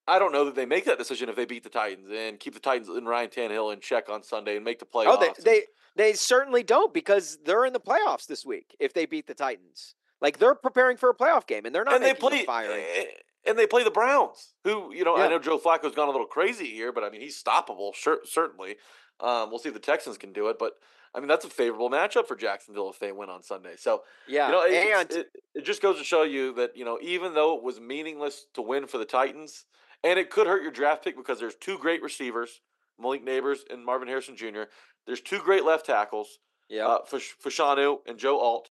I 0.08 0.18
don't 0.18 0.32
know 0.32 0.44
that 0.44 0.54
they 0.54 0.66
make 0.66 0.84
that 0.84 0.98
decision 0.98 1.28
if 1.28 1.36
they 1.36 1.44
beat 1.44 1.64
the 1.64 1.68
Titans 1.70 2.08
and 2.14 2.38
keep 2.38 2.54
the 2.54 2.60
Titans 2.60 2.88
and 2.88 3.08
Ryan 3.08 3.28
Tannehill 3.30 3.72
in 3.72 3.80
check 3.80 4.08
on 4.08 4.22
Sunday 4.22 4.56
and 4.56 4.64
make 4.64 4.78
the 4.78 4.84
playoffs. 4.86 5.16
Oh, 5.18 5.32
they, 5.42 5.42
they 5.42 5.62
they 5.96 6.12
certainly 6.12 6.62
don't 6.62 6.92
because 6.94 7.38
they're 7.44 7.64
in 7.64 7.72
the 7.72 7.80
playoffs 7.80 8.26
this 8.26 8.44
week 8.46 8.76
if 8.78 8.92
they 8.92 9.06
beat 9.06 9.26
the 9.26 9.34
Titans. 9.34 9.94
Like 10.20 10.38
they're 10.38 10.54
preparing 10.54 10.96
for 10.96 11.10
a 11.10 11.14
playoff 11.14 11.46
game 11.46 11.66
and 11.66 11.74
they're 11.74 11.84
not 11.84 11.94
and 11.94 12.04
they 12.04 12.14
play 12.14 12.44
firing. 12.44 12.84
eh, 12.96 13.04
and 13.46 13.58
they 13.58 13.66
play 13.66 13.84
the 13.84 13.90
Browns, 13.90 14.54
who 14.64 14.92
you 14.94 15.04
know 15.04 15.16
Yeah. 15.16 15.24
I 15.24 15.28
know 15.28 15.38
Joe 15.38 15.58
Flacco's 15.58 15.94
gone 15.94 16.08
a 16.08 16.12
little 16.12 16.26
crazy 16.26 16.66
here, 16.70 16.92
but 16.92 17.02
I 17.04 17.10
mean 17.10 17.20
he's 17.20 17.42
stoppable, 17.42 17.94
sure, 17.94 18.18
certainly. 18.24 18.76
Um, 19.20 19.50
we'll 19.50 19.58
see 19.58 19.68
if 19.68 19.74
the 19.74 19.80
Texans 19.80 20.18
can 20.18 20.32
do 20.32 20.48
it, 20.48 20.58
but 20.58 20.74
I 21.14 21.20
mean 21.20 21.28
that's 21.28 21.44
a 21.44 21.50
favorable 21.50 21.90
matchup 21.90 22.26
for 22.28 22.36
Jacksonville 22.36 22.90
if 22.90 22.98
they 22.98 23.10
win 23.12 23.30
on 23.30 23.42
Sunday. 23.42 23.74
So 23.76 24.02
Yeah, 24.28 24.46
you 24.46 24.52
know, 24.52 24.62
it, 24.64 24.74
and 25.00 25.10
it, 25.10 25.30
it 25.54 25.64
just 25.64 25.82
goes 25.82 25.98
to 25.98 26.04
show 26.04 26.22
you 26.22 26.52
that 26.54 26.76
you 26.76 26.84
know 26.84 26.98
even 27.02 27.34
though 27.34 27.56
it 27.56 27.62
was 27.62 27.80
meaningless 27.80 28.46
to 28.54 28.62
win 28.62 28.86
for 28.86 28.98
the 28.98 29.04
Titans, 29.04 29.64
and 30.04 30.18
it 30.18 30.30
could 30.30 30.46
hurt 30.46 30.62
your 30.62 30.72
draft 30.72 31.04
pick 31.04 31.16
because 31.16 31.38
there's 31.40 31.54
two 31.54 31.78
great 31.78 32.02
receivers, 32.02 32.60
Malik 32.98 33.24
Nabers 33.24 33.58
and 33.70 33.84
Marvin 33.84 34.08
Harrison 34.08 34.36
Jr. 34.36 34.64
There's 35.06 35.20
two 35.20 35.38
great 35.38 35.64
left 35.64 35.86
tackles, 35.86 36.38
yeah, 36.68 36.86
uh, 36.86 36.98
Fashanu 37.04 37.98
and 38.06 38.18
Joe 38.18 38.38
Alt. 38.38 38.70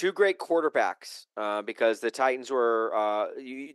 Two 0.00 0.12
great 0.12 0.38
quarterbacks 0.38 1.26
uh, 1.36 1.60
because 1.60 2.00
the 2.00 2.10
Titans 2.10 2.50
were 2.50 2.90
uh, 2.96 3.26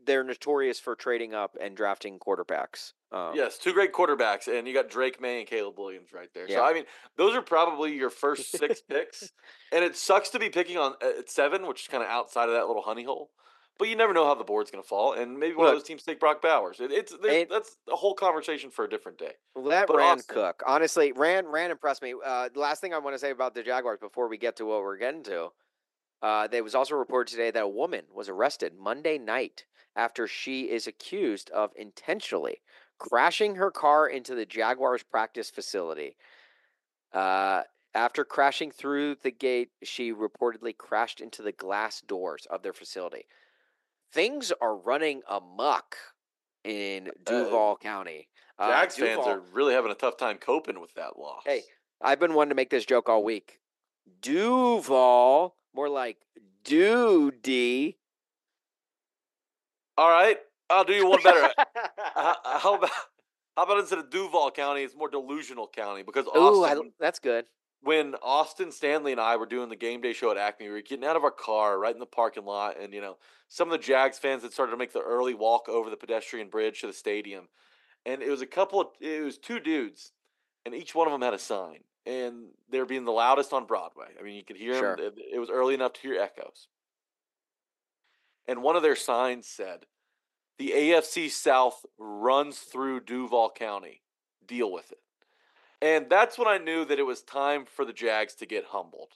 they're 0.07 0.23
notorious 0.23 0.79
for 0.79 0.95
trading 0.95 1.35
up 1.35 1.55
and 1.61 1.77
drafting 1.77 2.17
quarterbacks. 2.17 2.93
Um, 3.11 3.33
Yes, 3.35 3.59
two 3.59 3.73
great 3.73 3.93
quarterbacks, 3.93 4.47
and 4.47 4.67
you 4.67 4.73
got 4.73 4.89
Drake 4.89 5.21
Maye 5.21 5.41
and 5.41 5.47
Caleb 5.47 5.77
Williams 5.77 6.13
right 6.13 6.29
there. 6.33 6.49
Yeah. 6.49 6.55
So 6.55 6.65
I 6.65 6.73
mean, 6.73 6.85
those 7.15 7.35
are 7.35 7.43
probably 7.43 7.93
your 7.95 8.09
first 8.09 8.49
six 8.57 8.81
picks, 8.81 9.31
and 9.71 9.83
it 9.83 9.95
sucks 9.95 10.29
to 10.29 10.39
be 10.39 10.49
picking 10.49 10.77
on 10.79 10.93
uh, 10.99 11.19
at 11.19 11.29
seven, 11.29 11.67
which 11.67 11.83
is 11.83 11.87
kind 11.89 12.01
of 12.01 12.09
outside 12.09 12.49
of 12.49 12.55
that 12.55 12.65
little 12.65 12.81
honey 12.81 13.03
hole. 13.03 13.29
But 13.77 13.89
you 13.89 13.95
never 13.95 14.11
know 14.11 14.25
how 14.25 14.33
the 14.33 14.43
board's 14.43 14.71
going 14.71 14.83
to 14.83 14.87
fall, 14.87 15.13
and 15.13 15.37
maybe 15.37 15.53
one 15.53 15.67
of 15.67 15.73
those 15.73 15.83
teams 15.83 16.01
take 16.01 16.19
Brock 16.19 16.41
Bowers. 16.41 16.79
It, 16.79 16.91
it's 16.91 17.11
and- 17.11 17.47
that's 17.51 17.77
a 17.87 17.95
whole 17.95 18.15
conversation 18.15 18.71
for 18.71 18.83
a 18.83 18.89
different 18.89 19.19
day. 19.19 19.33
Let 19.55 19.85
But 19.85 19.97
Ran 19.97 20.17
Austin- 20.17 20.33
cook. 20.33 20.63
Honestly, 20.65 21.11
Ran 21.11 21.45
Ran 21.45 21.69
impressed 21.69 22.01
me. 22.01 22.15
Uh, 22.25 22.49
the 22.51 22.59
last 22.59 22.81
thing 22.81 22.95
I 22.95 22.97
want 22.97 23.13
to 23.13 23.19
say 23.19 23.29
about 23.29 23.53
the 23.53 23.61
Jaguars 23.61 23.99
before 23.99 24.27
we 24.27 24.39
get 24.39 24.55
to 24.55 24.65
what 24.65 24.81
we're 24.81 24.97
getting 24.97 25.21
to, 25.25 25.49
uh, 26.21 26.47
there 26.47 26.63
was 26.63 26.75
also 26.75 26.95
reported 26.95 27.31
today 27.31 27.51
that 27.51 27.63
a 27.63 27.67
woman 27.67 28.05
was 28.13 28.29
arrested 28.29 28.73
Monday 28.77 29.17
night 29.17 29.65
after 29.95 30.27
she 30.27 30.63
is 30.63 30.87
accused 30.87 31.49
of 31.51 31.71
intentionally 31.75 32.61
crashing 32.97 33.55
her 33.55 33.71
car 33.71 34.07
into 34.07 34.35
the 34.35 34.45
Jaguars 34.45 35.03
practice 35.03 35.49
facility. 35.49 36.15
Uh, 37.13 37.63
after 37.93 38.25
crashing 38.25 38.71
through 38.71 39.15
the 39.23 39.31
gate, 39.31 39.69
she 39.83 40.13
reportedly 40.13 40.75
crashed 40.75 41.21
into 41.21 41.41
the 41.41 41.51
glass 41.51 42.01
doors 42.01 42.45
of 42.49 42.61
their 42.61 42.73
facility. 42.73 43.25
Things 44.11 44.51
are 44.61 44.75
running 44.75 45.21
amok 45.29 45.95
in 46.63 47.09
Duval 47.23 47.77
County. 47.77 48.27
Uh, 48.57 48.69
Jags 48.69 48.95
fans 48.95 49.25
are 49.25 49.41
really 49.53 49.73
having 49.73 49.91
a 49.91 49.95
tough 49.95 50.17
time 50.17 50.37
coping 50.37 50.79
with 50.79 50.93
that 50.95 51.17
loss. 51.17 51.43
Hey, 51.45 51.63
I've 52.01 52.19
been 52.19 52.33
wanting 52.33 52.49
to 52.49 52.55
make 52.55 52.69
this 52.69 52.85
joke 52.85 53.09
all 53.09 53.23
week. 53.23 53.59
Duval, 54.21 55.55
more 55.75 55.89
like 55.89 56.17
Doody. 56.63 57.97
all 59.97 60.09
right, 60.09 60.37
I'll 60.69 60.83
do 60.83 60.93
you 60.93 61.07
one 61.07 61.21
better. 61.23 61.49
how, 62.15 62.35
how 62.43 62.75
about 62.75 62.89
how 63.57 63.63
about 63.63 63.79
instead 63.79 63.99
of 63.99 64.09
Duval 64.09 64.51
County, 64.51 64.83
it's 64.83 64.95
more 64.95 65.09
delusional 65.09 65.67
county 65.67 66.03
because 66.03 66.25
Ooh, 66.27 66.63
I, 66.63 66.73
Austin. 66.73 66.91
that's 66.99 67.19
good. 67.19 67.45
when 67.81 68.15
Austin 68.21 68.71
Stanley 68.71 69.11
and 69.13 69.21
I 69.21 69.37
were 69.37 69.45
doing 69.45 69.69
the 69.69 69.75
game 69.75 70.01
day 70.01 70.11
show 70.13 70.31
at 70.31 70.37
Acme, 70.37 70.67
we 70.67 70.73
were 70.73 70.81
getting 70.81 71.05
out 71.05 71.15
of 71.15 71.23
our 71.23 71.31
car 71.31 71.79
right 71.79 71.93
in 71.93 71.99
the 71.99 72.05
parking 72.05 72.45
lot, 72.45 72.79
and 72.81 72.93
you 72.93 73.01
know, 73.01 73.17
some 73.47 73.67
of 73.69 73.71
the 73.71 73.83
Jags 73.85 74.17
fans 74.19 74.43
had 74.43 74.51
started 74.53 74.71
to 74.71 74.77
make 74.77 74.91
the 74.91 75.01
early 75.01 75.33
walk 75.33 75.69
over 75.69 75.89
the 75.89 75.95
pedestrian 75.95 76.49
bridge 76.49 76.81
to 76.81 76.87
the 76.87 76.93
stadium, 76.93 77.47
and 78.05 78.21
it 78.21 78.29
was 78.29 78.41
a 78.41 78.47
couple 78.47 78.81
of, 78.81 78.87
it 78.99 79.23
was 79.23 79.37
two 79.37 79.59
dudes, 79.59 80.11
and 80.65 80.73
each 80.75 80.93
one 80.95 81.07
of 81.07 81.13
them 81.13 81.21
had 81.21 81.33
a 81.33 81.39
sign, 81.39 81.79
and 82.05 82.47
they're 82.69 82.85
being 82.85 83.05
the 83.05 83.11
loudest 83.11 83.53
on 83.53 83.65
Broadway. 83.65 84.07
I 84.19 84.23
mean, 84.23 84.35
you 84.35 84.43
could 84.43 84.57
hear 84.57 84.75
Sure. 84.77 84.95
them. 84.95 85.13
It, 85.17 85.35
it 85.35 85.39
was 85.39 85.49
early 85.49 85.73
enough 85.73 85.93
to 85.93 86.01
hear 86.01 86.19
echoes, 86.21 86.67
and 88.47 88.61
one 88.61 88.75
of 88.75 88.83
their 88.83 88.95
signs 88.95 89.47
said, 89.47 89.85
"The 90.57 90.71
AFC 90.71 91.29
South 91.29 91.85
runs 91.97 92.59
through 92.59 93.01
Duval 93.01 93.51
County. 93.51 94.01
Deal 94.45 94.71
with 94.71 94.91
it." 94.91 94.99
And 95.81 96.09
that's 96.09 96.37
when 96.37 96.47
I 96.47 96.57
knew 96.57 96.85
that 96.85 96.99
it 96.99 97.03
was 97.05 97.21
time 97.21 97.65
for 97.65 97.83
the 97.85 97.93
Jags 97.93 98.33
to 98.35 98.45
get 98.45 98.65
humbled. 98.65 99.13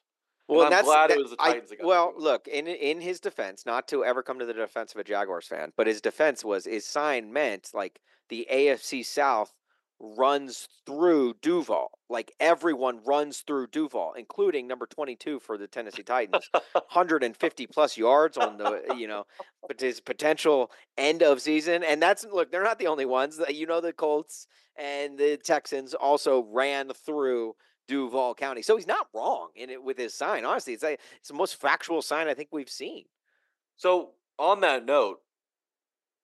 Well, 0.47 0.63
I'm 0.65 0.72
that's 0.72 0.85
glad 0.85 1.11
it 1.11 1.18
was 1.19 1.31
the 1.31 1.38
I- 1.39 1.51
Titans 1.53 1.69
that 1.69 1.77
got 1.80 1.88
well, 1.88 2.11
through. 2.11 2.22
look 2.23 2.47
in 2.47 2.68
in 2.68 3.01
his 3.01 3.19
defense, 3.19 3.65
not 3.65 3.88
to 3.89 4.03
ever 4.03 4.23
come 4.23 4.39
to 4.39 4.45
the 4.45 4.53
defense 4.53 4.93
of 4.93 4.99
a 4.99 5.03
Jaguars 5.03 5.47
fan, 5.47 5.72
but 5.77 5.85
his 5.88 6.01
defense 6.01 6.43
was 6.43 6.65
his 6.65 6.85
sign 6.88 7.31
meant 7.31 7.69
like 7.73 8.01
the 8.30 8.47
AFC 8.51 9.03
South 9.05 9.53
runs 9.99 10.67
through 10.85 11.35
Duval, 11.41 11.91
like 12.09 12.31
everyone 12.39 13.01
runs 13.05 13.39
through 13.39 13.67
Duval, 13.67 14.13
including 14.17 14.67
number 14.67 14.85
twenty 14.85 15.15
two 15.15 15.39
for 15.39 15.57
the 15.57 15.67
Tennessee 15.67 16.03
Titans, 16.03 16.49
hundred 16.88 17.23
and 17.23 17.35
fifty 17.35 17.67
plus 17.67 17.97
yards 17.97 18.38
on 18.38 18.57
the 18.57 18.81
you 18.97 19.07
know, 19.07 19.26
but 19.67 19.81
his 19.81 19.99
potential 19.99 20.71
end 20.97 21.21
of 21.21 21.41
season, 21.41 21.84
and 21.84 22.01
that's 22.01 22.23
look, 22.23 22.51
they're 22.51 22.63
not 22.63 22.80
the 22.80 22.88
only 22.88 23.05
ones. 23.05 23.38
that 23.38 23.55
You 23.55 23.67
know, 23.67 23.81
the 23.81 23.93
Colts 23.93 24.47
and 24.77 25.17
the 25.17 25.38
Texans 25.38 25.93
also 25.93 26.47
ran 26.49 26.91
through 26.93 27.55
Duval 27.89 28.35
County. 28.35 28.61
So 28.61 28.77
he's 28.77 28.88
not 28.88 29.07
wrong 29.13 29.49
in 29.55 29.69
it 29.69 29.84
with 29.84 29.97
his 29.97 30.13
sign. 30.13 30.45
Honestly, 30.45 30.73
it's 30.73 30.84
like, 30.84 31.01
it's 31.17 31.27
the 31.27 31.34
most 31.34 31.59
factual 31.59 32.01
sign 32.01 32.27
I 32.27 32.34
think 32.34 32.49
we've 32.51 32.69
seen. 32.69 33.05
So 33.76 34.11
on 34.38 34.61
that 34.61 34.85
note, 34.85 35.17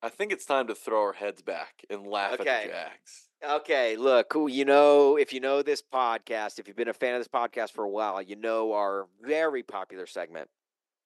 I 0.01 0.09
think 0.09 0.31
it's 0.31 0.45
time 0.45 0.67
to 0.67 0.75
throw 0.75 1.01
our 1.01 1.13
heads 1.13 1.41
back 1.41 1.83
and 1.89 2.05
laugh 2.05 2.33
at 2.33 2.37
the 2.39 2.43
Jags. 2.69 3.29
Okay, 3.47 3.95
look, 3.95 4.33
you 4.47 4.65
know, 4.65 5.17
if 5.17 5.31
you 5.31 5.39
know 5.39 5.61
this 5.61 5.81
podcast, 5.81 6.57
if 6.57 6.67
you've 6.67 6.75
been 6.75 6.87
a 6.87 6.93
fan 6.93 7.13
of 7.13 7.19
this 7.19 7.27
podcast 7.27 7.71
for 7.71 7.83
a 7.83 7.89
while, 7.89 8.19
you 8.19 8.35
know 8.35 8.73
our 8.73 9.07
very 9.21 9.61
popular 9.61 10.07
segment, 10.07 10.49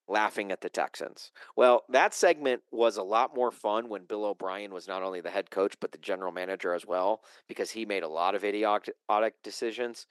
Laughing 0.08 0.50
at 0.50 0.60
the 0.60 0.70
Texans. 0.70 1.32
Well, 1.54 1.84
that 1.90 2.14
segment 2.14 2.62
was 2.72 2.96
a 2.96 3.02
lot 3.02 3.34
more 3.34 3.52
fun 3.52 3.88
when 3.88 4.04
Bill 4.04 4.24
O'Brien 4.24 4.72
was 4.72 4.88
not 4.88 5.02
only 5.02 5.20
the 5.20 5.30
head 5.30 5.50
coach, 5.50 5.74
but 5.80 5.92
the 5.92 5.98
general 5.98 6.32
manager 6.32 6.74
as 6.74 6.86
well, 6.86 7.22
because 7.46 7.70
he 7.70 7.84
made 7.84 8.02
a 8.02 8.08
lot 8.08 8.34
of 8.34 8.42
idiotic 8.42 8.94
decisions. 9.44 10.06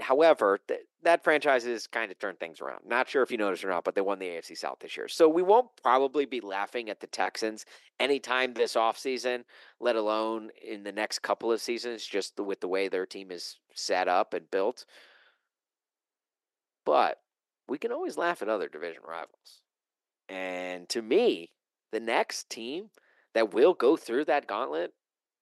However, 0.00 0.60
th- 0.68 0.80
that 1.02 1.24
franchise 1.24 1.64
has 1.64 1.86
kind 1.86 2.10
of 2.10 2.18
turned 2.18 2.38
things 2.38 2.60
around. 2.60 2.80
Not 2.86 3.08
sure 3.08 3.22
if 3.22 3.30
you 3.30 3.38
noticed 3.38 3.64
or 3.64 3.70
not, 3.70 3.84
but 3.84 3.94
they 3.94 4.00
won 4.00 4.18
the 4.18 4.26
AFC 4.26 4.56
South 4.56 4.78
this 4.80 4.96
year. 4.96 5.08
So 5.08 5.28
we 5.28 5.42
won't 5.42 5.68
probably 5.82 6.24
be 6.24 6.40
laughing 6.40 6.90
at 6.90 7.00
the 7.00 7.06
Texans 7.06 7.64
anytime 8.00 8.54
this 8.54 8.74
offseason, 8.74 9.44
let 9.80 9.96
alone 9.96 10.50
in 10.62 10.82
the 10.82 10.92
next 10.92 11.20
couple 11.20 11.52
of 11.52 11.60
seasons, 11.60 12.04
just 12.04 12.38
with 12.38 12.60
the 12.60 12.68
way 12.68 12.88
their 12.88 13.06
team 13.06 13.30
is 13.30 13.58
set 13.74 14.08
up 14.08 14.34
and 14.34 14.50
built. 14.50 14.84
But 16.84 17.18
we 17.68 17.78
can 17.78 17.92
always 17.92 18.16
laugh 18.16 18.42
at 18.42 18.48
other 18.48 18.68
division 18.68 19.02
rivals. 19.06 19.62
And 20.28 20.88
to 20.90 21.02
me, 21.02 21.50
the 21.92 22.00
next 22.00 22.50
team 22.50 22.90
that 23.34 23.52
will 23.52 23.74
go 23.74 23.96
through 23.96 24.24
that 24.26 24.46
gauntlet 24.46 24.92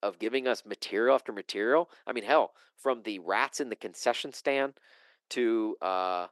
of 0.02 0.18
giving 0.18 0.46
us 0.46 0.64
material 0.64 1.14
after 1.14 1.32
material. 1.32 1.90
I 2.06 2.12
mean, 2.12 2.24
hell, 2.24 2.52
from 2.76 3.02
the 3.02 3.18
rats 3.20 3.60
in 3.60 3.68
the 3.68 3.76
concession 3.76 4.32
stand 4.32 4.74
to 5.30 5.76
uh, 5.80 6.26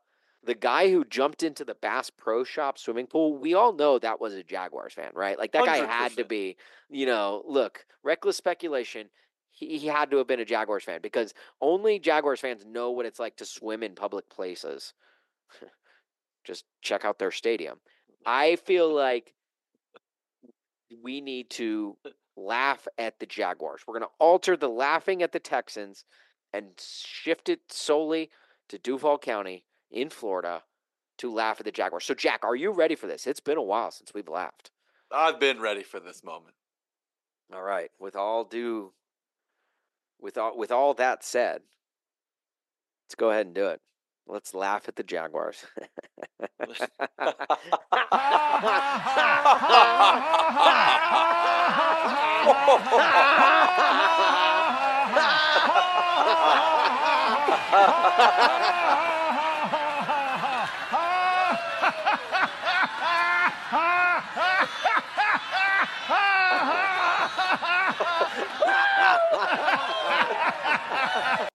the 0.45 0.55
guy 0.55 0.91
who 0.91 1.05
jumped 1.05 1.43
into 1.43 1.65
the 1.65 1.74
Bass 1.74 2.11
Pro 2.11 2.45
Shop 2.45 2.78
swimming 2.78 3.07
pool. 3.07 3.36
We 3.36 3.55
all 3.55 3.73
know 3.73 3.99
that 3.99 4.20
was 4.20 4.35
a 4.35 4.43
Jaguars 4.43 4.93
fan, 4.93 5.11
right? 5.15 5.39
Like 5.39 5.53
that 5.53 5.65
guy 5.65 5.78
had 5.78 6.16
to 6.16 6.24
be, 6.24 6.57
you 6.91 7.07
know, 7.07 7.43
look, 7.47 7.85
reckless 8.03 8.36
speculation. 8.36 9.09
He, 9.51 9.78
he 9.78 9.86
had 9.86 10.11
to 10.11 10.19
have 10.19 10.27
been 10.27 10.41
a 10.41 10.45
Jaguars 10.45 10.85
fan 10.85 11.01
because 11.03 11.35
only 11.61 11.99
Jaguars 11.99 12.41
fans 12.41 12.65
know 12.66 12.91
what 12.91 13.07
it's 13.07 13.20
like 13.20 13.36
to 13.36 13.47
swim 13.47 13.82
in 13.82 13.95
public 13.95 14.28
places. 14.28 14.93
Just 16.45 16.65
check 16.82 17.05
out 17.05 17.19
their 17.19 17.31
stadium. 17.31 17.78
I 18.27 18.57
feel 18.57 18.93
like 18.93 19.32
we 21.03 21.20
need 21.20 21.51
to 21.51 21.97
laugh 22.36 22.86
at 22.98 23.19
the 23.20 23.27
Jaguars. 23.27 23.82
We're 23.86 23.98
going 23.98 24.09
to 24.09 24.15
alter 24.19 24.56
the 24.56 24.69
laughing 24.69 25.23
at 25.23 25.32
the 25.32 25.40
Texans 25.40 26.05
and 26.52 26.69
shift 26.78 27.48
it 27.48 27.61
solely 27.69 28.31
to 28.69 28.78
Duval 28.78 29.19
County 29.19 29.65
in 29.90 30.11
Florida 30.11 30.62
to 31.19 31.32
laugh 31.32 31.61
at 31.61 31.66
the 31.66 31.73
Jaguars. 31.73 32.05
So, 32.05 32.15
Jack, 32.15 32.44
are 32.44 32.56
you 32.56 32.70
ready 32.70 32.94
for 32.94 33.06
this? 33.06 33.27
It's 33.27 33.40
been 33.40 33.59
a 33.59 33.62
while 33.62 33.90
since 33.90 34.12
we've 34.15 34.28
laughed. 34.28 34.70
I've 35.12 35.39
been 35.39 35.61
ready 35.61 35.82
for 35.82 36.01
this 36.01 36.24
moment. 36.24 36.55
All 37.52 37.62
right. 37.62 37.90
With 38.01 38.16
all 38.16 38.44
due, 38.44 38.93
with 40.20 40.39
all 40.39 40.56
with 40.56 40.73
all 40.73 40.94
that 40.94 41.23
said, 41.23 41.62
let's 43.06 43.15
go 43.15 43.31
ahead 43.31 43.47
and 43.47 43.55
do 43.55 43.66
it. 43.66 43.81
Let's 44.27 44.55
laugh 44.55 44.89
at 44.89 44.97
the 44.97 45.03
Jaguars. 45.03 45.65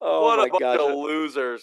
oh 0.00 0.22
what 0.24 0.38
my 0.38 0.44
a 0.44 0.48
bunch 0.48 0.60
gosh. 0.60 0.80
of 0.80 0.96
losers. 0.98 1.62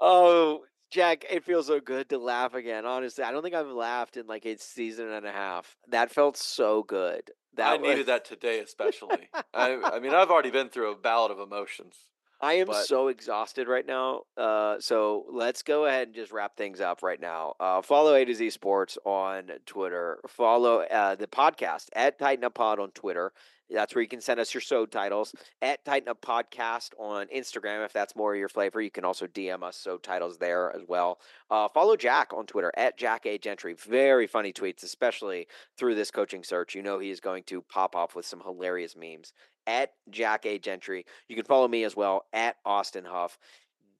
Oh, 0.00 0.64
Jack, 0.90 1.24
it 1.30 1.44
feels 1.44 1.66
so 1.66 1.80
good 1.80 2.08
to 2.10 2.18
laugh 2.18 2.54
again. 2.54 2.86
Honestly, 2.86 3.24
I 3.24 3.32
don't 3.32 3.42
think 3.42 3.54
I've 3.54 3.66
laughed 3.66 4.16
in 4.16 4.26
like 4.26 4.44
a 4.46 4.56
season 4.58 5.10
and 5.10 5.26
a 5.26 5.32
half. 5.32 5.76
That 5.88 6.10
felt 6.10 6.36
so 6.36 6.82
good. 6.82 7.30
That 7.56 7.68
I 7.68 7.76
was- 7.76 7.88
needed 7.88 8.06
that 8.06 8.24
today, 8.24 8.60
especially. 8.60 9.28
I, 9.54 9.76
I 9.82 9.98
mean, 10.00 10.14
I've 10.14 10.30
already 10.30 10.50
been 10.50 10.68
through 10.68 10.92
a 10.92 10.96
ballad 10.96 11.30
of 11.32 11.40
emotions. 11.40 11.96
I 12.40 12.54
am 12.54 12.66
but- 12.66 12.84
so 12.84 13.08
exhausted 13.08 13.68
right 13.68 13.86
now. 13.86 14.22
Uh, 14.36 14.76
so 14.78 15.24
let's 15.32 15.62
go 15.62 15.86
ahead 15.86 16.08
and 16.08 16.14
just 16.14 16.30
wrap 16.32 16.56
things 16.56 16.80
up 16.80 17.02
right 17.02 17.20
now. 17.20 17.54
Uh, 17.58 17.80
follow 17.80 18.14
A 18.14 18.24
to 18.24 18.34
Z 18.34 18.50
Sports 18.50 18.98
on 19.04 19.50
Twitter. 19.66 20.18
Follow 20.28 20.80
uh, 20.80 21.14
the 21.14 21.26
podcast 21.26 21.86
at 21.94 22.18
Titan 22.18 22.44
Up 22.44 22.54
Pod 22.54 22.78
on 22.78 22.90
Twitter. 22.90 23.32
That's 23.70 23.94
where 23.94 24.02
you 24.02 24.08
can 24.08 24.20
send 24.20 24.38
us 24.40 24.52
your 24.52 24.60
'Sode 24.60 24.92
titles 24.92 25.34
at 25.62 25.84
Titan 25.84 26.08
Up 26.08 26.20
Podcast 26.20 26.90
on 26.98 27.26
Instagram 27.28 27.84
if 27.84 27.92
that's 27.92 28.14
more 28.14 28.36
your 28.36 28.48
flavor. 28.48 28.80
You 28.80 28.90
can 28.90 29.04
also 29.04 29.26
DM 29.26 29.62
us 29.62 29.76
'Sode 29.76 30.02
titles 30.02 30.38
there 30.38 30.74
as 30.74 30.82
well. 30.86 31.20
Uh, 31.50 31.68
follow 31.68 31.96
Jack 31.96 32.32
on 32.32 32.46
Twitter 32.46 32.72
at 32.76 32.98
Jack 32.98 33.26
A 33.26 33.38
Gentry. 33.38 33.72
Very 33.74 34.26
funny 34.26 34.52
tweets, 34.52 34.82
especially 34.82 35.48
through 35.76 35.94
this 35.94 36.10
coaching 36.10 36.44
search. 36.44 36.74
You 36.74 36.82
know 36.82 36.98
he 36.98 37.10
is 37.10 37.20
going 37.20 37.44
to 37.44 37.62
pop 37.62 37.96
off 37.96 38.14
with 38.14 38.26
some 38.26 38.40
hilarious 38.40 38.96
memes 38.96 39.32
at 39.66 39.94
Jack 40.10 40.44
A 40.46 40.58
Gentry. 40.58 41.06
You 41.28 41.36
can 41.36 41.44
follow 41.44 41.68
me 41.68 41.84
as 41.84 41.96
well 41.96 42.26
at 42.32 42.56
Austin 42.64 43.04
Huff. 43.04 43.38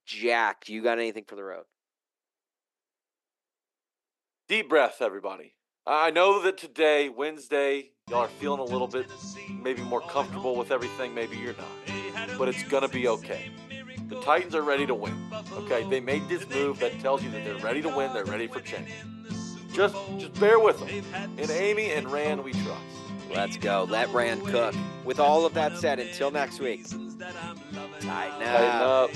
Jack, 0.04 0.68
you 0.68 0.82
got 0.82 0.98
anything 0.98 1.24
for 1.24 1.36
the 1.36 1.44
road? 1.44 1.64
Deep 4.46 4.68
breath, 4.68 5.00
everybody. 5.00 5.54
I 5.86 6.10
know 6.10 6.42
that 6.42 6.56
today, 6.56 7.10
Wednesday, 7.10 7.90
y'all 8.08 8.20
are 8.20 8.28
feeling 8.28 8.60
a 8.60 8.64
little 8.64 8.88
bit 8.88 9.06
maybe 9.50 9.82
more 9.82 10.00
comfortable 10.00 10.56
with 10.56 10.70
everything. 10.70 11.14
Maybe 11.14 11.36
you're 11.36 11.54
not. 11.54 12.38
But 12.38 12.48
it's 12.48 12.62
going 12.62 12.82
to 12.82 12.88
be 12.88 13.06
okay. 13.08 13.50
The 14.08 14.18
Titans 14.22 14.54
are 14.54 14.62
ready 14.62 14.86
to 14.86 14.94
win. 14.94 15.30
Okay? 15.52 15.86
They 15.90 16.00
made 16.00 16.26
this 16.26 16.48
move 16.48 16.78
that 16.80 16.98
tells 17.00 17.22
you 17.22 17.30
that 17.32 17.44
they're 17.44 17.58
ready 17.58 17.82
to 17.82 17.90
win. 17.90 18.14
They're 18.14 18.24
ready 18.24 18.46
for 18.46 18.60
change. 18.60 18.88
Just, 19.74 19.94
just 20.18 20.40
bear 20.40 20.58
with 20.58 20.78
them. 20.80 21.04
And 21.36 21.50
Amy 21.50 21.90
and 21.90 22.10
Ran, 22.10 22.42
we 22.42 22.52
trust. 22.52 22.80
Let's 23.34 23.58
go. 23.58 23.86
Let 23.86 24.08
Ran 24.14 24.40
cook. 24.40 24.74
With 25.04 25.20
all 25.20 25.44
of 25.44 25.52
that 25.52 25.76
said, 25.76 25.98
until 25.98 26.30
next 26.30 26.60
week, 26.60 26.88
tighten 26.88 27.18
Tighten 28.00 28.42
up. 28.42 29.10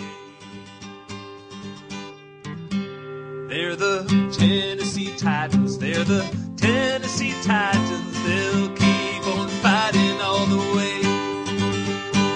They're 3.48 3.76
the 3.76 4.04
Tennessee 4.30 5.16
Titans. 5.16 5.78
They're 5.78 6.04
the 6.04 6.22
Tennessee 6.58 7.32
Titans. 7.42 8.22
They'll 8.22 8.68
keep 8.76 9.26
on 9.26 9.48
fighting 9.64 10.20
all 10.20 10.44
the 10.44 10.58
way. 10.76 11.00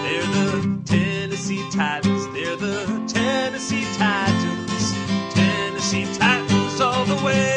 They're 0.04 0.26
the 0.38 0.80
Tennessee 0.86 1.62
Titans. 1.70 2.26
They're 2.32 2.56
the 2.56 3.04
Tennessee 3.06 3.84
Titans. 3.98 4.94
Tennessee 5.34 6.06
Titans 6.14 6.80
all 6.80 7.04
the 7.04 7.22
way. 7.22 7.51